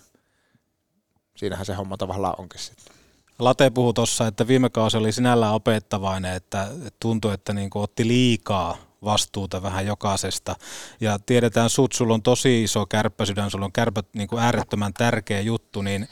siinähän 1.37 1.67
se 1.67 1.75
homma 1.75 1.97
tavallaan 1.97 2.35
onkin 2.39 2.61
sitten. 2.61 3.00
Late 3.41 3.71
puhui 3.71 3.95
tuossa, 3.95 4.27
että 4.27 4.47
viime 4.47 4.71
kausi 4.71 4.97
oli 4.97 5.13
sinällään 5.13 5.55
opettavainen, 5.55 6.35
että 6.35 6.69
tuntui, 7.01 7.35
että 7.35 7.53
niin 7.53 7.71
otti 7.75 8.09
liikaa 8.09 8.77
vastuuta 9.05 9.63
vähän 9.63 9.87
jokaisesta. 9.87 10.57
Ja 11.01 11.19
tiedetään 11.19 11.71
sut, 11.71 11.93
sulla 11.93 12.15
on 12.15 12.23
tosi 12.23 12.63
iso 12.63 12.87
kärppäsydän, 12.87 13.51
sulla 13.51 13.65
on 13.65 13.73
kärpät 13.73 14.07
niin 14.13 14.29
kuin 14.29 14.43
äärettömän 14.43 14.93
tärkeä 14.93 15.41
juttu, 15.41 15.83
niin 15.83 16.09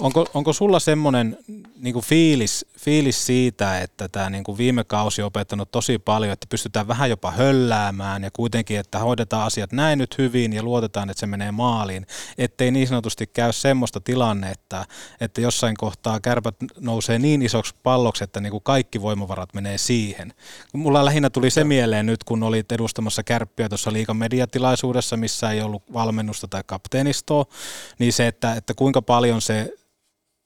onko, 0.00 0.26
onko 0.34 0.52
sulla 0.52 0.80
semmoinen 0.80 1.38
niin 1.76 1.92
kuin 1.92 2.04
fiilis, 2.04 2.66
fiilis 2.84 3.26
siitä, 3.26 3.80
että 3.80 4.08
tämä 4.08 4.30
niin 4.30 4.44
kuin 4.44 4.58
viime 4.58 4.84
kausi 4.84 5.22
on 5.22 5.26
opettanut 5.26 5.70
tosi 5.70 5.98
paljon, 5.98 6.32
että 6.32 6.46
pystytään 6.50 6.88
vähän 6.88 7.10
jopa 7.10 7.30
hölläämään 7.30 8.22
ja 8.22 8.30
kuitenkin, 8.30 8.78
että 8.78 8.98
hoidetaan 8.98 9.46
asiat 9.46 9.72
näin 9.72 9.98
nyt 9.98 10.18
hyvin 10.18 10.52
ja 10.52 10.62
luotetaan, 10.62 11.10
että 11.10 11.20
se 11.20 11.26
menee 11.26 11.52
maaliin, 11.52 12.06
ettei 12.38 12.70
niin 12.70 12.88
sanotusti 12.88 13.26
käy 13.26 13.52
semmoista 13.52 14.00
tilannetta, 14.00 14.84
että 15.20 15.40
jossain 15.40 15.76
kohtaa 15.76 16.20
kärpät 16.20 16.56
nousee 16.80 17.18
niin 17.18 17.42
isoksi 17.42 17.74
palloksi, 17.82 18.24
että 18.24 18.40
niin 18.40 18.50
kuin 18.50 18.62
kaikki 18.62 19.02
voimavarat 19.02 19.54
menee 19.54 19.78
siihen. 19.78 20.32
Mulla 20.72 21.04
lähinnä 21.04 21.30
tuli 21.30 21.50
se 21.50 21.64
mieleen 21.64 22.06
nyt, 22.06 22.24
kun 22.24 22.42
olit 22.42 22.72
edustamassa 22.72 23.22
kärppiä 23.22 23.68
tuossa 23.68 23.92
liikan 23.92 24.16
mediatilaisuudessa, 24.16 25.16
missä 25.16 25.50
ei 25.50 25.60
ollut 25.60 25.82
valmennusta 25.92 26.48
tai 26.48 26.62
kapteenistoa, 26.66 27.44
niin 27.98 28.12
se, 28.12 28.26
että, 28.26 28.54
että 28.54 28.74
kuinka 28.74 29.02
paljon 29.02 29.42
se 29.42 29.74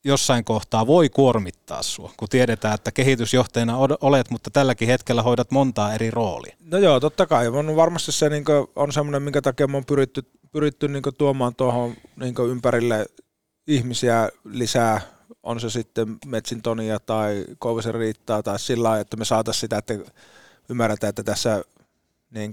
jossain 0.05 0.45
kohtaa 0.45 0.87
voi 0.87 1.09
kuormittaa 1.09 1.83
sua, 1.83 2.13
kun 2.17 2.29
tiedetään, 2.29 2.75
että 2.75 2.93
kehitysjohtajana 2.93 3.77
olet, 4.01 4.31
mutta 4.31 4.51
tälläkin 4.51 4.89
hetkellä 4.89 5.23
hoidat 5.23 5.51
montaa 5.51 5.95
eri 5.95 6.11
roolia. 6.11 6.57
No 6.61 6.79
joo, 6.79 7.01
totta 7.01 7.27
kai. 7.27 7.49
On 7.49 7.77
varmasti 7.77 8.13
se 8.13 8.29
niin 8.29 8.45
on 8.77 8.93
semmoinen, 8.93 9.23
minkä 9.23 9.43
takia 9.43 9.67
on 9.75 9.85
pyritty, 9.85 10.31
pyritty 10.53 10.89
niin 10.89 11.03
tuomaan 11.19 11.55
tuohon 11.55 11.95
niin 12.17 12.35
ympärille 12.51 13.07
ihmisiä 13.67 14.29
lisää, 14.45 15.01
on 15.43 15.61
se 15.61 15.71
sitten 15.71 16.17
Metsin 16.27 16.63
Tonia 16.63 17.01
tai 17.01 17.45
Kouvisen 17.59 17.95
Riittaa 17.95 18.43
tai 18.43 18.59
sillä 18.59 18.89
lailla, 18.89 19.01
että 19.01 19.17
me 19.17 19.25
saataisiin 19.25 19.61
sitä, 19.61 19.79
että 19.79 19.95
ymmärretään, 20.69 21.09
että 21.09 21.23
tässä 21.23 21.65
niin 22.31 22.51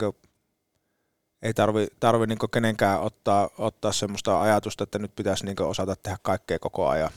ei 1.45 1.53
tarvi, 1.53 1.87
tarvi 1.99 2.27
niin 2.27 2.39
kenenkään 2.53 3.01
ottaa, 3.01 3.49
ottaa 3.57 3.91
semmoista 3.91 4.41
ajatusta, 4.41 4.83
että 4.83 4.99
nyt 4.99 5.15
pitäisi 5.15 5.45
niin 5.45 5.61
osata 5.61 5.95
tehdä 5.95 6.17
kaikkea 6.21 6.59
koko 6.59 6.87
ajan. 6.87 7.09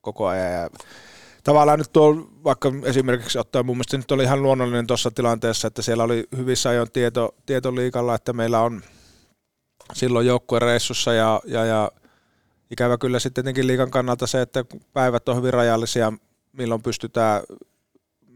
Koko 0.00 0.26
ajan 0.26 0.52
ja 0.52 0.70
tavallaan 1.44 1.78
nyt 1.78 1.92
tuo, 1.92 2.14
vaikka 2.44 2.72
esimerkiksi 2.84 3.38
ottaa 3.38 3.62
mun 3.62 3.76
mielestä 3.76 3.96
nyt 3.96 4.12
oli 4.12 4.22
ihan 4.22 4.42
luonnollinen 4.42 4.86
tuossa 4.86 5.10
tilanteessa, 5.10 5.68
että 5.68 5.82
siellä 5.82 6.04
oli 6.04 6.24
hyvissä 6.36 6.68
ajoin 6.68 6.92
tieto, 6.92 7.34
tietoliikalla, 7.46 8.14
että 8.14 8.32
meillä 8.32 8.60
on 8.60 8.82
silloin 9.92 10.26
joukkueen 10.26 10.62
reissussa 10.62 11.12
ja, 11.12 11.40
ja, 11.44 11.64
ja 11.64 11.90
ikävä 12.70 12.98
kyllä 12.98 13.18
sitten 13.18 13.44
tietenkin 13.44 13.66
liikan 13.66 13.90
kannalta 13.90 14.26
se, 14.26 14.42
että 14.42 14.64
päivät 14.92 15.28
on 15.28 15.36
hyvin 15.36 15.52
rajallisia, 15.52 16.12
milloin 16.52 16.82
pystytään 16.82 17.42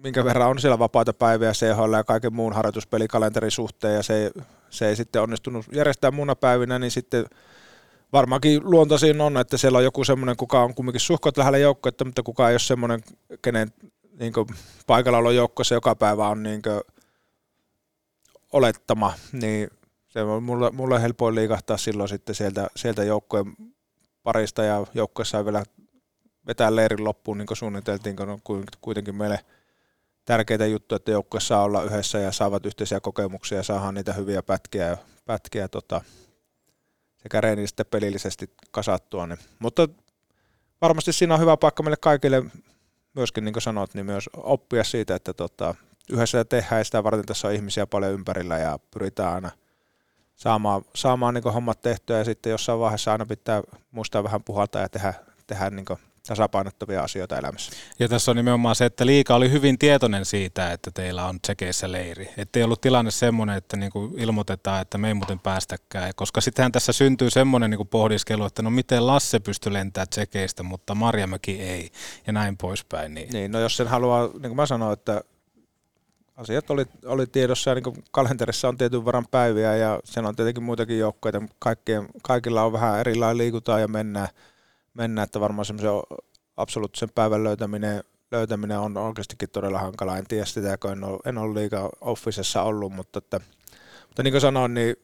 minkä 0.04 0.24
verran 0.24 0.48
on 0.48 0.58
siellä 0.58 0.78
vapaita 0.78 1.12
päiviä 1.12 1.52
CHL 1.52 1.92
ja 1.92 2.04
kaiken 2.04 2.34
muun 2.34 2.52
harjoituspelikalenterin 2.52 3.50
suhteen 3.50 3.94
ja 3.94 4.02
se 4.02 4.30
se 4.74 4.88
ei 4.88 4.96
sitten 4.96 5.22
onnistunut 5.22 5.66
järjestää 5.72 6.10
muuna 6.10 6.36
päivinä, 6.36 6.78
niin 6.78 6.90
sitten 6.90 7.24
varmaankin 8.12 8.70
luontaisin 8.70 9.20
on, 9.20 9.36
että 9.36 9.56
siellä 9.56 9.78
on 9.78 9.84
joku 9.84 10.04
semmoinen, 10.04 10.36
kuka 10.36 10.62
on 10.62 10.74
kumminkin 10.74 11.00
suhkot 11.00 11.36
lähellä 11.36 11.58
joukkoa, 11.58 11.92
mutta 12.04 12.22
kuka 12.22 12.48
ei 12.48 12.52
ole 12.52 12.58
semmoinen, 12.58 13.00
kenen 13.42 13.72
niin 14.20 14.32
paikalla 14.86 15.32
joukkossa 15.32 15.74
joka 15.74 15.94
päivä 15.94 16.28
on 16.28 16.42
niin 16.42 16.62
olettama, 18.52 19.12
niin 19.32 19.68
se 20.08 20.22
on 20.22 20.42
mulle, 20.42 20.70
mulle 20.70 21.02
helpoin 21.02 21.34
liikahtaa 21.34 21.76
silloin 21.76 22.08
sitten 22.08 22.34
sieltä, 22.34 22.66
sieltä 22.76 23.04
joukkojen 23.04 23.56
parista 24.22 24.64
ja 24.64 24.86
joukkoissa 24.94 25.38
ei 25.38 25.44
vielä 25.44 25.64
vetää 26.46 26.76
leirin 26.76 27.04
loppuun, 27.04 27.38
niin 27.38 27.46
kuin 27.46 27.56
suunniteltiin, 27.56 28.16
kun 28.16 28.28
on 28.28 28.38
kuitenkin 28.80 29.14
meille 29.14 29.40
tärkeitä 30.24 30.66
juttuja, 30.66 30.96
että 30.96 31.10
joukkue 31.10 31.40
saa 31.40 31.62
olla 31.62 31.82
yhdessä 31.82 32.18
ja 32.18 32.32
saavat 32.32 32.66
yhteisiä 32.66 33.00
kokemuksia 33.00 33.58
ja 33.58 33.62
saadaan 33.62 33.94
niitä 33.94 34.12
hyviä 34.12 34.42
pätkiä, 34.42 34.98
pätkiä 35.24 35.68
tota, 35.68 36.00
sekä 37.16 37.42
että 37.68 37.84
pelillisesti 37.84 38.50
kasattua. 38.70 39.26
Niin. 39.26 39.38
Mutta 39.58 39.88
varmasti 40.80 41.12
siinä 41.12 41.34
on 41.34 41.40
hyvä 41.40 41.56
paikka 41.56 41.82
meille 41.82 41.96
kaikille 41.96 42.42
myöskin, 43.14 43.44
niin 43.44 43.52
kuin 43.52 43.62
sanot, 43.62 43.94
niin 43.94 44.06
myös 44.06 44.30
oppia 44.36 44.84
siitä, 44.84 45.14
että 45.14 45.34
tota, 45.34 45.74
yhdessä 46.10 46.44
tehdään 46.44 46.80
ja 46.80 46.84
sitä 46.84 47.04
varten 47.04 47.26
tässä 47.26 47.48
on 47.48 47.54
ihmisiä 47.54 47.86
paljon 47.86 48.12
ympärillä 48.12 48.58
ja 48.58 48.78
pyritään 48.90 49.34
aina 49.34 49.50
saamaan, 50.36 50.82
saamaan 50.94 51.34
niin 51.34 51.44
hommat 51.44 51.82
tehtyä 51.82 52.18
ja 52.18 52.24
sitten 52.24 52.50
jossain 52.50 52.78
vaiheessa 52.78 53.12
aina 53.12 53.26
pitää 53.26 53.62
muistaa 53.90 54.24
vähän 54.24 54.44
puhaltaa 54.44 54.82
ja 54.82 54.88
tehdä, 54.88 55.14
tehdä 55.46 55.70
niin 55.70 55.86
tasapainottavia 56.28 57.02
asioita 57.02 57.38
elämässä. 57.38 57.72
Ja 57.98 58.08
tässä 58.08 58.30
on 58.30 58.36
nimenomaan 58.36 58.74
se, 58.74 58.84
että 58.84 59.06
liika 59.06 59.34
oli 59.34 59.50
hyvin 59.50 59.78
tietoinen 59.78 60.24
siitä, 60.24 60.72
että 60.72 60.90
teillä 60.90 61.26
on 61.26 61.40
tsekeissä 61.40 61.92
leiri. 61.92 62.30
Että 62.36 62.58
ei 62.58 62.64
ollut 62.64 62.80
tilanne 62.80 63.10
semmoinen, 63.10 63.56
että 63.56 63.76
niinku 63.76 64.14
ilmoitetaan, 64.16 64.82
että 64.82 64.98
me 64.98 65.08
ei 65.08 65.14
muuten 65.14 65.38
päästäkään. 65.38 66.12
Koska 66.16 66.40
sittenhän 66.40 66.72
tässä 66.72 66.92
syntyy 66.92 67.30
semmoinen 67.30 67.70
niinku 67.70 67.84
pohdiskelu, 67.84 68.44
että 68.44 68.62
no 68.62 68.70
miten 68.70 69.06
Lasse 69.06 69.40
pystyy 69.40 69.72
lentämään 69.72 70.08
tsekeistä, 70.08 70.62
mutta 70.62 70.94
Marjamäki 70.94 71.60
ei 71.60 71.90
ja 72.26 72.32
näin 72.32 72.56
poispäin. 72.56 73.14
Niin, 73.14 73.32
niin 73.32 73.52
no 73.52 73.60
jos 73.60 73.76
sen 73.76 73.88
haluaa, 73.88 74.26
niin 74.26 74.40
kuin 74.40 74.56
mä 74.56 74.66
sanoin, 74.66 74.92
että 74.92 75.20
asiat 76.36 76.70
oli, 76.70 76.84
oli 77.04 77.26
tiedossa 77.26 77.70
ja 77.70 77.74
niin 77.74 78.04
kalenterissa 78.10 78.68
on 78.68 78.78
tietyn 78.78 79.04
verran 79.04 79.26
päiviä 79.30 79.76
ja 79.76 80.00
sen 80.04 80.26
on 80.26 80.36
tietenkin 80.36 80.62
muitakin 80.62 80.98
joukkoja. 80.98 81.42
Kaikkien, 81.58 82.08
kaikilla 82.22 82.62
on 82.62 82.72
vähän 82.72 83.00
erilainen 83.00 83.38
liikutaan 83.38 83.80
ja 83.80 83.88
mennään– 83.88 84.28
mennä, 84.94 85.22
että 85.22 85.40
varmaan 85.40 85.64
semmoisen 85.64 86.18
absoluuttisen 86.56 87.10
päivän 87.14 87.44
löytäminen, 87.44 88.04
löytäminen 88.30 88.78
on 88.78 88.96
oikeastikin 88.96 89.50
todella 89.50 89.78
hankala. 89.78 90.18
En 90.18 90.26
tiedä 90.26 90.44
sitä, 90.44 90.78
kun 90.78 90.92
en 90.92 91.04
ole, 91.04 91.20
en 91.24 91.38
ole 91.38 91.54
liikaa 91.54 91.90
officessa 92.00 92.62
ollut, 92.62 92.92
mutta, 92.92 93.18
että, 93.18 93.40
mutta 94.06 94.22
niin 94.22 94.32
kuin 94.32 94.40
sanoin, 94.40 94.74
niin 94.74 94.96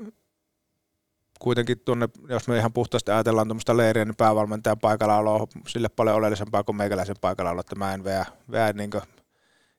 kuitenkin 1.40 1.80
tuonne, 1.80 2.08
jos 2.28 2.48
me 2.48 2.58
ihan 2.58 2.72
puhtaasti 2.72 3.10
ajatellaan 3.10 3.48
tuommoista 3.48 3.76
leiriä, 3.76 4.04
niin 4.04 4.16
päävalmentajan 4.16 4.78
paikalla 4.78 5.16
on 5.16 5.46
sille 5.68 5.88
paljon 5.88 6.16
oleellisempaa 6.16 6.64
kuin 6.64 6.76
meikäläisen 6.76 7.16
paikalla 7.20 7.60
että 7.60 7.76
mä 7.76 7.94
en 7.94 8.04
veä, 8.04 8.26
veä 8.50 8.72
niin 8.72 8.90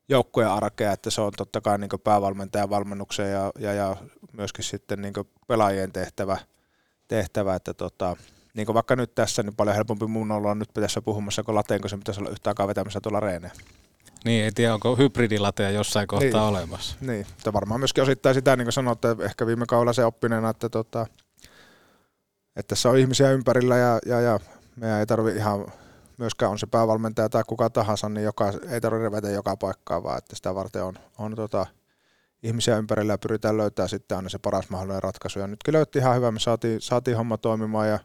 joukkojen 0.09 0.49
arkea, 0.49 0.91
että 0.91 1.09
se 1.09 1.21
on 1.21 1.31
totta 1.37 1.61
kai 1.61 1.77
niin 1.77 1.89
päävalmentajan 2.03 2.69
valmennuksen 2.69 3.31
ja, 3.31 3.51
ja, 3.59 3.73
ja 3.73 3.95
myöskin 4.33 4.65
sitten 4.65 5.01
niin 5.01 5.13
pelaajien 5.47 5.91
tehtävä, 5.91 6.37
tehtävä 7.07 7.55
että 7.55 7.73
tota, 7.73 8.15
niin 8.53 8.65
kuin 8.65 8.73
vaikka 8.73 8.95
nyt 8.95 9.15
tässä, 9.15 9.43
niin 9.43 9.55
paljon 9.55 9.75
helpompi 9.75 10.07
mun 10.07 10.31
olla 10.31 10.55
nyt 10.55 10.69
tässä 10.73 11.01
puhumassa 11.01 11.43
kuin 11.43 11.55
lateen, 11.55 11.81
kun 11.81 11.89
se 11.89 11.97
pitäisi 11.97 12.21
olla 12.21 12.29
yhtä 12.29 12.49
aikaa 12.49 12.67
vetämässä 12.67 13.01
tuolla 13.01 13.19
reeneen. 13.19 13.53
Niin, 14.25 14.43
ei 14.43 14.51
tiedä, 14.51 14.73
onko 14.73 14.95
hybridilateja 14.95 15.69
jossain 15.69 16.07
kohtaa 16.07 16.29
niin, 16.29 16.57
olemassa. 16.57 16.95
Niin, 17.01 17.25
mutta 17.33 17.53
varmaan 17.53 17.79
myöskin 17.79 18.03
osittain 18.03 18.35
sitä, 18.35 18.55
niin 18.55 18.65
kuin 18.65 18.73
sanoitte, 18.73 19.15
ehkä 19.19 19.45
viime 19.45 19.65
kaudella 19.65 19.93
se 19.93 20.05
oppineena, 20.05 20.49
että, 20.49 20.69
tota, 20.69 21.05
että 22.55 22.67
tässä 22.67 22.89
on 22.89 22.97
ihmisiä 22.97 23.31
ympärillä 23.31 23.77
ja, 23.77 23.99
ja, 24.05 24.21
ja 24.21 24.39
meidän 24.75 24.99
ei 24.99 25.05
tarvi 25.05 25.31
ihan 25.31 25.65
myöskään 26.21 26.51
on 26.51 26.59
se 26.59 26.67
päävalmentaja 26.67 27.29
tai 27.29 27.43
kuka 27.47 27.69
tahansa, 27.69 28.09
niin 28.09 28.23
joka, 28.23 28.53
ei 28.69 28.81
tarvitse 28.81 29.03
revetä 29.03 29.29
joka 29.29 29.57
paikkaa, 29.57 30.03
vaan 30.03 30.17
että 30.17 30.35
sitä 30.35 30.55
varten 30.55 30.83
on, 30.83 30.93
on 31.17 31.35
tota, 31.35 31.65
ihmisiä 32.43 32.77
ympärillä 32.77 33.13
ja 33.13 33.17
pyritään 33.17 33.57
löytämään 33.57 33.89
sitten 33.89 34.17
aina 34.17 34.29
se 34.29 34.39
paras 34.39 34.69
mahdollinen 34.69 35.03
ratkaisu. 35.03 35.39
Ja 35.39 35.47
nytkin 35.47 35.73
löytti 35.73 35.99
ihan 35.99 36.15
hyvä, 36.15 36.31
me 36.31 36.39
saatiin, 36.39 36.81
saatiin 36.81 37.17
homma 37.17 37.37
toimimaan 37.37 37.89
ja 37.89 37.99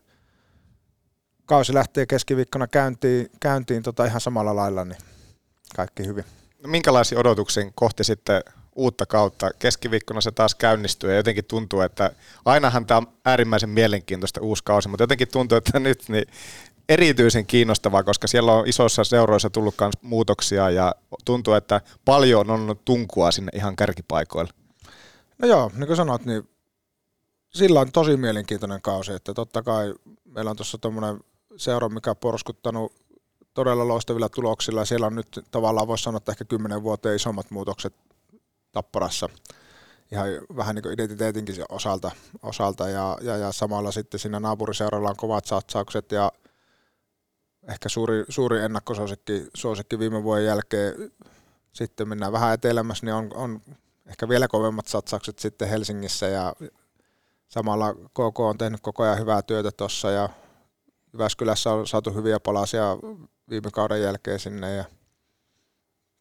kausi 1.47 1.75
lähtee 1.75 2.07
keskiviikkona 2.07 2.67
käyntiin, 2.67 3.31
käyntiin 3.41 3.83
tota 3.83 4.05
ihan 4.05 4.21
samalla 4.21 4.57
lailla, 4.57 4.85
niin 4.85 4.99
kaikki 5.77 6.07
hyvin. 6.07 6.25
No, 6.63 6.69
minkälaisia 6.69 7.19
odotuksia 7.19 7.71
kohti 7.75 8.05
sitten 8.05 8.43
uutta 8.77 9.07
kautta? 9.07 9.51
Keskiviikkona 9.59 10.21
se 10.21 10.31
taas 10.31 10.55
käynnistyy 10.55 11.11
ja 11.11 11.17
jotenkin 11.17 11.45
tuntuu, 11.45 11.81
että 11.81 12.11
ainahan 12.45 12.87
tämä 12.87 12.99
on 12.99 13.07
äärimmäisen 13.25 13.71
mielenkiintoista 13.71 14.41
uusi 14.41 14.65
kausi, 14.65 14.89
mutta 14.89 15.03
jotenkin 15.03 15.29
tuntuu, 15.29 15.59
että 15.59 15.81
nyt 15.81 16.05
niin 16.09 16.27
erityisen 16.89 17.47
kiinnostavaa, 17.47 18.03
koska 18.03 18.27
siellä 18.27 18.53
on 18.53 18.69
isoissa 18.69 19.05
seuroissa 19.05 19.51
tullut 19.51 19.75
myös 19.81 19.95
muutoksia 20.03 20.71
ja 20.71 20.95
tuntuu, 21.25 21.55
että 21.55 21.81
paljon 22.05 22.51
on 22.51 22.77
tunkua 22.85 23.31
sinne 23.31 23.51
ihan 23.55 23.77
kärkipaikoille. 23.77 24.53
No 25.39 25.49
joo, 25.49 25.71
niin 25.75 25.87
kuin 25.87 25.97
sanot, 25.97 26.25
niin 26.25 26.49
sillä 27.55 27.81
on 27.81 27.93
tosi 27.93 28.17
mielenkiintoinen 28.17 28.83
kausi, 28.83 29.13
että 29.13 29.35
totta 29.35 29.63
kai 29.63 29.95
meillä 30.25 30.51
on 30.51 30.57
tuossa 30.57 30.79
tuommoinen 30.79 31.21
seura, 31.57 31.89
mikä 31.89 32.11
on 32.11 32.17
porskuttanut 32.17 32.93
todella 33.55 33.89
loistavilla 33.89 34.29
tuloksilla. 34.29 34.85
Siellä 34.85 35.07
on 35.07 35.15
nyt 35.15 35.41
tavallaan 35.51 35.89
voisi 35.89 36.05
sanoa, 36.05 36.17
että 36.17 36.33
ehkä 36.33 36.45
kymmenen 36.45 36.83
vuoteen 36.83 37.17
isommat 37.17 37.51
muutokset 37.51 37.95
Tapparassa. 38.73 39.29
Ihan 40.13 40.27
vähän 40.57 40.75
niin 40.75 40.83
kuin 40.83 40.93
identiteetinkin 40.93 41.65
osalta, 41.69 42.11
osalta. 42.43 42.89
Ja, 42.89 43.19
ja, 43.21 43.37
ja, 43.37 43.53
samalla 43.53 43.93
sitten 43.93 44.21
siinä 44.21 44.41
naapuriseuralla 44.41 45.11
on 45.11 45.17
kovat 45.17 45.45
satsaukset 45.45 46.13
ja 46.13 46.33
ehkä 47.69 47.89
suuri, 47.89 48.25
suuri 48.29 48.63
ennakkosuosikki 48.63 49.47
suosikki 49.55 49.99
viime 49.99 50.23
vuoden 50.23 50.45
jälkeen. 50.45 51.13
Sitten 51.73 52.09
mennään 52.09 52.33
vähän 52.33 52.55
etelämässä, 52.55 53.07
niin 53.07 53.15
on, 53.15 53.31
on 53.35 53.61
ehkä 54.07 54.29
vielä 54.29 54.49
kovemmat 54.49 54.87
satsaukset 54.89 55.39
sitten 55.39 55.69
Helsingissä. 55.69 56.27
Ja 56.27 56.55
samalla 57.49 57.95
KK 57.95 58.41
on 58.41 58.59
tehnyt 58.59 58.81
koko 58.81 59.03
ajan 59.03 59.19
hyvää 59.19 59.43
työtä 59.43 59.71
tuossa 59.73 60.11
ja 60.11 60.29
Jyväskylässä 61.17 61.73
on 61.73 61.87
saatu 61.87 62.13
hyviä 62.15 62.41
palasia 62.41 62.97
viime 63.51 63.71
kauden 63.71 64.03
jälkeen 64.03 64.39
sinne 64.39 64.75
ja 64.75 64.85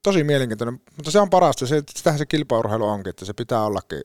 tosi 0.04 0.24
mielenkiintoinen, 0.24 0.82
mutta 0.96 1.12
se 1.12 1.20
on 1.20 1.30
parasta, 1.30 1.68
se, 1.68 1.84
sitähän 1.96 2.20
se 2.20 2.26
kilpaurheilu 2.26 2.86
onkin, 2.86 3.10
että 3.10 3.26
se 3.26 3.34
pitää 3.34 3.66
ollakin, 3.66 4.02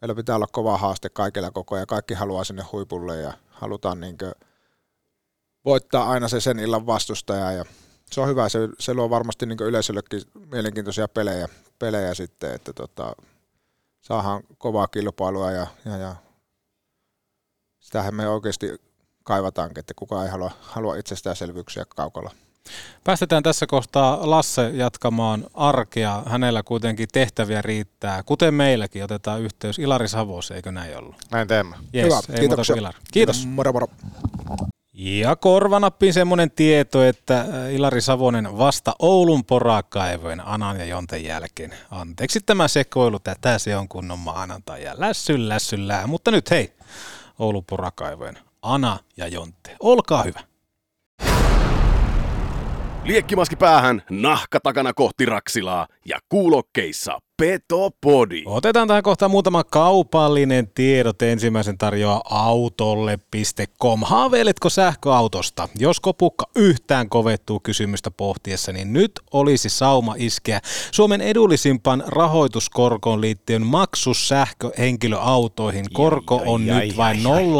meillä 0.00 0.14
pitää 0.14 0.36
olla 0.36 0.46
kova 0.52 0.78
haaste 0.78 1.08
kaikilla 1.08 1.50
koko 1.50 1.74
ajan, 1.74 1.86
kaikki 1.86 2.14
haluaa 2.14 2.44
sinne 2.44 2.62
huipulle 2.72 3.16
ja 3.16 3.32
halutaan 3.48 4.00
niin 4.00 4.16
voittaa 5.64 6.10
aina 6.10 6.28
se 6.28 6.40
sen 6.40 6.58
illan 6.58 6.86
vastustaja 6.86 7.52
ja 7.52 7.64
se 8.10 8.20
on 8.20 8.28
hyvä, 8.28 8.48
se, 8.48 8.68
se 8.78 8.94
luo 8.94 9.10
varmasti 9.10 9.46
niin 9.46 9.62
yleisöllekin 9.62 10.22
mielenkiintoisia 10.52 11.08
pelejä, 11.08 11.48
pelejä 11.78 12.14
sitten, 12.14 12.54
että 12.54 12.72
tota, 12.72 13.12
saadaan 14.00 14.42
kovaa 14.58 14.88
kilpailua 14.88 15.50
ja, 15.50 15.66
ja, 15.84 15.96
ja 15.96 16.16
sitähän 17.80 18.14
me 18.14 18.28
oikeasti 18.28 18.87
kaivataankin, 19.28 19.80
että 19.80 19.94
kukaan 19.96 20.24
ei 20.24 20.30
halua, 20.30 20.50
halua 20.60 20.96
itsestäänselvyyksiä 20.96 21.84
kaukalla. 21.88 22.30
Päästetään 23.04 23.42
tässä 23.42 23.66
kohtaa 23.66 24.30
Lasse 24.30 24.70
jatkamaan 24.74 25.46
arkea. 25.54 26.22
Hänellä 26.26 26.62
kuitenkin 26.62 27.08
tehtäviä 27.12 27.62
riittää. 27.62 28.22
Kuten 28.22 28.54
meilläkin 28.54 29.04
otetaan 29.04 29.40
yhteys 29.40 29.78
Ilari 29.78 30.08
Savos, 30.08 30.50
eikö 30.50 30.72
näin 30.72 30.98
ollut? 30.98 31.16
Näin 31.30 31.48
teemme. 31.48 31.76
Yes, 31.94 32.04
Hyvä, 32.04 32.20
ei 32.32 32.40
kiitoksia. 32.40 32.76
Ilari. 32.76 32.98
Kiitos. 33.12 33.46
Moro 33.46 33.72
moro. 33.72 33.86
Ja 34.92 35.36
korvanappiin 35.36 36.14
semmoinen 36.14 36.50
tieto, 36.50 37.04
että 37.04 37.44
Ilari 37.72 38.00
Savonen 38.00 38.58
vasta 38.58 38.94
Oulun 38.98 39.44
porakaivojen 39.44 40.46
Anan 40.46 40.78
ja 40.78 40.84
Jonten 40.84 41.24
jälkeen. 41.24 41.74
Anteeksi 41.90 42.40
tämä 42.40 42.68
sekoilu, 42.68 43.18
tätä 43.18 43.58
se 43.58 43.76
on 43.76 43.88
kunnon 43.88 44.18
maanantai 44.18 44.84
ja 44.84 44.94
lässy 44.96 45.48
lässyllää. 45.48 46.06
Mutta 46.06 46.30
nyt 46.30 46.50
hei, 46.50 46.72
Oulun 47.38 47.64
porakaivojen 47.64 48.47
Ana 48.62 48.98
ja 49.16 49.28
Jonte. 49.28 49.76
Olkaa 49.80 50.22
hyvä. 50.22 50.40
Liekkimaski 53.04 53.56
päähän, 53.56 54.02
nahka 54.10 54.60
takana 54.60 54.94
kohti 54.94 55.26
Raksilaa 55.26 55.86
ja 56.04 56.18
kuulokkeissa 56.28 57.18
Petopodi. 57.42 58.42
Otetaan 58.46 58.88
tähän 58.88 59.02
kohtaan 59.02 59.30
muutama 59.30 59.64
kaupallinen 59.64 60.68
tiedot. 60.74 61.22
Ensimmäisen 61.22 61.78
tarjoaa 61.78 62.22
autolle.com. 62.30 64.00
Haaveiletko 64.02 64.70
sähköautosta? 64.70 65.68
Jos 65.78 66.00
kopukka 66.00 66.46
yhtään 66.56 67.08
kovettuu 67.08 67.60
kysymystä 67.60 68.10
pohtiessa, 68.10 68.72
niin 68.72 68.92
nyt 68.92 69.12
olisi 69.32 69.68
sauma 69.68 70.14
iskeä 70.18 70.60
Suomen 70.90 71.20
edullisimpaan 71.20 72.04
rahoituskorkoon 72.06 73.20
liittyen 73.20 73.66
maksussähköhenkilöautoihin. 73.66 75.86
Korko 75.92 76.42
on 76.46 76.60
ai, 76.60 76.66
nyt 76.66 76.76
ai, 76.76 76.92
vain 76.96 77.26
ai, 77.26 77.32
ai. 77.32 77.44
0,99 77.44 77.50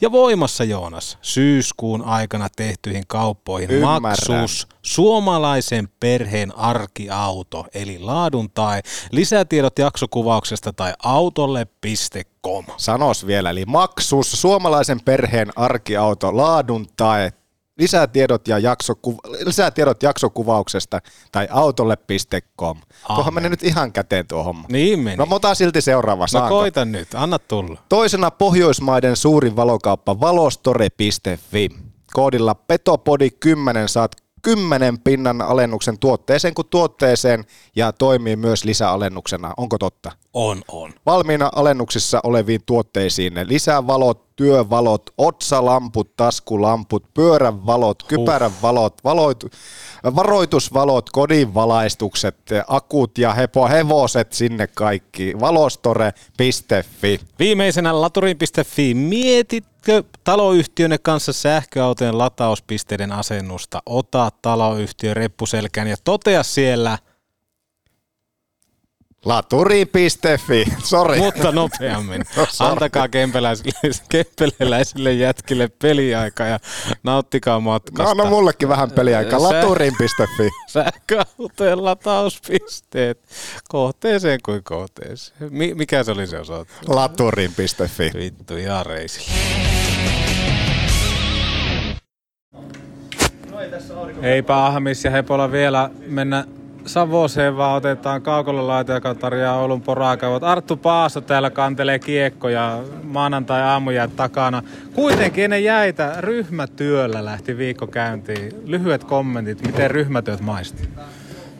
ja 0.00 0.12
voimassa 0.12 0.64
Joonas 0.64 1.18
syyskuun 1.22 2.04
aikana 2.04 2.48
tehtyihin 2.56 3.04
kauppoihin 3.06 3.70
Ymmärrän. 3.70 4.02
maksus 4.02 4.68
suomalaisen 4.82 5.88
perheen 6.00 6.58
arkiauto, 6.58 7.53
eli 7.74 7.98
laadun 7.98 8.50
tai 8.50 8.80
lisätiedot 9.10 9.78
jaksokuvauksesta 9.78 10.72
tai 10.72 10.92
autolle.com. 11.02 12.64
Sanos 12.76 13.26
vielä, 13.26 13.50
eli 13.50 13.64
maksus, 13.66 14.32
suomalaisen 14.32 15.00
perheen 15.00 15.48
arkiauto, 15.56 16.36
laadun 16.36 16.86
tae, 16.96 17.32
lisätiedot, 17.78 18.48
ja 18.48 18.58
jaksoku, 18.58 19.16
lisätiedot 19.44 20.02
jaksokuvauksesta 20.02 21.00
tai 21.32 21.48
autolle.com. 21.50 22.78
Tuohon 23.06 23.34
meni 23.34 23.48
nyt 23.48 23.62
ihan 23.62 23.92
käteen 23.92 24.26
tuo 24.26 24.42
homma. 24.44 24.64
Niin 24.68 24.98
meni. 24.98 25.16
No 25.16 25.26
mä 25.26 25.34
otan 25.34 25.56
silti 25.56 25.80
seuraava, 25.80 26.24
No 26.24 26.28
saanko? 26.28 26.48
koita 26.58 26.84
nyt, 26.84 27.08
anna 27.14 27.38
tulla. 27.38 27.80
Toisena 27.88 28.30
Pohjoismaiden 28.30 29.16
suurin 29.16 29.56
valokauppa 29.56 30.20
valostore.fi. 30.20 31.68
Koodilla 32.12 32.54
Petopodi 32.54 33.30
10 33.30 33.88
saat 33.88 34.16
10 34.44 34.98
pinnan 34.98 35.42
alennuksen 35.42 35.98
tuotteeseen 35.98 36.54
kuin 36.54 36.68
tuotteeseen 36.70 37.44
ja 37.76 37.92
toimii 37.92 38.36
myös 38.36 38.64
lisäalennuksena. 38.64 39.54
Onko 39.56 39.78
totta? 39.78 40.12
On, 40.32 40.62
on. 40.68 40.92
Valmiina 41.06 41.50
alennuksissa 41.54 42.20
oleviin 42.24 42.60
tuotteisiin 42.66 43.32
lisävalot, 43.44 44.36
työvalot, 44.36 45.02
otsalamput, 45.18 46.16
taskulamput, 46.16 47.14
pyörän 47.14 47.66
valot, 47.66 48.02
kypärän 48.02 48.52
valot, 48.62 49.04
valoit, 49.04 49.44
varoitusvalot, 50.04 51.10
kodinvalaistukset, 51.10 52.36
akut 52.68 53.18
ja 53.18 53.32
hepo, 53.32 53.68
hevoset 53.68 54.32
sinne 54.32 54.66
kaikki. 54.66 55.40
Valostore.fi. 55.40 57.20
Viimeisenä 57.38 58.00
laturi.fi. 58.00 58.94
Mietitkö 58.94 60.02
taloyhtiönne 60.24 60.98
kanssa 60.98 61.32
sähköautojen 61.32 62.18
latauspisteiden 62.18 63.12
asennusta? 63.12 63.82
Ota 63.86 64.30
taloyhtiö 64.42 65.14
reppuselkään 65.14 65.88
ja 65.88 65.96
totea 66.04 66.42
siellä, 66.42 66.98
Laturi.fi. 69.24 70.64
Sori. 70.84 71.18
mutta 71.18 71.52
nopeammin. 71.52 72.24
No, 72.36 72.46
sorry. 72.50 72.72
Antakaa 72.72 73.08
kempeläisille, 73.08 73.72
kempeleläisille 74.08 75.12
jätkille 75.12 75.68
peliaika 75.82 76.44
ja 76.44 76.58
nauttikaa 77.02 77.60
matkasta. 77.60 78.14
No, 78.14 78.24
no 78.24 78.30
mullekin 78.30 78.68
vähän 78.68 78.90
peliaikaa. 78.90 79.42
Laturin.fi. 79.42 80.50
Sähköautojen 80.68 81.84
latauspisteet 81.84 83.18
kohteeseen 83.68 84.40
kuin 84.44 84.64
kohteeseen. 84.64 85.38
Mi- 85.50 85.74
mikä 85.74 86.04
se 86.04 86.10
oli 86.12 86.26
se 86.26 86.38
osoite? 86.38 86.72
Laturin.fi. 86.86 88.10
Vittu, 88.14 88.56
ja 88.56 88.82
reisille. 88.82 89.30
Eipä 94.22 94.66
Ahmis 94.66 95.04
ja 95.04 95.10
Hepola 95.10 95.52
vielä 95.52 95.90
mennä 96.06 96.44
Savoseen, 96.86 97.56
vaan 97.56 97.76
otetaan 97.76 98.22
Kaukolalaita, 98.22 98.92
joka 98.92 99.14
tarjoaa 99.14 99.60
Oulun 99.60 99.82
porakauvat. 99.82 100.42
Arttu 100.42 100.76
Paaso 100.76 101.20
täällä 101.20 101.50
kantelee 101.50 101.98
kiekkoja 101.98 102.80
maanantai 103.02 103.62
aamuja 103.62 104.08
takana. 104.08 104.62
Kuitenkin 104.94 105.44
ennen 105.44 105.64
jäitä 105.64 106.14
ryhmätyöllä 106.18 107.24
lähti 107.24 107.58
viikko 107.58 107.86
käyntiin. 107.86 108.52
Lyhyet 108.64 109.04
kommentit, 109.04 109.66
miten 109.66 109.90
ryhmätyöt 109.90 110.40
maisti? 110.40 110.88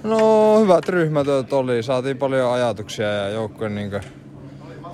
No 0.03 0.61
hyvät 0.61 0.89
ryhmätyöt 0.89 1.53
oli, 1.53 1.83
saatiin 1.83 2.19
paljon 2.19 2.53
ajatuksia 2.53 3.07
ja 3.07 3.29
joukkojen 3.29 3.75
niin 3.75 3.91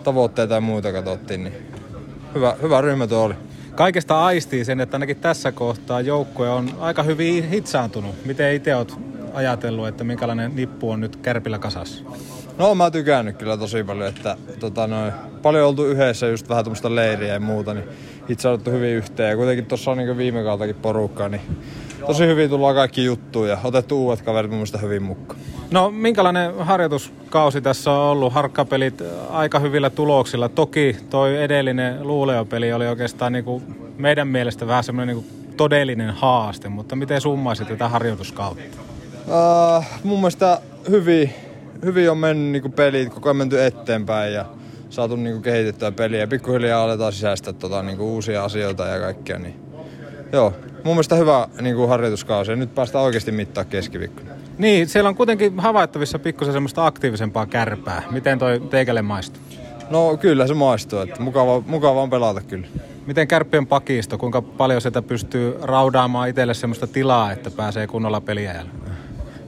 tavoitteita 0.05 0.55
ja 0.55 0.61
muita 0.61 0.93
katsottiin, 0.93 1.45
niin 1.45 1.55
hyvä, 2.35 2.57
hyvä 2.63 2.81
ryhmätyö 2.81 3.19
oli. 3.19 3.35
Kaikesta 3.75 4.25
aistii 4.25 4.65
sen, 4.65 4.81
että 4.81 4.97
ainakin 4.97 5.17
tässä 5.17 5.53
kohtaa 5.53 6.01
joukkue 6.01 6.51
on 6.51 6.71
aika 6.81 7.03
hyvin 7.03 7.49
hitsaantunut. 7.49 8.15
Miten 8.25 8.55
itse 8.55 8.77
olet 8.77 8.97
ajatellut, 9.35 9.89
että 9.89 10.05
minkälainen 10.05 10.57
nippu 10.57 10.91
on 10.91 11.01
nyt 11.01 11.17
Kärpillä 11.17 11.59
kasassa? 11.59 12.05
No 12.59 12.67
oon 12.67 12.77
mä 12.77 12.91
tykännyt 12.91 13.37
kyllä 13.37 13.57
tosi 13.57 13.85
paljon, 13.85 14.09
että 14.09 14.37
tota, 14.61 14.87
noin, 14.87 15.13
paljon 15.43 15.69
oltu 15.69 15.87
yhdessä 15.87 16.27
just 16.27 16.49
vähän 16.49 16.65
tuommoista 16.65 16.95
leiriä 16.95 17.33
ja 17.35 17.41
muuta, 17.41 17.75
niin 17.75 17.85
itse 18.29 18.49
otettu 18.49 18.71
hyvin 18.71 18.91
yhteen. 18.91 19.31
Ja 19.31 19.37
kuitenkin 19.37 19.67
tuossa 19.67 19.91
on 19.91 19.99
niin 19.99 20.17
viime 20.17 20.43
kauttakin 20.43 20.77
porukkaa, 20.77 21.29
niin 21.29 21.43
tosi 22.07 22.27
hyvin 22.27 22.51
tullaan 22.51 22.75
kaikki 22.75 23.05
juttuun 23.05 23.49
ja 23.49 23.59
otettu 23.65 24.05
uudet 24.05 24.23
kaverit 24.23 24.51
mun 24.51 24.59
mielestä 24.59 24.79
hyvin 24.79 25.03
mukaan. 25.03 25.41
No 25.71 25.91
minkälainen 25.91 26.55
harjoituskausi 26.59 27.61
tässä 27.61 27.91
on 27.91 27.99
ollut? 27.99 28.33
Harkkapelit 28.33 29.03
aika 29.31 29.59
hyvillä 29.59 29.91
tuloksilla. 29.91 30.49
Toki 30.49 30.97
toi 31.11 31.43
edellinen 31.43 32.07
luuleopeli 32.07 32.73
oli 32.73 32.87
oikeastaan 32.87 33.33
niin 33.33 33.45
kuin 33.45 33.63
meidän 33.99 34.29
mielestä 34.29 34.67
vähän 34.67 34.85
semmoinen 34.85 35.17
niin 35.17 35.27
todellinen 35.57 36.11
haaste, 36.11 36.69
mutta 36.69 36.97
miten 36.97 37.21
summaisit 37.21 37.69
tätä 37.69 37.89
harjoituskautta? 37.89 38.63
Uh, 39.27 39.85
mun 40.05 40.19
mielestä 40.19 40.61
hyvin, 40.91 41.35
hyvin 41.85 42.11
on 42.11 42.19
mennyt 42.19 42.53
niinku 42.53 42.69
pelit, 42.69 43.15
koko 43.15 43.29
ajan 43.29 43.37
menty 43.37 43.65
eteenpäin 43.65 44.33
ja 44.33 44.45
saatu 44.91 45.17
niinku 45.17 45.41
kehitettyä 45.41 45.93
peliä. 45.93 46.27
Pikkuhiljaa 46.27 46.85
aletaan 46.85 47.13
sisäistää 47.13 47.53
tota, 47.53 47.83
niinku 47.83 48.15
uusia 48.15 48.45
asioita 48.45 48.87
ja 48.87 49.01
kaikkea. 49.01 49.39
Niin. 49.39 49.61
Joo, 50.33 50.53
mun 50.85 50.95
mielestä 50.95 51.15
hyvä 51.15 51.49
niinku 51.61 51.87
harjoituskausi 51.87 52.57
nyt 52.57 52.75
päästään 52.75 53.05
oikeasti 53.05 53.33
mittaa 53.33 53.65
keskiviikkona. 53.65 54.31
Niin, 54.59 54.89
siellä 54.89 55.09
on 55.09 55.15
kuitenkin 55.15 55.61
havaittavissa 55.61 56.19
pikkusen 56.19 56.53
semmoista 56.53 56.87
aktiivisempaa 56.87 57.47
kärpää. 57.47 58.03
Miten 58.11 58.39
toi 58.39 58.61
teikälle 58.61 59.03
maistuu? 59.03 59.43
No 59.91 60.17
kyllä 60.17 60.47
se 60.47 60.55
maistuu, 60.55 60.99
että 60.99 61.23
mukava, 61.23 61.63
mukava 61.67 62.03
on 62.03 62.11
pelata 62.11 62.41
kyllä. 62.41 62.67
Miten 63.07 63.29
kärppien 63.29 63.67
pakisto, 63.67 64.19
kuinka 64.19 64.43
paljon 64.43 64.81
sitä 64.81 65.03
pystyy 65.03 65.59
raudaamaan 65.63 66.29
itselle 66.29 66.55
semmoista 66.55 66.87
tilaa, 66.87 67.33
että 67.33 67.51
pääsee 67.51 67.87
kunnolla 67.87 68.21
peliajalla? 68.21 68.71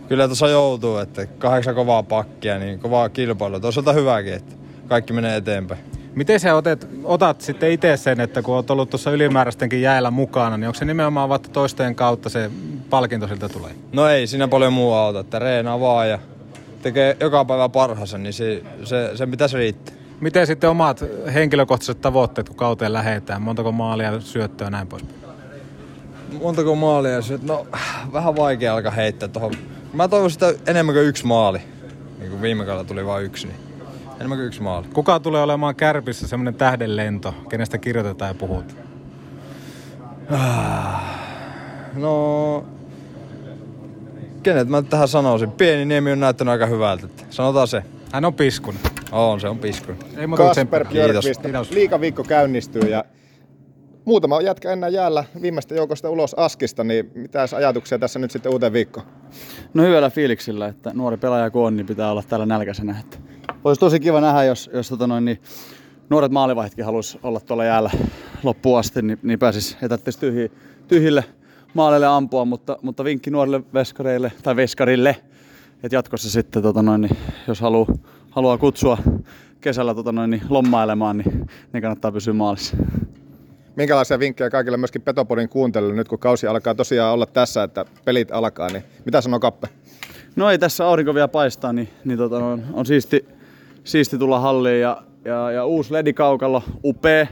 Kyllä 0.09 0.27
tuossa 0.27 0.49
joutuu, 0.49 0.97
että 0.97 1.27
kahdeksan 1.27 1.75
kovaa 1.75 2.03
pakkia, 2.03 2.59
niin 2.59 2.79
kovaa 2.79 3.09
kilpailua. 3.09 3.61
Toisaalta 3.61 3.93
hyväkin, 3.93 4.33
että 4.33 4.55
kaikki 4.89 5.13
menee 5.13 5.37
eteenpäin. 5.37 5.81
Miten 6.15 6.41
sä 6.41 6.55
otat, 6.55 6.89
otat 7.05 7.41
sitten 7.41 7.71
itse 7.71 7.97
sen, 7.97 8.21
että 8.21 8.43
kun 8.43 8.55
oot 8.55 8.71
ollut 8.71 8.91
tuossa 8.91 9.11
ylimääräistenkin 9.11 9.83
jäällä 9.83 10.11
mukana, 10.11 10.57
niin 10.57 10.69
onko 10.69 10.79
se 10.79 10.85
nimenomaan 10.85 11.33
että 11.33 11.49
toisten 11.49 11.95
kautta 11.95 12.29
se 12.29 12.51
palkinto 12.91 13.29
siltä 13.29 13.49
tulee? 13.49 13.73
No 13.93 14.09
ei 14.09 14.27
siinä 14.27 14.49
paljon 14.49 14.73
muu 14.73 14.93
auta, 14.93 15.21
että 15.21 15.39
reenaa 15.39 15.81
vaan 15.81 16.09
ja 16.09 16.19
tekee 16.83 17.17
joka 17.21 17.45
päivä 17.45 17.69
parhaansa, 17.69 18.19
niin 18.19 18.33
se, 18.33 18.63
se, 18.85 19.11
sen 19.15 19.31
pitäisi 19.31 19.57
riittää. 19.57 19.95
Miten 20.21 20.47
sitten 20.47 20.71
omat 20.71 21.05
henkilökohtaiset 21.35 22.01
tavoitteet, 22.01 22.49
kun 22.49 22.57
kauteen 22.57 22.93
lähetään? 22.93 23.43
Montako 23.43 23.73
maalia, 23.73 24.21
syöttöä 24.21 24.67
ja 24.67 24.71
näin 24.71 24.87
pois? 24.87 25.05
Montako 26.43 26.75
maalia 26.75 27.23
se, 27.23 27.39
no 27.43 27.67
vähän 28.13 28.37
vaikea 28.37 28.75
alkaa 28.75 28.93
heittää 28.93 29.29
tuohon. 29.29 29.53
Mä 29.93 30.09
toivon 30.09 30.31
sitä 30.31 30.55
enemmän 30.67 30.95
kuin 30.95 31.07
yksi 31.07 31.27
maali. 31.27 31.59
Niin 32.19 32.31
kuin 32.31 32.43
viime 32.43 32.65
kaudella 32.65 32.85
tuli 32.85 33.07
vain 33.07 33.25
yksi, 33.25 33.47
niin 33.47 33.57
enemmän 34.17 34.39
kuin 34.39 34.47
yksi 34.47 34.63
maali. 34.63 34.87
Kuka 34.95 35.21
tulee 35.21 35.43
olemaan 35.43 35.77
kärpissä 35.77 36.29
semmoinen 36.29 36.55
tähdenlento, 36.55 37.35
kenestä 37.49 37.79
kirjoitetaan 37.79 38.29
ja 38.29 38.35
puhutaan? 38.35 38.83
No, 41.95 42.65
kenet 44.43 44.69
mä 44.69 44.83
tähän 44.83 45.09
sanoisin? 45.09 45.51
Pieni 45.51 45.85
Niemi 45.85 46.13
on 46.13 46.21
näyttänyt 46.21 46.53
aika 46.53 46.67
hyvältä. 46.67 47.07
Että 47.07 47.25
sanotaan 47.31 47.69
se. 47.69 47.83
Hän 48.13 48.25
on 48.25 48.35
piskun. 48.35 48.75
On, 49.13 49.41
se 49.41 49.49
on 49.49 49.59
piskun. 49.59 49.97
Ei 50.17 50.27
muuta 50.27 50.43
kuin 50.43 50.55
Kasper. 50.55 50.87
Björkvist, 50.87 51.71
liikaviikko 51.71 52.25
käynnistyy 52.25 52.83
ja 52.83 53.05
muutama 54.05 54.41
jätkä 54.41 54.73
enää 54.73 54.89
jäällä 54.89 55.25
viimeistä 55.43 55.75
joukosta 55.75 56.11
ulos 56.11 56.35
Askista, 56.35 56.85
niin 56.85 57.11
mitä 57.15 57.47
ajatuksia 57.57 57.99
tässä 57.99 58.19
nyt 58.19 58.31
sitten 58.31 58.53
uuteen 58.53 58.73
viikkoon? 58.73 59.07
No 59.75 59.83
hyvällä 59.83 60.11
fiiliksillä, 60.11 60.67
että 60.67 60.91
nuori 60.95 61.17
pelaaja 61.17 61.51
kun 61.51 61.67
on, 61.67 61.77
niin 61.77 61.87
pitää 61.87 62.11
olla 62.11 62.23
täällä 62.29 62.47
nälkäisenä. 62.47 62.97
Että 63.01 63.19
olisi 63.65 63.81
tosi 63.81 64.01
kiva 64.01 64.21
nähdä, 64.21 64.45
jos, 64.45 64.71
jos 64.73 64.89
tota 64.89 65.07
noin, 65.07 65.25
niin 65.25 65.41
nuoret 66.11 66.33
maalivahditkin 66.33 66.85
haluaisi 66.85 67.19
olla 67.23 67.41
tuolla 67.41 67.65
jäällä 67.65 67.91
loppuun 68.43 68.79
asti, 68.79 69.03
niin, 69.03 69.19
niin 69.23 69.39
pääsis 69.39 69.77
etättäisi 69.83 70.19
tyhji, 70.19 70.53
tyhjille 70.89 71.25
maaleille 71.75 72.07
ampua, 72.07 72.45
mutta, 72.45 72.79
mutta 72.83 73.05
vinkki 73.05 73.31
nuorille 73.31 73.63
veskareille 73.75 74.33
tai 74.43 74.57
veskarille, 74.57 75.17
että 75.83 75.97
jatkossa 75.97 76.31
sitten, 76.31 76.63
tota 76.63 76.83
noin, 76.83 77.01
niin, 77.01 77.17
jos 77.49 77.61
haluaa, 77.61 77.87
haluaa 78.31 78.59
kutsua 78.59 78.99
kesällä 79.61 79.95
tota 79.95 80.13
noin, 80.13 80.31
niin 80.31 80.43
lommailemaan, 80.49 81.19
niin, 81.19 81.47
niin 81.73 81.83
kannattaa 81.83 82.13
pysyä 82.13 82.35
maalissa. 82.35 82.77
Minkälaisia 83.77 84.19
vinkkejä 84.19 84.51
kaikille 84.51 84.77
myöskin 84.77 85.03
Petopodin 85.03 85.49
kuuntelijoille 85.49 85.97
nyt 85.97 86.09
kun 86.09 86.19
kausi 86.19 86.47
alkaa 86.47 86.75
tosiaan 86.75 87.15
olla 87.15 87.27
tässä, 87.27 87.63
että 87.63 87.85
pelit 88.05 88.33
alkaa, 88.33 88.69
niin 88.69 88.85
mitä 89.05 89.21
sanoo 89.21 89.41
Kappe? 89.41 89.69
No 90.37 90.51
ei 90.51 90.59
tässä 90.59 90.87
aurinko 90.87 91.15
vielä 91.15 91.29
paistaa, 91.29 91.73
niin, 91.73 91.89
niin 92.05 92.19
tota, 92.19 92.37
on, 92.37 92.63
on 92.73 92.87
siisti, 92.87 93.29
siisti 93.85 94.19
tulla 94.19 94.41
halliin 94.41 94.81
ja, 94.81 95.03
ja, 95.25 95.51
ja 95.51 95.65
uusi 95.65 95.93
ledikaukalo, 95.93 96.63
upea 96.85 97.27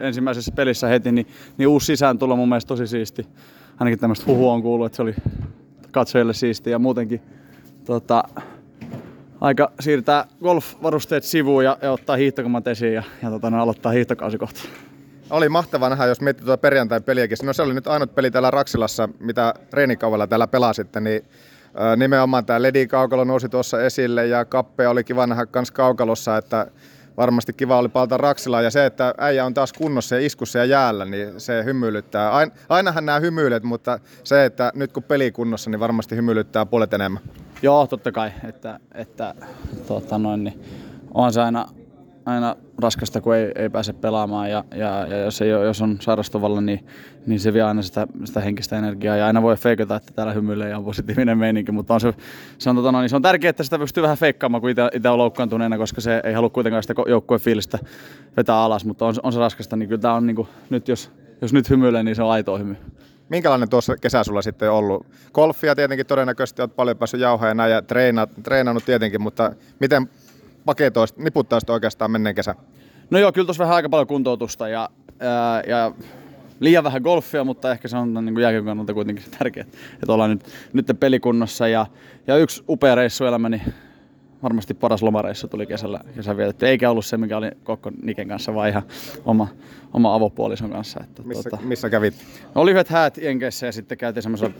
ensimmäisessä 0.00 0.52
pelissä 0.52 0.86
heti, 0.86 1.12
niin, 1.12 1.26
niin 1.58 1.68
uusi 1.68 1.86
sisään 1.86 2.18
tulla 2.18 2.36
mun 2.36 2.48
mielestä 2.48 2.68
tosi 2.68 2.86
siisti. 2.86 3.26
Ainakin 3.80 3.98
tämmöistä 3.98 4.26
huhua 4.26 4.52
on 4.52 4.62
kuullut, 4.62 4.86
että 4.86 4.96
se 4.96 5.02
oli 5.02 5.14
katsojille 5.92 6.32
siisti 6.32 6.70
ja 6.70 6.78
muutenkin 6.78 7.20
tota, 7.84 8.24
aika 9.40 9.72
siirtää 9.80 10.26
golf-varusteet 10.42 11.24
sivuun 11.24 11.64
ja, 11.64 11.78
ja 11.82 11.92
ottaa 11.92 12.16
hiihtokamat 12.16 12.66
esiin 12.66 12.94
ja, 12.94 13.02
ja 13.22 13.30
tota, 13.30 13.48
aloittaa 13.48 13.92
hiihtokausi 13.92 14.38
kohta. 14.38 14.60
Oli 15.30 15.48
mahtava 15.48 15.88
nähdä, 15.88 16.06
jos 16.06 16.20
miettii 16.20 16.44
tuota 16.44 16.60
perjantai 16.60 17.00
peliäkin. 17.00 17.38
No 17.42 17.52
se 17.52 17.62
oli 17.62 17.74
nyt 17.74 17.86
ainut 17.86 18.14
peli 18.14 18.30
täällä 18.30 18.50
Raksilassa, 18.50 19.08
mitä 19.20 19.54
reenikaudella 19.72 20.26
täällä 20.26 20.46
pelasitte, 20.46 21.00
niin 21.00 21.24
nimenomaan 21.96 22.46
tämä 22.46 22.62
Ledi-kaukalo 22.62 23.24
nousi 23.24 23.48
tuossa 23.48 23.82
esille 23.82 24.26
ja 24.26 24.44
Kappe 24.44 24.88
oli 24.88 25.04
kiva 25.04 25.26
nähdä 25.26 25.46
kans 25.46 25.70
kaukalossa, 25.70 26.36
että 26.36 26.66
varmasti 27.16 27.52
kiva 27.52 27.78
oli 27.78 27.88
palata 27.88 28.16
Raksilaa 28.16 28.62
ja 28.62 28.70
se, 28.70 28.86
että 28.86 29.14
äijä 29.18 29.44
on 29.44 29.54
taas 29.54 29.72
kunnossa 29.72 30.14
ja 30.14 30.26
iskussa 30.26 30.58
ja 30.58 30.64
jäällä, 30.64 31.04
niin 31.04 31.40
se 31.40 31.64
hymyilyttää. 31.64 32.32
Ain, 32.32 32.52
ainahan 32.68 33.06
nämä 33.06 33.20
hymyilet, 33.20 33.62
mutta 33.62 33.98
se, 34.24 34.44
että 34.44 34.72
nyt 34.74 34.92
kun 34.92 35.02
peli 35.02 35.32
kunnossa, 35.32 35.70
niin 35.70 35.80
varmasti 35.80 36.16
hymyilyttää 36.16 36.66
puolet 36.66 36.94
enemmän. 36.94 37.22
Joo, 37.62 37.86
totta 37.86 38.12
kai, 38.12 38.32
että, 38.48 38.80
että 38.94 39.34
tota 39.86 40.18
noin, 40.18 40.44
niin 40.44 40.64
on 41.14 41.32
se 41.32 41.42
aina, 41.42 41.66
aina 42.26 42.56
raskasta, 42.78 43.20
kun 43.20 43.34
ei, 43.34 43.52
ei 43.56 43.70
pääse 43.70 43.92
pelaamaan 43.92 44.50
ja, 44.50 44.64
ja, 44.74 45.06
ja 45.06 45.18
jos, 45.18 45.42
ei, 45.42 45.48
jos 45.48 45.82
on 45.82 45.96
sairastuvalla, 46.00 46.60
niin, 46.60 46.86
niin 47.26 47.40
se 47.40 47.52
vie 47.52 47.62
aina 47.62 47.82
sitä, 47.82 48.06
sitä 48.24 48.40
henkistä 48.40 48.78
energiaa 48.78 49.16
ja 49.16 49.26
aina 49.26 49.42
voi 49.42 49.56
feikata, 49.56 49.96
että 49.96 50.12
täällä 50.12 50.32
hymyilee 50.32 50.68
ja 50.68 50.78
on 50.78 50.84
positiivinen 50.84 51.38
meininki, 51.38 51.72
mutta 51.72 51.94
on 51.94 52.00
se, 52.00 52.14
se, 52.58 52.70
on, 52.70 52.76
tota 52.76 52.92
noin, 52.92 53.08
se 53.08 53.16
on 53.16 53.22
tärkeää, 53.22 53.50
että 53.50 53.62
sitä 53.62 53.78
pystyy 53.78 54.02
vähän 54.02 54.16
feikkaamaan, 54.16 54.60
kun 54.60 54.70
itse 54.70 55.08
on 55.08 55.18
loukkaantuneena, 55.18 55.78
koska 55.78 56.00
se 56.00 56.20
ei 56.24 56.32
halua 56.32 56.50
kuitenkaan 56.50 56.82
sitä 56.82 56.94
joukkueen 57.08 57.40
fiilistä 57.40 57.78
vetää 58.36 58.56
alas, 58.56 58.84
mutta 58.84 59.06
on, 59.06 59.14
on 59.22 59.32
se 59.32 59.38
raskasta, 59.38 59.76
niin 59.76 59.88
kyllä 59.88 60.02
tämä 60.02 60.14
on 60.14 60.26
niin 60.26 60.36
kuin, 60.36 60.48
nyt 60.70 60.88
jos, 60.88 61.10
jos 61.40 61.52
nyt 61.52 61.70
hymyilee, 61.70 62.02
niin 62.02 62.16
se 62.16 62.22
on 62.22 62.30
aitoa 62.30 62.58
hymy. 62.58 62.76
Minkälainen 63.28 63.68
tuossa 63.68 63.96
kesä 63.96 64.24
sulla 64.24 64.42
sitten 64.42 64.70
on 64.70 64.76
ollut? 64.76 65.06
Golfia 65.34 65.74
tietenkin 65.74 66.06
todennäköisesti 66.06 66.62
olet 66.62 66.76
paljon 66.76 66.96
päässyt 66.96 67.20
jauhaa 67.20 67.48
ja 67.48 67.54
näin 67.54 67.72
ja 67.72 67.82
treenannut 68.42 68.84
tietenkin, 68.84 69.22
mutta 69.22 69.52
miten 69.80 70.08
paketoisit, 70.64 71.18
niputtaisit 71.18 71.70
oikeastaan 71.70 72.10
menneen 72.10 72.34
kesä? 72.34 72.54
No 73.10 73.18
joo, 73.18 73.32
kyllä 73.32 73.46
tuossa 73.46 73.64
vähän 73.64 73.76
aika 73.76 73.88
paljon 73.88 74.06
kuntoutusta 74.06 74.68
ja, 74.68 74.88
ää, 75.20 75.62
ja 75.66 75.92
liian 76.60 76.84
vähän 76.84 77.02
golfia, 77.02 77.44
mutta 77.44 77.72
ehkä 77.72 77.88
se 77.88 77.96
on 77.96 78.14
niin 78.24 78.40
jääkiekon 78.40 78.66
kannalta 78.66 78.94
kuitenkin 78.94 79.24
tärkeää, 79.38 79.66
että 79.94 80.12
ollaan 80.12 80.30
nyt, 80.30 80.44
nyt 80.72 80.86
pelikunnossa. 81.00 81.68
Ja, 81.68 81.86
ja 82.26 82.36
yksi 82.36 82.64
upea 82.68 82.94
reissu 82.94 83.24
elämäni, 83.24 83.62
varmasti 84.42 84.74
paras 84.74 85.02
lomareissu 85.02 85.48
tuli 85.48 85.66
kesällä, 85.66 86.00
kesän 86.14 86.36
vietetty. 86.36 86.66
Eikä 86.66 86.90
ollut 86.90 87.06
se, 87.06 87.16
mikä 87.16 87.36
oli 87.36 87.50
Kokko 87.64 87.90
Niken 88.02 88.28
kanssa, 88.28 88.54
vaan 88.54 88.68
ihan 88.68 88.82
oma, 89.24 89.48
oma 89.92 90.14
avopuolison 90.14 90.70
kanssa. 90.70 91.00
Että, 91.04 91.22
missä, 91.22 91.50
tuota, 91.50 91.64
missä 91.64 91.90
kävit? 91.90 92.14
Oli 92.54 92.70
yhdet 92.70 92.88
häät 92.88 93.18
Jenkeissä 93.18 93.66
ja 93.66 93.72
sitten 93.72 93.98
käytiin 93.98 94.22
semmoisella 94.22 94.54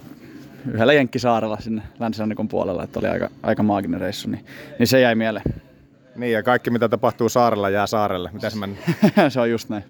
yhdellä 0.73 0.93
Jenkkisaarella 0.93 1.57
sinne 1.61 1.83
länsirannikon 2.01 2.49
puolella, 2.49 2.85
että 2.85 2.99
oli 2.99 3.09
aika, 3.09 3.31
aika 3.43 3.63
maaginen 3.63 4.01
reissu, 4.01 4.31
niin, 4.31 4.45
niin 4.79 4.87
se 4.87 5.01
jäi 5.01 5.15
mieleen. 5.15 5.45
Niin 6.17 6.33
ja 6.33 6.43
kaikki 6.43 6.71
mitä 6.71 6.89
tapahtuu 6.89 7.29
saarella 7.29 7.71
jää 7.71 7.87
saarelle. 7.87 8.31
Mitä 8.33 8.51
se, 8.51 8.59
se 9.29 9.41
on 9.41 9.51
just 9.51 9.69
näin. 9.69 9.85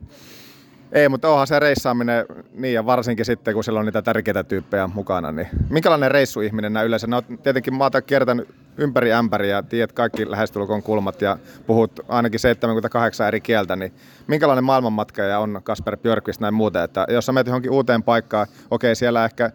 Ei, 0.95 1.09
mutta 1.09 1.29
onhan 1.29 1.47
se 1.47 1.59
reissaaminen, 1.59 2.27
niin 2.53 2.75
ja 2.75 2.87
varsinkin 2.87 3.25
sitten, 3.25 3.55
kun 3.55 3.65
siellä 3.65 3.81
on 3.81 3.87
niitä 3.87 4.03
tärkeitä 4.03 4.45
tyyppejä 4.45 4.87
mukana, 4.87 5.33
niin 5.33 5.49
minkälainen 5.71 6.11
reissuihminen 6.11 6.73
nämä 6.73 6.83
yleensä? 6.85 7.07
Ne 7.07 7.17
on 7.17 7.39
tietenkin 7.43 7.75
maata 7.75 8.03
kiertänyt 8.03 8.49
ympäri 8.77 9.13
ämpäriä 9.13 9.57
ja 9.57 9.63
tiedät 9.63 9.93
kaikki 9.93 10.31
lähestulkoon 10.31 10.83
kulmat 10.83 11.23
ja 11.23 11.39
puhut 11.67 12.01
ainakin 12.09 12.41
78 12.41 13.29
eri 13.29 13.41
kieltä, 13.41 13.77
niin 13.77 13.93
minkälainen 14.27 14.65
maailmanmatkaja 14.65 15.39
on 15.39 15.61
Kasper 15.65 15.97
Björkvist 15.97 16.41
näin 16.41 16.55
muuten? 16.55 16.83
Että 16.83 17.07
jos 17.09 17.27
sä 17.27 17.33
menet 17.33 17.47
johonkin 17.47 17.71
uuteen 17.71 18.03
paikkaan, 18.03 18.47
okei 18.71 18.97
siellä 18.97 19.25
ehkä 19.25 19.51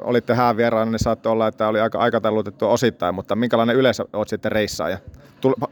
olitte 0.00 0.34
häävieraana, 0.34 0.90
niin 0.90 0.98
saattoi 0.98 1.32
olla, 1.32 1.46
että 1.46 1.68
oli 1.68 1.80
aika 1.80 1.98
aikataulutettu 1.98 2.70
osittain, 2.70 3.14
mutta 3.14 3.36
minkälainen 3.36 3.76
yleensä 3.76 4.04
olet 4.12 4.28
sitten 4.28 4.52
reissaaja? 4.52 4.98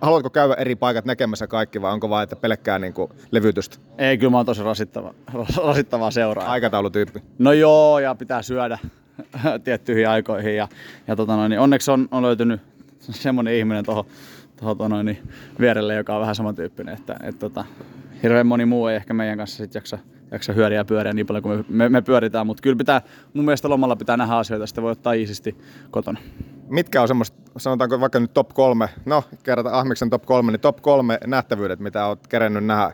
Haluatko 0.01 0.31
käydä 0.31 0.55
eri 0.55 0.77
paikat 0.77 1.05
näkemässä 1.05 1.47
kaikki 1.47 1.83
vai 1.83 1.93
onko 1.93 2.11
vain 2.11 2.23
että 2.23 2.37
pelkkää 2.37 2.79
niin 2.79 2.93
kuin, 2.93 3.11
levytystä? 3.31 3.77
Ei, 3.99 4.19
kyllä 4.19 4.31
mä 4.31 4.37
oon 4.37 4.47
tosi 4.47 4.63
rasittava, 4.63 5.15
rasittavaa 5.67 6.11
seuraa. 6.11 6.51
Aikataulutyyppi? 6.51 7.23
No 7.39 7.53
joo, 7.53 7.99
ja 7.99 8.15
pitää 8.15 8.43
syödä 8.43 8.79
tiettyihin 9.65 10.09
aikoihin. 10.09 10.57
Ja, 10.57 10.69
ja 11.07 11.17
tota 11.17 11.37
noin, 11.37 11.51
niin 11.51 11.61
onneksi 11.61 11.91
on, 11.91 12.09
on 12.11 12.23
löytynyt 12.23 12.61
semmoinen 13.01 13.55
ihminen 13.55 13.85
tuohon 13.85 14.05
toho, 14.57 14.75
tota 14.75 14.89
noin, 14.89 15.07
niin 15.07 15.19
vierelle, 15.61 15.95
joka 15.95 16.15
on 16.15 16.21
vähän 16.21 16.35
samantyyppinen. 16.35 16.95
Että, 16.95 17.17
et, 17.23 17.39
tota, 17.39 17.65
hirveän 18.23 18.47
moni 18.47 18.67
muu 18.67 18.87
ei 18.87 18.97
ehkä 18.97 19.15
meidän 19.15 19.39
kanssa 19.39 19.57
sit 19.57 19.75
jaksa, 19.75 19.99
jaksa 20.31 20.53
hyöriä 20.53 20.79
ja 20.79 20.85
pyöriä 20.85 21.13
niin 21.13 21.27
paljon 21.27 21.43
kuin 21.43 21.59
me, 21.59 21.65
me, 21.69 21.89
me 21.89 22.03
pyöritään, 22.03 22.47
mutta 22.47 22.61
kyllä 22.61 22.77
pitää, 22.77 23.03
mun 23.35 23.45
mielestä 23.45 23.69
lomalla 23.69 23.97
pitää 23.97 24.17
nähdä 24.17 24.35
asioita, 24.35 24.67
sitä 24.67 24.83
voi 24.83 24.93
ottaa 24.93 25.13
iisisti 25.13 25.57
kotona. 25.91 26.21
Mitkä 26.69 27.03
on 27.03 27.09
semmoista, 27.09 27.37
sanotaanko 27.57 28.01
vaikka 28.01 28.21
nyt 28.21 28.35
top 28.35 28.49
kolme, 28.49 28.89
no 29.07 29.25
kerrata 29.43 29.79
Ahmiksen 29.79 30.11
top 30.11 30.25
kolme, 30.25 30.53
niin 30.53 30.61
top 30.61 30.83
kolme 30.83 31.19
nähtävyydet, 31.27 31.81
mitä 31.81 32.07
oot 32.07 32.27
kerennyt 32.27 32.65
nähdä, 32.65 32.93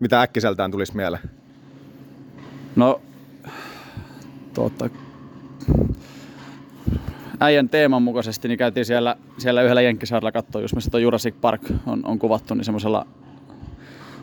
mitä 0.00 0.22
äkkiseltään 0.22 0.70
tulisi 0.70 0.96
mieleen? 0.96 1.22
No, 2.76 3.00
tuota, 4.54 4.90
äijän 7.40 7.68
teeman 7.68 8.02
mukaisesti 8.02 8.48
niin 8.48 8.58
käytiin 8.58 8.86
siellä, 8.86 9.16
siellä 9.38 9.62
yhdellä 9.62 9.82
Jenkkisaarella 9.82 10.32
katsoa, 10.32 10.62
jos 10.62 10.74
missä 10.74 10.90
tuo 10.90 11.00
Jurassic 11.00 11.34
Park 11.40 11.62
on, 11.86 12.06
on 12.06 12.18
kuvattu, 12.18 12.54
niin 12.54 12.64
semmoisella 12.64 13.06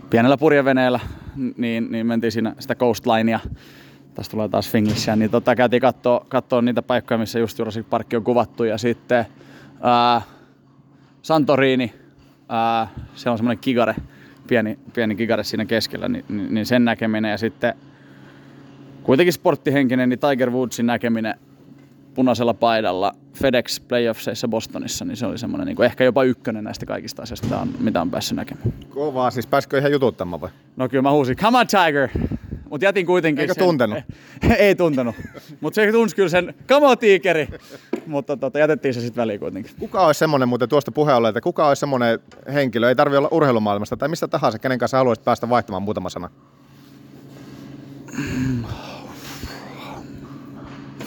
pienellä 0.09 0.37
purjeveneellä, 0.37 0.99
niin, 1.57 1.91
niin 1.91 2.07
mentiin 2.07 2.31
siinä 2.31 2.55
sitä 2.59 2.75
coastlinea, 2.75 3.39
tästä 4.15 4.31
tulee 4.31 4.49
taas 4.49 4.71
Finglishia, 4.71 5.15
niin 5.15 5.31
tota, 5.31 5.55
käytiin 5.55 5.81
katsoa, 5.81 6.25
katsoa 6.29 6.61
niitä 6.61 6.81
paikkoja, 6.81 7.17
missä 7.17 7.39
just 7.39 7.59
Jurassic 7.59 7.89
Park 7.89 8.07
on 8.15 8.23
kuvattu, 8.23 8.63
ja 8.63 8.77
sitten 8.77 9.25
ää, 9.81 10.21
Santorini, 11.21 11.93
ää, 12.49 12.87
se 13.15 13.29
on 13.29 13.37
semmoinen 13.37 13.61
kigare, 13.61 13.95
pieni, 14.47 14.79
pieni 14.93 15.15
kigare 15.15 15.43
siinä 15.43 15.65
keskellä, 15.65 16.07
niin, 16.07 16.25
niin, 16.29 16.53
niin 16.53 16.65
sen 16.65 16.85
näkeminen, 16.85 17.31
ja 17.31 17.37
sitten 17.37 17.73
kuitenkin 19.03 19.33
sporttihenkinen, 19.33 20.09
niin 20.09 20.19
Tiger 20.19 20.51
Woodsin 20.51 20.85
näkeminen 20.85 21.35
punaisella 22.19 22.53
paidalla 22.53 23.11
FedEx 23.33 23.81
Playoffseissa 23.87 24.47
Bostonissa, 24.47 25.05
niin 25.05 25.17
se 25.17 25.25
oli 25.25 25.37
semmoinen 25.37 25.67
niin 25.67 25.83
ehkä 25.83 26.03
jopa 26.03 26.23
ykkönen 26.23 26.63
näistä 26.63 26.85
kaikista 26.85 27.21
asioista, 27.21 27.47
mitä 27.47 27.59
on, 27.59 27.69
mitä 27.79 28.01
on 28.01 28.11
päässyt 28.11 28.35
näkemään. 28.35 28.73
Kovaa, 28.89 29.31
siis 29.31 29.47
pääsikö 29.47 29.77
ihan 29.77 29.91
jututtamaan 29.91 30.41
vai? 30.41 30.49
No 30.75 30.89
kyllä 30.89 31.01
mä 31.01 31.11
huusin, 31.11 31.35
come 31.35 31.57
on 31.57 31.67
Tiger! 31.67 32.09
Mutta 32.69 32.85
jätin 32.85 33.05
kuitenkin 33.05 33.41
Eikö 33.41 33.53
sen, 33.53 33.63
tuntenut? 33.63 33.99
ei 34.57 34.75
tuntenut. 34.75 35.15
Mutta 35.61 35.75
se 35.75 35.91
tunsi 35.91 36.15
kyllä 36.15 36.29
sen, 36.29 36.53
come 36.67 36.87
on 36.87 36.97
tiikeri! 36.97 37.47
Mutta 38.05 38.37
tota, 38.37 38.59
jätettiin 38.59 38.93
se 38.93 39.01
sitten 39.01 39.21
väliin 39.21 39.39
kuitenkin. 39.39 39.71
Kuka 39.79 40.07
olisi 40.07 40.19
semmoinen, 40.19 40.49
muuten 40.49 40.69
tuosta 40.69 40.91
puheen 40.91 41.25
että 41.25 41.41
kuka 41.41 41.67
olisi 41.67 41.79
semmoinen 41.79 42.19
henkilö, 42.53 42.89
ei 42.89 42.95
tarvi 42.95 43.17
olla 43.17 43.29
urheilumaailmasta 43.31 43.97
tai 43.97 44.09
mistä 44.09 44.27
tahansa, 44.27 44.59
kenen 44.59 44.79
kanssa 44.79 44.97
haluaisit 44.97 45.25
päästä 45.25 45.49
vaihtamaan 45.49 45.83
muutama 45.83 46.09
sana? 46.09 46.29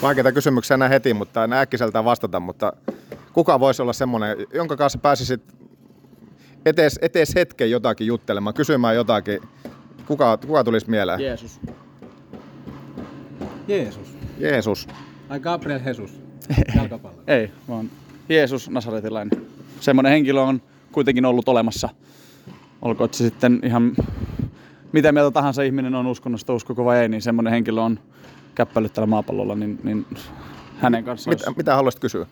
Vaikeita 0.03 0.33
kysymyksiä 0.33 0.77
näin 0.77 0.93
heti, 0.93 1.15
mutta 1.15 1.45
en 1.45 1.53
äkkiseltään 1.53 2.05
vastata, 2.05 2.41
mutta 2.41 2.73
kuka 3.33 3.61
voisi 3.61 3.83
olla 3.83 3.93
semmoinen, 3.93 4.37
jonka 4.55 4.77
kanssa 4.77 4.99
pääsisit 4.99 5.43
etes, 6.67 6.99
etes 7.03 7.35
hetken 7.35 7.71
jotakin 7.71 8.07
juttelemaan, 8.07 8.55
kysymään 8.55 8.97
jotakin. 8.97 9.41
Kuka, 10.07 10.37
kuka 10.47 10.65
tulisi 10.65 10.91
mieleen? 10.91 11.21
Jeesus. 11.21 11.61
Jeesus. 13.69 14.17
Jeesus. 14.39 14.89
Ai 15.29 15.41
Gabriel 15.41 15.81
Jesus. 15.87 16.21
Jalkapallo. 16.77 17.23
Ei, 17.27 17.51
vaan 17.69 17.91
Jeesus 18.29 18.71
Nasaretilainen. 18.71 19.43
Semmoinen 19.81 20.13
henkilö 20.13 20.41
on 20.41 20.63
kuitenkin 20.93 21.25
ollut 21.25 21.49
olemassa. 21.49 21.89
Olkoon 22.83 23.15
se 23.15 23.25
sitten 23.25 23.61
ihan 23.65 23.93
mitä 24.93 25.13
mieltä 25.13 25.31
tahansa 25.31 25.63
ihminen 25.63 25.95
on 25.95 26.07
uskonnosta, 26.07 26.55
uskoko 26.55 26.85
vai 26.85 26.99
ei, 26.99 27.09
niin 27.09 27.23
semmoinen 27.23 27.53
henkilö 27.53 27.81
on 27.81 27.99
käppäilyt 28.55 28.93
tällä 28.93 29.07
maapallolla, 29.07 29.55
niin, 29.55 29.81
niin 29.83 30.07
hänen 30.79 31.05
kanssaan... 31.05 31.37
Mitä, 31.37 31.53
mitä 31.57 31.77
haluaisit 31.77 32.01
kysyä? 32.01 32.27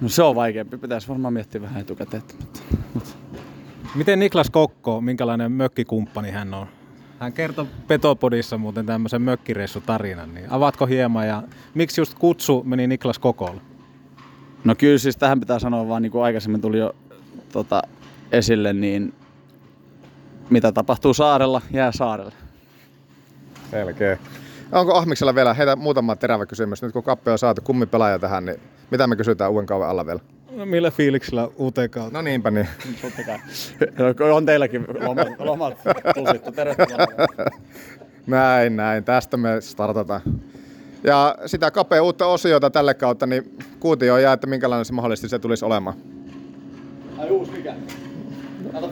No 0.00 0.08
se 0.08 0.22
on 0.22 0.34
vaikeampi, 0.34 0.76
pitäisi 0.76 1.08
varmaan 1.08 1.32
miettiä 1.32 1.62
vähän 1.62 1.80
etukäteen. 1.80 2.22
Mutta, 2.40 2.60
mutta. 2.94 3.10
Miten 3.94 4.18
Niklas 4.18 4.50
Kokko, 4.50 5.00
minkälainen 5.00 5.52
mökkikumppani 5.52 6.30
hän 6.30 6.54
on? 6.54 6.66
Hän 7.18 7.32
kertoi 7.32 7.66
Petopodissa 7.86 8.58
muuten 8.58 8.86
tämmöisen 8.86 9.22
mökkireissutarinan, 9.22 10.34
niin 10.34 10.46
avaatko 10.50 10.86
hieman 10.86 11.28
ja 11.28 11.42
miksi 11.74 12.00
just 12.00 12.14
kutsu 12.18 12.62
meni 12.66 12.86
Niklas 12.86 13.18
Kokolle? 13.18 13.60
No 14.64 14.74
kyllä 14.74 14.98
siis 14.98 15.16
tähän 15.16 15.40
pitää 15.40 15.58
sanoa 15.58 15.88
vaan 15.88 16.02
niin 16.02 16.12
kuin 16.12 16.24
aikaisemmin 16.24 16.60
tuli 16.60 16.78
jo 16.78 16.94
tota, 17.52 17.82
esille, 18.32 18.72
niin 18.72 19.14
mitä 20.50 20.72
tapahtuu 20.72 21.14
saarella, 21.14 21.62
jää 21.72 21.92
saarelle. 21.92 22.34
Selkeä. 23.70 24.18
Onko 24.74 24.94
Ahmiksella 24.94 25.34
vielä, 25.34 25.54
heitä 25.54 25.76
muutama 25.76 26.16
terävä 26.16 26.46
kysymys. 26.46 26.82
Nyt 26.82 26.92
kun 26.92 27.02
kappe 27.02 27.30
on 27.30 27.38
saatu, 27.38 27.62
kummi 27.64 27.86
pelaaja 27.86 28.18
tähän, 28.18 28.44
niin 28.44 28.60
mitä 28.90 29.06
me 29.06 29.16
kysytään 29.16 29.50
uuden 29.50 29.66
kauan 29.66 29.88
alla 29.88 30.06
vielä? 30.06 30.20
No 30.50 30.66
millä 30.66 30.90
fiiliksellä 30.90 31.48
uuteen 31.56 31.90
kautta? 31.90 32.18
No 32.18 32.22
niinpä 32.22 32.50
niin. 32.50 32.68
Totta 33.02 33.22
kai. 33.26 33.38
On 34.34 34.46
teilläkin 34.46 34.86
lomat, 35.00 35.28
lomat 35.38 35.74
pusittu. 36.14 36.52
Tervetuloa. 36.52 37.06
Näin, 38.26 38.76
näin. 38.76 39.04
Tästä 39.04 39.36
me 39.36 39.60
startataan. 39.60 40.20
Ja 41.04 41.36
sitä 41.46 41.70
kapea 41.70 42.02
uutta 42.02 42.26
osiota 42.26 42.70
tälle 42.70 42.94
kautta, 42.94 43.26
niin 43.26 43.56
kuutio 43.80 44.18
jää, 44.18 44.32
että 44.32 44.46
minkälainen 44.46 44.84
se 44.84 44.92
mahdollisesti 44.92 45.28
se 45.28 45.38
tulisi 45.38 45.64
olemaan. 45.64 45.96
Ai 47.18 47.30
uusi 47.30 47.52
mikä? 47.52 47.74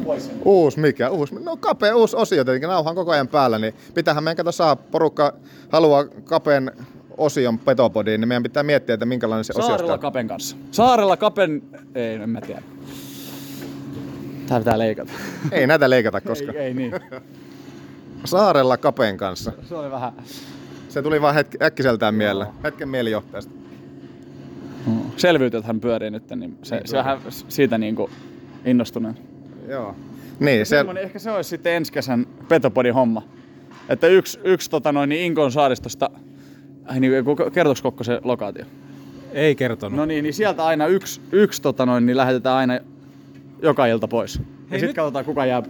Pois. 0.04 0.30
Uusi 0.44 0.80
mikä? 0.80 1.10
Uusi. 1.10 1.34
No 1.34 1.56
kapea 1.56 1.96
uusi 1.96 2.16
osio 2.16 2.44
tietenkin, 2.44 2.68
nauha 2.68 2.90
on 2.90 2.96
koko 2.96 3.10
ajan 3.10 3.28
päällä, 3.28 3.58
niin 3.58 3.74
pitäähän 3.94 4.24
meidän 4.24 4.36
kato 4.36 4.52
saa 4.52 4.76
porukka 4.76 5.34
haluaa 5.68 6.04
kapeen 6.24 6.72
osion 7.16 7.58
petopodiin, 7.58 8.20
niin 8.20 8.28
meidän 8.28 8.42
pitää 8.42 8.62
miettiä, 8.62 8.94
että 8.94 9.06
minkälainen 9.06 9.44
se 9.44 9.52
osio 9.56 9.68
Saarella 9.68 9.98
Kapen 9.98 10.28
kanssa. 10.28 10.56
Saarella 10.70 11.16
Kapen... 11.16 11.62
Ei, 11.94 12.14
en 12.14 12.30
mä 12.30 12.40
tiedä. 12.40 12.62
Tää 14.48 14.58
pitää 14.58 14.78
leikata. 14.78 15.12
Ei 15.52 15.66
näitä 15.66 15.90
leikata 15.90 16.20
koska. 16.20 16.52
Ei, 16.52 16.58
ei 16.58 16.74
niin. 16.74 16.92
Saarella 18.24 18.76
kapeen 18.76 19.16
kanssa. 19.16 19.52
Se 19.68 19.74
oli 19.74 19.90
vähän... 19.90 20.12
Se 20.88 21.02
tuli 21.02 21.22
vaan 21.22 21.34
hetki, 21.34 21.58
äkkiseltään 21.62 22.14
mieleen. 22.14 22.48
Hetken 22.64 22.88
mielijohteesta. 22.88 23.52
Selvyytethän 25.16 25.80
pyörii 25.80 26.10
nyt, 26.10 26.30
niin 26.30 26.58
se, 26.62 26.80
se 26.84 26.96
vähän 26.96 27.18
siitä 27.48 27.78
niinku 27.78 28.10
innostuneen. 28.64 29.31
Joo. 29.72 29.94
Niin, 30.40 30.66
se, 30.66 30.76
Semmoinen, 30.76 31.04
ehkä 31.04 31.18
se 31.18 31.30
olisi 31.30 31.50
sitten 31.50 31.72
ensi 31.72 31.92
kesän 31.92 32.26
Petopodin 32.48 32.94
homma. 32.94 33.22
Että 33.88 34.06
yksi, 34.06 34.40
yksi 34.44 34.70
tota 34.70 34.92
noin, 34.92 35.08
niin 35.08 35.24
Inkon 35.24 35.52
saaristosta, 35.52 36.10
ai 36.86 37.00
niin, 37.00 37.12
kertoiko 37.52 37.80
Kokko 37.82 38.04
se 38.04 38.20
lokaatio? 38.24 38.64
Ei 39.32 39.54
kertonut. 39.54 39.96
No 39.96 40.04
niin, 40.04 40.22
niin 40.22 40.34
sieltä 40.34 40.64
aina 40.64 40.86
yksi, 40.86 41.20
yksi 41.32 41.62
tota 41.62 41.86
noin, 41.86 42.06
niin 42.06 42.16
lähetetään 42.16 42.56
aina 42.56 42.78
joka 43.62 43.86
ilta 43.86 44.08
pois. 44.08 44.36
Hei, 44.38 44.44
ja 44.46 44.70
sitten 44.70 44.86
nyt- 44.86 44.96
katsotaan 44.96 45.24
kuka 45.24 45.46
jää. 45.46 45.62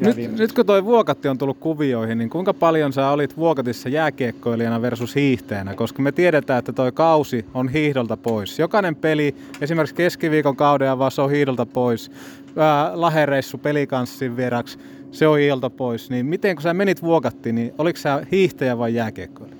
Nyt, 0.00 0.16
nyt 0.38 0.52
kun 0.52 0.66
toi 0.66 0.84
Vuokatti 0.84 1.28
on 1.28 1.38
tullut 1.38 1.58
kuvioihin, 1.58 2.18
niin 2.18 2.30
kuinka 2.30 2.54
paljon 2.54 2.92
sä 2.92 3.10
olit 3.10 3.36
Vuokatissa 3.36 3.88
jääkiekkoilijana 3.88 4.82
versus 4.82 5.14
hiihteenä? 5.14 5.74
Koska 5.74 6.02
me 6.02 6.12
tiedetään, 6.12 6.58
että 6.58 6.72
toi 6.72 6.92
kausi 6.92 7.44
on 7.54 7.68
hiihdolta 7.68 8.16
pois. 8.16 8.58
Jokainen 8.58 8.96
peli, 8.96 9.34
esimerkiksi 9.60 9.94
keskiviikon 9.94 10.56
kauden 10.56 10.90
avaus 10.90 11.18
on 11.18 11.30
hiihdolta 11.30 11.66
pois. 11.66 12.10
Ää, 12.56 12.90
lahereissu 12.94 13.58
pelikanssin 13.58 14.36
vieraksi, 14.36 14.78
se 15.10 15.26
on 15.26 15.38
hiihdolta 15.38 15.70
pois. 15.70 16.10
Niin 16.10 16.26
miten 16.26 16.56
kun 16.56 16.62
sä 16.62 16.74
menit 16.74 17.02
Vuokattiin, 17.02 17.54
niin 17.54 17.74
oliko 17.78 17.98
sä 17.98 18.26
hiihtäjä 18.32 18.78
vai 18.78 18.94
jääkiekkoilija? 18.94 19.56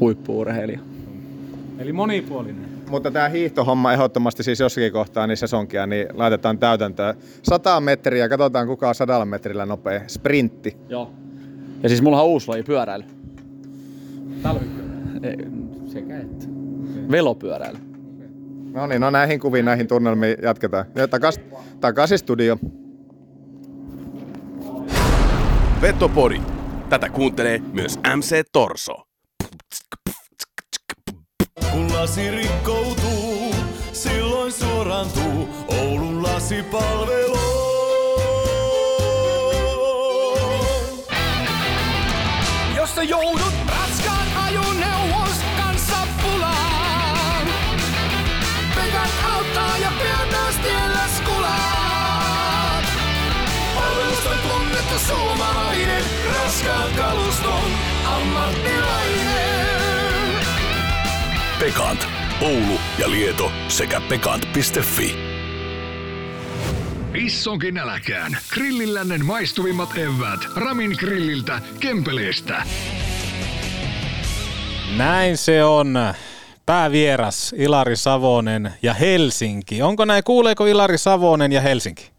Huippuurheilija. 0.00 0.80
Eli 1.78 1.92
monipuolinen. 1.92 2.68
Mutta 2.90 3.10
tämä 3.10 3.28
hiihtohomma 3.28 3.92
ehdottomasti 3.92 4.42
siis 4.42 4.60
jossakin 4.60 4.92
kohtaa 4.92 5.26
niin 5.26 5.36
sesonkia, 5.36 5.86
niin 5.86 6.06
laitetaan 6.14 6.58
täytäntöön. 6.58 7.14
100 7.42 7.80
metriä, 7.80 8.28
katsotaan 8.28 8.66
kuka 8.66 8.88
on 8.88 8.94
sadalla 8.94 9.24
metrillä 9.24 9.66
nopea. 9.66 10.00
Sprintti. 10.06 10.76
Joo. 10.88 11.10
Ja 11.82 11.88
siis 11.88 12.02
mulla 12.02 12.22
on 12.22 12.28
uusi 12.28 12.48
laji, 12.48 12.62
pyöräily. 12.62 13.04
Talvipyörä. 14.42 14.88
Ei, 15.22 15.36
sekä 15.86 16.18
että. 16.18 16.46
Velopyöräily. 17.10 17.87
No 18.72 18.86
niin, 18.86 19.00
no 19.00 19.10
näihin 19.10 19.40
kuviin, 19.40 19.64
näihin 19.64 19.88
tunnelmiin 19.88 20.36
jatketaan. 20.42 20.86
Ja 20.94 21.08
takas, 21.08 21.40
takaisin 21.80 22.18
studio. 22.18 22.58
Vetopori. 25.82 26.40
Tätä 26.88 27.08
kuuntelee 27.08 27.58
myös 27.72 27.98
MC 28.16 28.42
Torso. 28.52 28.94
Kun 31.72 31.94
lasi 31.94 32.30
rikkoutuu, 32.30 33.54
silloin 33.92 34.52
suorantuu 34.52 35.48
Oulun 35.68 36.22
lasipalvelu. 36.22 37.38
Jos 42.76 42.94
sä 42.94 43.02
joudut 43.02 43.57
Pekant, 61.68 62.06
Oulu 62.42 62.78
ja 62.98 63.10
Lieto 63.10 63.52
sekä 63.68 64.00
pekant.fi. 64.00 65.16
Issonkin 67.14 67.78
äläkään. 67.78 68.38
Grillillännen 68.50 69.24
maistuvimmat 69.24 69.88
evät. 69.98 70.40
Ramin 70.56 70.90
grilliltä, 70.98 71.60
Kempeleestä. 71.80 72.62
Näin 74.96 75.36
se 75.36 75.64
on. 75.64 75.98
Päävieras 76.66 77.54
Ilari 77.58 77.96
Savonen 77.96 78.72
ja 78.82 78.94
Helsinki. 78.94 79.82
Onko 79.82 80.04
näin? 80.04 80.24
Kuuleeko 80.24 80.66
Ilari 80.66 80.98
Savonen 80.98 81.52
ja 81.52 81.60
Helsinki? 81.60 82.17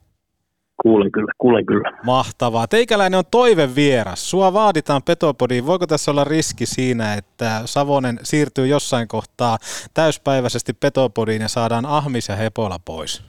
Kuulen 0.83 1.11
kyllä, 1.11 1.31
kuulen 1.37 1.65
kyllä. 1.65 1.91
Mahtavaa. 2.05 2.67
Teikäläinen 2.67 3.17
on 3.17 3.23
toivevieras. 3.31 4.29
Sua 4.29 4.53
vaaditaan 4.53 5.01
Petopodiin. 5.03 5.65
Voiko 5.65 5.87
tässä 5.87 6.11
olla 6.11 6.23
riski 6.23 6.65
siinä, 6.65 7.13
että 7.13 7.61
Savonen 7.65 8.19
siirtyy 8.23 8.67
jossain 8.67 9.07
kohtaa 9.07 9.57
täyspäiväisesti 9.93 10.73
Petopodiin 10.73 11.41
ja 11.41 11.47
saadaan 11.47 11.85
Ahmis 11.85 12.29
ja 12.29 12.35
Hepola 12.35 12.77
pois? 12.85 13.23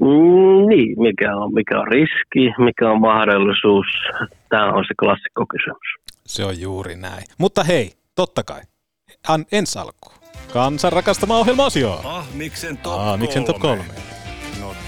Mm, 0.00 0.68
niin, 0.68 1.02
mikä 1.02 1.36
on, 1.36 1.54
mikä 1.54 1.80
on 1.80 1.88
riski, 1.88 2.62
mikä 2.64 2.90
on 2.90 3.00
mahdollisuus. 3.00 3.86
Tämä 4.48 4.72
on 4.72 4.84
se 4.88 4.94
klassikkokysymys. 5.00 5.88
Se 6.26 6.44
on 6.44 6.60
juuri 6.60 6.96
näin. 6.96 7.24
Mutta 7.38 7.64
hei, 7.64 7.92
totta 8.14 8.42
kai. 8.42 8.60
An, 9.28 9.44
ensi 9.52 9.78
alkuun. 9.78 10.14
Kansan 10.52 10.92
rakastama 10.92 11.38
ohjelma-osio. 11.38 12.00
Ah, 12.04 12.26
miksen 12.34 12.76
top 12.78 13.00
Ah, 13.00 13.18
miksen 13.18 13.44
top 13.44 13.58
kolme. 13.58 13.84
No 13.88 14.23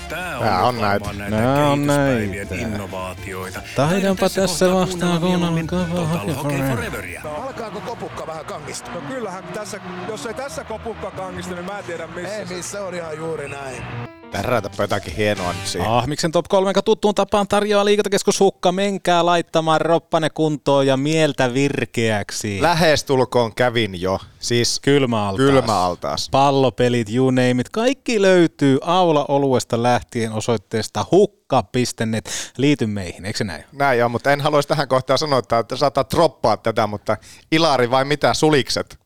tää 0.09 0.39
on, 0.39 0.45
Tää 0.45 0.63
on 0.65 0.81
näitä. 0.81 1.13
näitä 1.13 1.37
Nää 1.37 1.67
on 1.67 1.87
näitä. 1.87 2.55
innovaatioita. 2.55 3.61
Taidanpa 3.77 4.29
tässä 4.31 4.65
kohtaa 4.65 4.81
vastaan 4.81 5.21
Hockey 5.21 6.33
Hockey 6.35 6.69
Foreveria. 6.71 7.23
Alkaako 7.47 7.81
kopukka 7.81 8.27
vähän 8.27 8.45
kangista? 8.45 8.91
No 8.91 9.01
kyllähän 9.01 9.45
tässä, 9.45 9.81
jos 10.09 10.27
ei 10.27 10.35
tässä 10.35 10.65
kopukka 10.65 11.11
kangista, 11.11 11.55
niin 11.55 11.65
mä 11.65 11.79
en 11.79 11.85
tiedä 11.85 12.07
missä. 12.07 12.37
Ei 12.37 12.45
missä, 12.45 12.83
on 12.85 12.95
ihan 12.95 13.17
juuri 13.17 13.49
näin. 13.49 13.83
Tärätäpä 14.31 14.83
jotakin 14.83 15.15
hienoa 15.17 15.53
nyt 15.53 15.67
siihen. 15.67 15.91
Ahmiksen 15.91 16.33
top 16.33 16.47
3 16.49 16.73
tuttuun 16.85 17.15
tapaan 17.15 17.49
tarjoaa 17.49 17.85
liikuntakeskus 17.85 18.41
Hukka. 18.41 18.73
Menkää 18.73 19.27
laittamaan 19.27 19.81
roppane 19.81 20.31
kuntoon 20.31 20.87
ja 20.87 20.97
mieltä 20.97 21.55
virkeäksi. 21.55 22.63
Lähestulkoon 22.63 23.55
kävin 23.55 24.01
jo. 24.01 24.19
Siis 24.39 24.81
Kylmäaltaas. 24.81 25.47
kylmäaltaas. 25.51 26.29
Pallopelit, 26.31 27.15
you 27.15 27.31
name 27.31 27.51
it. 27.51 27.69
Kaikki 27.69 28.23
löytyy 28.23 28.79
aula-oluesta 28.83 29.83
lähtien 29.83 30.33
osoitteesta 30.33 31.05
hukka.net. 31.11 32.31
Liity 32.59 32.87
meihin, 32.87 33.25
eikö 33.25 33.37
se 33.39 33.45
näin? 33.45 33.65
Näin 33.73 33.99
joo, 33.99 34.09
mutta 34.09 34.33
en 34.33 34.41
haluaisi 34.41 34.69
tähän 34.69 34.89
kohtaan 34.89 35.19
sanoa, 35.19 35.39
että- 35.39 35.77
saattaa 35.77 36.05
droppaa 36.15 36.57
tätä, 36.57 36.87
mutta 36.87 37.17
Ilari 37.53 37.91
vai 37.91 38.05
mitä, 38.05 38.35
sulikset? 38.35 38.99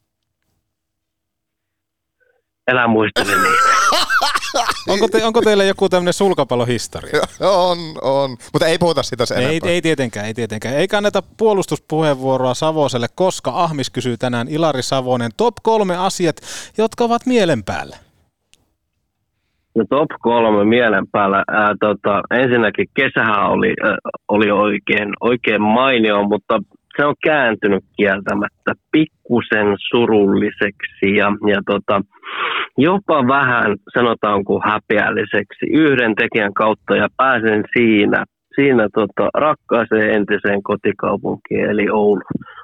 Elä 2.67 2.89
muistele 2.89 3.33
niitä. 3.43 3.71
Onko, 4.89 5.09
te, 5.09 5.25
onko 5.25 5.41
teillä 5.43 5.65
joku 5.65 5.89
tämmöinen 5.89 6.13
sulkapallohistoria? 6.13 7.21
on, 7.69 7.79
on. 8.03 8.31
Mutta 8.53 8.67
ei 8.67 8.79
puhuta 8.79 9.03
sitä 9.03 9.27
sen 9.27 9.39
Ei, 9.39 9.45
enempää. 9.45 9.71
ei 9.71 9.83
tietenkään, 9.83 10.27
ei 10.27 10.35
tietenkään. 10.35 10.75
Eikä 10.75 10.97
anneta 10.97 11.23
puolustuspuheenvuoroa 11.37 12.55
Savoselle, 12.55 13.07
koska 13.15 13.51
Ahmis 13.55 13.91
kysyy 13.91 14.17
tänään 14.17 14.49
Ilari 14.49 14.83
Savonen 14.83 15.31
top 15.37 15.55
kolme 15.63 15.97
asiat, 15.97 16.37
jotka 16.79 17.05
ovat 17.05 17.27
mielen 17.27 17.65
päällä. 17.65 17.97
No 19.75 19.85
top 19.91 20.09
kolme 20.21 20.65
mielen 20.65 21.07
päällä. 21.13 21.45
Ää, 21.49 21.75
tota, 21.81 22.23
ensinnäkin 22.31 22.87
kesähän 22.95 23.47
oli, 23.51 23.75
ää, 23.85 23.97
oli 24.29 24.51
oikein, 24.51 25.13
oikein 25.21 25.63
mainio, 25.63 26.23
mutta 26.23 26.61
se 27.01 27.07
on 27.07 27.15
kääntynyt 27.25 27.85
kieltämättä 27.97 28.73
pikkusen 28.93 29.69
surulliseksi 29.91 31.07
ja, 31.17 31.33
ja 31.53 31.61
tota, 31.67 32.01
jopa 32.79 33.27
vähän 33.27 33.77
sanotaanko 33.95 34.61
häpeälliseksi 34.65 35.67
yhden 35.71 36.15
tekijän 36.15 36.55
kautta 36.55 36.97
ja 36.97 37.09
pääsen 37.17 37.65
siinä, 37.77 38.25
siinä 38.55 38.89
tota, 38.95 39.29
rakkaaseen 39.35 40.11
entiseen 40.15 40.63
kotikaupunkiin 40.63 41.71
eli 41.71 41.87
Oulu. 41.91 42.23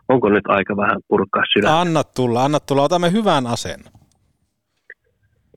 Onko 0.08 0.28
nyt 0.28 0.46
aika 0.48 0.76
vähän 0.76 0.96
purkaa 1.08 1.42
sydäntä? 1.52 1.80
Anna 1.80 2.02
tulla, 2.16 2.44
anna 2.44 2.60
tulla, 2.60 2.82
otamme 2.82 3.12
hyvän 3.12 3.46
asen. 3.46 3.80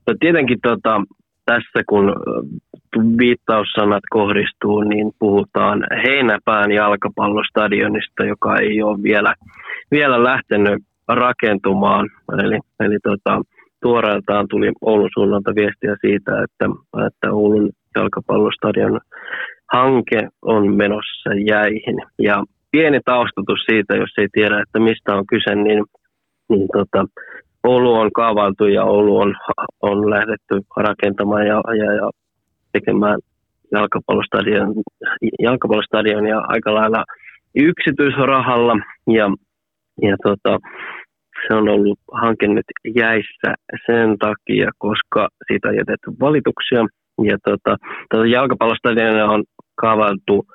No 0.06 0.14
tietenkin 0.20 0.58
tota, 0.62 1.02
tässä 1.46 1.82
kun 1.88 2.14
viittaussanat 3.18 4.02
kohdistuu, 4.10 4.80
niin 4.80 5.12
puhutaan 5.18 5.86
Heinäpään 6.04 6.72
jalkapallostadionista, 6.72 8.24
joka 8.24 8.58
ei 8.58 8.82
ole 8.82 9.02
vielä, 9.02 9.34
vielä 9.90 10.24
lähtenyt 10.24 10.82
rakentumaan. 11.08 12.08
Eli, 12.44 12.58
eli 12.80 12.98
tota, 13.02 13.42
tuoreeltaan 13.82 14.46
tuli 14.50 14.72
Oulun 14.80 15.10
suunnalta 15.14 15.54
viestiä 15.54 15.96
siitä, 16.00 16.42
että, 16.42 16.66
että 17.06 17.32
Oulun 17.32 17.70
jalkapallostadion 17.94 19.00
hanke 19.72 20.28
on 20.42 20.76
menossa 20.76 21.30
jäihin. 21.46 21.98
Ja 22.18 22.44
pieni 22.70 23.00
taustatus 23.04 23.60
siitä, 23.70 23.96
jos 23.96 24.10
ei 24.18 24.28
tiedä, 24.32 24.62
että 24.62 24.78
mistä 24.78 25.14
on 25.14 25.26
kyse, 25.26 25.54
niin, 25.54 25.84
niin 26.48 26.68
tota, 26.72 27.04
Oulu 27.64 27.94
on 27.94 28.12
kaavailtu 28.12 28.66
ja 28.66 28.84
Oulu 28.84 29.18
on, 29.18 29.34
on 29.82 30.10
lähdetty 30.10 30.60
rakentamaan 30.76 31.46
ja, 31.46 31.62
ja, 31.76 31.92
ja 31.92 32.10
tekemään 32.72 33.18
jalkapallostadion, 35.38 36.26
ja 36.28 36.40
aika 36.48 36.74
lailla 36.74 37.04
yksityisrahalla. 37.54 38.74
Ja, 39.06 39.30
ja 40.02 40.16
tota, 40.22 40.58
se 41.48 41.54
on 41.54 41.68
ollut 41.68 41.98
hanke 42.12 42.46
nyt 42.46 42.66
jäissä 42.96 43.54
sen 43.86 44.18
takia, 44.18 44.70
koska 44.78 45.28
siitä 45.46 45.68
on 45.68 45.76
jätetty 45.76 46.10
valituksia. 46.20 46.86
Ja 47.24 47.38
tota, 47.44 47.76
tota 48.10 48.26
jalkapallostadion 48.26 49.30
on 49.30 49.44
kaavailtu 49.74 50.46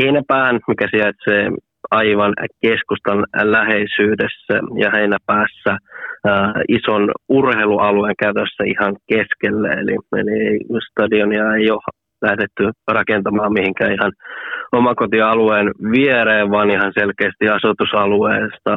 Heinäpään, 0.00 0.60
mikä 0.68 0.86
sijaitsee 0.90 1.50
aivan 1.90 2.32
keskustan 2.60 3.24
läheisyydessä 3.42 4.54
ja 4.82 4.90
Heinäpäässä 4.94 5.70
äh, 5.70 6.52
ison 6.68 7.10
urheilualueen 7.28 8.14
käytössä 8.18 8.64
ihan 8.66 8.96
keskelle. 9.08 9.68
Eli, 9.68 9.96
eli 10.12 10.58
stadionia 10.90 11.54
ei 11.54 11.70
ole 11.70 11.98
lähdetty 12.22 12.70
rakentamaan 12.88 13.52
mihinkään 13.52 13.92
ihan 13.92 14.12
omakotialueen 14.72 15.70
viereen, 15.90 16.50
vaan 16.50 16.70
ihan 16.70 16.92
selkeästi 16.98 17.48
asutusalueesta 17.48 18.76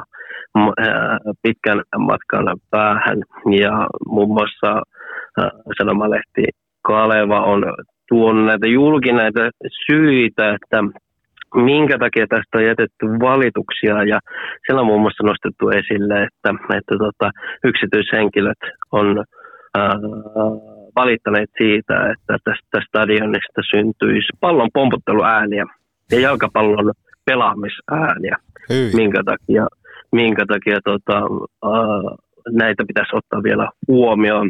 pitkän 1.42 1.82
matkan 1.98 2.58
päähän. 2.72 3.18
Ja 3.62 3.88
muun 4.06 4.28
muassa 4.28 4.82
sanomalehti 5.78 6.44
Kaleva 6.82 7.42
on 7.42 7.64
tuonut 8.10 8.46
näitä 8.46 8.68
julki 8.68 9.14
näitä 9.14 9.50
syitä, 9.86 10.54
että 10.54 10.84
minkä 11.56 11.98
takia 11.98 12.26
tästä 12.28 12.58
on 12.58 12.66
jätetty 12.66 13.06
valituksia 13.06 14.04
ja 14.04 14.20
siellä 14.66 14.82
on 14.82 14.88
muun 14.88 15.02
muassa 15.02 15.24
nostettu 15.24 15.70
esille, 15.70 16.24
että, 16.24 16.50
että 16.78 16.96
tota, 16.98 17.32
yksityishenkilöt 17.64 18.62
on 18.92 19.26
ää, 19.78 19.96
valittaneet 20.96 21.50
siitä, 21.58 22.12
että 22.12 22.38
tästä 22.44 22.88
stadionista 22.88 23.62
syntyisi 23.72 24.28
pallon 24.40 24.70
pomputteluääniä 24.74 25.66
ja 26.12 26.20
jalkapallon 26.20 26.92
pelaamisääniä, 27.26 28.38
Hyi. 28.70 28.92
minkä 28.94 29.24
takia, 29.26 29.68
minkä 30.12 30.46
takia 30.46 30.80
tota, 30.84 31.18
ää, 31.64 32.16
näitä 32.50 32.84
pitäisi 32.88 33.16
ottaa 33.16 33.44
vielä 33.44 33.70
huomioon. 33.88 34.50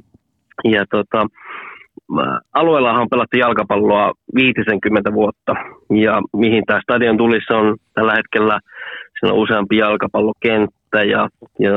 Ja 0.63 0.85
tota, 0.91 1.27
alueellahan 2.53 3.01
on 3.01 3.09
pelattu 3.09 3.37
jalkapalloa 3.37 4.11
50 4.35 5.13
vuotta 5.13 5.53
ja 5.93 6.21
mihin 6.33 6.63
tämä 6.65 6.81
stadion 6.83 7.17
tulisi 7.17 7.53
on 7.53 7.77
tällä 7.93 8.13
hetkellä 8.15 8.59
siinä 9.19 9.33
on 9.33 9.39
useampi 9.39 9.77
jalkapallokenttä 9.77 11.03
ja, 11.03 11.29
ja 11.59 11.71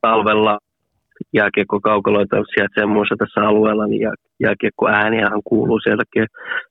talvella 0.00 0.58
jääkiekko 1.32 1.80
kaukaloita 1.80 2.36
sijaitsee 2.54 2.86
muissa 2.86 3.14
tässä 3.18 3.40
alueella, 3.48 3.86
niin 3.86 4.00
jää, 4.00 4.12
jääkiekko 4.40 4.88
ääniähän 4.88 5.40
kuuluu 5.44 5.80
sieltäkin 5.80 6.26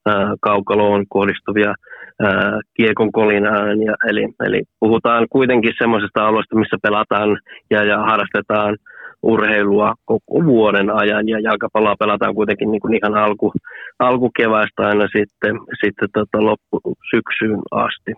ää, 0.06 0.36
kaukaloon 0.42 1.06
kohdistuvia 1.10 1.74
ää, 2.20 2.60
kiekon 2.74 3.12
kolinaan. 3.12 3.82
Ja, 3.82 3.94
eli, 4.10 4.28
eli 4.46 4.64
puhutaan 4.80 5.28
kuitenkin 5.30 5.74
semmoisesta 5.78 6.28
alueesta, 6.28 6.56
missä 6.56 6.78
pelataan 6.82 7.40
ja, 7.70 7.84
ja 7.84 7.98
harrastetaan 7.98 8.78
urheilua 9.24 9.94
koko 10.06 10.46
vuoden 10.46 10.90
ajan 10.90 11.30
ja 11.30 11.40
jalkapalloa 11.40 11.96
pelataan 12.00 12.36
kuitenkin 12.36 12.72
niin 12.72 12.82
kuin 12.82 12.96
ihan 12.96 13.16
alku, 13.16 13.54
alkukeväästä 14.00 14.88
aina 14.88 15.08
sitten, 15.18 15.56
sitten 15.84 16.10
tota 16.14 16.46
loppu 16.46 16.82
syksyyn 17.16 17.62
asti. 17.72 18.14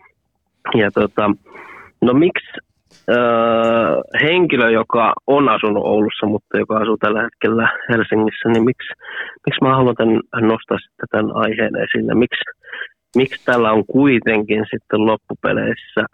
Ja 0.78 0.92
tota, 0.92 1.32
no 2.02 2.14
miksi 2.14 2.58
öö, 3.10 3.18
henkilö, 4.24 4.72
joka 4.72 5.14
on 5.28 5.50
asunut 5.50 5.84
Oulussa, 5.84 6.26
mutta 6.26 6.58
joka 6.58 6.78
asuu 6.78 6.98
tällä 6.98 7.22
hetkellä 7.22 7.70
Helsingissä, 7.90 8.50
niin 8.50 8.66
miksi, 8.66 8.90
miksi 9.46 9.62
mä 9.62 9.76
haluan 9.76 9.96
tämän, 9.96 10.20
nostaa 10.48 10.78
sitten 10.80 11.08
tämän 11.12 11.32
aiheen 11.36 11.76
esille? 11.76 12.16
Miksi, 12.16 12.44
miksi 13.16 13.46
tällä 13.46 13.72
on 13.72 13.86
kuitenkin 13.86 14.66
sitten 14.72 15.06
loppupeleissä 15.06 16.06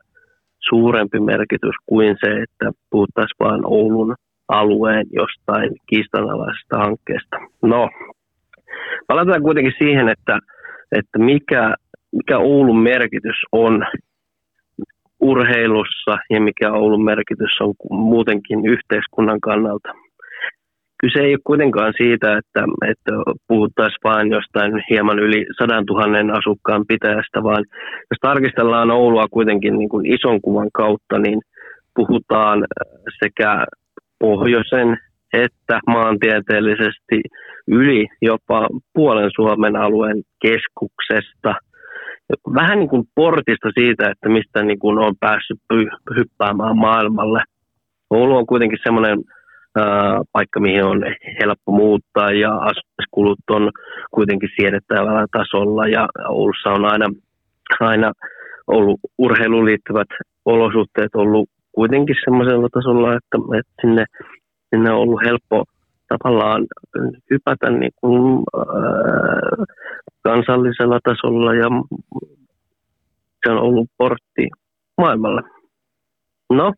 suurempi 0.69 1.19
merkitys 1.19 1.75
kuin 1.85 2.15
se, 2.19 2.31
että 2.31 2.71
puhuttaisiin 2.89 3.39
vain 3.39 3.61
Oulun 3.65 4.15
alueen 4.47 5.05
jostain 5.11 5.69
kiistanalaisesta 5.87 6.77
hankkeesta. 6.77 7.37
No, 7.61 7.89
palataan 9.07 9.41
kuitenkin 9.41 9.73
siihen, 9.77 10.09
että, 10.09 10.39
että 10.91 11.19
mikä, 11.19 11.73
mikä 12.11 12.37
Oulun 12.37 12.79
merkitys 12.79 13.37
on 13.51 13.85
urheilussa 15.19 16.17
ja 16.29 16.41
mikä 16.41 16.71
Oulun 16.71 17.03
merkitys 17.03 17.61
on 17.61 17.73
muutenkin 17.89 18.65
yhteiskunnan 18.65 19.39
kannalta. 19.39 19.89
Kyse 21.01 21.19
ei 21.19 21.33
ole 21.33 21.39
kuitenkaan 21.43 21.93
siitä, 21.97 22.37
että, 22.37 22.63
että 22.91 23.11
puhuttaisiin 23.47 24.03
vain 24.03 24.31
jostain 24.31 24.83
hieman 24.89 25.19
yli 25.19 25.45
100 25.59 25.83
000 25.89 26.37
asukkaan 26.37 26.85
pitäjästä, 26.87 27.43
vaan 27.43 27.63
jos 28.11 28.19
tarkistellaan 28.21 28.91
Oulua 28.91 29.27
kuitenkin 29.31 29.77
niin 29.77 29.89
kuin 29.89 30.05
ison 30.05 30.41
kuvan 30.41 30.69
kautta, 30.73 31.19
niin 31.19 31.39
puhutaan 31.95 32.65
sekä 33.23 33.65
pohjoisen 34.19 34.97
että 35.33 35.79
maantieteellisesti 35.87 37.21
yli 37.67 38.07
jopa 38.21 38.67
puolen 38.93 39.29
Suomen 39.35 39.75
alueen 39.75 40.23
keskuksesta. 40.41 41.55
Vähän 42.55 42.79
niin 42.79 42.89
kuin 42.89 43.03
portista 43.15 43.69
siitä, 43.73 44.09
että 44.11 44.29
mistä 44.29 44.63
niin 44.63 44.79
kuin 44.79 44.99
on 44.99 45.15
päässyt 45.19 45.59
hyppäämään 46.15 46.77
maailmalle. 46.77 47.43
Oulu 48.09 48.37
on 48.37 48.45
kuitenkin 48.45 48.79
semmoinen 48.83 49.19
paikka, 50.31 50.59
mihin 50.59 50.83
on 50.83 51.03
helppo 51.41 51.71
muuttaa 51.71 52.31
ja 52.31 52.55
asumiskulut 52.55 53.39
on 53.49 53.71
kuitenkin 54.11 54.49
siedettävällä 54.55 55.25
tasolla 55.31 55.87
ja 55.87 56.07
Oulussa 56.29 56.69
on 56.69 56.85
aina, 56.85 57.05
aina 57.79 58.11
ollut 58.67 58.99
urheiluun 59.17 59.65
liittyvät 59.65 60.07
olosuhteet 60.45 61.15
ollut 61.15 61.49
kuitenkin 61.75 62.15
semmoisella 62.25 62.67
tasolla, 62.73 63.13
että, 63.13 63.37
että 63.59 63.73
sinne, 63.81 64.05
sinne 64.69 64.91
on 64.91 64.99
ollut 64.99 65.21
helppo 65.25 65.63
tavallaan 66.09 66.65
hypätä 67.31 67.69
niin 67.69 67.91
kuin, 68.01 68.43
äh, 68.57 69.65
kansallisella 70.23 70.99
tasolla 71.03 71.53
ja 71.53 71.67
se 73.45 73.51
on 73.51 73.57
ollut 73.57 73.89
portti 73.97 74.49
maailmalle. 74.97 75.41
No, 76.49 76.73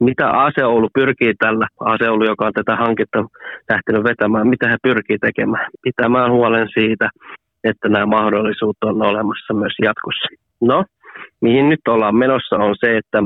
mitä 0.00 0.30
Aseoulu 0.30 0.88
pyrkii 0.94 1.34
tällä, 1.38 1.66
Aseoulu, 1.80 2.24
joka 2.24 2.46
on 2.46 2.52
tätä 2.52 2.76
hanketta 2.76 3.18
lähtenyt 3.70 4.04
vetämään, 4.04 4.48
mitä 4.48 4.68
he 4.68 4.76
pyrkii 4.82 5.18
tekemään? 5.18 5.66
Pitämään 5.82 6.32
huolen 6.32 6.68
siitä, 6.74 7.08
että 7.64 7.88
nämä 7.88 8.06
mahdollisuudet 8.06 8.84
on 8.84 9.02
olemassa 9.02 9.54
myös 9.54 9.74
jatkossa. 9.82 10.28
No, 10.60 10.84
mihin 11.40 11.68
nyt 11.68 11.80
ollaan 11.88 12.16
menossa 12.16 12.56
on 12.56 12.74
se, 12.80 12.96
että 12.96 13.22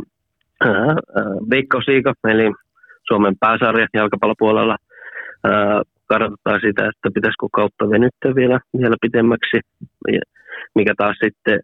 Veikkausliiga, 1.50 2.12
eli 2.24 2.52
Suomen 3.08 3.34
pääsarja 3.40 3.86
jalkapallopuolella, 3.94 4.76
kartoittaa 6.06 6.58
sitä, 6.58 6.88
että 6.88 7.10
pitäisikö 7.14 7.46
kautta 7.52 7.90
venyttää 7.90 8.34
vielä, 8.34 8.60
vielä 8.78 8.96
pitemmäksi, 9.00 9.60
mikä 10.74 10.94
taas 10.96 11.16
sitten 11.24 11.60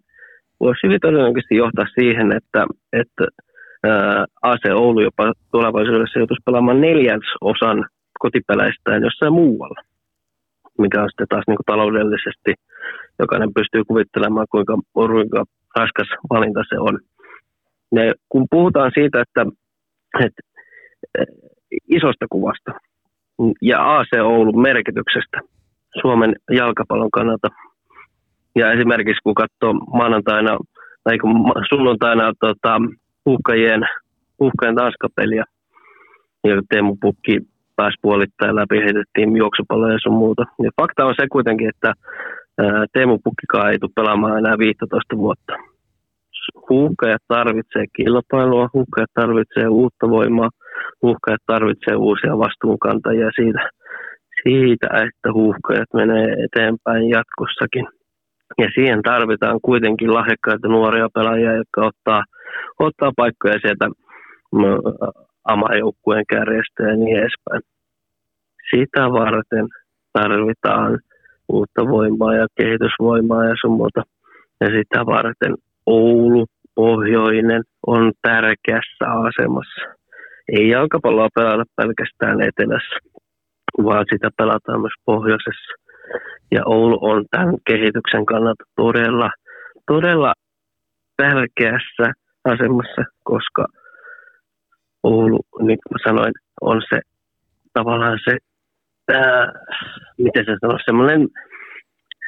voisi 0.61 0.81
hyvin 0.87 1.01
todennäköisesti 1.01 1.57
johtaa 1.57 1.87
siihen, 1.95 2.33
että, 2.33 2.67
että 2.93 3.25
AC 4.43 4.63
Oulu 4.75 5.01
jopa 5.01 5.33
tulevaisuudessa 5.53 6.19
joutuisi 6.19 6.43
pelaamaan 6.47 6.81
neljäs 6.81 7.27
osan 7.41 7.87
kotipeleistään 8.19 9.03
jossain 9.03 9.33
muualla, 9.33 9.81
mikä 10.79 11.03
on 11.03 11.11
sitten 11.11 11.29
taas 11.29 11.45
niin 11.47 11.57
kuin 11.57 11.71
taloudellisesti, 11.73 12.55
jokainen 13.19 13.55
pystyy 13.55 13.85
kuvittelemaan, 13.85 14.47
kuinka, 14.51 14.79
kuinka 14.93 15.45
raskas 15.77 16.09
valinta 16.31 16.63
se 16.69 16.79
on 16.79 16.99
ne, 17.93 18.13
kun 18.29 18.47
puhutaan 18.51 18.91
siitä, 18.95 19.23
että, 19.23 19.47
että 20.25 20.43
isosta 21.89 22.27
kuvasta 22.31 22.73
ja 23.63 23.97
AC 23.99 24.21
Oulun 24.23 24.63
merkityksestä 24.63 25.41
Suomen 26.01 26.37
jalkapallon 26.51 27.11
kannalta, 27.11 27.49
ja 28.55 28.73
esimerkiksi 28.73 29.23
kun 29.25 29.35
katsoo 29.35 29.73
maanantaina 29.73 30.59
tai 31.05 31.19
sunnuntaina 31.69 32.33
tota, 32.41 32.81
uhkajien, 33.27 33.83
uhkajien 34.41 34.77
tanskapeliä, 34.77 35.45
ja 36.45 36.63
Teemu 36.69 36.97
Pukki 37.01 37.39
pääsi 37.77 37.99
puolittain 38.03 38.57
läpi, 38.57 38.77
heitettiin 38.77 39.37
juoksupalloja 39.37 39.93
ja 39.93 39.99
sun 40.03 40.19
muuta. 40.19 40.45
Ja 40.63 40.71
fakta 40.81 41.07
on 41.07 41.15
se 41.21 41.27
kuitenkin, 41.33 41.69
että 41.69 41.93
Teemu 42.93 43.19
Pukkikaan 43.25 43.71
ei 43.71 43.79
tule 43.79 43.91
pelaamaan 43.95 44.39
enää 44.39 44.59
15 44.59 45.17
vuotta. 45.17 45.53
Huuhkajat 46.71 47.23
tarvitsee 47.29 47.85
kilpailua, 47.97 48.69
huuhkajat 48.75 49.11
tarvitsee 49.15 49.69
uutta 49.69 50.11
voimaa, 50.11 50.51
huuhkajat 51.03 51.41
tarvitsee 51.47 51.97
uusia 51.97 52.39
vastuunkantajia 52.39 53.31
siitä, 53.35 53.71
siitä, 54.43 54.87
että 54.87 55.33
huuhkajat 55.33 55.89
menee 55.95 56.27
eteenpäin 56.45 57.09
jatkossakin. 57.09 57.87
Ja 58.59 58.69
siihen 58.75 59.03
tarvitaan 59.03 59.59
kuitenkin 59.63 60.15
lahjakkaita 60.15 60.69
nuoria 60.69 61.09
pelaajia, 61.15 61.57
jotka 61.57 61.87
ottaa, 61.87 62.23
ottaa 62.79 63.13
paikkoja 63.17 63.59
sieltä 63.63 63.87
mm, 64.53 64.63
amajoukkueen 65.45 66.25
kärjestä 66.29 66.83
ja 66.83 66.97
niin 66.97 67.17
edespäin. 67.19 67.63
Sitä 68.71 69.03
varten 69.13 69.67
tarvitaan 70.13 70.99
uutta 71.49 71.89
voimaa 71.89 72.35
ja 72.35 72.47
kehitysvoimaa 72.57 73.45
ja 73.45 73.55
sun 73.61 73.77
muuta. 73.77 74.03
Ja 74.61 74.67
sitä 74.67 75.07
varten 75.07 75.55
Oulu, 75.91 76.47
Pohjoinen 76.75 77.63
on 77.87 78.13
tärkeässä 78.23 79.05
asemassa. 79.29 79.81
Ei 80.53 80.69
jalkapalloa 80.69 81.29
pelata 81.35 81.65
pelkästään 81.77 82.41
etelässä, 82.43 82.97
vaan 83.85 84.05
sitä 84.13 84.29
pelataan 84.37 84.81
myös 84.81 84.93
pohjoisessa. 85.05 85.73
Ja 86.51 86.63
Oulu 86.67 86.99
on 87.01 87.25
tämän 87.31 87.55
kehityksen 87.67 88.27
kannalta 88.27 88.65
todella, 88.77 89.31
todella 89.87 90.33
tärkeässä 91.17 92.07
asemassa, 92.45 93.03
koska 93.25 93.67
Oulu, 95.03 95.41
niin 95.61 95.79
kuin 95.89 95.99
sanoin, 96.07 96.33
on 96.61 96.83
se 96.89 97.01
tavallaan 97.73 98.19
se, 98.25 98.37
ää, 99.13 99.53
miten 100.19 100.45
se 100.45 100.57
sanoo, 100.61 100.79
semmoinen, 100.87 101.29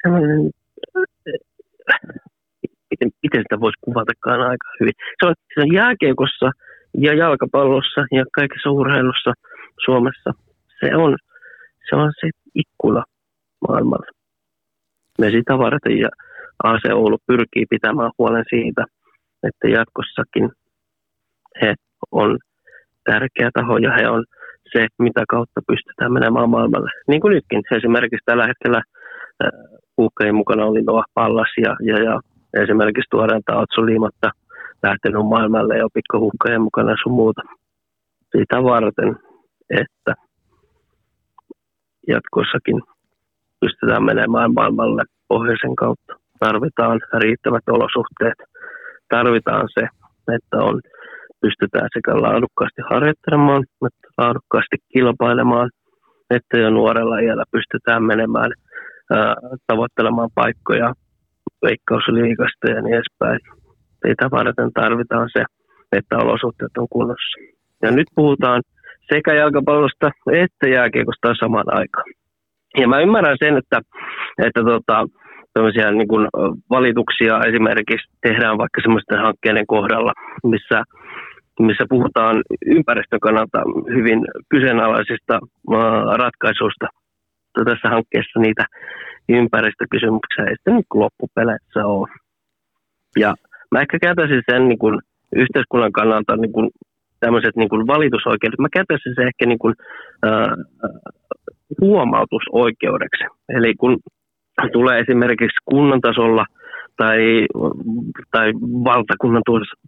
semmoinen 0.03 0.51
miten, 3.05 3.19
miten 3.23 3.43
sitä 3.43 3.61
voisi 3.61 3.79
kuvatakaan 3.81 4.41
aika 4.41 4.69
hyvin. 4.81 4.95
Se 5.19 5.27
on, 5.29 5.35
se 5.55 5.63
jääkiekossa 5.75 6.51
ja 6.99 7.15
jalkapallossa 7.15 8.01
ja 8.13 8.25
kaikessa 8.35 8.71
urheilussa 8.71 9.33
Suomessa. 9.85 10.31
Se 10.81 10.97
on 10.97 11.17
se, 11.91 11.97
on 11.97 12.13
se 12.21 12.29
ikkuna 12.55 13.05
maailmalle. 13.69 14.07
Me 15.19 15.31
sitä 15.31 15.59
varten 15.59 15.99
ja 15.99 16.09
AC 16.65 16.93
Oulu 16.93 17.19
pyrkii 17.27 17.67
pitämään 17.71 18.11
huolen 18.19 18.45
siitä, 18.51 18.85
että 19.43 19.69
jatkossakin 19.69 20.51
he 21.63 21.75
on 22.11 22.39
tärkeä 23.05 23.51
taho 23.55 23.77
ja 23.79 23.93
he 23.93 24.09
on 24.09 24.25
se, 24.73 24.87
mitä 24.99 25.25
kautta 25.29 25.61
pystytään 25.67 26.13
menemään 26.13 26.51
maailmalle. 26.51 26.91
Niin 27.09 27.21
kuin 27.21 27.35
nytkin. 27.35 27.63
Esimerkiksi 27.77 28.25
tällä 28.25 28.47
hetkellä 28.47 28.83
puhkeen 29.97 30.35
mukana 30.35 30.65
oli 30.65 30.83
Noah 30.83 31.05
Pallas 31.15 31.53
ja, 31.63 31.77
ja, 31.81 32.03
ja 32.03 32.21
esimerkiksi 32.55 33.11
tuoreelta 33.11 33.59
Otso 33.59 33.87
Liimatta 33.87 34.31
lähtenyt 34.83 35.27
maailmalle 35.29 35.79
ja 35.79 35.89
pikkuhukkojen 35.95 36.63
mukana 36.63 36.95
sun 37.03 37.13
muuta. 37.13 37.43
Sitä 38.37 38.63
varten, 38.63 39.17
että 39.71 40.15
jatkossakin 42.09 42.83
pystytään 43.61 44.05
menemään 44.05 44.55
maailmalle 44.55 45.03
pohjoisen 45.29 45.77
kautta. 45.77 46.15
Tarvitaan 46.39 47.01
riittävät 47.23 47.67
olosuhteet. 47.69 48.39
Tarvitaan 49.09 49.69
se, 49.75 49.87
että 50.37 50.57
on, 50.69 50.81
pystytään 51.41 51.89
sekä 51.95 52.13
laadukkaasti 52.23 52.83
harjoittelemaan, 52.91 53.65
että 53.87 54.09
laadukkaasti 54.19 54.77
kilpailemaan, 54.93 55.71
että 56.31 56.59
jo 56.59 56.71
nuorella 56.71 57.19
iällä 57.19 57.45
pystytään 57.53 58.03
menemään 58.05 58.53
ää, 59.11 59.35
tavoittelemaan 59.67 60.31
paikkoja 60.35 60.95
veikkausliikasta 61.63 62.71
ja 62.71 62.83
niin 62.83 62.95
edespäin. 62.95 63.41
Sitä 64.09 64.31
varten 64.31 64.73
tarvitaan 64.73 65.29
se, 65.33 65.45
että 65.93 66.19
olosuhteet 66.19 66.77
on 66.79 66.89
kunnossa. 66.91 67.41
Ja 67.83 67.91
nyt 67.91 68.09
puhutaan 68.15 68.63
sekä 69.13 69.35
jalkapallosta 69.35 70.11
että 70.33 70.69
jääkiekosta 70.69 71.35
samaan 71.41 71.79
aikaan. 71.79 72.11
Ja 72.81 72.89
mä 72.89 73.01
ymmärrän 73.01 73.37
sen, 73.45 73.57
että, 73.57 73.81
että 74.47 74.63
tota, 74.65 75.07
niin 75.93 76.09
kuin 76.09 76.29
valituksia 76.71 77.41
esimerkiksi 77.49 78.09
tehdään 78.23 78.59
vaikka 78.59 78.81
semmoisten 78.83 79.19
hankkeiden 79.19 79.67
kohdalla, 79.67 80.13
missä, 80.45 80.83
missä 81.61 81.85
puhutaan 81.89 82.43
ympäristön 82.67 83.21
kannalta 83.21 83.59
hyvin 83.95 84.21
kyseenalaisista 84.49 85.39
ratkaisuista. 86.17 86.87
Tässä 87.65 87.89
hankkeessa 87.89 88.41
niitä 88.41 88.65
ympäristökysymyksiä 89.29 90.45
ei 90.45 90.57
sitten 90.57 90.75
niin 90.75 90.85
loppupeleissä 90.95 91.87
ole. 91.87 92.09
Ja 93.17 93.35
mä 93.71 93.81
ehkä 93.81 93.99
käytäisin 93.99 94.43
sen 94.51 94.69
niin 94.69 94.79
kuin 94.79 95.01
yhteiskunnan 95.37 95.93
kannalta 95.93 96.37
niin 96.37 96.53
kuin 96.53 96.71
tämmöiset 97.21 97.57
niin 97.57 97.69
kuin 97.69 97.87
valitusoikeudet, 97.87 98.59
mä 98.59 98.69
käytäisin 98.73 99.15
se 99.15 99.23
ehkä 99.23 99.47
niin 99.47 99.59
kuin, 99.59 99.75
äh, 100.27 100.53
huomautusoikeudeksi. 101.81 103.25
Eli 103.49 103.75
kun 103.75 103.99
tulee 104.73 105.01
esimerkiksi 105.01 105.57
kunnan 105.65 106.01
tasolla 106.01 106.45
tai, 106.97 107.47
tai 108.31 108.53
valtakunnan 108.85 109.43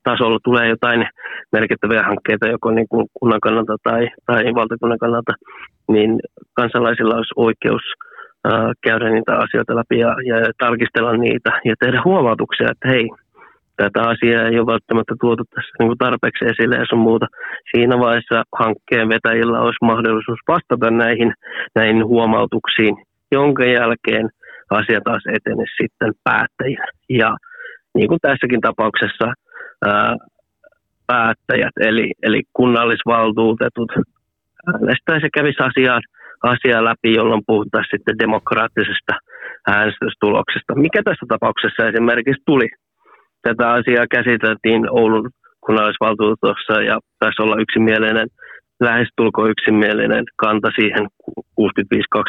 tasolla 0.04 0.38
tulee 0.44 0.68
jotain 0.68 1.06
merkittäviä 1.52 2.02
hankkeita 2.02 2.48
joko 2.48 2.70
niin 2.70 2.88
kuin 2.88 3.06
kunnan 3.14 3.40
kannalta 3.40 3.76
tai, 3.82 4.08
tai 4.26 4.44
valtakunnan 4.54 4.98
kannalta, 4.98 5.32
niin 5.88 6.20
kansalaisilla 6.52 7.16
olisi 7.16 7.34
oikeus 7.36 7.82
äh, 7.92 8.13
käydä 8.82 9.10
niitä 9.10 9.32
asioita 9.32 9.76
läpi 9.76 9.98
ja, 9.98 10.08
ja 10.08 10.36
tarkistella 10.58 11.16
niitä 11.16 11.50
ja 11.64 11.74
tehdä 11.80 12.02
huomautuksia, 12.04 12.68
että 12.70 12.88
hei, 12.88 13.08
tätä 13.76 14.02
asiaa 14.02 14.46
ei 14.46 14.58
ole 14.58 14.66
välttämättä 14.66 15.14
tuotu 15.20 15.44
tässä 15.44 15.74
niin 15.78 15.88
kuin 15.88 15.98
tarpeeksi 15.98 16.44
esille 16.44 16.76
ja 16.76 16.84
sun 16.88 16.98
muuta. 16.98 17.26
Siinä 17.70 17.98
vaiheessa 17.98 18.42
hankkeen 18.58 19.08
vetäjillä 19.08 19.60
olisi 19.60 19.84
mahdollisuus 19.84 20.38
vastata 20.48 20.90
näihin, 20.90 21.32
näihin 21.74 22.06
huomautuksiin, 22.06 22.96
jonka 23.32 23.64
jälkeen 23.64 24.28
asia 24.70 25.00
taas 25.04 25.22
etene 25.26 25.64
sitten 25.80 26.12
päättäjille. 26.24 26.90
Ja 27.10 27.36
niin 27.94 28.08
kuin 28.08 28.20
tässäkin 28.22 28.60
tapauksessa 28.60 29.32
ää, 29.86 30.16
päättäjät, 31.06 31.76
eli, 31.80 32.12
eli 32.22 32.42
kunnallisvaltuutetut, 32.52 33.92
äänestäisi 34.66 35.26
ja 35.26 35.30
kävisi 35.34 35.62
asiaan, 35.62 36.02
asiaa 36.52 36.84
läpi, 36.84 37.10
jolloin 37.14 37.42
puhutaan 37.46 37.84
sitten 37.90 38.18
demokraattisesta 38.18 39.14
äänestystuloksesta. 39.66 40.74
Mikä 40.74 41.00
tässä 41.04 41.26
tapauksessa 41.28 41.88
esimerkiksi 41.88 42.42
tuli 42.46 42.68
tätä 43.42 43.72
asiaa 43.78 44.06
käsiteltiin 44.16 44.82
Oulun 44.90 45.30
kunnallisvaltuutossa 45.66 46.74
ja 46.90 46.96
taisi 47.18 47.42
olla 47.42 47.62
yksimielinen, 47.64 48.28
lähestulko 48.80 49.46
yksimielinen 49.46 50.24
kanta 50.36 50.70
siihen 50.78 51.04
65-2 51.60 51.66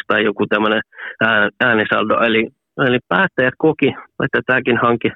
tai 0.06 0.24
joku 0.24 0.46
tämmöinen 0.46 0.82
äänisaldo. 1.60 2.14
Eli, 2.28 2.48
eli 2.86 2.98
päättäjät 3.08 3.54
koki, 3.58 3.88
että 4.24 4.40
tämäkin 4.46 4.78
hanke, 4.82 5.10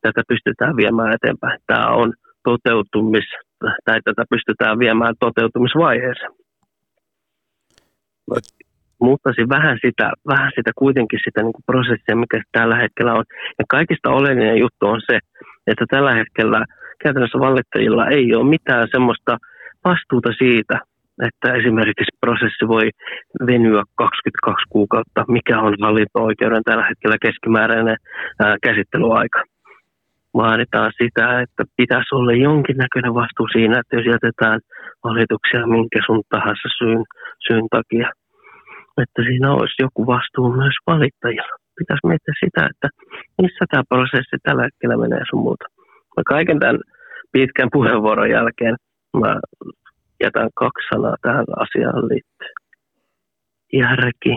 tätä 0.00 0.22
pystytään 0.28 0.76
viemään 0.76 1.12
eteenpäin. 1.14 1.58
Tämä 1.66 1.86
on 1.86 2.12
toteutumis, 2.44 3.28
tai 3.84 4.00
tätä 4.04 4.22
pystytään 4.30 4.78
viemään 4.78 5.14
toteutumisvaiheeseen 5.20 6.32
muuttaisin 9.00 9.48
vähän 9.48 9.78
sitä, 9.86 10.12
vähän 10.28 10.52
sitä 10.56 10.70
kuitenkin 10.76 11.20
sitä 11.24 11.42
niin 11.42 11.52
kuin 11.52 11.68
prosessia, 11.72 12.16
mikä 12.16 12.42
tällä 12.52 12.76
hetkellä 12.76 13.12
on. 13.12 13.24
Ja 13.58 13.64
kaikista 13.68 14.10
oleellinen 14.10 14.58
juttu 14.58 14.86
on 14.86 15.00
se, 15.10 15.18
että 15.66 15.84
tällä 15.90 16.14
hetkellä 16.14 16.64
käytännössä 17.02 17.38
valittajilla 17.38 18.06
ei 18.06 18.34
ole 18.34 18.50
mitään 18.50 18.88
semmoista 18.90 19.36
vastuuta 19.84 20.30
siitä, 20.38 20.80
että 21.28 21.54
esimerkiksi 21.54 22.16
prosessi 22.20 22.68
voi 22.68 22.90
venyä 23.46 23.82
22 23.94 24.64
kuukautta, 24.68 25.24
mikä 25.28 25.60
on 25.60 25.74
hallinto-oikeuden 25.80 26.64
tällä 26.64 26.86
hetkellä 26.88 27.16
keskimääräinen 27.22 27.96
ää, 28.40 28.56
käsittelyaika. 28.62 29.42
Vaaditaan 30.42 30.92
sitä, 31.02 31.40
että 31.44 31.62
pitäisi 31.76 32.14
olla 32.14 32.32
jonkinnäköinen 32.32 33.14
vastuu 33.20 33.48
siinä, 33.52 33.74
että 33.80 33.96
jos 33.96 34.06
jätetään 34.14 34.60
valituksia 35.04 35.66
minkä 35.66 36.00
sun 36.06 36.22
tahansa 36.34 36.68
syyn, 36.78 37.02
syyn 37.46 37.66
takia, 37.76 38.08
että 39.02 39.20
siinä 39.28 39.48
olisi 39.52 39.82
joku 39.84 40.06
vastuu 40.06 40.48
myös 40.60 40.76
valittajilla. 40.90 41.54
Pitäisi 41.78 42.06
miettiä 42.06 42.34
sitä, 42.44 42.60
että 42.70 42.88
missä 43.42 43.64
tämä 43.70 43.90
prosessi 43.92 44.36
tällä 44.42 44.62
hetkellä 44.66 44.96
menee 45.04 45.22
sun 45.30 45.42
muuta. 45.46 45.64
Mä 46.16 46.22
kaiken 46.34 46.58
tämän 46.58 46.80
pitkän 47.32 47.68
puheenvuoron 47.72 48.30
jälkeen 48.30 48.74
mä 49.22 49.32
jätän 50.24 50.50
kaksi 50.62 50.88
sanaa 50.92 51.16
tähän 51.22 51.48
asiaan 51.64 52.04
liittyen. 52.10 52.54
Järki 53.72 54.32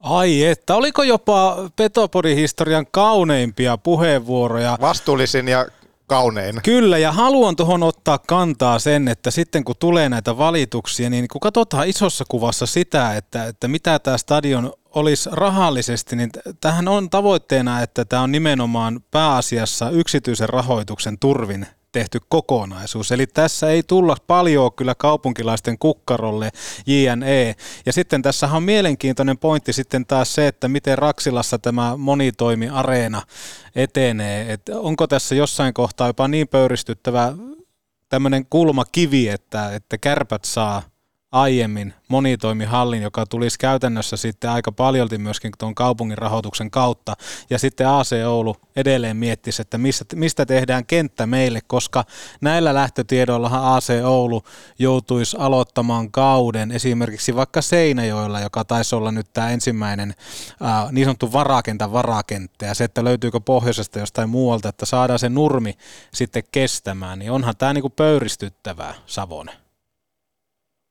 Ai 0.00 0.44
että, 0.44 0.74
oliko 0.74 1.02
jopa 1.02 1.56
Petopodin 1.76 2.36
historian 2.36 2.86
kauneimpia 2.90 3.78
puheenvuoroja? 3.78 4.78
Vastuullisin 4.80 5.48
ja 5.48 5.66
kaunein. 6.06 6.60
Kyllä, 6.62 6.98
ja 6.98 7.12
haluan 7.12 7.56
tuohon 7.56 7.82
ottaa 7.82 8.18
kantaa 8.18 8.78
sen, 8.78 9.08
että 9.08 9.30
sitten 9.30 9.64
kun 9.64 9.74
tulee 9.78 10.08
näitä 10.08 10.38
valituksia, 10.38 11.10
niin 11.10 11.28
kun 11.32 11.40
katsotaan 11.40 11.88
isossa 11.88 12.24
kuvassa 12.28 12.66
sitä, 12.66 13.16
että, 13.16 13.44
että 13.44 13.68
mitä 13.68 13.98
tämä 13.98 14.18
stadion 14.18 14.72
olisi 14.94 15.30
rahallisesti, 15.32 16.16
niin 16.16 16.30
tähän 16.60 16.88
on 16.88 17.10
tavoitteena, 17.10 17.82
että 17.82 18.04
tämä 18.04 18.22
on 18.22 18.32
nimenomaan 18.32 19.00
pääasiassa 19.10 19.90
yksityisen 19.90 20.48
rahoituksen 20.48 21.18
turvin 21.18 21.66
tehty 21.92 22.20
kokonaisuus. 22.28 23.12
Eli 23.12 23.26
tässä 23.26 23.70
ei 23.70 23.82
tulla 23.82 24.16
paljon 24.26 24.72
kyllä 24.72 24.94
kaupunkilaisten 24.94 25.78
kukkarolle 25.78 26.50
JNE. 26.86 27.54
Ja 27.86 27.92
sitten 27.92 28.22
tässä 28.22 28.48
on 28.48 28.62
mielenkiintoinen 28.62 29.38
pointti 29.38 29.72
sitten 29.72 30.06
taas 30.06 30.34
se, 30.34 30.46
että 30.46 30.68
miten 30.68 30.98
Raksilassa 30.98 31.58
tämä 31.58 31.96
monitoimi-areena 31.96 33.22
etenee. 33.76 34.52
Et 34.52 34.68
onko 34.68 35.06
tässä 35.06 35.34
jossain 35.34 35.74
kohtaa 35.74 36.06
jopa 36.06 36.28
niin 36.28 36.48
pöyristyttävä 36.48 37.32
tämmöinen 38.08 38.46
kulmakivi, 38.50 39.28
että, 39.28 39.74
että 39.74 39.98
kärpät 39.98 40.44
saa– 40.44 40.82
aiemmin 41.32 41.94
monitoimihallin, 42.08 43.02
joka 43.02 43.26
tulisi 43.26 43.58
käytännössä 43.58 44.16
sitten 44.16 44.50
aika 44.50 44.72
paljolti 44.72 45.18
myöskin 45.18 45.52
tuon 45.58 45.74
kaupungin 45.74 46.18
rahoituksen 46.18 46.70
kautta. 46.70 47.16
Ja 47.50 47.58
sitten 47.58 47.88
AC 47.88 48.12
Oulu 48.26 48.56
edelleen 48.76 49.16
miettisi, 49.16 49.62
että 49.62 49.78
mistä, 49.78 50.04
mistä 50.16 50.46
tehdään 50.46 50.86
kenttä 50.86 51.26
meille, 51.26 51.60
koska 51.66 52.04
näillä 52.40 52.74
lähtötiedoillahan 52.74 53.76
AC 53.76 53.92
Oulu 54.04 54.42
joutuisi 54.78 55.36
aloittamaan 55.40 56.10
kauden 56.10 56.72
esimerkiksi 56.72 57.36
vaikka 57.36 57.62
Seinäjoella, 57.62 58.40
joka 58.40 58.64
taisi 58.64 58.94
olla 58.94 59.12
nyt 59.12 59.32
tämä 59.32 59.50
ensimmäinen 59.50 60.14
ää, 60.60 60.88
niin 60.92 61.04
sanottu 61.04 61.32
varakentän 61.32 61.92
varakenttä. 61.92 62.66
Ja 62.66 62.74
se, 62.74 62.84
että 62.84 63.04
löytyykö 63.04 63.40
pohjoisesta 63.40 63.98
jostain 63.98 64.30
muualta, 64.30 64.68
että 64.68 64.86
saadaan 64.86 65.18
se 65.18 65.28
nurmi 65.28 65.74
sitten 66.14 66.42
kestämään, 66.52 67.18
niin 67.18 67.32
onhan 67.32 67.56
tämä 67.56 67.72
niinku 67.72 67.90
pöyristyttävää, 67.90 68.94
Savonen. 69.06 69.67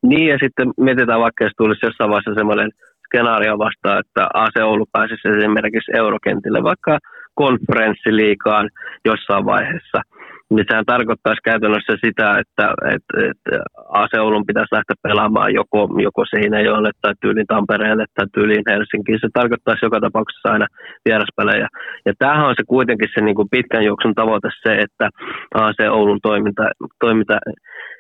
Niin, 0.03 0.27
ja 0.27 0.37
sitten 0.43 0.67
mietitään 0.77 1.19
vaikka, 1.19 1.43
jos 1.43 1.53
tulisi 1.57 1.85
jossain 1.85 2.09
vaiheessa 2.09 2.33
semmoinen 2.35 2.69
skenaario 3.05 3.57
vastaan, 3.57 3.99
että 3.99 4.27
AC 4.33 4.61
Oulu 4.63 4.85
pääsisi 4.91 5.27
esimerkiksi 5.27 5.91
eurokentille, 5.95 6.63
vaikka 6.63 6.99
konferenssiliikaan 7.35 8.69
jossain 9.05 9.45
vaiheessa. 9.45 10.01
Niin 10.49 10.65
sehän 10.69 10.85
tarkoittaisi 10.85 11.47
käytännössä 11.49 11.93
sitä, 12.05 12.27
että, 12.41 12.65
että, 12.95 13.13
että 13.31 13.55
AC 13.89 14.13
Oulun 14.19 14.45
pitäisi 14.49 14.75
lähteä 14.75 14.95
pelaamaan 15.07 15.53
joko, 15.53 15.79
joko 16.07 16.21
Seinäjoelle 16.25 16.91
tai 17.01 17.13
tyyliin 17.21 17.47
Tampereelle 17.47 18.05
tai 18.15 18.25
tyyliin 18.33 18.69
Helsinkiin. 18.69 19.19
Se 19.21 19.29
tarkoittaisi 19.33 19.85
joka 19.85 19.99
tapauksessa 19.99 20.51
aina 20.51 20.67
vieraspelejä. 21.05 21.67
Ja 22.05 22.13
tämähän 22.19 22.47
on 22.47 22.55
se 22.57 22.63
kuitenkin 22.67 23.09
se 23.13 23.21
niin 23.21 23.35
kuin 23.35 23.51
pitkän 23.51 23.85
juoksun 23.85 24.15
tavoite 24.15 24.49
se, 24.63 24.71
että 24.85 25.09
AC 25.53 25.79
Oulun 25.89 26.19
toiminta, 26.23 26.63
toiminta 26.99 27.37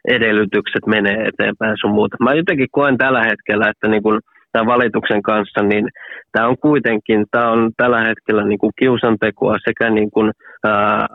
edellytykset 0.07 0.85
menee 0.85 1.17
eteenpäin 1.29 1.75
sun 1.81 1.91
muuta. 1.91 2.17
Mä 2.23 2.33
jotenkin 2.33 2.67
koen 2.71 2.97
tällä 2.97 3.23
hetkellä, 3.23 3.69
että 3.69 3.87
niin 3.87 4.03
kun 4.03 4.19
tämän 4.51 4.73
valituksen 4.73 5.21
kanssa, 5.21 5.63
niin 5.63 5.85
tämä 6.31 6.47
on 6.47 6.57
kuitenkin, 6.57 7.25
tämä 7.31 7.51
on 7.51 7.71
tällä 7.77 8.01
hetkellä 8.01 8.43
niin 8.43 8.59
kuin 8.59 8.71
kiusantekoa 8.79 9.55
sekä 9.67 9.89
niin 9.89 10.11
kuin, 10.11 10.31
ää, 10.63 11.07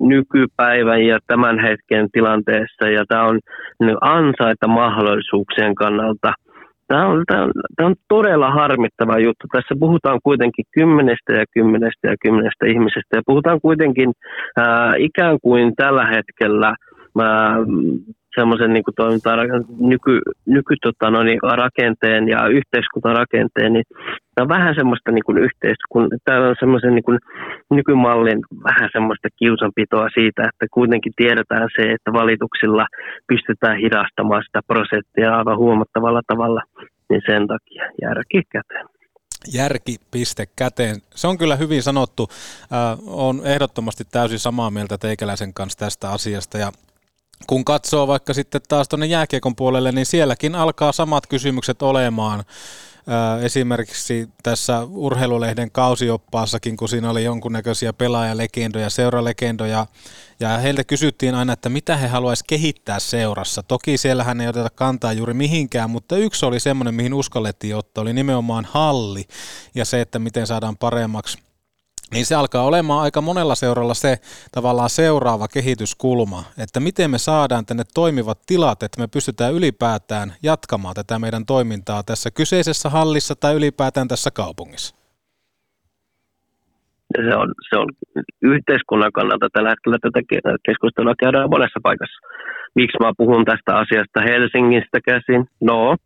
nykypäivän 0.00 1.02
ja 1.02 1.18
tämän 1.26 1.58
hetken 1.58 2.08
tilanteessa, 2.12 2.88
ja 2.88 3.04
tämä 3.08 3.24
on 3.24 3.40
niin 3.80 3.96
ansaita 4.00 4.68
mahdollisuuksien 4.68 5.74
kannalta. 5.74 6.32
Tämä 6.88 7.06
on, 7.06 7.24
tämä, 7.26 7.42
on, 7.42 7.52
tämä 7.76 7.86
on 7.86 7.94
todella 8.08 8.50
harmittava 8.50 9.18
juttu. 9.18 9.46
Tässä 9.52 9.74
puhutaan 9.80 10.18
kuitenkin 10.22 10.64
kymmenestä 10.72 11.32
ja 11.32 11.44
kymmenestä 11.54 12.08
ja 12.08 12.16
kymmenestä 12.22 12.66
ihmisestä, 12.66 13.16
ja 13.16 13.22
puhutaan 13.26 13.60
kuitenkin 13.60 14.12
ää, 14.56 14.92
ikään 14.98 15.38
kuin 15.42 15.72
tällä 15.76 16.06
hetkellä– 16.06 16.74
semmoisen 18.34 18.72
niin 18.72 18.84
kuin 18.84 18.94
nyky, 19.90 20.20
nyky 20.46 20.74
tota, 20.82 21.10
no, 21.10 21.22
niin, 21.22 21.38
rakenteen 21.42 22.28
ja 22.28 22.46
yhteiskuntarakenteen, 22.48 23.72
niin 23.72 23.84
tämä 24.34 24.44
on 24.44 24.48
vähän 24.56 24.74
semmoista 24.74 25.10
niin 25.12 25.24
kuin 25.26 25.38
yhteiskun, 25.38 26.08
tämä 26.24 26.48
on 26.48 26.56
semmoisen 26.58 26.94
niin 26.94 27.04
kuin 27.04 27.18
nykymallin 27.70 28.40
vähän 28.64 28.88
semmoista 28.92 29.28
kiusanpitoa 29.38 30.08
siitä, 30.14 30.42
että 30.42 30.66
kuitenkin 30.74 31.12
tiedetään 31.16 31.68
se, 31.76 31.82
että 31.82 32.12
valituksilla 32.12 32.86
pystytään 33.28 33.78
hidastamaan 33.84 34.42
sitä 34.46 34.60
prosenttia 34.66 35.36
aivan 35.38 35.58
huomattavalla 35.58 36.22
tavalla, 36.26 36.62
niin 37.10 37.22
sen 37.26 37.46
takia 37.46 37.84
järki 38.02 38.42
käteen 38.52 38.86
järkipiste 39.52 40.46
käteen. 40.56 40.96
Se 41.14 41.26
on 41.26 41.38
kyllä 41.38 41.56
hyvin 41.56 41.82
sanottu. 41.82 42.28
Äh, 42.72 42.98
on 43.06 43.40
ehdottomasti 43.44 44.04
täysin 44.04 44.38
samaa 44.38 44.70
mieltä 44.70 44.98
teikäläisen 44.98 45.54
kanssa 45.54 45.78
tästä 45.78 46.10
asiasta 46.10 46.58
ja 46.58 46.72
kun 47.46 47.64
katsoo 47.64 48.06
vaikka 48.06 48.34
sitten 48.34 48.60
taas 48.68 48.88
tuonne 48.88 49.06
jääkiekon 49.06 49.56
puolelle, 49.56 49.92
niin 49.92 50.06
sielläkin 50.06 50.54
alkaa 50.54 50.92
samat 50.92 51.26
kysymykset 51.26 51.82
olemaan. 51.82 52.44
Esimerkiksi 53.42 54.28
tässä 54.42 54.84
urheilulehden 54.84 55.70
kausioppaassakin, 55.70 56.76
kun 56.76 56.88
siinä 56.88 57.10
oli 57.10 57.24
jonkunnäköisiä 57.24 57.92
pelaajalegendoja, 57.92 58.90
seuralegendoja, 58.90 59.86
ja 60.40 60.58
heiltä 60.58 60.84
kysyttiin 60.84 61.34
aina, 61.34 61.52
että 61.52 61.68
mitä 61.68 61.96
he 61.96 62.08
haluaisivat 62.08 62.46
kehittää 62.48 62.98
seurassa. 62.98 63.62
Toki 63.62 63.98
siellähän 63.98 64.40
ei 64.40 64.48
oteta 64.48 64.70
kantaa 64.74 65.12
juuri 65.12 65.34
mihinkään, 65.34 65.90
mutta 65.90 66.16
yksi 66.16 66.46
oli 66.46 66.60
semmoinen, 66.60 66.94
mihin 66.94 67.14
uskallettiin 67.14 67.76
ottaa, 67.76 68.02
oli 68.02 68.12
nimenomaan 68.12 68.66
halli 68.70 69.24
ja 69.74 69.84
se, 69.84 70.00
että 70.00 70.18
miten 70.18 70.46
saadaan 70.46 70.76
paremmaksi 70.76 71.38
niin 72.14 72.26
se 72.26 72.34
alkaa 72.34 72.64
olemaan 72.64 73.02
aika 73.02 73.20
monella 73.20 73.54
seuralla 73.54 73.94
se 73.94 74.16
tavallaan 74.52 74.90
seuraava 74.90 75.48
kehityskulma, 75.48 76.44
että 76.64 76.80
miten 76.80 77.10
me 77.10 77.18
saadaan 77.18 77.66
tänne 77.66 77.84
toimivat 77.94 78.38
tilat, 78.46 78.82
että 78.82 79.00
me 79.00 79.06
pystytään 79.06 79.54
ylipäätään 79.54 80.28
jatkamaan 80.42 80.94
tätä 80.94 81.18
meidän 81.18 81.46
toimintaa 81.46 82.02
tässä 82.02 82.30
kyseisessä 82.30 82.88
hallissa 82.88 83.34
tai 83.36 83.54
ylipäätään 83.54 84.08
tässä 84.08 84.30
kaupungissa. 84.30 84.94
Se 87.16 87.36
on, 87.36 87.48
se 87.68 87.74
on 87.78 87.88
yhteiskunnan 88.42 89.12
kannalta 89.12 89.48
tällä 89.52 89.70
hetkellä 89.70 89.98
tätä 90.02 90.20
keskustelua 90.66 91.14
käydään 91.22 91.50
monessa 91.50 91.80
paikassa. 91.82 92.18
Miksi 92.74 92.98
mä 93.00 93.12
puhun 93.16 93.44
tästä 93.44 93.76
asiasta 93.82 94.20
Helsingistä 94.20 94.98
käsin? 95.10 95.44
No, 95.60 95.96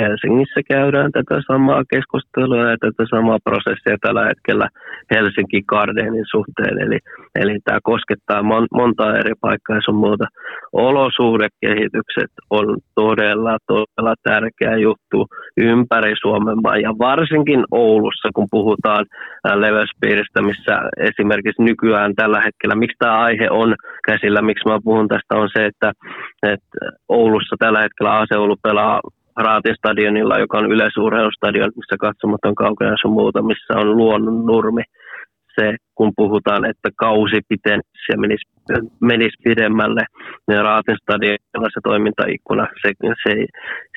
Helsingissä 0.00 0.60
käydään 0.72 1.12
tätä 1.12 1.40
samaa 1.46 1.82
keskustelua 1.90 2.70
ja 2.70 2.76
tätä 2.80 3.02
samaa 3.10 3.38
prosessia 3.44 3.96
tällä 4.00 4.24
hetkellä 4.26 4.68
Helsinki 5.14 5.62
Gardenin 5.68 6.24
suhteen. 6.30 6.78
Eli, 6.84 6.98
eli 7.34 7.58
tämä 7.64 7.78
koskettaa 7.82 8.42
mon, 8.42 8.66
monta 8.72 9.16
eri 9.18 9.32
paikkaa 9.40 9.76
ja 9.76 9.82
sun 9.84 9.94
muuta. 9.94 10.26
Olosuhdekehitykset 10.72 12.32
on 12.50 12.76
todella, 12.94 13.56
todella 13.66 14.14
tärkeä 14.22 14.76
juttu 14.76 15.26
ympäri 15.56 16.14
Suomen 16.20 16.58
maan 16.62 16.80
ja 16.80 16.92
varsinkin 16.98 17.64
Oulussa, 17.70 18.28
kun 18.34 18.46
puhutaan 18.50 19.06
leveyspiiristä, 19.54 20.42
missä 20.42 20.74
esimerkiksi 20.96 21.62
nykyään 21.62 22.14
tällä 22.14 22.40
hetkellä, 22.40 22.74
miksi 22.74 22.96
tämä 22.98 23.18
aihe 23.18 23.48
on 23.50 23.74
käsillä, 24.06 24.42
miksi 24.42 24.68
mä 24.68 24.78
puhun 24.84 25.08
tästä, 25.08 25.34
on 25.34 25.48
se, 25.56 25.66
että, 25.66 25.92
että 26.42 26.78
Oulussa 27.08 27.56
tällä 27.58 27.80
hetkellä 27.80 28.18
Aseoulu 28.18 28.56
pelaa 28.62 29.00
Raatistadionilla, 29.36 30.38
joka 30.38 30.58
on 30.58 30.72
yleisurheilustadion, 30.72 31.72
missä 31.76 31.96
katsomat 32.00 32.44
on 32.44 32.54
kaukana 32.54 32.90
ja 32.90 33.10
muuta, 33.10 33.42
missä 33.42 33.72
on 33.76 33.96
luonnon 33.96 34.46
nurmi. 34.46 34.82
Se, 35.60 35.76
kun 35.94 36.12
puhutaan, 36.16 36.64
että 36.64 36.88
kausi 36.96 37.40
pitenisi 37.48 38.12
ja 38.12 38.18
menisi, 38.18 38.44
menisi 39.00 39.36
pidemmälle, 39.44 40.02
niin 40.48 40.62
Raatin 40.62 40.96
stadionilla 41.02 41.68
se 41.74 41.80
toimintaikkuna, 41.84 42.66
se, 42.82 42.92
se, 43.22 43.32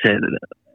se, 0.03 0.11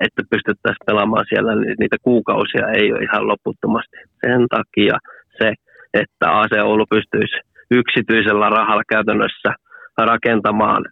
että 0.00 0.22
pystyttäisiin 0.30 0.86
pelaamaan 0.86 1.24
siellä, 1.28 1.54
niin 1.54 1.74
niitä 1.80 1.96
kuukausia 2.02 2.66
ei 2.68 2.92
ole 2.92 3.02
ihan 3.02 3.28
loputtomasti. 3.28 3.96
Sen 4.26 4.46
takia 4.56 4.96
se, 5.38 5.52
että 5.94 6.38
AC 6.40 6.52
Oulu 6.62 6.86
pystyisi 6.90 7.36
yksityisellä 7.70 8.48
rahalla 8.48 8.82
käytännössä 8.88 9.50
rakentamaan 9.98 10.84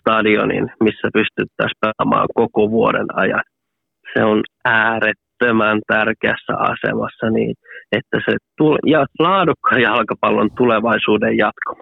stadionin, 0.00 0.70
missä 0.80 1.08
pystyttäisiin 1.14 1.80
pelaamaan 1.80 2.28
koko 2.34 2.70
vuoden 2.70 3.06
ajan. 3.14 3.42
Se 4.12 4.24
on 4.24 4.42
äärettömän 4.64 5.78
tärkeässä 5.86 6.54
asemassa 6.58 7.30
niin, 7.30 7.54
että 7.92 8.18
se 8.24 8.36
tule- 8.58 8.78
ja 8.86 9.06
laadukkaan 9.18 9.82
jalkapallon 9.82 10.50
tulevaisuuden 10.56 11.36
jatko. 11.36 11.72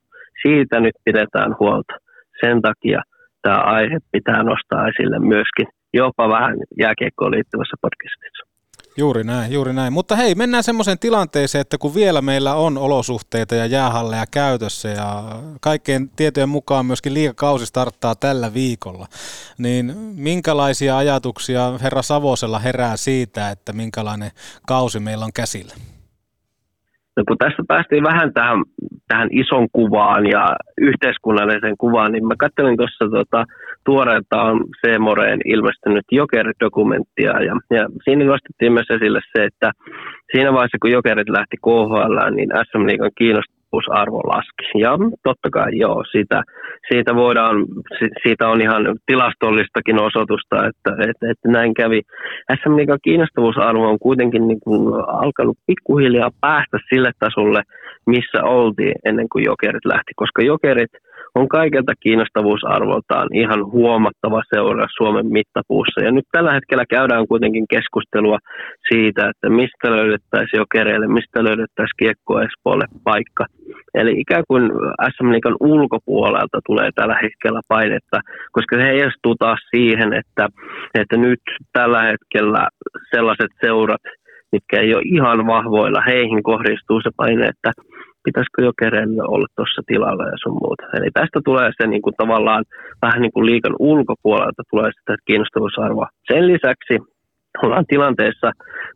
Siitä 0.42 0.80
nyt 0.80 0.94
pidetään 1.04 1.56
huolta. 1.60 1.94
Sen 2.40 2.62
takia 2.62 3.00
tämä 3.42 3.56
aihe 3.56 3.98
pitää 4.12 4.42
nostaa 4.42 4.88
esille 4.88 5.18
myöskin 5.18 5.66
jopa 5.94 6.28
vähän 6.28 6.56
jääkiekkoon 6.78 7.30
liittyvässä 7.30 7.76
podcastissa. 7.80 8.47
Juuri 8.98 9.24
näin, 9.24 9.52
juuri 9.52 9.72
näin. 9.72 9.92
Mutta 9.92 10.16
hei, 10.16 10.34
mennään 10.34 10.62
semmoiseen 10.62 10.98
tilanteeseen, 10.98 11.60
että 11.60 11.78
kun 11.78 11.94
vielä 11.94 12.22
meillä 12.22 12.54
on 12.54 12.78
olosuhteita 12.78 13.54
ja 13.54 13.66
jäähalleja 13.66 14.24
käytössä 14.32 14.88
ja 14.88 15.22
kaikkien 15.60 16.08
tietojen 16.16 16.48
mukaan 16.48 16.86
myöskin 16.86 17.14
liikakausi 17.14 17.66
starttaa 17.66 18.14
tällä 18.14 18.54
viikolla, 18.54 19.06
niin 19.58 19.92
minkälaisia 20.16 20.96
ajatuksia 20.96 21.78
herra 21.82 22.02
Savosella 22.02 22.58
herää 22.58 22.96
siitä, 22.96 23.50
että 23.50 23.72
minkälainen 23.72 24.30
kausi 24.66 25.00
meillä 25.00 25.24
on 25.24 25.32
käsillä? 25.36 25.74
No 27.16 27.24
kun 27.28 27.38
tästä 27.38 27.62
päästiin 27.68 28.04
vähän 28.04 28.32
tähän, 28.34 28.58
tähän 29.08 29.28
ison 29.32 29.68
kuvaan 29.72 30.26
ja 30.26 30.56
yhteiskunnalliseen 30.80 31.76
kuvaan, 31.78 32.12
niin 32.12 32.26
mä 32.26 32.34
katselin 32.38 32.76
tuossa 32.76 33.04
tota, 33.10 33.44
tuoreeltaan 33.88 34.56
Seemoreen 34.80 35.40
ilmestynyt 35.44 36.06
Joker-dokumenttia 36.12 37.34
ja, 37.48 37.54
ja 37.76 37.84
siinä 38.04 38.24
nostettiin 38.24 38.72
myös 38.72 38.90
esille 38.96 39.20
se, 39.32 39.44
että 39.44 39.68
siinä 40.32 40.52
vaiheessa 40.52 40.82
kun 40.82 40.94
Jokerit 40.96 41.28
lähti 41.28 41.56
KHL, 41.66 42.16
niin 42.36 42.50
SM 42.66 42.86
Liigan 42.86 43.18
kiinnostavuusarvo 43.18 44.20
laski. 44.32 44.64
Ja 44.84 44.90
totta 45.28 45.48
kai 45.56 45.70
joo, 45.84 46.04
siitä, 46.12 46.42
siitä, 46.88 47.14
voidaan, 47.14 47.56
siitä 48.22 48.48
on 48.48 48.60
ihan 48.60 48.82
tilastollistakin 49.06 49.98
osoitusta, 50.08 50.56
että, 50.68 50.90
että, 51.08 51.24
että 51.32 51.48
näin 51.56 51.74
kävi. 51.74 52.00
SM 52.58 52.76
Liigan 52.76 53.04
kiinnostavuusarvo 53.06 53.88
on 53.88 53.98
kuitenkin 54.06 54.48
niin 54.48 54.60
kuin 54.64 54.82
alkanut 55.24 55.58
pikkuhiljaa 55.66 56.30
päästä 56.40 56.78
sille 56.88 57.10
tasolle, 57.18 57.62
missä 58.06 58.38
oltiin 58.44 58.94
ennen 59.04 59.28
kuin 59.32 59.44
Jokerit 59.44 59.84
lähti, 59.84 60.12
koska 60.16 60.42
Jokerit– 60.42 60.94
on 61.38 61.48
kaikelta 61.48 61.92
kiinnostavuusarvoltaan 62.00 63.28
ihan 63.34 63.60
huomattava 63.76 64.42
seura 64.54 64.86
Suomen 64.96 65.26
mittapuussa. 65.26 66.04
Ja 66.04 66.10
nyt 66.12 66.24
tällä 66.32 66.52
hetkellä 66.52 66.84
käydään 66.90 67.26
kuitenkin 67.28 67.66
keskustelua 67.70 68.38
siitä, 68.88 69.22
että 69.30 69.48
mistä 69.50 69.90
löydettäisiin 69.96 70.58
jokereille, 70.58 71.06
mistä 71.06 71.44
löydettäisiin 71.44 71.98
Kiekko 71.98 72.40
Espoolle 72.40 72.86
paikka. 73.04 73.44
Eli 73.94 74.12
ikään 74.20 74.44
kuin 74.48 74.62
SM 75.12 75.32
Liikan 75.32 75.56
ulkopuolelta 75.60 76.58
tulee 76.66 76.90
tällä 76.94 77.16
hetkellä 77.22 77.60
painetta, 77.68 78.20
koska 78.52 78.76
se 78.76 78.82
heijastuu 78.82 79.34
taas 79.38 79.60
siihen, 79.70 80.12
että, 80.12 80.48
että 80.94 81.16
nyt 81.16 81.40
tällä 81.72 82.02
hetkellä 82.02 82.68
sellaiset 83.14 83.52
seurat, 83.60 84.04
mitkä 84.52 84.80
ei 84.80 84.94
ole 84.94 85.02
ihan 85.04 85.46
vahvoilla, 85.46 86.00
heihin 86.06 86.42
kohdistuu 86.42 87.00
se 87.00 87.10
paine, 87.16 87.46
että 87.46 87.72
pitäisikö 88.28 88.60
jokereille 88.70 89.22
olla 89.34 89.48
tuossa 89.56 89.82
tilalla 89.90 90.24
ja 90.32 90.36
sun 90.42 90.58
muuta. 90.62 90.84
Eli 90.96 91.08
tästä 91.14 91.38
tulee 91.44 91.68
se 91.78 91.86
niin 91.86 92.04
kuin 92.04 92.18
tavallaan 92.22 92.64
vähän 93.02 93.22
niin 93.22 93.34
kuin 93.34 93.46
liikan 93.46 93.76
ulkopuolelta 93.78 94.62
tulee 94.70 94.90
sitä 94.98 95.12
kiinnostavuusarvoa. 95.26 96.08
Sen 96.32 96.42
lisäksi 96.52 96.94
ollaan 97.62 97.84
tilanteessa, 97.88 98.48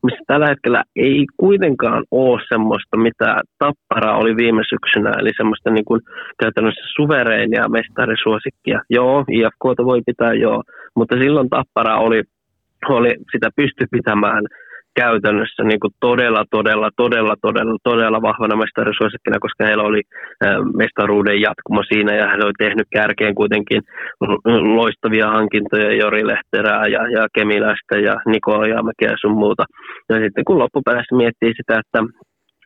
missä 0.02 0.22
tällä 0.26 0.46
hetkellä 0.46 0.82
ei 0.96 1.26
kuitenkaan 1.36 2.04
ole 2.10 2.40
semmoista, 2.48 2.96
mitä 2.96 3.40
Tappara 3.58 4.16
oli 4.16 4.36
viime 4.36 4.62
syksynä, 4.72 5.10
eli 5.20 5.30
semmoista 5.36 5.70
niin 5.70 5.84
kuin 5.84 6.00
käytännössä 6.42 6.84
suvereenia 6.96 7.68
mestarisuosikkia. 7.68 8.78
Joo, 8.90 9.24
IFKta 9.30 9.84
voi 9.84 10.00
pitää 10.06 10.32
joo, 10.34 10.62
mutta 10.96 11.16
silloin 11.16 11.50
Tappara 11.50 11.96
oli, 11.96 12.22
oli 12.88 13.14
sitä 13.32 13.48
pysty 13.56 13.86
pitämään 13.90 14.44
käytännössä 15.00 15.62
niin 15.64 15.80
kuin 15.80 15.94
todella, 16.00 16.44
todella, 16.50 16.90
todella, 16.96 17.34
todella, 17.42 17.76
todella 17.82 18.22
vahvana 18.22 18.56
mestarisuosikkina, 18.56 19.44
koska 19.44 19.66
heillä 19.66 19.82
oli 19.82 20.02
mestaruuden 20.76 21.40
jatkumo 21.40 21.82
siinä 21.82 22.12
ja 22.16 22.26
hän 22.26 22.44
oli 22.44 22.52
tehnyt 22.58 22.88
kärkeen 22.92 23.34
kuitenkin 23.34 23.82
loistavia 24.78 25.28
hankintoja 25.36 25.96
Jori 26.02 26.26
Lehterää 26.26 26.86
ja, 26.86 27.02
ja 27.16 27.26
Kemilästä 27.34 27.96
ja 28.08 28.14
Niko 28.26 28.64
ja 28.64 28.80
ja 29.00 29.16
sun 29.20 29.36
muuta. 29.42 29.64
Ja 30.08 30.16
sitten 30.24 30.44
kun 30.44 30.58
loppuperässä 30.58 31.16
miettii 31.16 31.52
sitä, 31.56 31.80
että 31.80 32.00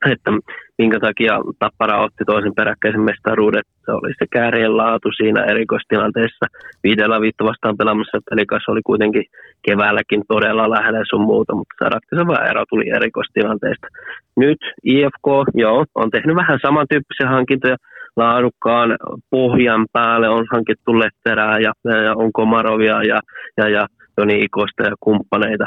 että 0.05 0.31
minkä 0.79 1.01
takia 1.01 1.41
Tappara 1.59 2.03
otti 2.03 2.25
toisen 2.27 2.55
peräkkäisen 2.55 3.01
mestaruuden. 3.01 3.63
Se 3.85 3.93
oli 3.93 4.13
se 4.19 4.27
käärien 4.31 4.77
laatu 4.77 5.09
siinä 5.17 5.45
erikoistilanteessa. 5.45 6.47
Viidellä 6.83 7.21
viitto 7.21 7.45
vastaan 7.45 7.77
pelaamassa 7.77 8.19
pelikas 8.31 8.69
oli 8.69 8.81
kuitenkin 8.87 9.25
keväälläkin 9.63 10.23
todella 10.29 10.71
lähellä 10.71 11.03
sun 11.11 11.21
muuta, 11.21 11.55
mutta 11.55 11.75
se 11.79 11.89
ratkaiseva 11.89 12.49
ero 12.51 12.65
tuli 12.69 12.91
erikoistilanteesta. 12.91 13.87
Nyt 14.37 14.59
IFK, 14.85 15.27
joo, 15.55 15.85
on 15.95 16.11
tehnyt 16.11 16.37
vähän 16.37 16.59
samantyyppisiä 16.63 17.29
hankintoja 17.29 17.77
laadukkaan 18.17 18.97
pohjan 19.31 19.87
päälle 19.93 20.29
on 20.29 20.47
hankittu 20.53 20.99
Letterää 20.99 21.59
ja, 21.59 21.73
ja 21.85 22.15
on 22.17 22.33
Komarovia 22.33 23.03
ja, 23.03 23.21
ja, 23.57 23.69
ja 23.69 23.87
Joni 24.19 24.41
Ikosta 24.41 24.83
ja 24.83 24.95
kumppaneita. 25.01 25.67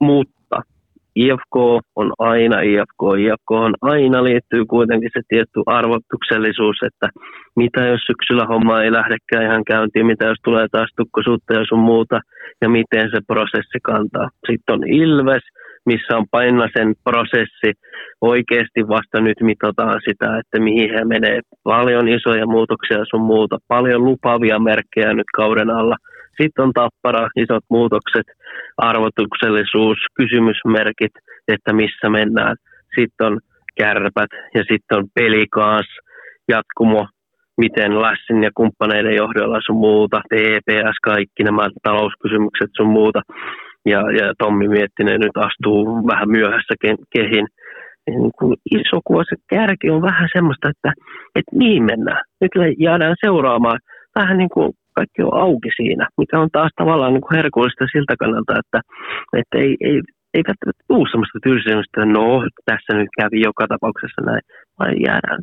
Mutta 0.00 0.39
IFK 1.16 1.56
on 1.96 2.12
aina 2.18 2.60
IFK. 2.60 3.02
IFK 3.18 3.50
on 3.50 3.74
aina 3.80 4.24
liittyy 4.24 4.64
kuitenkin 4.64 5.10
se 5.12 5.20
tietty 5.28 5.60
arvotuksellisuus, 5.66 6.76
että 6.86 7.08
mitä 7.56 7.86
jos 7.86 8.00
syksyllä 8.06 8.44
homma 8.46 8.82
ei 8.82 8.92
lähdekään 8.92 9.44
ihan 9.44 9.64
käyntiin, 9.64 10.06
mitä 10.06 10.26
jos 10.26 10.38
tulee 10.44 10.66
taas 10.72 10.90
tukkosuutta 10.96 11.54
ja 11.54 11.64
sun 11.68 11.78
muuta, 11.78 12.20
ja 12.60 12.68
miten 12.68 13.10
se 13.10 13.20
prosessi 13.26 13.78
kantaa. 13.82 14.28
Sitten 14.50 14.74
on 14.74 14.88
Ilves, 14.88 15.42
missä 15.86 16.16
on 16.16 16.26
sen 16.76 16.94
prosessi. 17.04 17.70
Oikeasti 18.20 18.88
vasta 18.88 19.20
nyt 19.20 19.40
mitataan 19.40 20.00
sitä, 20.08 20.38
että 20.38 20.60
mihin 20.60 20.90
he 20.94 21.04
menee. 21.04 21.40
Paljon 21.64 22.08
isoja 22.08 22.46
muutoksia 22.46 22.98
sun 23.10 23.20
muuta, 23.22 23.58
paljon 23.68 24.04
lupavia 24.04 24.58
merkkejä 24.58 25.12
nyt 25.12 25.30
kauden 25.36 25.70
alla– 25.70 25.96
sitten 26.42 26.64
on 26.64 26.72
tappara, 26.72 27.28
isot 27.36 27.64
muutokset, 27.70 28.26
arvotuksellisuus, 28.76 29.98
kysymysmerkit, 30.14 31.14
että 31.48 31.72
missä 31.72 32.10
mennään. 32.10 32.56
Sitten 32.98 33.26
on 33.26 33.40
kärpät 33.78 34.30
ja 34.54 34.62
sitten 34.70 34.98
on 34.98 35.06
pelikaas, 35.14 35.86
jatkumo, 36.48 37.06
miten 37.56 38.02
Lassin 38.02 38.42
ja 38.42 38.50
kumppaneiden 38.56 39.16
johdolla 39.16 39.58
sun 39.66 39.76
muuta, 39.76 40.20
TPS, 40.30 40.96
kaikki 41.02 41.42
nämä 41.44 41.68
talouskysymykset 41.82 42.70
sun 42.76 42.90
muuta. 42.98 43.20
Ja, 43.86 44.00
ja 44.18 44.34
Tommi 44.38 44.68
Miettinen 44.68 45.20
nyt 45.20 45.36
astuu 45.36 46.06
vähän 46.06 46.30
myöhässä 46.30 46.74
kehin. 47.14 47.46
Niin 48.06 48.30
kuin 48.38 48.56
iso 48.70 49.00
kuva, 49.04 49.24
se 49.24 49.36
kärki 49.50 49.90
on 49.90 50.02
vähän 50.02 50.28
semmoista, 50.32 50.68
että, 50.68 50.92
että 51.34 51.56
niin 51.56 51.82
mennään. 51.84 52.22
Nyt 52.40 52.52
jäädään 52.78 53.16
seuraamaan 53.20 53.78
vähän 54.14 54.38
niin 54.38 54.48
kuin 54.54 54.72
kaikki 55.00 55.22
on 55.22 55.34
auki 55.46 55.70
siinä, 55.80 56.04
mikä 56.20 56.36
on 56.42 56.50
taas 56.52 56.72
tavallaan 56.76 57.12
niin 57.12 57.26
kuin 57.26 57.36
herkullista 57.38 57.84
siltä 57.92 58.14
kannalta, 58.22 58.52
että, 58.62 58.78
että 59.40 59.54
ei, 59.64 59.72
ei, 59.88 59.96
ei 60.34 60.42
välttämättä 60.48 60.84
tule 60.88 61.10
sellaista 61.10 61.38
tylsyydestä, 61.46 61.94
että 61.94 62.12
no 62.18 62.26
tässä 62.68 62.92
nyt 62.98 63.12
kävi 63.20 63.38
joka 63.48 63.64
tapauksessa 63.72 64.20
näin, 64.28 64.44
vaan 64.78 64.94
jäädään. 65.06 65.42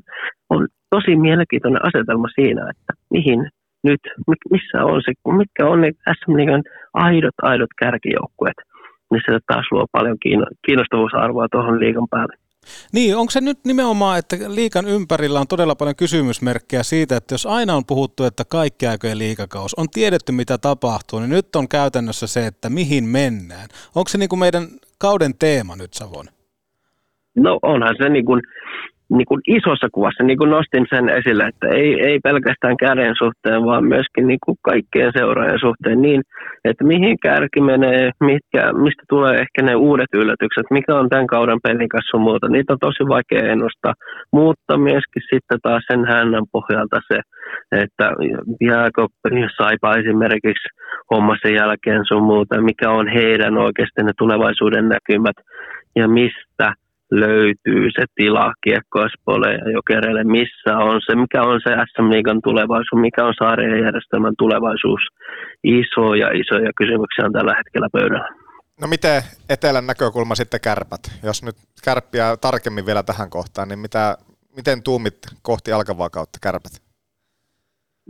On 0.54 0.62
tosi 0.96 1.12
mielenkiintoinen 1.26 1.86
asetelma 1.88 2.30
siinä, 2.40 2.62
että 2.74 2.92
mihin 3.16 3.40
nyt, 3.88 4.04
missä 4.54 4.78
on 4.92 5.02
se, 5.06 5.12
mitkä 5.42 5.64
on 5.72 5.82
ne 5.82 5.90
SM 6.18 6.32
aidot, 7.06 7.38
aidot 7.42 7.74
kärkijoukkueet, 7.82 8.60
niin 9.12 9.22
se 9.26 9.40
taas 9.48 9.68
luo 9.72 9.86
paljon 9.92 10.18
kiinnostavuusarvoa 10.66 11.48
tuohon 11.52 11.80
liikan 11.80 12.08
päälle. 12.14 12.36
Niin, 12.94 13.16
onko 13.18 13.32
se 13.32 13.42
nyt 13.42 13.60
nimenomaan, 13.66 14.20
että 14.20 14.36
liikan 14.48 14.88
ympärillä 14.88 15.40
on 15.40 15.48
todella 15.48 15.76
paljon 15.76 15.96
kysymysmerkkejä 15.96 16.84
siitä, 16.84 17.18
että 17.18 17.34
jos 17.34 17.46
aina 17.46 17.76
on 17.76 17.86
puhuttu, 17.86 18.24
että 18.24 18.46
kaikki 18.46 18.88
aikojen 18.88 19.18
liikakaus, 19.18 19.74
on 19.74 19.90
tiedetty 19.90 20.32
mitä 20.32 20.58
tapahtuu, 20.58 21.20
niin 21.20 21.30
nyt 21.30 21.56
on 21.56 21.68
käytännössä 21.68 22.28
se, 22.28 22.48
että 22.48 22.70
mihin 22.70 23.04
mennään. 23.04 23.70
Onko 23.96 24.08
se 24.08 24.18
niin 24.18 24.30
kuin 24.30 24.40
meidän 24.40 24.68
kauden 24.98 25.34
teema 25.40 25.76
nyt, 25.76 25.94
Savon? 25.94 26.26
No 27.36 27.60
onhan 27.62 27.96
se 28.04 28.10
niin 28.10 28.26
kuin, 28.26 28.42
niin 29.10 29.26
kuin 29.26 29.42
isossa 29.48 29.88
kuvassa, 29.92 30.24
niin 30.24 30.38
kuin 30.38 30.50
nostin 30.50 30.86
sen 30.90 31.10
esille, 31.10 31.44
että 31.48 31.68
ei, 31.68 32.02
ei 32.08 32.20
pelkästään 32.20 32.78
käden 32.78 33.16
suhteen, 33.18 33.66
vaan 33.66 33.84
myöskin 33.86 34.28
niin 34.28 34.40
kuin 34.46 34.58
kaikkien 34.62 35.12
seuraajien 35.18 35.60
suhteen 35.60 36.02
niin, 36.02 36.22
että 36.66 36.84
mihin 36.84 37.18
kärki 37.22 37.62
menee, 37.62 38.12
mitkä, 38.20 38.74
mistä 38.74 39.04
tulee 39.10 39.36
ehkä 39.36 39.62
ne 39.64 39.76
uudet 39.76 40.12
yllätykset, 40.14 40.66
mikä 40.72 40.96
on 40.96 41.10
tämän 41.10 41.28
kauden 41.28 41.60
pelikassu 41.64 42.20
muuta. 42.20 42.48
Niitä 42.50 42.74
on 42.74 42.80
tosi 42.80 43.04
vaikea 43.10 43.52
ennustaa, 43.52 43.94
mutta 44.32 44.78
myöskin 44.78 45.24
sitten 45.34 45.60
taas 45.62 45.84
sen 45.92 46.06
hännän 46.06 46.46
pohjalta 46.52 47.00
se, 47.08 47.20
että 47.72 48.06
jääkö 48.62 49.08
Saipa 49.58 49.96
esimerkiksi 49.96 50.68
hommassa 51.12 51.50
jälkeen 51.50 52.02
sun 52.08 52.24
muuta, 52.24 52.62
mikä 52.62 52.90
on 52.90 53.08
heidän 53.08 53.58
oikeasti 53.58 54.04
ne 54.04 54.12
tulevaisuuden 54.18 54.90
näkymät 54.90 55.36
ja 55.96 56.08
mistä– 56.08 56.74
löytyy 57.12 57.84
se 57.96 58.06
tila 58.16 58.54
kiekkoispoille 58.64 59.54
ja 59.54 59.72
jokereille, 59.72 60.24
missä 60.24 60.78
on 60.78 61.02
se, 61.06 61.16
mikä 61.16 61.42
on 61.44 61.60
se 61.64 61.72
SM 61.92 62.10
Liigan 62.14 62.42
tulevaisuus, 62.44 63.02
mikä 63.02 63.26
on 63.26 63.34
järjestelmän 63.86 64.34
tulevaisuus. 64.38 65.02
Isoja, 65.64 66.28
isoja 66.28 66.72
kysymyksiä 66.78 67.26
on 67.26 67.34
tällä 67.34 67.54
hetkellä 67.58 67.88
pöydällä. 67.92 68.30
No 68.82 68.88
miten 68.88 69.22
etelän 69.50 69.88
näkökulma 69.88 70.36
sitten 70.36 70.62
kärpät? 70.62 71.04
Jos 71.24 71.44
nyt 71.44 71.56
kärppiä 71.86 72.38
tarkemmin 72.42 72.86
vielä 72.86 73.04
tähän 73.04 73.30
kohtaan, 73.30 73.68
niin 73.68 73.80
mitä, 73.80 74.18
miten 74.56 74.84
tuumit 74.84 75.18
kohti 75.42 75.72
alkavaa 75.72 76.10
kautta 76.10 76.40
kärpät? 76.42 76.72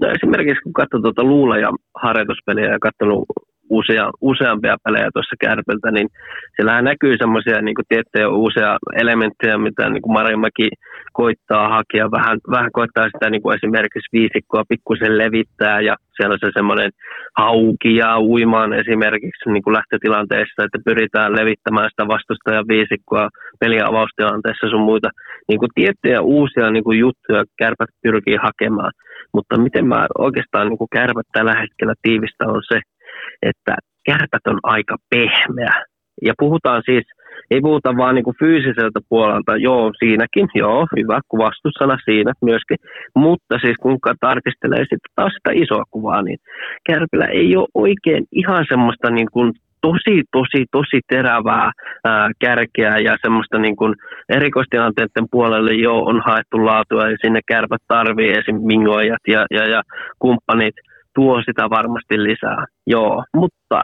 No 0.02 0.08
esimerkiksi 0.16 0.64
kun 0.64 0.74
katsoo 0.74 1.02
tuota 1.02 1.24
luula 1.24 1.58
ja 1.58 1.70
harjoituspeliä 1.96 2.72
ja 2.72 2.80
katsonut 2.80 3.26
usea, 3.70 4.12
useampia 4.22 4.76
pelejä 4.84 5.10
tuossa 5.14 5.36
Kärpiltä, 5.40 5.92
niin 5.92 6.08
siellähän 6.56 6.84
näkyy 6.84 7.16
semmoisia 7.18 7.62
niin 7.62 7.90
tiettyjä 7.90 8.30
uusia 8.30 8.78
elementtejä, 9.02 9.58
mitä 9.58 9.90
niin 9.90 10.02
kuin 10.02 10.18
koittaa 11.14 11.70
hakea. 11.70 12.12
Vähän, 12.12 12.38
vähän 12.52 12.72
koittaa 12.72 13.06
sitä 13.14 13.30
niin 13.30 13.42
kuin 13.42 13.56
esimerkiksi 13.56 14.14
viisikkoa 14.14 14.70
pikkusen 14.70 15.18
levittää 15.18 15.82
ja 15.82 15.96
siellä 16.16 16.34
on 16.34 16.40
se 16.42 16.50
semmoinen 16.54 16.92
hauki 17.38 17.96
ja 17.96 18.20
uimaan 18.20 18.74
esimerkiksi 18.74 19.50
niin 19.50 19.64
kuin 19.64 19.76
lähtötilanteessa, 19.78 20.64
että 20.64 20.80
pyritään 20.86 21.36
levittämään 21.40 21.90
sitä 21.90 22.08
vastustajan 22.08 22.68
viisikkoa 22.68 23.30
peliavaustilanteessa 23.60 24.70
sun 24.70 24.90
muita. 24.90 25.10
Niin 25.48 25.60
kuin 25.60 25.72
tiettyjä 25.76 26.22
uusia 26.22 26.72
niin 26.72 26.84
kuin 26.84 27.00
juttuja 27.00 27.44
kärpät 27.58 27.90
pyrkii 28.04 28.38
hakemaan. 28.48 28.92
Mutta 29.34 29.60
miten 29.60 29.88
mä 29.88 30.08
oikeastaan 30.18 30.68
niin 30.68 30.94
kärpät 30.98 31.28
tällä 31.34 31.56
hetkellä 31.62 31.94
tiivistä 32.02 32.44
on 32.48 32.62
se, 32.72 32.80
että 33.42 33.76
kärpät 34.06 34.48
on 34.48 34.60
aika 34.64 34.96
pehmeä. 35.10 35.84
Ja 36.22 36.34
puhutaan 36.40 36.82
siis, 36.86 37.06
ei 37.52 37.62
puhuta 37.62 37.98
vaan 37.98 38.16
niin 38.16 38.24
kuin 38.24 38.40
fyysiseltä 38.40 39.00
puolelta, 39.10 39.58
joo 39.58 39.92
siinäkin, 40.00 40.48
joo 40.56 40.88
hyvä 40.98 41.20
kuvastussana 41.28 41.98
siinä 42.06 42.34
myöskin, 42.42 42.78
mutta 43.16 43.60
siis 43.62 43.76
kun 43.82 44.00
tarkistelee 44.20 44.80
sitten 44.80 45.14
taas 45.16 45.34
sitä 45.34 45.52
isoa 45.54 45.84
kuvaa, 45.92 46.22
niin 46.22 46.38
Kärpillä 46.88 47.26
ei 47.26 47.58
ole 47.58 47.68
oikein 47.74 48.26
ihan 48.32 48.66
semmoista 48.70 49.10
niin 49.10 49.32
kuin 49.32 49.54
tosi, 49.82 50.24
tosi, 50.32 50.66
tosi 50.72 51.00
terävää 51.10 51.72
ää, 52.06 52.30
kärkeä 52.40 52.98
ja 52.98 53.18
semmoista 53.22 53.58
niin 53.60 53.76
kuin 53.76 53.94
erikoistilanteiden 54.30 55.28
puolelle 55.32 55.74
jo 55.74 55.96
on 56.00 56.22
haettu 56.26 56.66
laatua 56.66 57.10
ja 57.10 57.18
sinne 57.22 57.40
kärpät 57.48 57.82
tarvii 57.88 58.32
esim. 58.32 58.58
mingoijat 58.62 59.24
ja, 59.28 59.46
ja, 59.52 59.70
ja 59.70 59.82
kumppanit 60.20 60.76
tuo 61.18 61.42
sitä 61.46 61.64
varmasti 61.70 62.16
lisää. 62.24 62.66
Joo, 62.88 63.24
mutta 63.36 63.82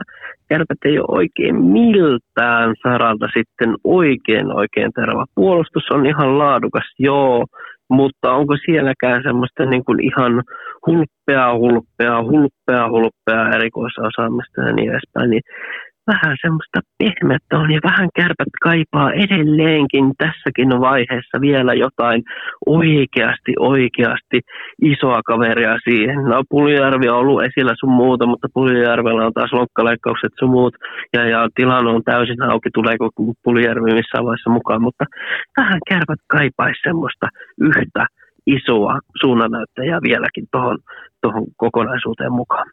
kärpät 0.50 0.82
ei 0.86 1.00
ole 1.00 1.18
oikein 1.20 1.56
miltään 1.78 2.70
saralta 2.84 3.28
sitten 3.38 3.72
oikein 3.84 4.48
oikein 4.62 4.92
terävä. 4.96 5.26
Puolustus 5.36 5.84
on 5.92 6.06
ihan 6.06 6.38
laadukas, 6.40 6.88
joo, 7.00 7.46
mutta 7.90 8.34
onko 8.34 8.54
sielläkään 8.66 9.24
semmoista 9.24 9.66
niin 9.66 9.86
kuin 9.86 10.00
ihan 10.10 10.34
hulppea, 10.88 11.54
hulppea, 11.62 12.24
hulppea, 12.24 12.90
hulppea 12.90 13.50
erikoisosaamista 13.56 14.62
ja 14.62 14.74
niin 14.74 14.92
edespäin, 14.92 15.30
niin 15.30 15.42
vähän 16.08 16.36
semmoista 16.42 16.80
pehmettä 17.00 17.58
on 17.58 17.72
ja 17.72 17.80
vähän 17.84 18.10
kärpät 18.16 18.54
kaipaa 18.62 19.12
edelleenkin 19.12 20.06
tässäkin 20.18 20.70
vaiheessa 20.70 21.42
vielä 21.42 21.74
jotain 21.74 22.24
oikeasti, 22.66 23.52
oikeasti 23.60 24.40
isoa 24.82 25.22
kaveria 25.26 25.78
siihen. 25.84 26.24
No 26.24 26.44
Puljärvi 26.50 27.10
on 27.10 27.18
ollut 27.18 27.44
esillä 27.44 27.74
sun 27.80 27.92
muuta, 27.92 28.26
mutta 28.26 28.48
Puljärvellä 28.54 29.26
on 29.26 29.34
taas 29.34 29.54
lonkkaleikkaukset 29.54 30.34
sun 30.40 30.50
muut 30.50 30.76
ja, 31.14 31.26
ja 31.26 31.48
tilanne 31.56 31.92
on 31.92 32.04
täysin 32.04 32.44
auki, 32.44 32.70
tuleeko 32.74 33.10
Puljärvi 33.44 33.94
missään 33.94 34.26
vaiheessa 34.26 34.50
mukaan, 34.50 34.82
mutta 34.82 35.06
vähän 35.58 35.80
kärpät 35.90 36.20
kaipaisi 36.28 36.80
semmoista 36.84 37.28
yhtä 37.62 38.06
isoa 38.48 39.00
suunnannäyttäjää 39.22 40.00
vieläkin 40.02 40.46
tuohon 40.52 40.78
kokonaisuuteen 41.58 42.32
mukaan. 42.32 42.68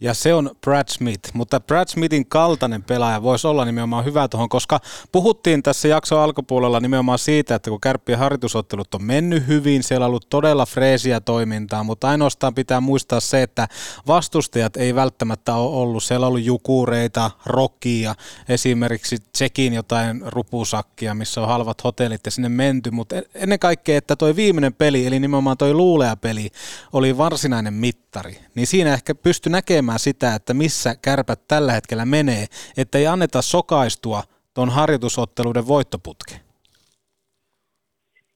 Ja 0.00 0.14
se 0.14 0.34
on 0.34 0.50
Brad 0.60 0.88
Smith, 0.88 1.30
mutta 1.34 1.60
Brad 1.60 1.88
Smithin 1.88 2.26
kaltainen 2.26 2.82
pelaaja 2.82 3.22
voisi 3.22 3.46
olla 3.46 3.64
nimenomaan 3.64 4.04
hyvä 4.04 4.28
tuohon, 4.28 4.48
koska 4.48 4.80
puhuttiin 5.12 5.62
tässä 5.62 5.88
jakson 5.88 6.20
alkupuolella 6.20 6.80
nimenomaan 6.80 7.18
siitä, 7.18 7.54
että 7.54 7.70
kun 7.70 7.80
kärppien 7.80 8.18
harjoitusottelut 8.18 8.94
on 8.94 9.04
mennyt 9.04 9.46
hyvin, 9.46 9.82
siellä 9.82 10.04
on 10.04 10.08
ollut 10.08 10.28
todella 10.28 10.66
freesiä 10.66 11.20
toimintaa, 11.20 11.84
mutta 11.84 12.08
ainoastaan 12.08 12.54
pitää 12.54 12.80
muistaa 12.80 13.20
se, 13.20 13.42
että 13.42 13.68
vastustajat 14.06 14.76
ei 14.76 14.94
välttämättä 14.94 15.54
ole 15.54 15.76
ollut. 15.76 16.04
Siellä 16.04 16.26
on 16.26 16.28
ollut 16.28 16.44
jukureita, 16.44 17.30
rokia, 17.46 18.14
esimerkiksi 18.48 19.16
Tsekin 19.32 19.72
jotain 19.72 20.22
rupusakkia, 20.26 21.14
missä 21.14 21.40
on 21.40 21.48
halvat 21.48 21.84
hotellit 21.84 22.20
ja 22.24 22.30
sinne 22.30 22.48
menty, 22.48 22.90
mutta 22.90 23.16
ennen 23.34 23.58
kaikkea, 23.58 23.98
että 23.98 24.16
toi 24.16 24.36
viimeinen 24.36 24.74
peli, 24.74 25.06
eli 25.06 25.20
nimenomaan 25.20 25.56
toi 25.56 25.74
luulea-peli, 25.74 26.50
oli 26.92 27.18
varsinainen 27.18 27.74
mittari, 27.74 28.38
niin 28.54 28.66
siinä 28.66 28.94
ehkä 28.94 29.14
pystyi 29.14 29.52
näkemään 29.52 29.85
näkemään 29.86 29.98
sitä, 29.98 30.34
että 30.34 30.54
missä 30.54 30.90
kärpät 31.04 31.40
tällä 31.48 31.72
hetkellä 31.72 32.04
menee, 32.04 32.44
että 32.76 32.98
ei 32.98 33.06
anneta 33.06 33.42
sokaistua 33.42 34.20
tuon 34.54 34.70
harjoitusotteluiden 34.70 35.66
voittoputkeen. 35.68 36.40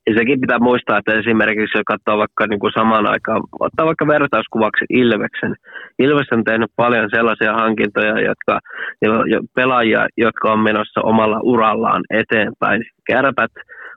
Ja 0.06 0.14
sekin 0.18 0.40
pitää 0.40 0.59
muistaa, 0.59 0.98
että 0.98 1.18
esimerkiksi 1.20 1.78
jos 1.78 1.90
katsoo 1.93 2.18
vaikka 2.18 2.47
niin 2.47 2.60
kuin 2.60 2.72
samaan 2.78 3.06
aikaan, 3.06 3.43
ottaa 3.60 3.86
vaikka 3.86 4.06
vertauskuvaksi 4.06 4.85
Ilveksen. 5.02 5.55
Ilves 5.98 6.28
on 6.32 6.44
tehnyt 6.44 6.70
paljon 6.77 7.09
sellaisia 7.16 7.52
hankintoja, 7.62 8.14
jotka, 8.28 8.55
jo, 9.02 9.40
pelaajia, 9.55 10.02
jotka 10.16 10.52
on 10.52 10.60
menossa 10.60 11.01
omalla 11.12 11.39
urallaan 11.43 12.02
eteenpäin. 12.10 12.81
Kärpät 13.11 13.53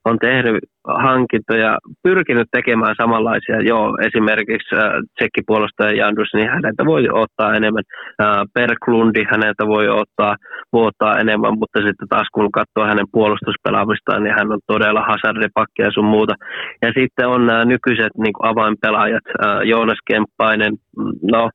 on 0.06 0.18
tehnyt 0.19 0.57
hankintoja, 0.88 1.77
pyrkinyt 2.03 2.48
tekemään 2.52 2.95
samanlaisia, 3.02 3.61
joo, 3.61 3.98
esimerkiksi 4.07 4.76
äh, 4.76 4.81
tsekkipuolustaja 5.18 5.98
Jandus, 5.99 6.34
niin 6.34 6.49
häneltä 6.49 6.85
voi 6.85 7.07
ottaa 7.11 7.56
enemmän, 7.56 7.84
äh, 8.22 8.41
Perklundi 8.53 9.23
häneltä 9.31 9.68
voi 9.68 9.88
ottaa, 9.88 10.35
vuottaa 10.73 11.19
enemmän, 11.19 11.57
mutta 11.60 11.80
sitten 11.88 12.07
taas 12.07 12.27
kun 12.34 12.52
katsoo 12.52 12.85
hänen 12.91 13.06
puolustuspelaamistaan, 13.11 14.23
niin 14.23 14.35
hän 14.38 14.52
on 14.52 14.60
todella 14.68 15.02
hazardipakki 15.02 15.81
ja 15.81 15.91
sun 15.94 16.06
muuta. 16.06 16.34
Ja 16.81 16.91
sitten 16.98 17.27
on 17.27 17.45
nämä 17.45 17.65
nykyiset 17.65 18.14
niin 18.18 18.34
avainpelaajat, 18.52 19.26
äh, 19.45 19.61
Joonas 19.64 20.02
Kemppainen, 20.07 20.73
mm, 20.98 21.14
no, 21.31 21.49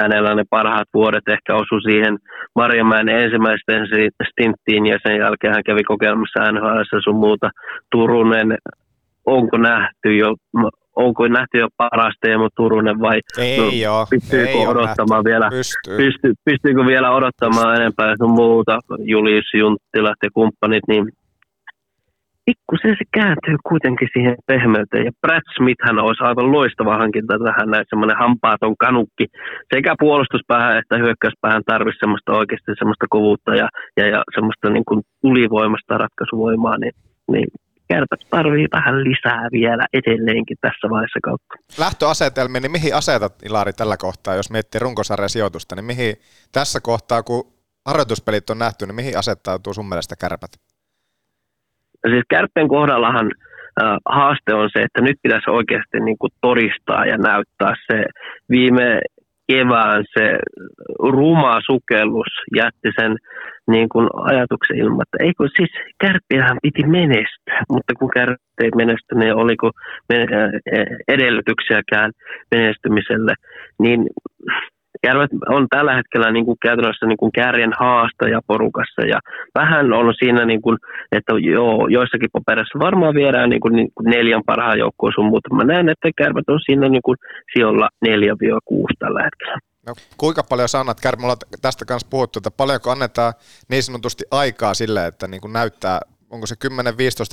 hänellä 0.00 0.34
ne 0.34 0.44
parhaat 0.50 0.88
vuodet 0.94 1.28
ehkä 1.28 1.54
osu 1.54 1.80
siihen 1.80 2.18
Marjamäen 2.54 3.08
ensimmäisten 3.08 3.86
stinttiin 4.30 4.86
ja 4.86 4.98
sen 5.06 5.16
jälkeen 5.18 5.54
hän 5.54 5.64
kävi 5.64 5.82
kokeilemassa 5.82 6.52
NHL 6.52 6.98
sun 7.04 7.16
muuta. 7.16 7.50
Turunen, 7.90 8.58
onko 9.26 9.56
nähty 9.56 10.16
jo, 10.16 10.34
onko 10.96 11.28
nähty 11.28 11.58
jo 11.58 11.68
paras 11.76 12.14
Teemu 12.20 12.48
Turunen 12.56 13.00
vai 13.00 13.20
ei 13.38 13.58
no, 13.58 13.70
joo, 13.82 14.06
pystyykö 14.10 14.50
ei 14.50 14.66
odottamaan 14.66 15.24
vielä, 15.24 15.48
Pystyy. 15.50 15.96
Pysty, 15.96 16.34
pystyykö 16.44 16.86
vielä 16.86 17.10
odottamaan 17.10 17.76
enempää 17.76 18.14
sun 18.18 18.30
muuta, 18.30 18.78
Julius 18.98 19.44
Junttilat 19.54 20.18
ja 20.22 20.30
kumppanit, 20.34 20.82
niin 20.88 21.08
pikkusen 22.46 22.94
se 22.98 23.04
kääntyy 23.18 23.56
kuitenkin 23.70 24.08
siihen 24.14 24.36
pehmeyteen. 24.46 25.04
Ja 25.08 25.12
Brad 25.22 25.46
Smithhän 25.56 25.98
olisi 25.98 26.24
aivan 26.24 26.52
loistava 26.52 26.98
hankinta 27.02 27.34
tähän 27.44 27.70
näin 27.70 27.86
semmoinen 27.88 28.16
hampaaton 28.24 28.76
kanukki. 28.84 29.26
Sekä 29.74 29.94
puolustuspäähän 29.98 30.78
että 30.78 30.96
hyökkäyspäähän 31.02 31.64
tarvitsisi 31.72 32.04
semmoista 32.04 32.32
oikeasti 32.40 32.70
semmoista 32.78 33.06
kovuutta 33.10 33.50
ja, 33.60 33.68
ja, 33.98 34.06
ja 34.14 34.20
semmoista 34.34 34.70
niin 34.70 34.86
kuin 34.88 35.00
tulivoimasta 35.22 35.98
ratkaisuvoimaa, 35.98 36.78
niin, 36.78 36.94
niin 37.32 37.48
kärpät 37.88 38.20
tarvii 38.30 38.68
vähän 38.72 38.96
lisää 39.04 39.48
vielä 39.52 39.84
edelleenkin 39.92 40.56
tässä 40.60 40.90
vaiheessa 40.90 41.20
kautta. 41.24 41.54
Lähtöasetelmiin, 41.78 42.62
niin 42.62 42.72
mihin 42.72 42.94
asetat 42.94 43.34
Ilari 43.48 43.72
tällä 43.72 43.96
kohtaa, 43.96 44.34
jos 44.34 44.50
miettii 44.50 44.78
runkosarjan 44.78 45.30
sijoitusta, 45.30 45.74
niin 45.74 45.84
mihin 45.84 46.16
tässä 46.52 46.80
kohtaa, 46.82 47.22
kun 47.22 47.44
harjoituspelit 47.86 48.50
on 48.50 48.58
nähty, 48.58 48.86
niin 48.86 48.94
mihin 48.94 49.18
asettautuu 49.18 49.74
sun 49.74 49.88
mielestä 49.88 50.14
kärpät? 50.20 50.50
Ja 52.04 52.10
siis 52.10 52.24
kärppien 52.28 52.68
kohdallahan 52.68 53.30
haaste 54.08 54.54
on 54.54 54.70
se, 54.72 54.82
että 54.82 55.00
nyt 55.00 55.16
pitäisi 55.22 55.50
oikeasti 55.50 56.00
niin 56.00 56.18
kuin 56.18 56.30
todistaa 56.40 57.06
ja 57.06 57.16
näyttää 57.18 57.74
se 57.86 58.04
viime 58.50 59.00
kevään 59.52 60.04
se 60.18 60.38
ruma 60.98 61.60
sukellus 61.66 62.32
jätti 62.56 62.90
sen 63.00 63.16
niin 63.70 63.88
kuin 63.88 64.08
ajatuksen 64.14 64.78
ilman, 64.78 65.02
että 65.02 65.24
eikö 65.24 65.48
siis 65.56 65.70
kärppiähän 66.00 66.58
piti 66.62 66.86
menestyä, 66.86 67.60
mutta 67.68 67.92
kun 67.98 68.10
kärppi 68.14 68.60
ei 68.62 68.70
menesty, 68.76 69.14
niin 69.14 69.34
oliko 69.34 69.70
edellytyksiäkään 71.08 72.10
menestymiselle, 72.50 73.34
niin 73.78 74.06
Järvet 75.06 75.30
on 75.56 75.66
tällä 75.70 75.94
hetkellä 75.94 76.32
niin 76.32 76.44
kuin 76.44 76.58
käytännössä 76.62 77.06
niin 77.06 77.22
kuin 77.22 77.32
kärjen 77.32 77.72
haastaja 77.80 78.40
porukassa 78.46 79.02
ja 79.12 79.18
vähän 79.54 79.92
on 79.92 80.14
siinä, 80.18 80.44
niin 80.44 80.62
kuin, 80.62 80.76
että 81.12 81.32
joo, 81.52 81.88
joissakin 81.88 82.34
paperissa 82.36 82.78
varmaan 82.78 83.14
viedään 83.14 83.50
niin 83.50 83.60
niin 83.72 83.90
kuin 83.94 84.10
neljän 84.14 84.42
parhaan 84.46 84.78
joukkoon 84.78 85.12
sun, 85.14 85.32
mutta 85.32 85.54
mä 85.54 85.64
näen, 85.64 85.88
että 85.88 86.08
kärvet 86.16 86.48
on 86.48 86.60
siinä 86.66 86.88
niin 86.88 87.02
kuin 87.02 87.16
sijolla 87.52 87.88
4-6 88.06 88.08
tällä 88.98 89.22
hetkellä. 89.22 89.58
No, 89.86 89.94
kuinka 90.16 90.42
paljon 90.42 90.68
sä 90.68 90.80
annat, 90.80 91.00
Kärmi, 91.00 91.22
tästä 91.62 91.84
kanssa 91.84 92.08
puhuttu, 92.10 92.38
että 92.38 92.50
paljonko 92.50 92.90
annetaan 92.90 93.32
niin 93.68 93.82
sanotusti 93.82 94.24
aikaa 94.30 94.74
sille, 94.74 95.06
että 95.06 95.26
niin 95.28 95.40
kuin 95.40 95.52
näyttää, 95.52 96.00
onko 96.30 96.46
se 96.46 96.54
10-15 96.64 96.68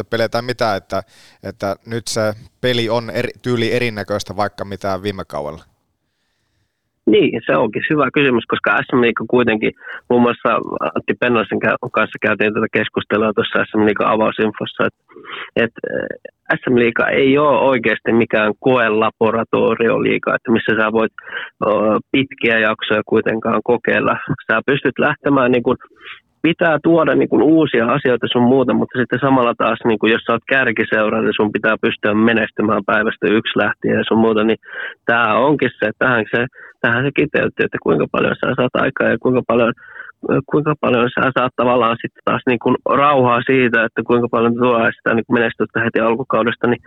peliä 0.09 0.29
tai 0.29 0.41
mitä, 0.41 0.75
että, 0.75 1.03
että 1.43 1.75
nyt 1.85 2.07
se 2.07 2.33
peli 2.61 2.89
on 2.89 3.09
eri, 3.09 3.29
tyyli 3.41 3.73
erinäköistä 3.73 4.35
vaikka 4.35 4.65
mitä 4.65 5.03
viime 5.03 5.25
kaudella? 5.25 5.70
Niin, 7.05 7.41
se 7.45 7.57
onkin 7.57 7.83
hyvä 7.89 8.07
kysymys, 8.13 8.45
koska 8.47 8.77
SM 8.83 9.01
Liiga 9.01 9.25
kuitenkin, 9.29 9.71
muun 10.09 10.21
muassa 10.21 10.49
Antti 10.95 11.13
Pennasen 11.19 11.59
kanssa 11.91 12.17
käytiin 12.21 12.53
tätä 12.53 12.67
keskustelua 12.73 13.33
tuossa 13.33 13.65
SM 13.65 13.85
Liiga 13.85 14.11
avausinfossa, 14.11 14.81
että, 14.85 15.03
että 15.55 15.81
SM-liiga 16.55 17.07
ei 17.07 17.37
ole 17.37 17.59
oikeasti 17.71 18.11
mikään 18.11 18.53
koelaboratorioliiga, 18.59 20.35
että 20.35 20.51
missä 20.51 20.71
sä 20.79 20.91
voit 20.91 21.13
pitkiä 22.11 22.59
jaksoja 22.59 23.01
kuitenkaan 23.05 23.61
kokeilla. 23.63 24.15
Sä 24.47 24.61
pystyt 24.65 24.99
lähtemään 24.99 25.51
niin 25.51 25.63
kuin 25.63 25.77
pitää 26.41 26.77
tuoda 26.83 27.15
niin 27.15 27.29
kuin 27.29 27.43
uusia 27.43 27.85
asioita 27.85 28.27
sun 28.31 28.43
muuta, 28.43 28.73
mutta 28.73 28.99
sitten 28.99 29.19
samalla 29.19 29.53
taas, 29.57 29.79
niin 29.85 29.99
kuin 29.99 30.11
jos 30.11 30.21
sä 30.21 30.33
oot 30.33 30.49
kärkiseura, 30.49 31.21
niin 31.21 31.33
sun 31.35 31.51
pitää 31.51 31.75
pystyä 31.81 32.13
menestymään 32.13 32.83
päivästä 32.85 33.27
yksi 33.27 33.59
lähtien 33.59 33.97
ja 33.97 34.03
sun 34.07 34.19
muuta, 34.19 34.43
niin 34.43 34.57
tämä 35.05 35.35
onkin 35.35 35.69
se, 35.79 35.91
tähän 35.99 36.25
se, 36.35 36.45
tähän 36.81 37.05
se 37.05 37.11
kiteytyy, 37.15 37.65
että 37.65 37.77
kuinka 37.83 38.05
paljon 38.11 38.35
sä 38.35 38.53
saat 38.55 38.75
aikaa 38.83 39.07
ja 39.09 39.17
kuinka 39.23 39.41
paljon 39.47 39.73
kuinka 40.51 40.73
paljon 40.81 41.09
sä 41.09 41.31
saat 41.37 41.53
tavallaan 41.55 41.97
sitten 42.01 42.21
taas 42.25 42.41
niin 42.47 42.59
kuin 42.59 42.75
rauhaa 42.89 43.41
siitä, 43.45 43.85
että 43.85 44.01
kuinka 44.07 44.27
paljon 44.31 44.55
tuo 44.55 44.77
sitä 44.95 45.13
niin 45.13 45.25
menestystä 45.31 45.83
heti 45.83 45.99
alkukaudesta, 45.99 46.67
niin, 46.67 46.81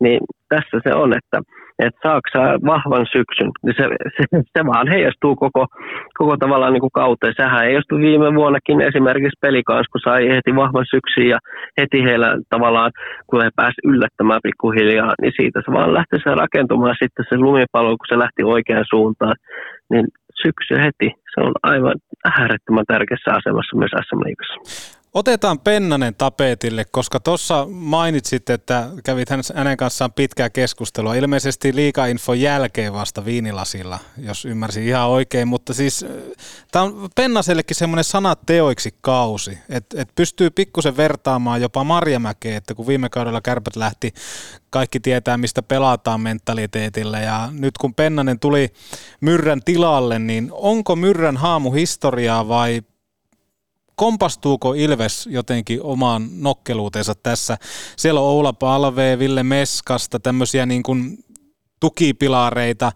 niin 0.00 0.20
tässä 0.48 0.76
se 0.84 0.94
on, 0.94 1.10
että, 1.16 1.38
että 1.78 2.00
saako 2.02 2.28
sä 2.32 2.42
vahvan 2.72 3.06
syksyn, 3.16 3.50
niin 3.64 3.74
se, 3.78 3.84
se, 4.16 4.24
se 4.54 4.66
vaan 4.66 4.88
heijastuu 4.88 5.36
koko, 5.36 5.66
koko 6.18 6.36
tavallaan 6.36 6.72
niin 6.72 6.86
kuin 6.86 6.98
kauteen. 7.02 7.34
Sehän 7.36 7.64
heijastui 7.66 8.00
viime 8.00 8.34
vuonnakin 8.34 8.80
esimerkiksi 8.80 9.38
pelikans, 9.40 9.86
kun 9.92 10.00
sai 10.04 10.28
heti 10.28 10.56
vahvan 10.56 10.86
syksyn 10.94 11.28
ja 11.28 11.38
heti 11.80 12.02
heillä 12.04 12.28
tavallaan, 12.50 12.90
kun 13.26 13.42
he 13.42 13.50
pääsi 13.56 13.80
yllättämään 13.84 14.40
pikkuhiljaa, 14.42 15.14
niin 15.22 15.32
siitä 15.36 15.60
se 15.64 15.72
vaan 15.72 15.94
lähti 15.94 16.16
se 16.24 16.30
rakentumaan 16.34 16.96
sitten 17.02 17.24
se 17.28 17.36
lumipallo, 17.36 17.90
kun 17.90 18.08
se 18.08 18.18
lähti 18.18 18.42
oikeaan 18.42 18.90
suuntaan, 18.90 19.36
niin 19.90 20.06
syksy 20.42 20.74
heti, 20.84 21.08
se 21.34 21.40
on 21.40 21.52
aivan 21.62 21.94
äärettömän 22.24 22.84
tärkeässä 22.88 23.30
asemassa 23.38 23.76
myös 23.76 23.90
SM-liigassa. 24.06 25.03
Otetaan 25.14 25.58
Pennanen 25.58 26.14
tapetille, 26.14 26.84
koska 26.84 27.20
tuossa 27.20 27.66
mainitsit, 27.70 28.50
että 28.50 28.90
kävit 29.04 29.28
hänen 29.54 29.76
kanssaan 29.76 30.12
pitkää 30.12 30.50
keskustelua. 30.50 31.14
Ilmeisesti 31.14 31.74
liikainfon 31.74 32.40
jälkeen 32.40 32.92
vasta 32.92 33.24
viinilasilla, 33.24 33.98
jos 34.18 34.44
ymmärsin 34.44 34.84
ihan 34.84 35.08
oikein. 35.08 35.48
Mutta 35.48 35.74
siis 35.74 36.06
tämä 36.72 36.82
on 36.82 37.08
Pennasellekin 37.14 37.76
semmoinen 37.76 38.04
sanat 38.04 38.40
teoiksi 38.46 38.94
kausi, 39.00 39.58
että 39.68 40.02
et 40.02 40.08
pystyy 40.14 40.50
pikkusen 40.50 40.96
vertaamaan 40.96 41.62
jopa 41.62 41.84
Marjamäkeen, 41.84 42.56
että 42.56 42.74
kun 42.74 42.86
viime 42.86 43.08
kaudella 43.08 43.40
kärpät 43.40 43.76
lähti, 43.76 44.14
kaikki 44.70 45.00
tietää 45.00 45.36
mistä 45.36 45.62
pelataan 45.62 46.20
mentaliteetillä. 46.20 47.20
Ja 47.20 47.48
nyt 47.52 47.78
kun 47.78 47.94
Pennanen 47.94 48.38
tuli 48.38 48.72
Myrrän 49.20 49.62
tilalle, 49.64 50.18
niin 50.18 50.48
onko 50.52 50.96
Myrrän 50.96 51.36
haamu 51.36 51.70
historiaa 51.72 52.48
vai 52.48 52.82
kompastuuko 53.94 54.74
Ilves 54.74 55.26
jotenkin 55.26 55.82
omaan 55.82 56.28
nokkeluutensa 56.32 57.14
tässä? 57.14 57.56
Siellä 57.96 58.20
on 58.20 58.26
Oula 58.26 58.52
Palve, 58.52 59.18
Ville 59.18 59.42
Meskasta, 59.42 60.20
tämmöisiä 60.20 60.66
niin 60.66 60.82
kuin 60.82 61.18
tukipilareita. 61.80 62.92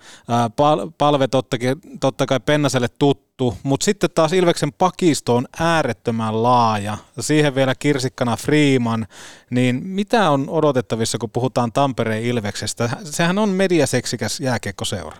Palve 0.98 1.28
totta, 1.28 1.56
totta 2.00 2.26
kai 2.26 2.40
Pennaselle 2.40 2.88
tuttu, 2.98 3.56
mutta 3.62 3.84
sitten 3.84 4.10
taas 4.14 4.32
Ilveksen 4.32 4.72
pakisto 4.72 5.36
on 5.36 5.48
äärettömän 5.60 6.42
laaja. 6.42 6.98
Siihen 7.20 7.54
vielä 7.54 7.74
kirsikkana 7.74 8.36
Freeman, 8.36 9.06
niin 9.50 9.80
mitä 9.84 10.30
on 10.30 10.48
odotettavissa, 10.48 11.18
kun 11.18 11.30
puhutaan 11.30 11.72
Tampereen 11.72 12.22
Ilveksestä? 12.22 12.90
Sehän 13.04 13.38
on 13.38 13.48
mediaseksikäs 13.48 14.40
jääkiekkoseura. 14.40 15.16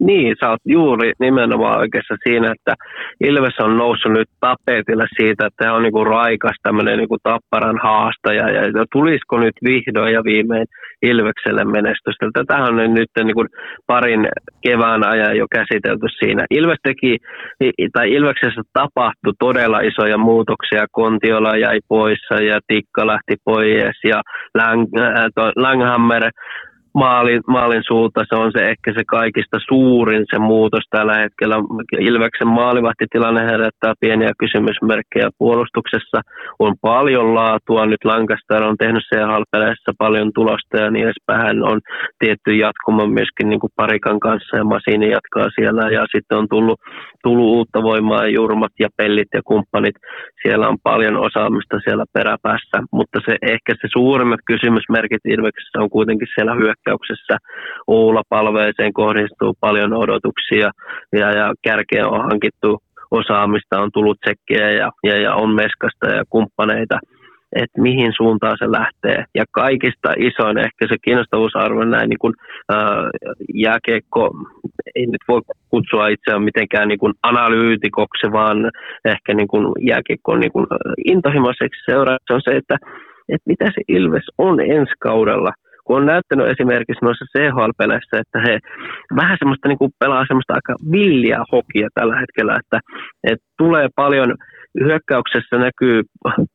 Niin, 0.00 0.36
sä 0.40 0.50
oot 0.50 0.60
juuri 0.64 1.12
nimenomaan 1.20 1.78
oikeassa 1.78 2.14
siinä, 2.24 2.52
että 2.52 2.74
Ilves 3.20 3.58
on 3.58 3.76
noussut 3.76 4.12
nyt 4.12 4.28
tapetille 4.40 5.06
siitä, 5.16 5.46
että 5.46 5.64
he 5.64 5.70
on 5.70 5.82
niinku 5.82 6.04
raikas 6.04 6.56
tämmöinen 6.62 6.98
niinku 6.98 7.16
tapparan 7.22 7.78
haastaja. 7.82 8.50
Ja 8.50 8.84
tulisiko 8.92 9.38
nyt 9.38 9.54
vihdoin 9.64 10.12
ja 10.12 10.24
viimein 10.24 10.66
Ilvekselle 11.02 11.64
menestystä? 11.64 12.30
Tätä 12.32 12.56
on 12.56 12.94
nyt 12.94 13.10
niinku 13.24 13.44
parin 13.86 14.28
kevään 14.62 15.06
ajan 15.06 15.36
jo 15.36 15.46
käsitelty 15.52 16.06
siinä. 16.18 16.44
Ilves 16.50 16.78
teki, 16.82 17.16
tai 17.92 18.12
Ilveksessä 18.12 18.62
tapahtui 18.72 19.32
todella 19.38 19.80
isoja 19.80 20.18
muutoksia. 20.18 20.86
Kontiola 20.92 21.56
jäi 21.56 21.78
poissa 21.88 22.34
ja 22.34 22.60
Tikka 22.66 23.06
lähti 23.06 23.34
pois 23.44 23.98
ja 24.04 24.22
Lang, 24.54 24.86
äh, 24.98 25.24
Langhammer 25.56 26.30
maalin, 26.94 27.40
maalin 27.46 27.82
suulta 27.86 28.24
se 28.28 28.36
on 28.36 28.52
se 28.52 28.62
ehkä 28.62 28.92
se 28.92 29.02
kaikista 29.06 29.58
suurin 29.68 30.24
se 30.30 30.38
muutos 30.38 30.84
tällä 30.90 31.14
hetkellä. 31.14 31.56
Ilveksen 31.98 32.48
maalivahtitilanne 32.48 33.40
herättää 33.40 33.92
pieniä 34.00 34.32
kysymysmerkkejä 34.38 35.28
puolustuksessa. 35.38 36.20
On 36.58 36.74
paljon 36.80 37.34
laatua. 37.34 37.86
Nyt 37.86 38.04
Lancaster 38.04 38.62
on 38.62 38.76
tehnyt 38.76 39.04
CHL-peleissä 39.08 39.92
paljon 39.98 40.30
tulosta 40.34 40.76
ja 40.76 40.90
niin 40.90 41.04
edespäin. 41.04 41.62
On 41.62 41.80
tietty 42.18 42.50
jatkuma 42.54 43.06
myöskin 43.06 43.48
niin 43.48 43.60
kuin 43.60 43.72
Parikan 43.76 44.20
kanssa 44.20 44.56
ja 44.56 44.64
Masini 44.64 45.10
jatkaa 45.10 45.48
siellä. 45.54 45.90
Ja 45.90 46.02
sitten 46.14 46.38
on 46.38 46.46
tullut, 46.50 46.80
tullut 47.22 47.50
uutta 47.56 47.82
voimaa, 47.82 48.26
Jurmat 48.26 48.72
ja 48.78 48.88
Pellit 48.96 49.28
ja 49.34 49.40
kumppanit. 49.44 49.96
Siellä 50.42 50.68
on 50.68 50.78
paljon 50.82 51.16
osaamista 51.16 51.76
siellä 51.84 52.04
peräpäässä, 52.12 52.78
mutta 52.92 53.18
se 53.26 53.36
ehkä 53.42 53.72
se 53.74 53.88
suurimmat 53.92 54.40
kysymysmerkit 54.46 55.24
Ilveksessä 55.24 55.80
on 55.82 55.90
kuitenkin 55.90 56.28
siellä 56.34 56.54
hyökkäyksessä 56.54 56.79
hyökkäyksessä. 56.80 57.38
Uula 57.86 58.22
palveeseen 58.28 58.92
kohdistuu 58.92 59.54
paljon 59.60 59.92
odotuksia 59.92 60.70
ja, 61.12 61.32
ja 61.32 61.54
kärkeen 61.62 62.06
on 62.06 62.22
hankittu. 62.22 62.82
Osaamista, 63.10 63.80
on 63.80 63.90
tullut 63.92 64.18
tsekkejä 64.20 64.70
ja, 64.70 64.90
ja, 65.04 65.20
ja 65.20 65.34
on 65.34 65.54
meskasta 65.54 66.06
ja 66.06 66.24
kumppaneita. 66.30 66.98
Että 67.56 67.80
mihin 67.82 68.12
suuntaan 68.16 68.56
se 68.58 68.72
lähtee. 68.72 69.24
Ja 69.34 69.44
kaikista 69.50 70.12
isoin 70.18 70.58
ehkä 70.58 70.86
se 70.88 70.96
kiinnostavuusarvo 71.04 71.84
näin 71.84 72.08
niin 72.08 72.18
kuin, 72.18 72.34
ää, 72.68 73.10
jääkiekko, 73.54 74.30
ei 74.94 75.06
nyt 75.06 75.24
voi 75.28 75.40
kutsua 75.68 76.08
itseään 76.08 76.42
mitenkään 76.42 76.88
niin 76.88 76.98
kuin 76.98 77.14
analyytikoksi, 77.22 78.32
vaan 78.32 78.70
ehkä 79.04 79.34
niin 79.34 79.48
kuin 79.48 79.66
jääkiekko 79.80 80.36
niin 80.36 80.52
kuin 80.52 80.66
intohimoiseksi 81.04 81.84
seuraavaksi 81.86 82.32
on 82.32 82.40
se, 82.44 82.56
että, 82.56 82.76
että 83.28 83.46
mitä 83.46 83.64
se 83.64 83.80
Ilves 83.88 84.24
on 84.38 84.60
ensi 84.60 84.92
kaudella– 85.00 85.52
kun 85.90 85.98
on 86.00 86.12
näyttänyt 86.14 86.48
esimerkiksi 86.54 87.04
noissa 87.04 87.24
CHL-peleissä, 87.32 88.14
että 88.22 88.38
he 88.46 88.58
vähän 89.16 89.36
semmoista 89.38 89.68
niin 89.68 89.78
kuin 89.78 89.92
pelaa 89.98 90.24
semmoista 90.28 90.54
aika 90.58 90.74
villiä 90.92 91.38
hokia 91.52 91.88
tällä 91.94 92.16
hetkellä, 92.22 92.52
että, 92.60 92.78
että 93.30 93.46
tulee 93.58 93.86
paljon 93.96 94.30
hyökkäyksessä 94.84 95.56
näkyy 95.66 96.02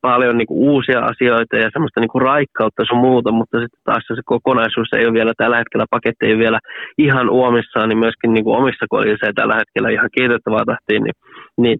paljon 0.08 0.38
niin 0.38 0.50
kuin 0.50 0.60
uusia 0.70 1.00
asioita 1.10 1.56
ja 1.56 1.70
semmoista 1.72 2.00
niin 2.00 2.14
kuin 2.14 2.22
raikkautta 2.22 2.82
sun 2.88 3.06
muuta, 3.08 3.30
mutta 3.32 3.56
sitten 3.60 3.80
taas 3.84 4.04
se 4.06 4.22
kokonaisuus 4.24 4.90
ei 4.92 5.06
ole 5.06 5.18
vielä 5.18 5.32
tällä 5.36 5.56
hetkellä, 5.58 5.94
paketti 5.96 6.26
ei 6.26 6.32
ole 6.32 6.44
vielä 6.44 6.58
ihan 6.98 7.30
uomissaan, 7.30 7.88
niin 7.88 8.04
myöskin 8.04 8.32
niin 8.34 8.44
kuin 8.44 8.58
omissa 8.60 8.86
kodissa 8.90 9.26
tällä 9.34 9.56
hetkellä 9.60 9.88
ihan 9.90 10.10
kiitettävää 10.16 10.64
tahtiin, 10.66 11.02
niin, 11.04 11.16
niin 11.62 11.78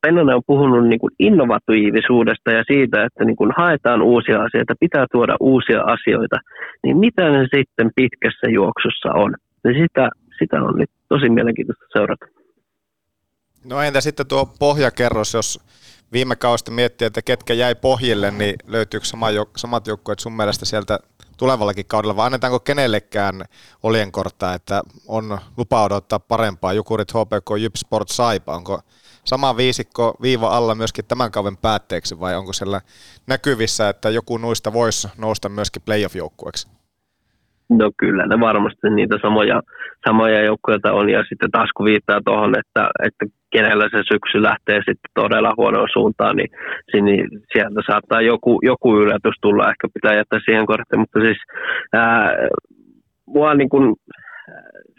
Pennonen 0.00 0.36
on 0.36 0.42
puhunut 0.46 0.88
niin 0.88 1.00
kuin 1.00 1.12
innovatiivisuudesta 1.18 2.50
ja 2.50 2.64
siitä, 2.72 3.04
että 3.04 3.24
niin 3.24 3.36
kuin 3.36 3.52
haetaan 3.56 4.02
uusia 4.02 4.42
asioita, 4.42 4.74
pitää 4.80 5.06
tuoda 5.12 5.36
uusia 5.40 5.80
asioita, 5.82 6.36
niin 6.82 6.96
mitä 6.96 7.30
ne 7.30 7.46
sitten 7.56 7.90
pitkässä 7.96 8.46
juoksussa 8.50 9.08
on? 9.14 9.34
Niin 9.64 9.82
sitä, 9.82 10.08
sitä 10.38 10.62
on 10.62 10.78
nyt 10.78 10.90
tosi 11.08 11.28
mielenkiintoista 11.28 11.84
seurata. 11.92 12.26
No 13.64 13.80
entä 13.82 14.00
sitten 14.00 14.26
tuo 14.26 14.46
pohjakerros, 14.58 15.34
jos 15.34 15.60
viime 16.12 16.36
kausta 16.36 16.70
miettii, 16.70 17.06
että 17.06 17.22
ketkä 17.22 17.54
jäi 17.54 17.74
pohjille, 17.74 18.30
niin 18.30 18.54
löytyykö 18.66 19.06
sama, 19.06 19.26
samat 19.56 19.86
joukkueet 19.86 20.18
sun 20.18 20.32
mielestä 20.32 20.64
sieltä 20.64 20.98
tulevallakin 21.36 21.86
kaudella, 21.86 22.16
vai 22.16 22.26
annetaanko 22.26 22.60
kenellekään 22.60 23.44
olienkorttaa, 23.82 24.54
että 24.54 24.82
on 25.08 25.38
lupa 25.56 25.84
odottaa 25.84 26.18
parempaa, 26.18 26.72
Jukurit, 26.72 27.12
HPK, 27.12 27.60
Jyp 27.60 27.74
Sport, 27.76 28.08
Saipa, 28.08 28.56
onko 28.56 28.80
sama 29.24 29.56
viisikko 29.56 30.14
viiva 30.22 30.48
alla 30.48 30.74
myöskin 30.74 31.04
tämän 31.08 31.30
kauden 31.30 31.56
päätteeksi 31.62 32.20
vai 32.20 32.36
onko 32.36 32.52
siellä 32.52 32.80
näkyvissä, 33.28 33.88
että 33.88 34.10
joku 34.10 34.38
nuista 34.38 34.72
voisi 34.72 35.08
nousta 35.18 35.48
myöskin 35.48 35.82
playoff-joukkueeksi? 35.82 36.68
No 37.70 37.90
kyllä, 37.96 38.26
ne 38.26 38.40
varmasti 38.40 38.90
niitä 38.90 39.16
samoja, 39.22 39.62
samoja 40.06 40.44
joukkueita 40.44 40.92
on 40.92 41.10
ja 41.10 41.24
sitten 41.28 41.50
taas 41.50 41.70
kun 41.76 41.86
viittaa 41.86 42.20
tuohon, 42.24 42.54
että, 42.58 42.90
että 43.06 43.26
kenellä 43.52 43.84
se 43.84 43.98
syksy 44.12 44.42
lähtee 44.42 44.76
sitten 44.76 45.10
todella 45.14 45.52
huonoon 45.56 45.88
suuntaan, 45.92 46.36
niin, 46.36 46.50
niin 47.02 47.28
sieltä 47.52 47.80
saattaa 47.86 48.20
joku, 48.20 48.60
joku 48.62 48.96
yllätys 49.00 49.36
tulla, 49.40 49.70
ehkä 49.70 49.88
pitää 49.94 50.16
jättää 50.16 50.40
siihen 50.44 50.66
korttiin, 50.66 51.00
mutta 51.00 51.20
siis 51.20 51.38
ää, 51.92 52.30
mua 53.26 53.54
niin 53.54 53.68
kuin, 53.68 53.94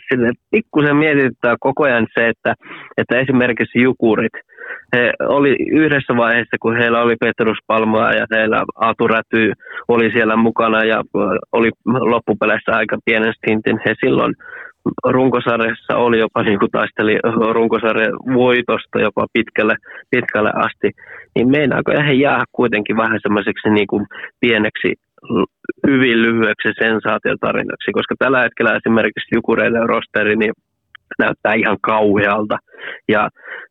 sille 0.09 0.31
pikkusen 0.51 0.95
mietityttää 0.95 1.55
koko 1.59 1.83
ajan 1.83 2.07
se, 2.13 2.27
että, 2.27 2.53
että 2.97 3.19
esimerkiksi 3.19 3.81
Jukurit, 3.81 4.33
he 4.95 5.13
oli 5.27 5.55
yhdessä 5.71 6.17
vaiheessa, 6.17 6.57
kun 6.61 6.77
heillä 6.77 7.01
oli 7.01 7.15
Petrus 7.19 7.57
Palmaa 7.67 8.11
ja 8.13 8.25
heillä 8.35 8.63
Aatu 8.75 9.07
Räty 9.07 9.51
oli 9.87 10.11
siellä 10.11 10.35
mukana 10.35 10.83
ja 10.83 11.03
oli 11.51 11.69
loppupeleissä 11.85 12.71
aika 12.71 12.97
pienen 13.05 13.33
stintin. 13.33 13.79
He 13.85 13.93
silloin 14.05 14.33
runkosarjassa 15.05 15.97
oli 15.97 16.19
jopa 16.19 16.43
niin 16.43 16.59
kuin 16.59 16.71
taisteli 16.71 17.19
runkosarjan 17.51 18.13
voitosta 18.33 18.99
jopa 18.99 19.25
pitkälle, 19.33 19.75
pitkälle 20.11 20.51
asti, 20.55 20.91
niin 21.35 21.49
meinaako 21.51 21.91
he 22.07 22.13
jää 22.13 22.43
kuitenkin 22.51 22.97
vähän 22.97 23.19
semmoiseksi 23.21 23.69
niin 23.69 23.87
kuin 23.87 24.05
pieneksi 24.39 24.93
hyvin 25.87 26.21
lyhyeksi 26.21 26.69
sensaatiotarinaksi, 26.79 27.91
koska 27.91 28.15
tällä 28.19 28.41
hetkellä 28.41 28.79
esimerkiksi 28.79 29.35
Jukureiden 29.35 29.89
rosteri 29.89 30.35
niin 30.35 30.53
näyttää 31.19 31.53
ihan 31.53 31.77
kauhealta. 31.81 32.57
Ja 33.07 33.29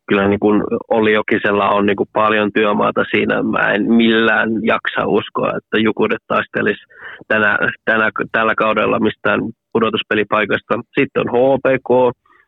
kyllä 0.09 0.29
niin 0.29 0.41
kuin 0.41 0.63
Olli 0.91 1.13
Jokisella 1.13 1.69
on 1.69 1.87
niin 1.87 1.97
kuin 1.97 2.09
paljon 2.13 2.51
työmaata 2.55 3.05
siinä. 3.11 3.43
Mä 3.43 3.73
en 3.73 3.93
millään 3.93 4.51
jaksa 4.63 5.07
uskoa, 5.07 5.49
että 5.49 5.77
Jukuret 5.85 6.23
taistelisi 6.27 6.83
tänä, 7.29 7.59
tänä, 7.85 8.11
tällä 8.33 8.55
kaudella 8.55 8.99
mistään 9.01 9.41
pudotuspelipaikasta. 9.73 10.75
Sitten 10.99 11.23
on 11.23 11.33
HPK, 11.35 11.91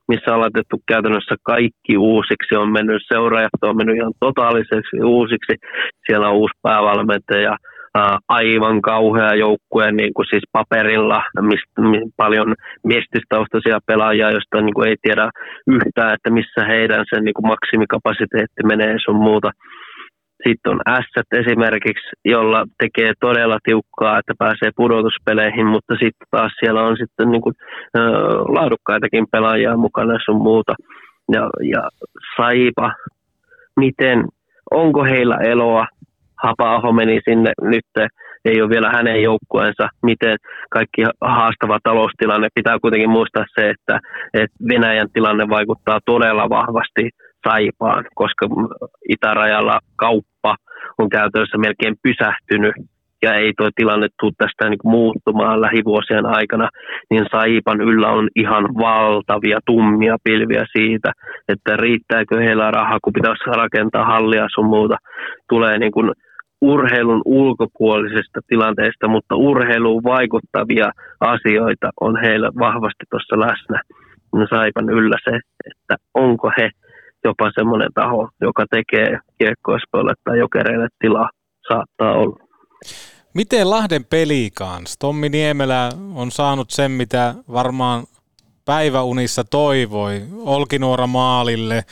missä 0.09 0.35
on 0.35 0.41
laitettu 0.41 0.83
käytännössä 0.89 1.35
kaikki 1.43 1.97
uusiksi, 1.97 2.55
on 2.57 2.73
mennyt 2.73 3.03
seuraajat, 3.13 3.51
on 3.63 3.77
mennyt 3.77 3.97
ihan 3.97 4.13
totaaliseksi 4.21 4.97
uusiksi. 5.05 5.55
Siellä 6.07 6.29
on 6.29 6.37
uusi 6.37 6.55
päävalmentaja, 6.63 7.51
ää, 7.51 7.74
aivan 8.29 8.81
kauhea 8.81 9.35
joukkue 9.35 9.93
niin 9.93 10.15
kuin 10.15 10.27
siis 10.27 10.43
paperilla, 10.53 11.23
mistä, 11.41 11.81
mi, 11.81 11.99
paljon 12.17 12.55
miestistaustaisia 12.85 13.79
pelaajia, 13.87 14.31
joista 14.31 14.61
niin 14.61 14.75
kuin 14.75 14.89
ei 14.89 14.97
tiedä 15.03 15.31
yhtään, 15.67 16.15
että 16.15 16.31
missä 16.31 16.65
heidän 16.67 17.05
sen 17.15 17.25
niin 17.25 17.35
kuin 17.35 17.47
maksimikapasiteetti 17.47 18.63
menee 18.67 18.97
sun 19.05 19.17
muuta. 19.17 19.51
Sitten 20.49 20.73
on 20.73 20.81
S 21.03 21.07
esimerkiksi, 21.33 22.09
jolla 22.25 22.65
tekee 22.79 23.13
todella 23.21 23.59
tiukkaa, 23.65 24.19
että 24.19 24.35
pääsee 24.39 24.71
pudotuspeleihin, 24.77 25.67
mutta 25.67 25.95
sitten 25.95 26.29
taas 26.31 26.53
siellä 26.61 26.83
on 26.83 26.97
sitten 26.97 27.31
niin 27.31 27.43
kuin, 27.43 27.55
ö, 27.97 28.01
laadukkaitakin 28.57 29.27
pelaajia 29.33 29.77
mukana 29.77 30.19
sun 30.25 30.43
muuta. 30.43 30.75
Ja, 31.33 31.51
ja 31.63 31.83
Saipa, 32.37 32.93
miten, 33.77 34.25
onko 34.71 35.05
heillä 35.05 35.37
eloa? 35.37 35.87
Hapa-aho 36.47 36.93
meni 36.93 37.21
sinne 37.29 37.53
nyt, 37.63 37.91
ei 38.45 38.63
ole 38.63 38.71
vielä 38.71 38.91
hänen 38.91 39.23
joukkueensa, 39.23 39.89
miten 40.03 40.37
kaikki 40.71 41.03
haastava 41.21 41.79
taloustilanne. 41.83 42.49
Pitää 42.55 42.79
kuitenkin 42.83 43.11
muistaa 43.11 43.45
se, 43.55 43.71
että, 43.71 44.01
että 44.35 44.57
Venäjän 44.69 45.09
tilanne 45.13 45.49
vaikuttaa 45.49 45.99
todella 46.07 46.49
vahvasti 46.49 47.11
Saipaan, 47.49 48.05
koska 48.15 48.47
itärajalla 49.09 49.79
kauppa 49.97 50.57
on 50.99 51.09
käytännössä 51.09 51.59
melkein 51.59 51.95
pysähtynyt 52.03 52.75
ja 53.23 53.35
ei 53.35 53.53
tuo 53.57 53.69
tilanne 53.75 54.09
tule 54.21 54.33
tästä 54.39 54.71
niin 54.71 54.91
muuttumaan 54.97 55.61
lähivuosien 55.61 56.27
aikana, 56.27 56.69
niin 57.11 57.27
Saipan 57.33 57.81
yllä 57.81 58.09
on 58.09 58.29
ihan 58.37 58.65
valtavia 58.65 59.59
tummia 59.67 60.17
pilviä 60.25 60.65
siitä, 60.77 61.13
että 61.49 61.77
riittääkö 61.77 62.37
heillä 62.41 62.71
rahaa, 62.71 62.99
kun 63.03 63.13
pitäisi 63.13 63.45
rakentaa 63.63 64.05
hallia 64.05 64.47
sun 64.55 64.67
muuta. 64.67 64.97
Tulee 65.49 65.79
niin 65.79 65.93
kuin 65.93 66.13
urheilun 66.61 67.23
ulkopuolisesta 67.25 68.41
tilanteesta, 68.47 69.09
mutta 69.09 69.37
urheiluun 69.37 70.03
vaikuttavia 70.05 70.91
asioita 71.21 71.91
on 72.01 72.21
heillä 72.21 72.51
vahvasti 72.59 73.05
tuossa 73.11 73.41
läsnä. 73.41 73.81
Saipan 74.51 74.89
yllä 74.89 75.17
se, 75.25 75.37
että 75.71 75.97
onko 76.15 76.51
he 76.59 76.71
jopa 77.25 77.51
semmoinen 77.55 77.89
taho, 77.95 78.29
joka 78.41 78.65
tekee 78.71 79.19
kiekkoispoille 79.39 80.15
tai 80.25 80.39
jokereille 80.39 80.89
tilaa, 80.99 81.31
saattaa 81.69 82.13
olla. 82.13 82.37
Miten 83.35 83.71
Lahden 83.71 84.05
peli 84.05 84.51
kanssa? 84.59 84.99
Tommi 84.99 85.29
Niemelä 85.29 85.89
on 86.15 86.31
saanut 86.31 86.71
sen, 86.71 86.91
mitä 86.91 87.35
varmaan 87.53 88.05
päiväunissa 88.65 89.45
toivoi. 89.45 90.23
Olkinuora 90.45 91.07
maalille, 91.07 91.83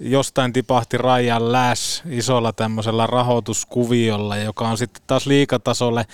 jostain 0.00 0.52
tipahti 0.52 0.98
Rajan 0.98 1.52
Läs 1.52 2.02
isolla 2.10 2.52
tämmöisellä 2.52 3.06
rahoituskuviolla, 3.06 4.36
joka 4.36 4.68
on 4.68 4.78
sitten 4.78 5.02
taas 5.06 5.26
liikatasolle 5.26 6.06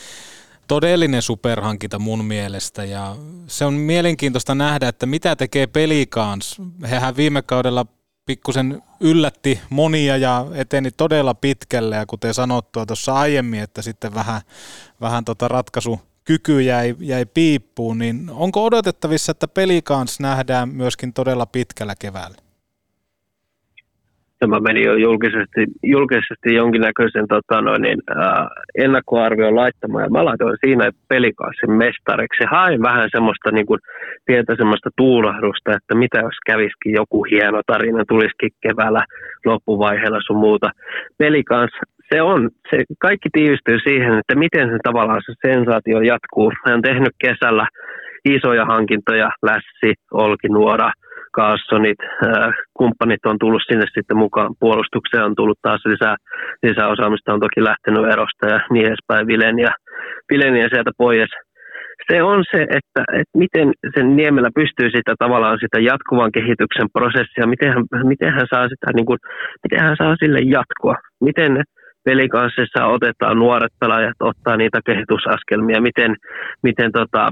todellinen 0.68 1.22
superhankinta 1.22 1.98
mun 1.98 2.24
mielestä 2.24 2.84
ja 2.84 3.16
se 3.46 3.64
on 3.64 3.74
mielenkiintoista 3.74 4.54
nähdä, 4.54 4.88
että 4.88 5.06
mitä 5.06 5.36
tekee 5.36 5.66
Pelikans. 5.66 6.56
Hehän 6.90 7.16
viime 7.16 7.42
kaudella 7.42 7.86
pikkusen 8.26 8.82
yllätti 9.00 9.60
monia 9.70 10.16
ja 10.16 10.46
eteni 10.54 10.90
todella 10.90 11.34
pitkälle 11.34 11.96
ja 11.96 12.06
kuten 12.06 12.34
sanottua 12.34 12.86
tuossa 12.86 13.14
aiemmin, 13.14 13.60
että 13.60 13.82
sitten 13.82 14.14
vähän, 14.14 14.40
vähän 15.00 15.24
tota 15.24 15.48
ratkaisu 15.48 16.00
kyky 16.24 16.62
jäi, 16.62 16.96
jäi 17.00 17.26
piippuun, 17.26 17.98
niin 17.98 18.30
onko 18.30 18.64
odotettavissa, 18.64 19.30
että 19.30 19.48
Pelikans 19.48 20.20
nähdään 20.20 20.68
myöskin 20.68 21.12
todella 21.12 21.46
pitkällä 21.46 21.94
keväällä? 21.98 22.43
Tämä 24.44 24.60
meni 24.60 24.82
jo 24.86 24.94
julkisesti, 24.94 25.62
julkisesti 25.82 26.54
jonkinnäköisen 26.54 27.26
tota 27.28 27.60
noin, 27.60 27.82
niin, 27.82 27.98
ää, 28.16 28.48
ennakkoarvion 28.84 29.56
laittamaan. 29.56 30.04
Ja 30.04 30.10
mä 30.10 30.24
laitoin 30.24 30.56
siinä 30.64 30.90
pelikaassin 31.08 31.72
mestariksi. 31.72 32.44
Hain 32.50 32.82
vähän 32.82 33.08
semmoista 33.12 33.50
niin 33.50 33.66
kuin, 33.66 33.80
pientä 34.26 34.54
semmoista 34.56 34.90
tuulahdusta, 34.96 35.72
että 35.76 35.94
mitä 35.94 36.18
jos 36.18 36.38
käviskin 36.46 36.92
joku 36.92 37.24
hieno 37.30 37.60
tarina, 37.66 38.04
tulisikin 38.08 38.50
keväällä 38.62 39.02
loppuvaiheella 39.46 40.20
sun 40.26 40.36
muuta. 40.46 40.70
Pelikans, 41.18 41.72
se 42.12 42.22
on, 42.22 42.50
se 42.70 42.76
kaikki 42.98 43.28
tiivistyy 43.32 43.78
siihen, 43.78 44.12
että 44.18 44.34
miten 44.34 44.68
se 44.68 44.78
tavallaan 44.82 45.22
se 45.26 45.48
sensaatio 45.48 46.00
jatkuu. 46.00 46.52
Hän 46.64 46.74
on 46.74 46.82
tehnyt 46.82 47.14
kesällä 47.24 47.66
isoja 48.24 48.64
hankintoja, 48.64 49.30
Lässi, 49.42 49.90
Olkinuora– 50.12 50.90
Kaassonit, 51.36 52.00
kumppanit 52.78 53.26
on 53.26 53.38
tullut 53.38 53.62
sinne 53.66 53.86
sitten 53.94 54.16
mukaan. 54.16 54.54
Puolustukseen, 54.60 55.24
on 55.24 55.34
tullut 55.34 55.58
taas 55.62 55.82
lisää, 55.86 56.16
lisää 56.62 56.88
osaamista, 56.88 57.34
on 57.34 57.40
toki 57.40 57.60
lähtenyt 57.64 58.12
erosta 58.12 58.44
ja 58.52 58.60
niin 58.72 58.86
edespäin, 58.86 59.26
Vileniä, 59.26 59.72
Vileniä 60.30 60.68
sieltä 60.68 60.90
pois. 60.98 61.30
Se 62.10 62.22
on 62.22 62.44
se, 62.52 62.62
että, 62.62 63.02
että 63.20 63.38
miten 63.42 63.68
sen 63.94 64.16
Niemellä 64.16 64.50
pystyy 64.54 64.88
sitä 64.90 65.14
tavallaan 65.18 65.58
sitä 65.60 65.78
jatkuvan 65.90 66.32
kehityksen 66.32 66.88
prosessia, 66.92 67.46
miten 67.46 67.72
hän, 67.74 67.84
miten 68.12 68.32
hän 68.32 68.46
saa 68.54 68.68
sitä, 68.68 68.86
niin 68.94 69.06
kuin, 69.06 69.18
miten 69.64 69.80
hän 69.86 69.96
saa 69.96 70.16
sille 70.16 70.38
jatkoa, 70.56 70.96
miten 71.20 71.62
pelikanssissa 72.04 72.86
otetaan 72.86 73.38
nuoret 73.38 73.72
pelaajat, 73.80 74.18
ottaa 74.20 74.56
niitä 74.56 74.80
kehitysaskelmia, 74.86 75.80
miten, 75.80 76.16
miten 76.62 76.92
tota, 76.92 77.28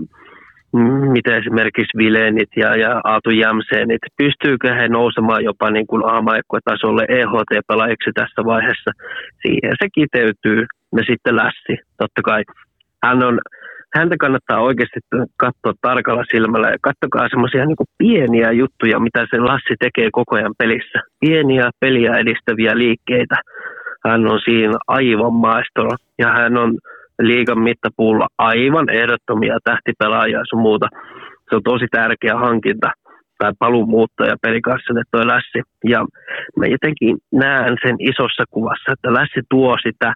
miten 1.13 1.35
esimerkiksi 1.35 1.99
Vilenit 1.99 2.49
ja, 2.57 2.77
ja 2.77 3.01
Aatu 3.05 3.31
Jämseenit, 3.31 4.01
pystyykö 4.17 4.75
he 4.75 4.89
nousemaan 4.89 5.45
jopa 5.45 5.71
niin 5.71 5.87
kuin 5.87 6.03
tasolle 6.65 7.05
EHT-pelaajiksi 7.09 8.11
tässä 8.15 8.45
vaiheessa. 8.45 8.91
Siihen 9.43 9.73
se 9.83 9.89
kiteytyy 9.95 10.67
ja 10.97 11.03
sitten 11.07 11.37
Lässi, 11.37 11.75
totta 11.99 12.23
kai. 12.25 12.43
Hän 13.05 13.23
on, 13.25 13.41
häntä 13.97 14.17
kannattaa 14.17 14.61
oikeasti 14.61 15.01
katsoa 15.37 15.73
tarkalla 15.81 16.25
silmällä 16.31 16.69
ja 16.69 16.77
katsokaa 16.81 17.29
semmoisia 17.29 17.67
niin 17.67 17.93
pieniä 17.99 18.53
juttuja, 18.53 19.01
mitä 19.01 19.27
se 19.31 19.39
Lassi 19.39 19.75
tekee 19.79 20.09
koko 20.13 20.37
ajan 20.37 20.55
pelissä. 20.59 20.99
Pieniä 21.21 21.71
peliä 21.81 22.13
edistäviä 22.13 22.79
liikkeitä. 22.79 23.37
Hän 24.07 24.33
on 24.33 24.41
siinä 24.45 24.79
aivan 24.89 25.33
maestro 25.33 25.89
ja 26.19 26.29
hän 26.29 26.57
on 26.57 26.79
liigan 27.27 27.59
mittapuulla 27.59 28.27
aivan 28.39 28.89
ehdottomia 28.89 29.59
tähtipelaajia 29.65 30.41
sun 30.51 30.63
muuta. 30.63 30.89
Se 31.51 31.57
on 31.57 31.63
tosi 31.63 31.87
tärkeä 31.91 32.37
hankinta 32.37 32.91
tai 33.39 33.53
paluumuuttaja 33.59 34.37
pelikassille 34.43 35.03
toi 35.11 35.27
Lässi. 35.27 35.61
Ja 35.85 36.05
mä 36.57 36.67
jotenkin 36.67 37.17
näen 37.33 37.77
sen 37.83 37.97
isossa 37.99 38.45
kuvassa, 38.51 38.93
että 38.93 39.13
Lässi 39.13 39.41
tuo 39.51 39.77
sitä 39.83 40.15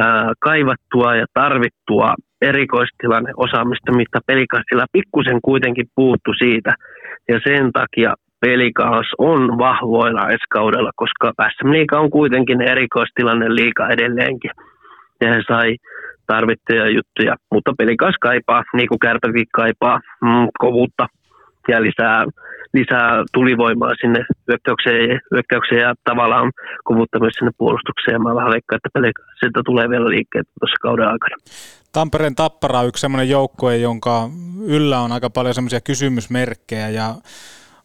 ää, 0.00 0.32
kaivattua 0.40 1.16
ja 1.16 1.26
tarvittua 1.34 2.14
erikoistilanne 2.42 3.32
osaamista, 3.36 3.96
mitä 3.96 4.18
pelikassilla 4.26 4.86
pikkusen 4.92 5.38
kuitenkin 5.42 5.86
puuttu 5.94 6.32
siitä. 6.38 6.72
Ja 7.28 7.40
sen 7.44 7.72
takia 7.72 8.14
pelikaas 8.40 9.08
on 9.18 9.58
vahvoilla 9.58 10.30
eskaudella, 10.30 10.90
koska 10.96 11.32
SM 11.52 11.70
Liiga 11.72 12.00
on 12.00 12.10
kuitenkin 12.10 12.60
erikoistilanne 12.60 13.54
liika 13.54 13.88
edelleenkin. 13.88 14.50
Ja 15.20 15.28
he 15.34 15.40
sai 15.48 15.76
tarvittuja 16.26 16.86
juttuja, 16.96 17.34
mutta 17.52 17.72
pelikas 17.78 18.14
kaipaa, 18.20 18.62
niin 18.76 18.88
kuin 18.88 18.98
kärpäkin 18.98 19.46
kaipaa, 19.54 20.00
mm, 20.22 20.48
kovuutta 20.58 21.06
ja 21.68 21.82
lisää, 21.82 22.24
lisää 22.74 23.24
tulivoimaa 23.34 23.94
sinne 24.00 24.20
hyökkäykseen, 24.48 25.20
hyökkäykseen 25.32 25.80
ja 25.80 25.94
tavallaan 26.04 26.52
kovuutta 26.84 27.20
myös 27.20 27.34
sinne 27.38 27.52
puolustukseen. 27.58 28.22
Mä 28.22 28.34
vähän 28.34 28.52
veikkaan, 28.52 28.80
että 28.84 29.00
sieltä 29.40 29.60
tulee 29.64 29.88
vielä 29.88 30.08
liikkeet 30.08 30.46
tuossa 30.60 30.76
kauden 30.82 31.08
aikana. 31.08 31.36
Tampereen 31.92 32.34
Tappara 32.34 32.80
on 32.80 32.88
yksi 32.88 33.00
sellainen 33.00 33.28
joukkue, 33.28 33.76
jonka 33.76 34.28
yllä 34.66 35.00
on 35.00 35.12
aika 35.12 35.30
paljon 35.30 35.54
semmoisia 35.54 35.80
kysymysmerkkejä 35.80 36.88
ja 36.88 37.14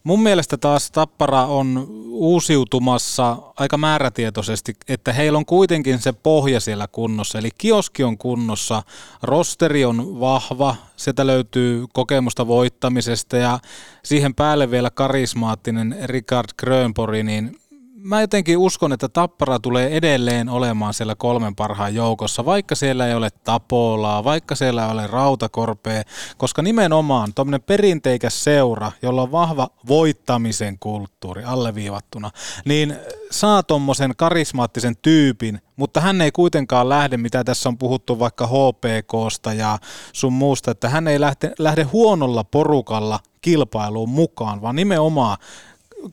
Mun 0.04 0.22
mielestä 0.22 0.56
taas 0.56 0.90
Tappara 0.90 1.46
on 1.46 1.86
uusiutumassa 2.08 3.36
aika 3.56 3.78
määrätietoisesti, 3.78 4.74
että 4.88 5.12
heillä 5.12 5.36
on 5.36 5.46
kuitenkin 5.46 5.98
se 5.98 6.12
pohja 6.12 6.60
siellä 6.60 6.86
kunnossa. 6.92 7.38
Eli 7.38 7.48
kioski 7.58 8.04
on 8.04 8.18
kunnossa, 8.18 8.82
rosteri 9.22 9.84
on 9.84 10.20
vahva, 10.20 10.76
sieltä 10.96 11.26
löytyy 11.26 11.86
kokemusta 11.92 12.46
voittamisesta 12.46 13.36
ja 13.36 13.58
siihen 14.04 14.34
päälle 14.34 14.70
vielä 14.70 14.90
karismaattinen 14.90 15.96
Richard 16.04 16.48
Grönpori, 16.58 17.22
niin 17.22 17.59
mä 18.02 18.20
jotenkin 18.20 18.58
uskon, 18.58 18.92
että 18.92 19.08
Tappara 19.08 19.58
tulee 19.58 19.96
edelleen 19.96 20.48
olemaan 20.48 20.94
siellä 20.94 21.14
kolmen 21.14 21.54
parhaan 21.54 21.94
joukossa, 21.94 22.44
vaikka 22.44 22.74
siellä 22.74 23.06
ei 23.06 23.14
ole 23.14 23.30
Tapolaa, 23.30 24.24
vaikka 24.24 24.54
siellä 24.54 24.84
ei 24.84 24.92
ole 24.92 25.06
Rautakorpea, 25.06 26.02
koska 26.36 26.62
nimenomaan 26.62 27.34
tuommoinen 27.34 27.62
perinteikäs 27.62 28.44
seura, 28.44 28.92
jolla 29.02 29.22
on 29.22 29.32
vahva 29.32 29.68
voittamisen 29.88 30.78
kulttuuri 30.78 31.44
alleviivattuna, 31.44 32.30
niin 32.64 32.96
saa 33.30 33.62
tuommoisen 33.62 34.12
karismaattisen 34.16 34.96
tyypin, 35.02 35.60
mutta 35.76 36.00
hän 36.00 36.20
ei 36.20 36.32
kuitenkaan 36.32 36.88
lähde, 36.88 37.16
mitä 37.16 37.44
tässä 37.44 37.68
on 37.68 37.78
puhuttu 37.78 38.18
vaikka 38.18 38.46
HPKsta 38.46 39.52
ja 39.52 39.78
sun 40.12 40.32
muusta, 40.32 40.70
että 40.70 40.88
hän 40.88 41.08
ei 41.08 41.20
lähde, 41.20 41.52
lähde 41.58 41.82
huonolla 41.82 42.44
porukalla 42.44 43.20
kilpailuun 43.40 44.08
mukaan, 44.08 44.62
vaan 44.62 44.76
nimenomaan 44.76 45.36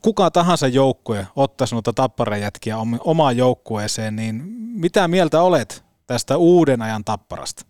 kuka 0.02 0.32
tahansa 0.32 0.68
joukkue 0.68 1.28
ottaisi 1.36 1.76
noita 1.76 1.94
tapparajätkiä 1.94 2.76
omaan 3.00 3.38
joukkueeseen, 3.38 4.16
niin 4.16 4.36
mitä 4.82 5.08
mieltä 5.08 5.42
olet 5.42 5.86
tästä 6.08 6.38
uuden 6.38 6.82
ajan 6.82 7.04
tapparasta? 7.04 7.62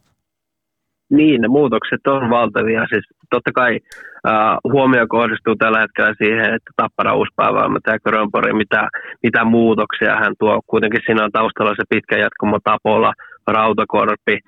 Niin, 1.09 1.41
ne 1.41 1.47
muutokset 1.47 2.07
on 2.07 2.29
valtavia. 2.29 2.85
Siis 2.89 3.05
totta 3.29 3.51
kai 3.51 3.79
äh, 4.27 4.57
huomio 4.73 5.05
kohdistuu 5.09 5.55
tällä 5.55 5.79
hetkellä 5.79 6.13
siihen, 6.17 6.45
että 6.55 6.71
Tappara 6.75 7.15
uuspäiväämätä 7.15 7.99
Grönpori, 7.99 8.53
mitä, 8.53 8.87
mitä 9.23 9.43
muutoksia 9.43 10.15
hän 10.15 10.33
tuo. 10.39 10.61
Kuitenkin 10.67 11.01
siinä 11.05 11.23
on 11.23 11.31
taustalla 11.31 11.73
se 11.75 11.83
pitkä 11.89 12.17
jatkumo 12.17 12.57
Tapola, 12.63 13.13
Rautakorpi, 13.47 14.39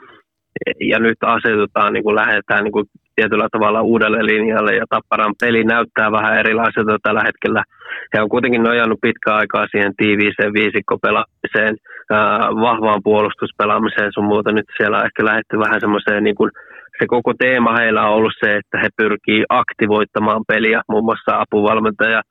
ja 0.92 1.00
nyt 1.00 1.18
asetutaan, 1.26 1.94
niin 1.94 2.04
kuin 2.04 2.16
lähdetään 2.16 2.64
niin 2.64 2.72
kuin 2.72 2.86
tietyllä 3.20 3.48
tavalla 3.52 3.82
uudelle 3.82 4.22
linjalle 4.32 4.74
ja 4.76 4.86
Tapparan 4.90 5.34
peli 5.42 5.64
näyttää 5.64 6.12
vähän 6.12 6.38
erilaiselta 6.42 6.98
tällä 7.04 7.24
hetkellä. 7.30 7.62
He 8.14 8.22
on 8.22 8.30
kuitenkin 8.30 8.64
nojannut 8.64 9.02
pitkään 9.02 9.38
aikaa 9.38 9.66
siihen 9.72 9.94
tiiviiseen 9.98 10.54
viisikkopelaamiseen, 10.60 11.76
vahvaan 12.66 13.02
puolustuspelaamiseen 13.04 14.12
sun 14.14 14.32
muuta. 14.32 14.52
Nyt 14.52 14.70
siellä 14.78 14.98
on 14.98 15.06
ehkä 15.06 15.26
lähdetty 15.26 15.60
vähän 15.60 15.80
semmoiseen 15.80 16.24
niin 16.24 16.36
kuin 16.36 16.52
se 17.00 17.06
koko 17.08 17.32
teema 17.34 17.78
heillä 17.80 18.02
on 18.08 18.16
ollut 18.18 18.34
se, 18.44 18.50
että 18.56 18.78
he 18.84 18.90
pyrkii 18.98 19.44
aktivoittamaan 19.50 20.44
peliä. 20.48 20.82
Muun 20.90 21.06
muassa 21.06 21.32
apuvalmentaja 21.44 22.22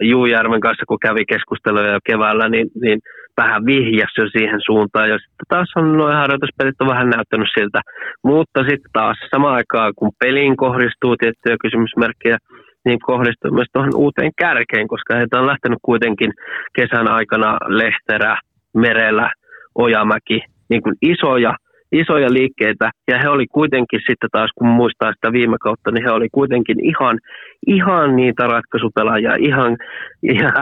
Juujärven 0.00 0.60
kanssa, 0.60 0.84
kun 0.88 1.04
kävi 1.06 1.24
keskusteluja 1.32 1.92
jo 1.92 1.98
keväällä, 2.10 2.48
niin, 2.48 2.68
niin 2.82 2.98
vähän 3.36 3.66
vihjasi 3.66 4.20
jo 4.20 4.26
siihen 4.28 4.60
suuntaan. 4.66 5.08
Ja 5.08 5.18
sitten 5.18 5.46
taas 5.48 5.70
on 5.76 5.92
nuo 5.92 6.06
harjoituspelit 6.06 6.80
on 6.80 6.88
vähän 6.94 7.10
näyttänyt 7.10 7.48
siltä. 7.58 7.80
Mutta 8.24 8.60
sitten 8.60 8.92
taas 8.92 9.16
samaan 9.30 9.54
aikaan, 9.54 9.92
kun 9.96 10.10
peliin 10.18 10.56
kohdistuu 10.56 11.16
tiettyjä 11.16 11.56
kysymysmerkkejä, 11.64 12.38
niin 12.84 12.98
kohdistuu 13.00 13.50
myös 13.50 13.68
tuohon 13.72 13.96
uuteen 13.96 14.32
kärkeen, 14.38 14.88
koska 14.88 15.16
heitä 15.16 15.40
on 15.40 15.46
lähtenyt 15.46 15.78
kuitenkin 15.82 16.32
kesän 16.76 17.08
aikana 17.10 17.58
Lehterä, 17.66 18.38
Merellä, 18.74 19.30
Ojamäki, 19.74 20.40
niin 20.70 20.82
kuin 20.82 20.94
isoja 21.02 21.54
isoja 21.92 22.32
liikkeitä, 22.32 22.90
ja 23.10 23.18
he 23.22 23.28
oli 23.28 23.46
kuitenkin 23.46 24.00
sitten 24.06 24.30
taas, 24.32 24.50
kun 24.54 24.68
muistaa 24.68 25.12
sitä 25.12 25.32
viime 25.32 25.56
kautta, 25.60 25.90
niin 25.90 26.04
he 26.04 26.10
oli 26.10 26.28
kuitenkin 26.32 26.84
ihan, 26.84 27.18
ihan 27.66 28.16
niitä 28.16 28.46
ratkaisupelaajia, 28.46 29.34
ihan, 29.38 29.76
ihan 30.22 30.52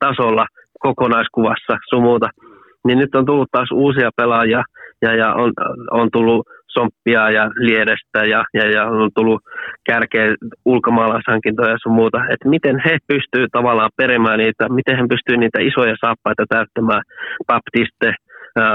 tasolla 0.00 0.46
kokonaiskuvassa 0.80 1.74
sumuuta. 1.90 2.28
Niin 2.86 2.98
nyt 2.98 3.14
on 3.14 3.26
tullut 3.26 3.48
taas 3.52 3.68
uusia 3.72 4.10
pelaajia, 4.16 4.62
ja, 5.02 5.14
ja 5.14 5.34
on, 5.34 5.52
on 5.90 6.08
tullut 6.12 6.46
Somppia 6.68 7.30
ja 7.30 7.50
Liedestä 7.56 8.20
ja, 8.32 8.44
ja, 8.54 8.70
ja 8.70 8.84
on 8.86 9.10
tullut 9.14 9.40
kärkeä 9.86 10.34
ulkomaalaishankintoja 10.64 11.70
ja 11.70 11.76
sun 11.82 11.92
muuta, 11.92 12.18
että 12.30 12.48
miten 12.48 12.82
he 12.84 12.98
pystyy 13.06 13.46
tavallaan 13.52 13.90
perimään 13.96 14.38
niitä, 14.38 14.68
miten 14.68 14.96
he 14.96 15.04
pystyy 15.08 15.36
niitä 15.36 15.58
isoja 15.60 15.94
saappaita 16.00 16.44
täyttämään, 16.48 17.02
Baptiste, 17.46 18.14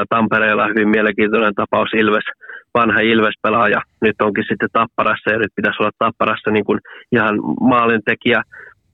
Tampereella 0.09 0.67
hyvin 0.67 0.89
mielenkiintoinen 0.89 1.55
tapaus 1.55 1.89
Ilves, 1.93 2.27
vanha 2.73 2.99
Ilves-pelaaja, 2.99 3.81
nyt 4.01 4.15
onkin 4.21 4.43
sitten 4.49 4.69
Tapparassa 4.73 5.31
ja 5.31 5.37
nyt 5.37 5.55
pitäisi 5.55 5.77
olla 5.79 5.99
Tapparassa 5.99 6.51
niin 6.51 6.65
kuin 6.65 6.79
ihan 7.11 7.35
maalintekijä, 7.61 8.41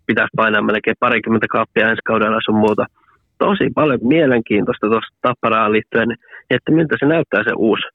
pitäisi 0.08 0.36
painaa 0.36 0.62
melkein 0.62 0.96
parikymmentä 1.00 1.48
kaappia 1.50 1.90
ensi 1.90 2.02
kaudella 2.06 2.40
sun 2.46 2.64
muuta. 2.66 2.86
Tosi 3.46 3.68
paljon 3.76 4.00
mielenkiintoista 4.02 4.88
tuosta 4.88 5.18
Tapparaan 5.22 5.72
liittyen, 5.72 6.12
että 6.50 6.72
miltä 6.72 6.96
se 7.00 7.06
näyttää 7.06 7.44
se 7.44 7.54
uusi. 7.58 7.88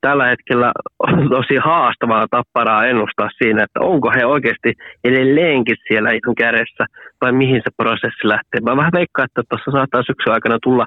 Tällä 0.00 0.26
hetkellä 0.26 0.72
on 0.98 1.28
tosi 1.36 1.56
haastavaa 1.56 2.26
tapparaa 2.30 2.86
ennustaa 2.86 3.28
siinä, 3.38 3.64
että 3.64 3.80
onko 3.80 4.10
he 4.16 4.26
oikeasti 4.26 4.72
edelleenkin 5.04 5.76
siellä 5.88 6.10
ihan 6.10 6.34
kädessä 6.38 6.84
vai 7.20 7.32
mihin 7.32 7.60
se 7.64 7.70
prosessi 7.76 8.28
lähtee. 8.28 8.60
Mä 8.60 8.76
vähän 8.76 8.98
veikkaan, 9.00 9.28
että 9.28 9.42
tuossa 9.48 9.70
saattaa 9.70 10.02
syksyn 10.02 10.32
aikana 10.32 10.58
tulla 10.62 10.86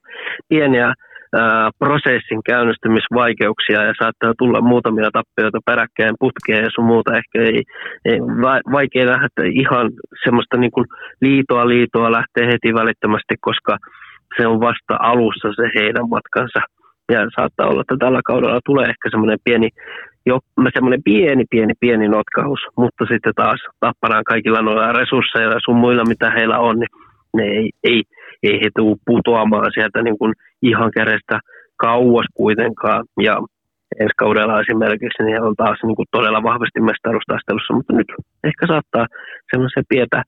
pieniä 0.49 0.93
prosessin 1.79 2.41
käynnistymisvaikeuksia 2.45 3.83
ja 3.83 3.93
saattaa 4.01 4.33
tulla 4.37 4.61
muutamia 4.61 5.09
tappioita 5.11 5.59
peräkkäin 5.65 6.15
putkeen 6.19 6.63
ja 6.63 6.69
sun 6.75 6.85
muuta. 6.85 7.17
Ehkä 7.17 7.41
ei, 7.41 7.63
ei 8.05 8.19
vaikea 8.71 9.05
nähdä, 9.05 9.29
ihan 9.51 9.91
semmoista 10.23 10.57
niin 10.57 10.71
kuin 10.71 10.85
liitoa 11.21 11.67
liitoa 11.67 12.11
lähtee 12.11 12.45
heti 12.47 12.73
välittömästi, 12.73 13.35
koska 13.41 13.77
se 14.37 14.47
on 14.47 14.59
vasta 14.59 14.95
alussa 14.99 15.49
se 15.55 15.69
heidän 15.75 16.09
matkansa. 16.09 16.59
Ja 17.11 17.19
saattaa 17.35 17.67
olla, 17.67 17.81
että 17.81 17.95
tällä 17.99 18.21
kaudella 18.25 18.59
tulee 18.65 18.85
ehkä 18.85 19.09
semmoinen 19.09 19.37
pieni, 19.43 19.69
jo, 20.25 20.39
semmoinen 20.73 21.03
pieni, 21.03 21.43
pieni, 21.49 21.73
pieni 21.79 22.07
notkaus, 22.07 22.59
mutta 22.77 23.05
sitten 23.11 23.33
taas 23.35 23.59
tapparaan 23.79 24.23
kaikilla 24.23 24.61
noilla 24.61 24.91
resursseilla 24.91 25.53
ja 25.53 25.65
sun 25.65 25.75
muilla, 25.75 26.03
mitä 26.05 26.31
heillä 26.31 26.59
on, 26.59 26.79
niin 26.79 26.89
ne 27.37 27.43
ei, 27.43 27.69
ei, 27.83 28.03
ei 28.43 28.59
he 28.63 28.69
tule 28.75 28.97
putoamaan 29.05 29.71
sieltä 29.73 30.01
niin 30.01 30.17
kuin 30.17 30.33
ihan 30.61 30.91
kädestä 30.91 31.39
kauas 31.77 32.25
kuitenkaan. 32.33 33.05
Ja 33.21 33.35
ensi 33.99 34.13
kaudella 34.17 34.61
esimerkiksi 34.61 35.23
niin 35.23 35.33
he 35.33 35.47
on 35.47 35.55
taas 35.55 35.79
niin 35.83 35.95
kuin 35.95 36.07
todella 36.11 36.43
vahvasti 36.43 36.79
mestaruustaistelussa, 36.81 37.73
mutta 37.73 37.93
nyt 37.93 38.07
ehkä 38.43 38.67
saattaa 38.67 39.05
semmoisen 39.51 39.83
pientä 39.89 40.23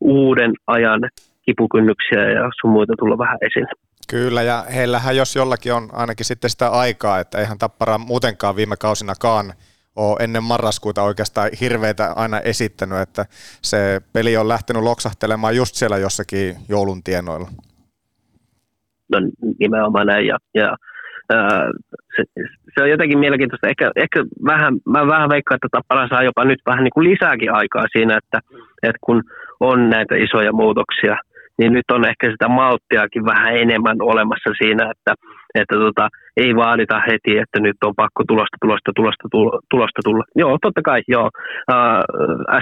uuden 0.00 0.52
ajan 0.66 1.00
kipukynnyksiä 1.46 2.30
ja 2.30 2.50
sun 2.60 2.70
muita 2.70 2.92
tulla 2.98 3.18
vähän 3.18 3.38
esille. 3.42 3.72
Kyllä, 4.10 4.42
ja 4.42 4.64
heillähän 4.74 5.16
jos 5.16 5.36
jollakin 5.36 5.74
on 5.74 5.88
ainakin 5.92 6.26
sitten 6.26 6.50
sitä 6.50 6.68
aikaa, 6.68 7.20
että 7.20 7.38
eihän 7.38 7.58
Tappara 7.58 7.98
muutenkaan 7.98 8.56
viime 8.56 8.76
kausinakaan 8.76 9.52
ole 9.96 10.16
ennen 10.20 10.42
marraskuuta 10.42 11.02
oikeastaan 11.02 11.50
hirveitä 11.60 12.12
aina 12.16 12.40
esittänyt, 12.40 12.98
että 12.98 13.24
se 13.62 14.00
peli 14.12 14.36
on 14.36 14.48
lähtenyt 14.48 14.82
loksahtelemaan 14.82 15.56
just 15.56 15.74
siellä 15.74 15.98
jossakin 15.98 16.56
joulun 16.68 17.02
tienoilla. 17.02 17.48
No 19.12 19.18
nimenomaan 19.58 20.06
näin, 20.06 20.26
ja, 20.26 20.38
ja 20.54 20.76
ää, 21.32 21.70
se, 22.16 22.22
se, 22.74 22.82
on 22.82 22.90
jotenkin 22.90 23.18
mielenkiintoista. 23.18 23.68
Ehkä, 23.68 23.90
ehkä 23.96 24.24
vähän, 24.44 24.74
mä 24.86 25.06
vähän 25.06 25.30
veikkaan, 25.30 25.56
että 25.56 25.68
Tappara 25.70 26.08
saa 26.08 26.22
jopa 26.22 26.44
nyt 26.44 26.60
vähän 26.66 26.84
niin 26.84 26.94
kuin 26.94 27.10
lisääkin 27.10 27.52
aikaa 27.52 27.84
siinä, 27.92 28.16
että, 28.16 28.40
että 28.82 28.98
kun 29.00 29.22
on 29.60 29.90
näitä 29.90 30.14
isoja 30.14 30.52
muutoksia– 30.52 31.16
niin 31.60 31.72
nyt 31.72 31.88
on 31.92 32.08
ehkä 32.08 32.30
sitä 32.30 32.48
malttiakin 32.48 33.24
vähän 33.24 33.56
enemmän 33.56 33.96
olemassa 34.02 34.50
siinä, 34.62 34.84
että, 34.92 35.12
että 35.54 35.76
tota, 35.84 36.08
ei 36.36 36.56
vaadita 36.56 37.02
heti, 37.10 37.38
että 37.38 37.58
nyt 37.60 37.76
on 37.84 37.94
pakko 37.96 38.22
tulosta, 38.28 38.56
tulosta, 38.62 38.90
tulosta, 38.96 39.24
tulosta 39.70 40.00
tulla. 40.04 40.24
Joo, 40.36 40.58
totta 40.62 40.82
kai, 40.82 41.02
joo. 41.08 41.28
Uh, 41.72 42.00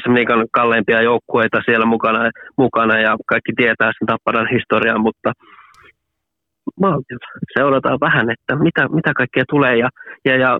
SM 0.00 0.14
Liikan 0.14 0.46
kalleimpia 0.52 1.02
joukkueita 1.02 1.58
siellä 1.64 1.86
mukana, 1.86 2.30
mukana 2.58 2.98
ja 2.98 3.16
kaikki 3.26 3.52
tietää 3.56 3.90
sen 3.98 4.06
Tapparan 4.06 4.48
historiaa, 4.54 4.98
mutta 4.98 5.32
maltilla 6.80 7.26
seurataan 7.58 7.98
vähän, 8.00 8.30
että 8.30 8.56
mitä, 8.56 8.88
mitä 8.88 9.12
kaikkea 9.14 9.44
tulee 9.48 9.76
ja, 9.76 9.88
ja, 10.24 10.36
ja 10.36 10.58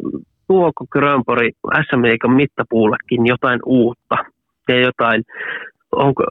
tuoko 0.49 0.85
Grönpori 0.93 1.51
SM 1.87 2.03
Liikan 2.03 2.33
mittapuullekin 2.33 3.27
jotain 3.27 3.61
uutta 3.67 4.17
ja 4.69 4.81
jotain 4.81 5.23
onko, 5.93 6.25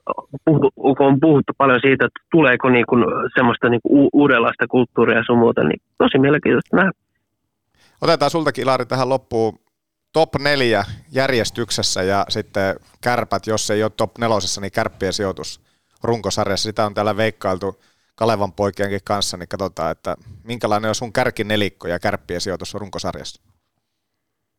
on 1.00 1.20
puhuttu 1.20 1.54
paljon 1.58 1.80
siitä, 1.82 2.06
että 2.06 2.20
tuleeko 2.32 2.70
niin 2.70 2.86
kuin 2.90 3.06
semmoista 3.36 3.70
niin 3.70 3.82
kuin 3.84 4.10
uudenlaista 4.14 4.68
kulttuuria 4.68 5.18
ja 5.18 5.24
sun 5.26 5.38
muuta, 5.38 5.64
niin 5.64 5.82
tosi 5.98 6.20
mielenkiintoista 6.20 6.76
nähdä. 6.76 6.92
Otetaan 8.02 8.32
sultakin 8.32 8.62
Ilari 8.62 8.86
tähän 8.86 9.10
loppuun 9.10 9.60
top 10.14 10.36
neljä 10.40 10.84
järjestyksessä 11.12 12.04
ja 12.04 12.26
sitten 12.30 12.76
kärpät, 13.02 13.48
jos 13.48 13.72
ei 13.72 13.84
ole 13.84 13.92
top 13.98 14.18
nelosessa, 14.18 14.62
niin 14.62 14.72
kärppien 14.72 15.14
sijoitus 15.14 15.62
runkosarjassa. 16.04 16.70
Sitä 16.70 16.86
on 16.86 16.94
täällä 16.94 17.18
veikkailtu 17.18 17.82
Kalevan 18.16 18.54
poikienkin 18.54 19.00
kanssa, 19.04 19.38
niin 19.38 19.48
katsotaan, 19.48 19.92
että 19.92 20.16
minkälainen 20.44 20.90
on 20.90 20.96
sun 20.96 21.14
kärkinelikko 21.14 21.88
ja 21.88 22.00
kärppien 22.00 22.42
sijoitus 22.42 22.74
runkosarjassa. 22.74 23.42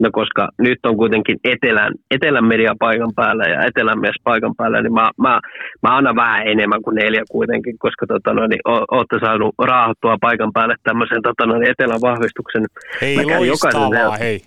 No 0.00 0.10
koska 0.12 0.48
nyt 0.58 0.78
on 0.86 0.96
kuitenkin 0.96 1.36
etelän, 1.44 1.92
etelän 2.10 2.44
media 2.44 2.74
paikan 2.78 3.12
päällä 3.16 3.44
ja 3.44 3.64
etelän 3.64 4.00
mies 4.00 4.16
paikan 4.24 4.54
päällä, 4.56 4.82
niin 4.82 4.92
mä, 4.94 5.10
mä, 5.18 5.40
mä 5.82 5.96
annan 5.96 6.16
vähän 6.16 6.46
enemmän 6.46 6.82
kuin 6.82 6.94
neljä 6.94 7.22
kuitenkin, 7.30 7.78
koska 7.78 8.06
tota, 8.06 8.34
no, 8.34 8.46
niin, 8.46 8.60
olette 8.64 9.18
saanut 9.20 9.54
raahottua 9.58 10.16
paikan 10.20 10.52
päälle 10.52 10.74
tämmöisen 10.82 11.22
tota, 11.22 11.46
no, 11.46 11.58
niin 11.58 11.70
etelän 11.70 12.00
vahvistuksen. 12.00 12.64
Hei, 13.00 13.16
loistavaa, 13.24 14.16
hei. 14.16 14.40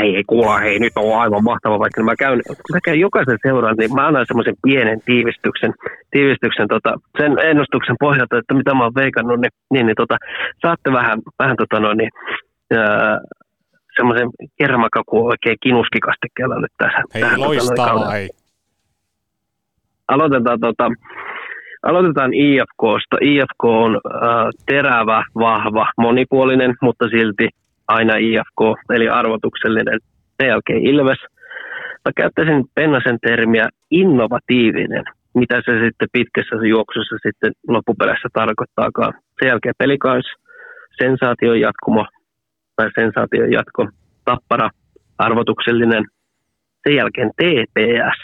ei, 0.00 0.16
ei 0.16 0.24
kuulla, 0.26 0.58
hei, 0.58 0.78
nyt 0.78 0.92
on 0.96 1.20
aivan 1.20 1.44
mahtava, 1.44 1.78
vaikka 1.78 2.02
mä 2.02 2.16
käyn, 2.18 2.40
mä 2.72 2.78
käyn 2.84 3.00
jokaisen 3.00 3.38
seuran, 3.46 3.76
niin 3.78 3.94
mä 3.94 4.06
annan 4.06 4.26
semmoisen 4.26 4.54
pienen 4.62 5.00
tiivistyksen, 5.04 5.72
tiivistyksen 6.10 6.68
tota, 6.68 6.94
sen 7.18 7.32
ennustuksen 7.50 7.96
pohjalta, 8.00 8.38
että 8.38 8.54
mitä 8.54 8.74
mä 8.74 8.82
oon 8.84 8.94
veikannut, 8.94 9.40
niin, 9.40 9.50
niin, 9.72 9.86
niin 9.86 9.96
tota, 9.96 10.16
saatte 10.62 10.92
vähän, 10.92 11.18
vähän 11.38 11.56
tota 11.56 11.80
noin, 11.80 11.98
niin, 11.98 12.10
ää, 12.78 13.20
semmoisen 13.96 14.28
kermakaku 14.58 15.26
oikein 15.26 15.56
kinuskikastikkeella 15.62 16.60
nyt 16.60 16.72
tässä. 16.78 17.02
Hei, 17.14 17.22
tähän, 17.22 17.36
tota, 17.36 17.48
loistavaa, 17.48 17.86
kaudella. 17.86 18.10
hei. 18.10 18.28
Aloitetaan, 20.08 20.60
tota, 20.60 20.90
aloitetaan 21.82 22.34
IFKsta. 22.34 23.16
IFK 23.20 23.64
on 23.64 23.92
äh, 23.94 24.48
terävä, 24.66 25.24
vahva, 25.34 25.86
monipuolinen, 25.98 26.74
mutta 26.82 27.08
silti 27.08 27.48
aina 27.88 28.16
IFK, 28.16 28.60
eli 28.90 29.08
arvotuksellinen. 29.08 29.98
Sen 30.36 30.48
jälkeen 30.48 30.86
Ilves. 30.86 31.18
Mä 32.04 32.12
käyttäisin 32.16 32.64
Pennasen 32.74 33.18
termiä 33.26 33.68
innovatiivinen, 33.90 35.04
mitä 35.34 35.56
se 35.64 35.72
sitten 35.84 36.08
pitkässä 36.12 36.56
juoksussa 36.68 37.16
sitten 37.22 37.52
loppupeleissä 37.68 38.28
tarkoittaakaan. 38.32 39.12
Sen 39.40 39.48
jälkeen 39.48 39.74
pelikans, 39.78 40.26
sensaation 41.02 41.60
jatkumo 41.60 42.06
tai 42.76 42.88
sensaation 42.94 43.52
jatko, 43.52 43.88
tappara, 44.24 44.70
arvotuksellinen. 45.18 46.04
Sen 46.82 46.96
jälkeen 46.96 47.30
TPS. 47.30 48.20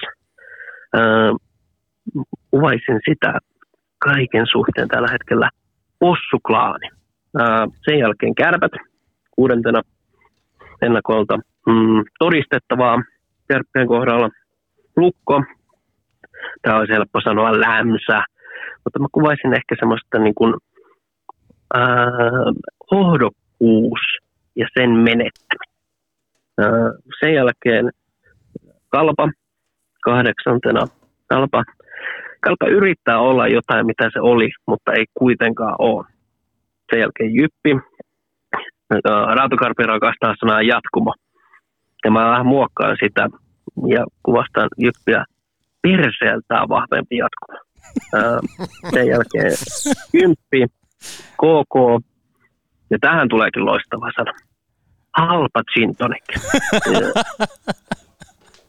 Öö, 0.96 1.32
kuvaisin 2.50 3.00
sitä 3.08 3.38
kaiken 3.98 4.46
suhteen 4.52 4.88
tällä 4.88 5.08
hetkellä 5.12 5.50
possuklaani. 5.98 6.88
Ää, 7.38 7.66
sen 7.84 7.98
jälkeen 7.98 8.34
kärpät 8.34 8.72
kuudentena 9.30 9.82
ennakolta. 10.82 11.36
Mm, 11.66 12.04
todistettavaa 12.18 13.02
kärppien 13.48 13.86
kohdalla 13.86 14.28
lukko. 14.96 15.42
Tämä 16.62 16.78
olisi 16.78 16.92
helppo 16.92 17.20
sanoa 17.20 17.60
lämsä, 17.60 18.24
mutta 18.84 18.98
mä 18.98 19.06
kuvaisin 19.12 19.54
ehkä 19.54 19.74
semmoista 19.78 20.18
niin 20.18 20.34
kuin, 20.34 20.54
ää, 21.74 22.10
hohdokkuus 22.90 24.00
ja 24.56 24.66
sen 24.78 24.90
menettäminen. 24.90 25.72
Sen 27.20 27.34
jälkeen 27.34 27.90
kalpa 28.88 29.28
kahdeksantena. 30.04 30.86
Kalpa 31.26 31.64
Kalpa 32.44 32.66
yrittää 32.66 33.18
olla 33.20 33.48
jotain, 33.48 33.86
mitä 33.86 34.10
se 34.12 34.20
oli, 34.20 34.50
mutta 34.66 34.92
ei 34.92 35.04
kuitenkaan 35.14 35.74
ole. 35.78 36.06
Sen 36.90 37.00
jälkeen 37.00 37.34
Jyppi. 37.34 37.88
Raatokarpi 39.34 39.82
rakastaa 39.82 40.34
sanaa 40.40 40.62
jatkumo. 40.62 41.14
Ja 42.04 42.10
mä 42.10 42.30
vähän 42.30 42.46
muokkaan 42.46 42.96
sitä 43.04 43.28
ja 43.86 44.06
kuvastan 44.22 44.68
Jyppiä 44.78 45.24
perseeltään 45.82 46.68
vahvempi 46.68 47.16
jatkumo. 47.16 47.58
Sen 48.90 49.06
jälkeen 49.06 49.52
Kymppi, 50.12 50.66
KK. 51.36 52.04
Ja 52.92 52.98
tähän 53.00 53.28
tuleekin 53.28 53.64
loistava 53.66 54.10
sana. 54.16 54.32
Halpa 55.16 55.62
gin 55.72 55.96
tonic. 55.96 56.24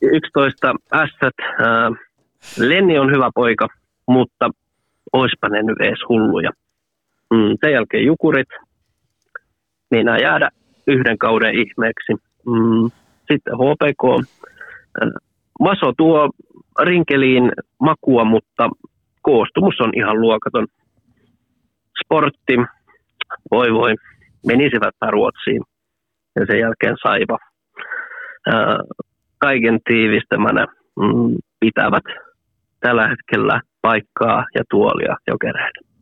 Ja 0.02 0.10
11 0.12 0.74
ässät. 0.94 1.34
ää, 1.60 1.92
Lenni 2.58 3.00
on 3.00 3.12
hyvä 3.12 3.30
poika, 3.36 3.68
mutta 4.08 4.50
oispa 5.14 5.50
ne 5.50 5.64
nyt 5.64 5.78
edes 5.80 6.00
hulluja. 6.10 6.52
Mm, 7.34 7.58
sen 7.62 7.74
jälkeen 7.74 8.06
Jukurit. 8.06 8.48
Meinaa 9.92 10.18
jäädä 10.18 10.50
yhden 10.88 11.18
kauden 11.18 11.56
ihmeeksi. 11.56 12.14
Mm, 12.46 12.92
sitten 13.32 13.54
HPK. 13.54 14.04
Äh, 15.02 15.10
Maso 15.60 15.94
tuo 15.98 16.30
rinkeliin 16.82 17.52
makua, 17.80 18.24
mutta 18.24 18.70
koostumus 19.22 19.82
on 19.82 19.92
ihan 19.96 20.22
luokaton. 20.22 20.68
Sportti, 22.04 22.58
voi 23.52 23.74
voi, 23.74 23.96
menisivät 24.48 24.96
Ruotsiin 25.12 25.62
ja 26.36 26.46
sen 26.46 26.60
jälkeen 26.60 26.96
Saiva. 27.04 27.38
Kaiken 29.38 29.80
tiivistämänä 29.90 30.66
mm, 31.00 31.36
pitävät 31.60 32.04
tällä 32.80 33.08
hetkellä 33.08 33.62
paikkaa 33.82 34.46
ja 34.56 34.64
tuolia 34.70 35.16
jokereille. 35.28 35.94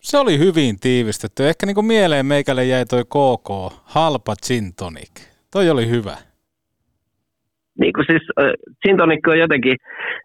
Se 0.00 0.18
oli 0.18 0.38
hyvin 0.38 0.80
tiivistetty. 0.80 1.48
Ehkä 1.48 1.66
niin 1.66 1.74
kuin 1.74 1.86
mieleen 1.86 2.26
meikälle 2.26 2.64
jäi 2.64 2.86
toi 2.86 3.04
KK, 3.04 3.74
halpa 3.84 4.34
gin 4.46 4.74
tonic. 4.74 5.10
Toi 5.50 5.70
oli 5.70 5.88
hyvä. 5.88 6.16
Niin 7.80 7.92
kuin 7.92 8.06
siis 8.10 8.22
äh, 8.40 8.52
gin 8.82 8.96
tonic 8.96 9.28
on 9.28 9.38
jotenkin, 9.38 9.76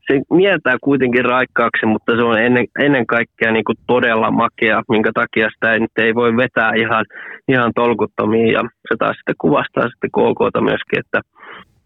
se 0.07 0.21
mieltää 0.31 0.77
kuitenkin 0.83 1.25
raikkaaksi, 1.25 1.85
mutta 1.85 2.15
se 2.15 2.23
on 2.23 2.39
ennen, 2.39 2.65
ennen 2.79 3.07
kaikkea 3.07 3.51
niin 3.51 3.63
kuin 3.63 3.77
todella 3.87 4.31
makea, 4.31 4.81
minkä 4.89 5.11
takia 5.13 5.49
sitä 5.49 5.73
ei, 5.73 5.79
nyt 5.79 5.97
ei 5.97 6.15
voi 6.15 6.37
vetää 6.37 6.71
ihan, 6.75 7.05
ihan 7.47 7.71
tolkuttomiin. 7.75 8.51
Ja 8.53 8.61
se 8.61 8.95
taas 8.99 9.17
sitten 9.17 9.41
kuvastaa 9.41 9.89
sitten 9.89 10.15
KKta 10.17 10.61
myöskin, 10.61 10.99
että 10.99 11.19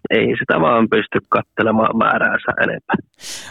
ei 0.09 0.27
sitä 0.39 0.61
vaan 0.61 0.89
pysty 0.89 1.19
katselemaan 1.29 1.97
määräänsä 1.97 2.51
enempää. 2.63 2.95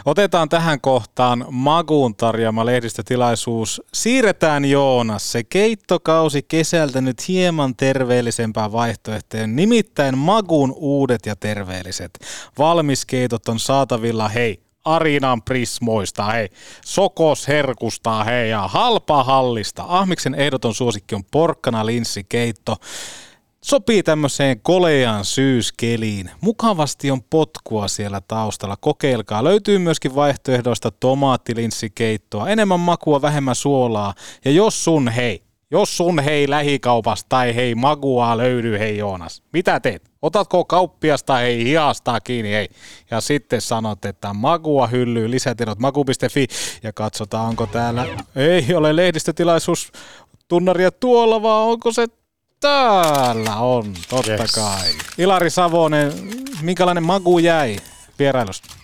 Otetaan 0.05 0.49
tähän 0.49 0.81
kohtaan 0.81 1.45
Maguun 1.51 2.15
tarjoama 2.15 2.65
lehdistötilaisuus. 2.65 3.81
Siirretään 3.93 4.65
Joonas 4.65 5.31
se 5.31 5.43
keittokausi 5.43 6.41
kesältä 6.47 7.01
nyt 7.01 7.27
hieman 7.27 7.75
terveellisempään 7.75 8.71
vaihtoehtoon. 8.71 9.55
Nimittäin 9.55 10.17
Maguun 10.17 10.73
uudet 10.75 11.25
ja 11.25 11.35
terveelliset. 11.35 12.11
Valmiskeitot 12.57 13.47
on 13.47 13.59
saatavilla, 13.59 14.27
hei, 14.29 14.59
Arinan 14.85 15.41
Prismoista, 15.41 16.25
hei, 16.25 16.49
Sokos 16.85 17.47
Herkusta, 17.47 18.23
hei, 18.23 18.49
ja 18.49 18.67
halpa 18.67 19.23
hallista. 19.23 19.83
Ahmiksen 19.87 20.35
ehdoton 20.35 20.73
suosikki 20.73 21.15
on 21.15 21.23
porkkana 21.31 21.85
linssikeitto. 21.85 22.75
Sopii 23.65 24.03
tämmöiseen 24.03 24.61
koleaan 24.61 25.25
syyskeliin. 25.25 26.31
Mukavasti 26.41 27.11
on 27.11 27.23
potkua 27.23 27.87
siellä 27.87 28.21
taustalla. 28.27 28.75
Kokeilkaa. 28.81 29.43
Löytyy 29.43 29.77
myöskin 29.77 30.15
vaihtoehdoista 30.15 30.91
tomaattilinssikeittoa. 30.91 32.49
Enemmän 32.49 32.79
makua, 32.79 33.21
vähemmän 33.21 33.55
suolaa. 33.55 34.13
Ja 34.45 34.51
jos 34.51 34.83
sun 34.83 35.07
hei, 35.07 35.43
jos 35.71 35.97
sun 35.97 36.19
hei 36.19 36.49
lähikaupasta 36.49 37.25
tai 37.29 37.55
hei 37.55 37.75
magua 37.75 38.37
löytyy 38.37 38.79
hei 38.79 38.97
Joonas, 38.97 39.43
mitä 39.53 39.79
teet? 39.79 40.11
Otatko 40.21 40.65
kauppiasta 40.65 41.35
hei 41.35 41.63
hiastaa 41.63 42.19
kiinni 42.19 42.51
hei 42.51 42.69
ja 43.11 43.21
sitten 43.21 43.61
sanot, 43.61 44.05
että 44.05 44.33
magua 44.33 44.87
hyllyy 44.87 45.31
lisätiedot 45.31 45.79
magu.fi 45.79 46.47
ja 46.83 46.93
katsotaan 46.93 47.47
onko 47.47 47.65
täällä, 47.65 48.05
ei 48.35 48.75
ole 48.75 48.95
lehdistötilaisuus 48.95 49.91
tunnaria 50.47 50.91
tuolla 50.91 51.41
vaan 51.41 51.67
onko 51.67 51.91
se 51.91 52.07
Täällä 52.61 53.55
on, 53.55 53.93
totta 54.09 54.31
yes. 54.31 54.51
kai. 54.51 54.89
Ilari 55.17 55.49
Savonen, 55.49 56.13
minkälainen 56.61 57.03
magu 57.03 57.39
jäi 57.39 57.77
vierailusta? 58.19 58.75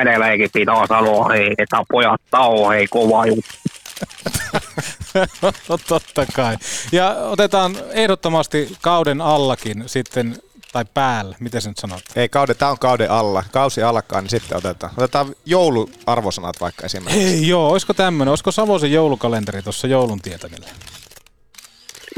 Edelleenkin 0.00 0.50
pitää 0.52 0.86
sanoa, 0.88 1.28
hei, 1.28 1.54
että 1.58 1.82
pojat 1.92 2.20
tao, 2.30 2.70
hei, 2.70 2.86
kova 2.86 3.26
juttu. 3.26 3.52
no, 5.68 5.78
totta 5.88 6.26
kai. 6.32 6.56
Ja 6.92 7.10
otetaan 7.10 7.76
ehdottomasti 7.90 8.76
kauden 8.80 9.20
allakin 9.20 9.82
sitten, 9.86 10.36
tai 10.72 10.84
päällä, 10.94 11.36
miten 11.40 11.62
sä 11.62 11.70
nyt 11.70 11.78
sanot? 11.78 12.02
Ei, 12.16 12.28
kauden, 12.28 12.56
tämä 12.56 12.70
on 12.70 12.78
kauden 12.78 13.10
alla. 13.10 13.44
Kausi 13.52 13.82
alkaa, 13.82 14.20
niin 14.20 14.30
sitten 14.30 14.58
otetaan. 14.58 14.92
Otetaan 14.96 15.34
jouluarvosanat 15.46 16.60
vaikka 16.60 16.86
esimerkiksi. 16.86 17.24
Hei 17.24 17.48
joo, 17.48 17.70
olisiko 17.70 17.94
tämmöinen, 17.94 18.30
olisiko 18.30 18.52
Savosen 18.52 18.92
joulukalenteri 18.92 19.62
tuossa 19.62 19.86
joulun 19.86 20.20
tietämillä? 20.20 20.68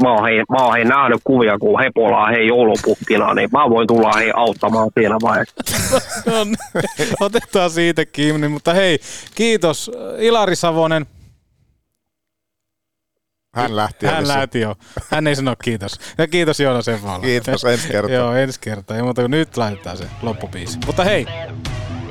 Mä 0.01 0.13
oon, 0.13 0.23
hei, 0.25 0.37
mä 0.49 0.65
oon 0.65 0.73
hei 0.73 0.85
nähnyt 0.85 1.21
kuvia, 1.23 1.59
kun 1.59 1.79
he 1.79 1.91
polaa 1.93 2.27
hei 2.27 2.47
joulupukkina, 2.47 3.33
niin 3.33 3.49
mä 3.51 3.69
voin 3.69 3.87
tulla 3.87 4.11
hei 4.17 4.31
auttamaan 4.35 4.89
siinä 4.99 5.15
vaiheessa. 5.21 5.55
no, 6.31 6.43
niin. 6.43 6.57
otetaan 7.19 7.69
siitä 7.69 8.05
kiinni, 8.05 8.47
mutta 8.47 8.73
hei, 8.73 8.99
kiitos 9.35 9.91
Ilari 10.19 10.55
Savonen. 10.55 11.05
Hän 13.55 13.75
lähti. 13.75 14.05
Hän 14.05 14.27
lähti 14.27 14.59
jo. 14.59 14.75
Hän 15.11 15.27
ei 15.27 15.35
sano 15.35 15.55
kiitos. 15.63 15.99
Ja 16.17 16.27
kiitos 16.27 16.59
Joonas 16.59 16.87
Evala. 16.87 17.19
Kiitos 17.19 17.63
ensi 17.63 17.87
kertaa. 17.87 18.15
Joo, 18.15 18.33
ensi 18.35 18.59
kertaa. 18.59 18.97
Ei 18.97 19.03
muuta 19.03 19.21
kuin 19.21 19.31
nyt 19.31 19.57
laitetaan 19.57 19.97
se 19.97 20.05
loppubiisi. 20.21 20.79
Mutta 20.85 21.03
hei, 21.03 21.25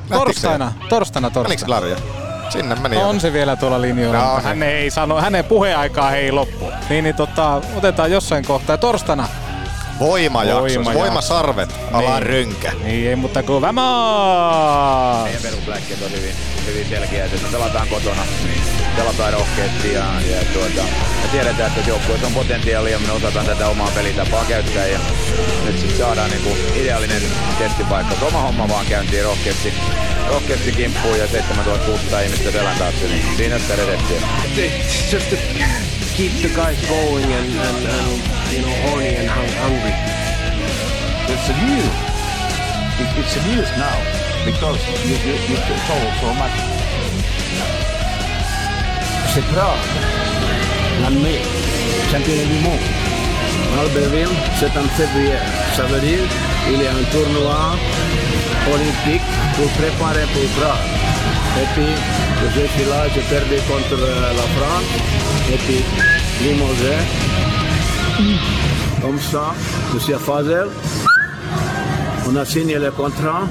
torstaina, 0.08 0.72
torstaina, 0.88 1.30
torstaina. 1.30 1.70
Larja? 1.70 2.23
Sinne 2.48 2.74
meni. 2.74 2.96
On 2.96 3.20
se 3.20 3.32
vielä 3.32 3.56
tuolla 3.56 3.80
linjoilla. 3.80 4.18
No, 4.18 4.40
hän 4.40 4.62
ei 4.62 4.90
sano, 4.90 5.20
hänen 5.20 5.44
puheaikaa 5.44 6.12
ei 6.14 6.32
loppu. 6.32 6.72
Niin, 6.88 7.04
niin 7.04 7.16
tota, 7.16 7.60
otetaan 7.76 8.10
jossain 8.10 8.44
kohtaa. 8.46 8.76
Torstaina 8.78 9.28
Voimajakso, 9.98 10.60
Voimajakso. 10.60 10.98
voimasarvet, 11.00 11.74
ala 11.92 12.10
Niin. 12.14 12.22
rynkä. 12.22 12.72
Niin, 12.84 13.08
ei 13.08 13.16
mutta 13.16 13.42
kuin 13.42 13.60
vämaa! 13.62 15.22
Meidän 15.24 15.42
perusbläkki 15.42 15.94
on 16.04 16.10
hyvin, 16.12 16.34
hyvin 16.66 16.86
selkeä, 16.88 17.24
että 17.24 17.36
pelataan 17.52 17.88
kotona, 17.88 18.22
pelataan 18.96 19.32
rohkeasti 19.32 19.92
ja, 19.92 20.04
ja 20.30 20.44
tuota, 20.52 20.82
me 21.22 21.28
tiedetään, 21.32 21.72
että 21.76 21.90
joukkueessa 21.90 22.26
on 22.26 22.32
potentiaalia 22.34 22.92
ja 22.92 22.98
me 22.98 23.12
osataan 23.12 23.46
tätä 23.46 23.68
omaa 23.68 23.90
pelitapaa 23.94 24.44
käyttää 24.44 24.86
ja 24.86 24.98
nyt 25.64 25.78
sitten 25.78 25.98
saadaan 25.98 26.30
niinku 26.30 26.56
ideaalinen 26.74 27.22
testipaikka. 27.58 28.26
Oma 28.26 28.40
homma 28.40 28.68
vaan 28.68 28.86
käyntiin 28.86 29.24
rohkeasti, 29.24 29.72
rohkeasti 30.28 30.72
kimppuun 30.72 31.18
ja 31.18 31.26
7600 31.28 32.20
ihmistä 32.20 32.50
selän 32.50 32.78
taakse, 32.78 33.06
niin 33.06 33.36
siinä 33.36 33.58
sitä 33.58 33.76
redettiä. 33.76 34.20
It's 36.16 36.30
just 36.30 36.42
keep 36.42 36.50
the 36.50 36.54
guys 36.54 36.78
going 36.86 37.24
and, 37.24 37.50
and, 37.50 37.86
and 37.86 38.52
you 38.52 38.62
know 38.62 38.74
horny 38.86 39.16
and 39.18 39.28
hung- 39.28 39.56
hungry. 39.58 39.94
It's 41.26 41.48
a 41.50 41.56
new. 41.58 41.82
It, 43.02 43.08
it's 43.18 43.34
a 43.34 43.42
news 43.50 43.70
now 43.74 43.98
because 44.44 44.78
you, 45.02 45.16
you, 45.26 45.34
you 45.50 45.56
told 45.90 46.14
so 46.20 46.30
much. 46.34 46.54
C'est 49.32 49.42
Prague, 49.50 49.82
l'année, 51.02 51.42
championnat 52.10 52.44
du 52.44 52.60
monde. 52.62 52.86
Albertville, 53.80 54.36
c'est 54.60 54.76
en 54.78 54.88
février. 54.96 55.38
Ça 55.76 55.82
veut 55.84 56.00
dire 56.00 56.28
qu'il 56.66 56.80
y 56.80 56.86
a 56.86 56.90
un 56.92 57.02
tournoi 57.10 57.74
olympique 58.72 59.26
pour 59.56 59.68
préparer 59.70 60.26
pour 60.32 60.62
Prague. 60.62 61.03
Et 61.60 61.66
puis, 61.74 61.92
je 62.54 62.66
suis 62.72 62.86
là, 62.90 63.00
j'ai 63.14 63.20
perdu 63.32 63.56
contre 63.68 64.00
la 64.40 64.46
France. 64.56 64.90
Et 65.52 65.58
puis, 65.64 65.80
limogé. 66.42 66.96
Comme 69.00 69.20
ça, 69.20 69.54
Monsieur 69.92 70.18
Fazel, 70.18 70.68
on 72.28 72.36
a 72.36 72.44
signé 72.44 72.78
le 72.78 72.90
contrat. 72.90 73.42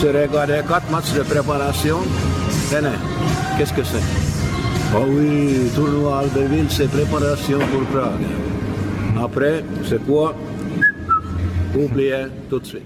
J'ai 0.00 0.10
regardé 0.10 0.60
quatre 0.68 0.90
matchs 0.90 1.12
de 1.12 1.22
préparation. 1.22 1.98
Tenez, 2.70 2.98
qu'est-ce 3.56 3.72
que 3.72 3.82
c'est? 3.82 4.06
Oh 4.94 5.04
oui, 5.08 5.70
tournoi 5.74 6.20
Albertville, 6.20 6.70
c'est 6.70 6.88
préparation 6.90 7.58
pour 7.58 7.82
Prague. 7.92 8.26
Après, 9.22 9.64
c'est 9.88 10.04
quoi? 10.06 10.34
Oubliez 11.74 12.26
tout 12.48 12.60
de 12.60 12.66
suite. 12.66 12.84